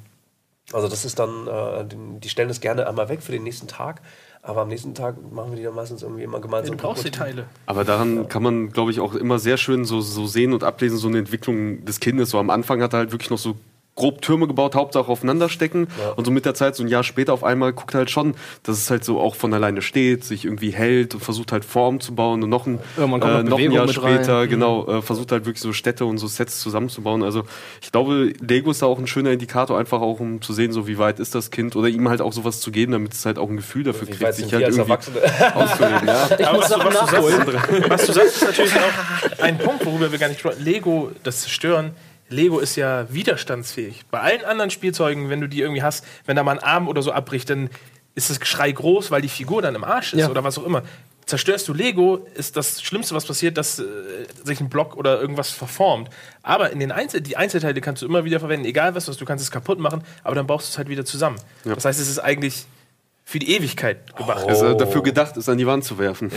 Also, 0.72 0.88
das 0.88 1.04
ist 1.04 1.18
dann, 1.18 1.48
äh, 1.48 1.86
die, 2.22 2.30
stellen 2.30 2.48
das 2.48 2.62
gerne 2.62 2.88
einmal 2.88 3.10
weg 3.10 3.24
für 3.24 3.32
den 3.32 3.44
nächsten 3.44 3.68
Tag. 3.68 4.02
Aber 4.42 4.62
am 4.62 4.70
nächsten 4.70 4.94
Tag 4.94 5.16
machen 5.32 5.52
wir 5.52 5.58
die 5.58 5.64
dann 5.64 5.76
meistens 5.76 6.02
irgendwie 6.02 6.24
immer 6.24 6.40
gemeinsam 6.40 6.78
Du 6.78 6.82
brauchst 6.82 7.04
die 7.04 7.12
kaputt. 7.12 7.36
Teile. 7.36 7.46
Aber 7.66 7.84
daran 7.84 8.30
kann 8.30 8.42
man, 8.42 8.70
glaube 8.70 8.92
ich, 8.92 9.00
auch 9.00 9.14
immer 9.16 9.38
sehr 9.38 9.58
schön 9.58 9.84
so, 9.84 10.00
so 10.00 10.28
sehen 10.28 10.54
und 10.54 10.64
ablesen, 10.64 10.98
so 10.98 11.10
eine 11.10 11.18
Entwicklung 11.18 11.84
des 11.84 12.00
Kindes. 12.00 12.30
So 12.30 12.40
am 12.40 12.50
Anfang 12.50 12.82
hat 12.82 12.94
er 12.94 13.00
halt 13.00 13.12
wirklich 13.12 13.30
noch 13.32 13.38
so 13.38 13.56
grob 14.00 14.22
Türme 14.22 14.48
gebaut, 14.48 14.76
Hauptsache 14.76 15.12
aufeinander 15.12 15.50
stecken. 15.50 15.88
Und 16.16 16.26
so 16.26 16.32
mit 16.32 16.46
der 16.46 16.56
Zeit, 16.56 16.76
so 16.76 16.84
ein 16.84 16.88
Jahr 16.88 17.04
später 17.04 17.34
auf 17.34 17.44
einmal 17.44 17.74
guckt 17.74 17.94
halt 17.94 18.10
schon, 18.10 18.34
dass 18.64 18.78
es 18.78 18.90
halt 18.90 19.04
so 19.04 19.20
auch 19.20 19.36
von 19.36 19.54
alleine 19.54 19.82
steht, 19.82 20.24
sich 20.24 20.46
irgendwie 20.46 20.72
hält 20.72 21.14
und 21.14 21.20
versucht 21.20 21.52
halt 21.52 21.66
Form 21.66 22.00
zu 22.00 22.16
bauen 22.16 22.42
und 22.42 22.50
noch 22.50 22.66
ein, 22.66 22.80
kommt 22.96 23.24
äh, 23.24 23.44
noch 23.44 23.60
ein 23.60 23.72
Jahr 23.72 23.86
mit 23.86 24.02
rein. 24.02 24.16
später, 24.16 24.48
genau, 24.48 24.88
äh, 24.88 25.02
versucht 25.02 25.32
halt 25.32 25.46
wirklich 25.46 25.62
so 25.62 25.74
Städte 25.74 26.06
und 26.06 26.18
so 26.18 26.28
Sets 26.28 26.62
zusammenzubauen. 26.62 27.24
Also 27.24 27.44
ich 27.82 27.92
glaube, 27.92 28.34
Lego 28.40 28.72
ist 28.72 28.82
da 28.82 28.86
auch 28.86 29.00
ein 29.00 29.08
schöner 29.08 29.32
Indikator, 29.32 29.78
einfach 29.78 30.02
auch 30.02 30.20
um 30.20 30.42
zu 30.42 30.54
sehen, 30.54 30.72
so 30.72 30.88
wie 30.88 30.98
weit 30.98 31.20
ist 31.20 31.36
das 31.36 31.52
Kind 31.52 31.76
oder 31.76 31.90
ihm 31.90 32.08
halt 32.08 32.22
auch 32.22 32.34
sowas 32.34 32.62
zu 32.62 32.72
geben, 32.72 32.94
damit 32.94 33.14
es 33.14 33.26
halt 33.26 33.38
auch 33.38 33.50
ein 33.50 33.58
Gefühl 33.58 33.84
dafür 33.84 34.08
Wie 34.08 34.12
kriegt, 34.12 34.34
sich 34.34 34.54
halt 34.54 34.70
irgendwie 34.70 34.92
auszuleben. 35.54 36.08
Ja. 36.08 36.30
Aber 36.48 36.60
was, 36.60 36.70
du, 36.70 36.80
was, 36.80 37.00
du 37.00 37.06
sagst, 37.06 37.90
was 37.90 38.06
du 38.06 38.14
sagst, 38.14 38.36
ist 38.38 38.44
natürlich 38.44 38.74
auch 38.74 39.44
ein 39.44 39.58
Punkt, 39.58 39.86
worüber 39.86 40.10
wir 40.10 40.20
gar 40.20 40.30
nicht 40.30 40.40
sprechen. 40.40 40.64
Lego, 40.64 41.12
das 41.24 41.42
Zerstören, 41.42 41.92
Lego 42.30 42.60
ist 42.60 42.76
ja 42.76 43.12
widerstandsfähig. 43.12 44.06
Bei 44.12 44.20
allen 44.22 44.44
anderen 44.46 44.70
Spielzeugen, 44.70 45.30
wenn 45.30 45.42
du 45.42 45.48
die 45.48 45.62
irgendwie 45.62 45.84
hast, 45.84 46.06
wenn 46.26 46.36
da 46.36 46.44
mal 46.44 46.54
ein 46.58 46.64
Arm 46.64 46.88
oder 46.88 47.02
so 47.02 47.12
abbricht, 47.12 47.50
dann 47.50 47.70
ist 48.16 48.30
das 48.30 48.40
Geschrei 48.40 48.72
groß, 48.72 49.12
weil 49.12 49.22
die 49.22 49.30
Figur 49.30 49.62
dann 49.62 49.76
im 49.76 49.84
Arsch 49.84 50.14
ist 50.14 50.20
Ja. 50.22 50.30
oder 50.30 50.44
was 50.44 50.58
auch 50.58 50.66
immer. 50.66 50.84
Zerstörst 51.26 51.68
du 51.68 51.74
Lego, 51.74 52.26
ist 52.34 52.58
das 52.58 52.82
Schlimmste, 52.82 53.14
was 53.14 53.24
passiert, 53.26 53.56
dass 53.58 53.78
äh, 53.78 53.84
sich 54.44 54.60
ein 54.62 54.70
Block 54.70 54.98
oder 54.98 55.22
irgendwas 55.22 55.52
verformt. 55.52 56.10
Aber 56.42 56.72
in 56.72 56.80
den 56.80 56.92
Einzel 56.92 57.22
die 57.22 57.38
Einzelteile 57.38 57.80
kannst 57.82 58.02
du 58.02 58.08
immer 58.08 58.26
wieder 58.26 58.40
verwenden, 58.40 58.66
egal 58.66 58.96
was, 58.96 59.08
was 59.08 59.18
du 59.18 59.26
kannst 59.26 59.44
es 59.44 59.52
kaputt 59.52 59.78
machen, 59.80 60.04
aber 60.24 60.34
dann 60.36 60.48
baust 60.48 60.68
du 60.68 60.72
es 60.72 60.78
halt 60.80 60.90
wieder 60.90 61.06
zusammen. 61.06 61.38
Das 61.66 61.86
heißt, 61.86 62.00
es 62.00 62.10
ist 62.10 62.18
eigentlich 62.20 62.66
für 63.26 63.38
die 63.38 63.56
Ewigkeit 63.56 64.16
gemacht. 64.18 64.48
Ist 64.50 64.62
äh, 64.64 64.76
dafür 64.76 65.04
gedacht, 65.04 65.38
es 65.38 65.48
an 65.48 65.60
die 65.60 65.68
Wand 65.68 65.84
zu 65.86 66.00
werfen. 66.00 66.32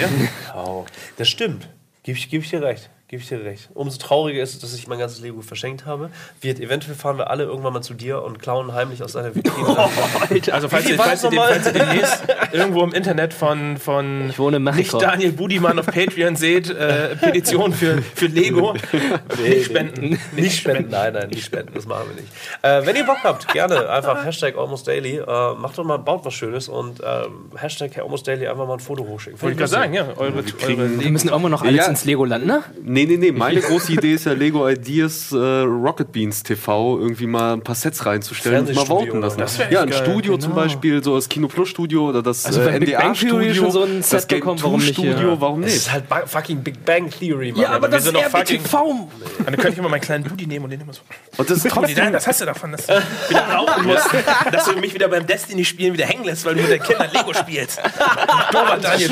Oh, 0.54 0.84
das 1.16 1.28
stimmt. 1.28 1.68
Gebe 2.02 2.18
ich, 2.18 2.28
geb 2.28 2.42
ich 2.42 2.50
dir 2.50 2.60
recht. 2.62 2.90
Gebe 3.12 3.22
ich 3.22 3.28
dir 3.28 3.44
recht. 3.44 3.68
Umso 3.74 3.98
trauriger 3.98 4.42
ist 4.42 4.54
es, 4.54 4.60
dass 4.60 4.72
ich 4.72 4.88
mein 4.88 4.98
ganzes 4.98 5.20
Lego 5.20 5.42
verschenkt 5.42 5.84
habe. 5.84 6.08
Wird, 6.40 6.60
eventuell 6.60 6.94
fahren 6.94 7.18
wir 7.18 7.28
alle 7.28 7.44
irgendwann 7.44 7.74
mal 7.74 7.82
zu 7.82 7.92
dir 7.92 8.22
und 8.22 8.38
klauen 8.38 8.72
heimlich 8.72 9.02
aus 9.02 9.12
deiner 9.12 9.34
Vitrine. 9.34 9.76
Also 10.50 10.70
falls 10.70 10.88
ihr, 10.88 10.96
falls, 10.96 11.22
ihr 11.24 11.32
falls 11.32 11.66
ihr 11.66 11.72
demnächst 11.74 12.24
irgendwo 12.52 12.82
im 12.82 12.94
Internet 12.94 13.34
von, 13.34 13.76
von 13.76 14.30
Ich 14.30 14.38
wohne 14.38 14.58
nicht. 14.60 14.94
Daniel 14.94 15.32
Budimann 15.32 15.78
auf 15.78 15.84
Patreon 15.86 16.36
seht, 16.36 16.70
äh, 16.70 17.14
Petition 17.16 17.74
für, 17.74 18.00
für 18.00 18.26
Lego, 18.28 18.74
nicht 19.44 19.66
spenden. 19.66 20.18
Nicht 20.34 20.58
spenden. 20.58 20.90
Nein, 20.90 21.12
nein, 21.12 21.28
nicht 21.28 21.44
spenden. 21.44 21.74
Das 21.74 21.84
machen 21.84 22.04
wir 22.14 22.22
nicht. 22.22 22.32
Äh, 22.62 22.86
wenn 22.86 22.96
ihr 22.96 23.04
Bock 23.04 23.18
habt, 23.24 23.46
gerne 23.52 23.90
einfach 23.90 24.24
Hashtag 24.24 24.56
Almost 24.56 24.88
Daily. 24.88 25.18
Äh, 25.18 25.54
macht 25.54 25.76
doch 25.76 25.84
mal, 25.84 25.98
baut 25.98 26.24
was 26.24 26.32
Schönes 26.32 26.70
und 26.70 27.00
ähm, 27.04 27.50
Hashtag 27.56 27.98
Almost 27.98 28.26
Daily 28.26 28.46
einfach 28.48 28.66
mal 28.66 28.74
ein 28.74 28.80
Foto 28.80 29.04
hochschicken. 29.06 29.40
Wollte 29.42 29.52
ich 29.52 29.58
gerade 29.58 29.70
sagen, 29.70 29.92
ja. 29.92 30.08
Eure, 30.16 30.42
eure 30.66 31.00
Wir 31.00 31.10
müssen 31.10 31.28
irgendwann 31.28 31.50
noch 31.52 31.62
alles 31.62 31.76
Ja. 31.76 31.86
ins 31.86 32.06
Legoland, 32.06 32.46
ne? 32.46 32.62
Nee, 32.82 33.01
nee, 33.06 33.16
nee. 33.16 33.32
Meine 33.32 33.60
große 33.60 33.92
Idee 33.92 34.14
ist 34.14 34.26
ja 34.26 34.32
Lego 34.32 34.68
Ideas 34.68 35.32
äh, 35.32 35.36
Rocket 35.36 36.12
Beans 36.12 36.42
TV 36.42 36.98
irgendwie 36.98 37.26
mal 37.26 37.54
ein 37.54 37.62
paar 37.62 37.74
Sets 37.74 38.04
reinzustellen 38.06 38.66
und 38.66 38.74
mal 38.74 38.86
voten 38.86 39.20
lassen. 39.20 39.38
Das 39.38 39.58
ja, 39.58 39.82
ein 39.82 39.90
geil, 39.90 40.02
Studio 40.02 40.36
zum 40.38 40.52
genau. 40.52 40.62
Beispiel, 40.62 41.02
so 41.02 41.14
das 41.16 41.28
Kino 41.28 41.48
Plus 41.48 41.68
Studio 41.68 42.08
oder 42.08 42.22
das 42.22 42.44
Also 42.46 42.60
äh, 42.62 42.80
Theory 42.80 43.14
Studio, 43.14 43.54
schon 43.54 43.70
so 43.70 43.82
ein 43.84 44.02
Set 44.02 44.12
das 44.18 44.26
Game 44.28 44.40
bekommt, 44.40 44.60
2 44.60 44.64
warum 44.64 44.80
nicht? 44.80 44.92
Studio, 44.94 45.40
warum 45.40 45.62
Das 45.62 45.70
nicht? 45.72 45.76
ist 45.82 45.92
halt 45.92 46.08
ba- 46.08 46.26
fucking 46.26 46.62
Big 46.62 46.84
Bang 46.84 47.10
Theory, 47.10 47.52
Mann. 47.52 47.64
aber 47.66 47.90
wir 47.90 48.00
sind 48.00 48.14
doch 48.16 48.22
fucking- 48.24 48.60
RBTV. 48.60 49.08
Dann 49.44 49.54
könnte 49.56 49.68
ich 49.72 49.78
immer 49.78 49.88
meinen 49.88 50.00
kleinen 50.00 50.24
Budi 50.24 50.46
nehmen 50.46 50.64
und 50.64 50.70
den 50.70 50.80
immer 50.80 50.92
so. 50.92 51.00
Und 51.36 51.48
das 51.50 51.58
ist 51.64 51.68
trotzdem 51.70 51.96
nein, 51.96 52.12
das 52.12 52.26
hast 52.26 52.40
du 52.40 52.44
davon, 52.44 52.72
dass 52.72 52.86
du 52.86 53.02
wieder 53.28 53.42
rauchen 53.48 53.86
musst, 53.86 54.08
dass 54.52 54.64
du 54.66 54.78
mich 54.78 54.94
wieder 54.94 55.08
beim 55.08 55.26
Destiny-Spielen 55.26 55.94
wieder 55.94 56.06
hängen 56.06 56.24
lässt, 56.24 56.44
weil 56.44 56.54
du 56.54 56.62
mit 56.62 56.70
den 56.70 56.82
Kindern 56.82 57.08
Lego 57.12 57.32
spielst. 57.32 57.80
Dober 58.52 58.78
Daniel. 58.80 59.10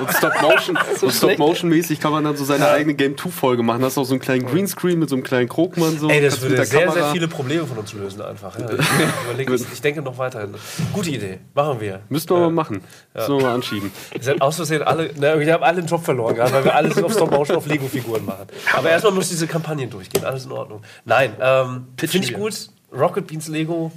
Und 0.00 0.12
Stop 0.16 0.32
Motion, 0.42 0.78
Stop 1.10 1.38
Motion 1.38 1.70
mäßig 1.70 2.00
kann 2.00 2.12
man 2.12 2.24
dann 2.24 2.36
so 2.36 2.44
seine 2.44 2.68
eigene 2.68 2.94
Game 2.94 3.16
2 3.26 3.32
Folge 3.32 3.62
machen. 3.62 3.82
Hast 3.84 3.98
auch 3.98 4.04
so 4.04 4.14
einen 4.14 4.20
kleinen 4.20 4.46
Greenscreen 4.46 4.98
mit 4.98 5.08
so 5.08 5.16
einem 5.16 5.22
kleinen 5.22 5.48
Krogmann 5.48 5.98
so. 5.98 6.08
Ey, 6.08 6.20
das 6.20 6.40
mit 6.40 6.50
würde 6.50 6.64
sehr, 6.64 6.90
sehr 6.90 7.12
viele 7.12 7.28
Probleme 7.28 7.66
von 7.66 7.78
uns 7.78 7.92
lösen 7.92 8.22
einfach. 8.22 8.58
Ja, 8.58 8.68
ich, 9.38 9.48
ich, 9.48 9.72
ich 9.72 9.80
denke 9.80 10.02
noch 10.02 10.18
weiterhin. 10.18 10.54
Gute 10.92 11.10
Idee. 11.10 11.38
Machen 11.54 11.80
wir. 11.80 12.00
Müssten 12.08 12.34
wir 12.34 12.40
mal 12.40 12.50
machen. 12.50 12.82
Müssen 13.14 13.36
wir 13.36 13.42
mal 13.42 13.54
anschieben. 13.54 13.90
Wir 14.12 14.22
sind 14.22 14.42
aus 14.42 14.56
Versehen 14.56 14.82
alle, 14.82 15.12
ne, 15.14 15.38
wir 15.38 15.52
haben 15.52 15.62
alle 15.62 15.78
einen 15.78 15.86
Job 15.86 16.04
verloren, 16.04 16.36
weil 16.36 16.64
wir 16.64 16.74
alles 16.74 17.02
auf 17.02 17.12
Stop 17.12 17.30
Motion 17.30 17.56
auf 17.56 17.66
Lego-Figuren 17.66 18.24
machen. 18.24 18.46
Aber 18.74 18.90
erstmal 18.90 19.12
muss 19.12 19.28
diese 19.28 19.46
Kampagnen 19.46 19.90
durchgehen, 19.90 20.24
alles 20.24 20.46
in 20.46 20.52
Ordnung. 20.52 20.82
Nein, 21.04 21.34
ähm, 21.40 21.86
finde 21.96 22.26
ich 22.26 22.34
gut. 22.34 22.70
Rocket 22.92 23.26
Beans 23.26 23.48
Lego, 23.48 23.92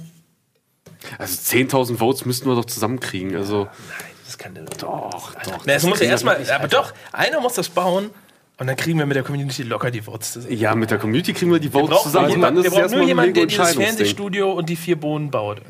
Also 1.18 1.34
10.000 1.56 1.96
Votes 1.96 2.24
müssten 2.26 2.48
wir 2.48 2.54
doch 2.54 2.66
zusammenkriegen. 2.66 3.36
Also 3.36 3.68
das 4.26 4.38
kann 4.38 4.54
der 4.54 4.64
doch, 4.64 4.74
doch. 4.78 5.34
Na, 5.64 5.72
es 5.72 5.82
muss 5.84 6.00
ja 6.00 6.06
erstmal, 6.06 6.38
aber 6.50 6.68
doch, 6.68 6.92
einer 7.12 7.40
muss 7.40 7.54
das 7.54 7.68
bauen 7.68 8.10
und 8.60 8.66
dann 8.68 8.76
kriegen 8.76 8.98
wir 8.98 9.06
mit 9.06 9.16
der 9.16 9.24
Community 9.24 9.64
locker 9.64 9.90
die 9.90 10.02
Votes 10.02 10.34
zusammen. 10.34 10.56
Ja, 10.56 10.74
mit 10.76 10.90
der 10.92 10.98
Community 10.98 11.32
kriegen 11.32 11.50
wir 11.50 11.58
die 11.58 11.68
Votes 11.70 11.90
brauchen 11.90 12.02
zusammen. 12.04 12.26
Und 12.26 12.40
dann 12.42 12.54
jemand, 12.54 12.58
ist 12.66 12.72
wir 12.72 12.82
brauchen 12.82 12.96
nur 12.98 13.06
jemanden, 13.08 13.34
der 13.34 13.46
dieses. 13.46 13.74
Fernsehstudio 13.74 14.52
und 14.52 14.68
die 14.68 14.76
vier 14.76 14.94
Bohnen 15.00 15.30
baut. 15.32 15.62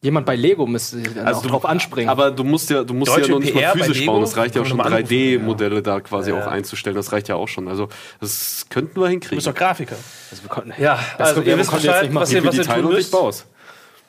Jemand 0.00 0.26
bei 0.26 0.36
Lego 0.36 0.66
müsste 0.66 0.96
sich 0.98 1.14
dann 1.14 1.26
Also 1.26 1.38
auch 1.38 1.42
du- 1.44 1.48
drauf 1.48 1.64
anspringen. 1.64 2.10
Aber 2.10 2.30
du 2.30 2.44
musst 2.44 2.68
ja, 2.68 2.84
du 2.84 2.92
musst 2.92 3.10
Deutsche 3.10 3.28
ja 3.28 3.34
noch 3.34 3.40
nicht 3.40 3.54
mal 3.54 3.60
PR 3.62 3.72
bei 3.72 3.84
physisch 3.84 4.04
bauen. 4.04 4.20
Das 4.20 4.36
reicht 4.36 4.54
ja 4.54 4.60
auch 4.60 4.66
schon 4.66 4.76
wir 4.76 4.84
mal 4.84 4.92
anrufen, 4.92 5.06
3D-Modelle 5.14 5.80
da 5.82 6.00
quasi 6.00 6.30
auch 6.32 6.46
einzustellen. 6.46 6.94
Das 6.94 7.10
reicht 7.12 7.28
ja 7.28 7.36
auch 7.36 7.48
schon. 7.48 7.68
Also 7.68 7.88
das 8.20 8.66
könnten 8.68 8.96
wir 9.00 9.04
Du 9.06 9.10
hinkriegen. 9.10 9.36
bist 9.38 9.46
doch 9.46 9.54
Grafiker. 9.54 9.96
Also 10.30 10.42
wir 10.42 10.50
konnten- 10.50 10.74
Ja, 10.80 10.98
also 11.16 11.40
ihr 11.40 11.46
wir 11.46 11.58
wisst 11.58 11.72
Bescheid, 11.72 12.02
nicht 12.02 12.12
machen. 12.12 12.22
was 12.22 12.28
Ich 12.30 12.36
ihr, 12.36 12.44
was 12.44 12.50
die 12.54 12.58
ihr 12.58 12.64
Teile 12.64 12.82
tun 12.82 12.90
und 12.92 12.98
ich 12.98 13.10
müsst. 13.10 13.46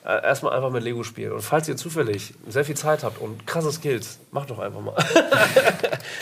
Äh, 0.06 0.22
erstmal 0.22 0.54
einfach 0.54 0.70
mit 0.70 0.84
Lego 0.84 1.02
spielen. 1.02 1.32
Und 1.32 1.42
falls 1.42 1.68
ihr 1.68 1.76
zufällig 1.76 2.32
sehr 2.46 2.64
viel 2.64 2.76
Zeit 2.76 3.02
habt 3.02 3.20
und 3.20 3.44
krasse 3.44 3.72
Skills, 3.72 4.20
macht 4.30 4.50
doch 4.50 4.60
einfach 4.60 4.80
mal. 4.80 4.94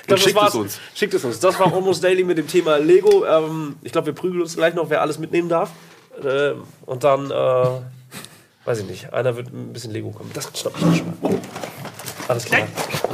Das 0.07 0.23
schickt 0.23 0.41
es 0.41 0.55
uns. 0.55 0.81
Schickt 0.95 1.13
es 1.13 1.25
uns. 1.25 1.41
Das 1.41 1.59
war 1.59 1.73
Almost 1.73 2.03
Daily 2.03 2.25
mit 2.25 2.39
dem 2.39 2.47
Thema 2.47 2.79
Lego. 2.79 3.27
Ähm, 3.27 3.77
ich 3.83 3.93
glaube, 3.93 4.07
wir 4.07 4.15
prügeln 4.15 4.41
uns 4.41 4.57
gleich 4.57 4.75
noch, 4.75 4.89
wer 4.89 5.03
alles 5.03 5.19
mitnehmen 5.19 5.51
darf. 5.51 5.71
Ähm, 6.25 6.63
und 6.87 7.05
dann, 7.05 7.31
äh, 7.31 7.67
weiß 8.65 8.81
ich 8.81 8.87
nicht, 8.87 9.13
einer 9.13 9.37
wird 9.37 9.49
ein 9.49 9.75
bisschen 9.75 9.93
Lego 9.93 10.11
kommen. 10.11 10.31
Das 10.33 10.49
schnapp 10.59 10.73
ich 10.77 10.99
schon 10.99 11.13
mal. 11.21 11.39
Alles 12.29 12.47
klar. 12.47 12.67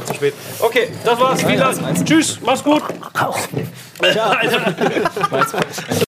Zu 0.05 0.13
spät. 0.13 0.33
Okay, 0.59 0.87
das 1.03 1.19
war's. 1.19 1.43
Vielen 1.43 1.59
Dank. 1.59 2.05
Tschüss. 2.05 2.39
Mach's 2.41 2.63
gut. 2.63 2.81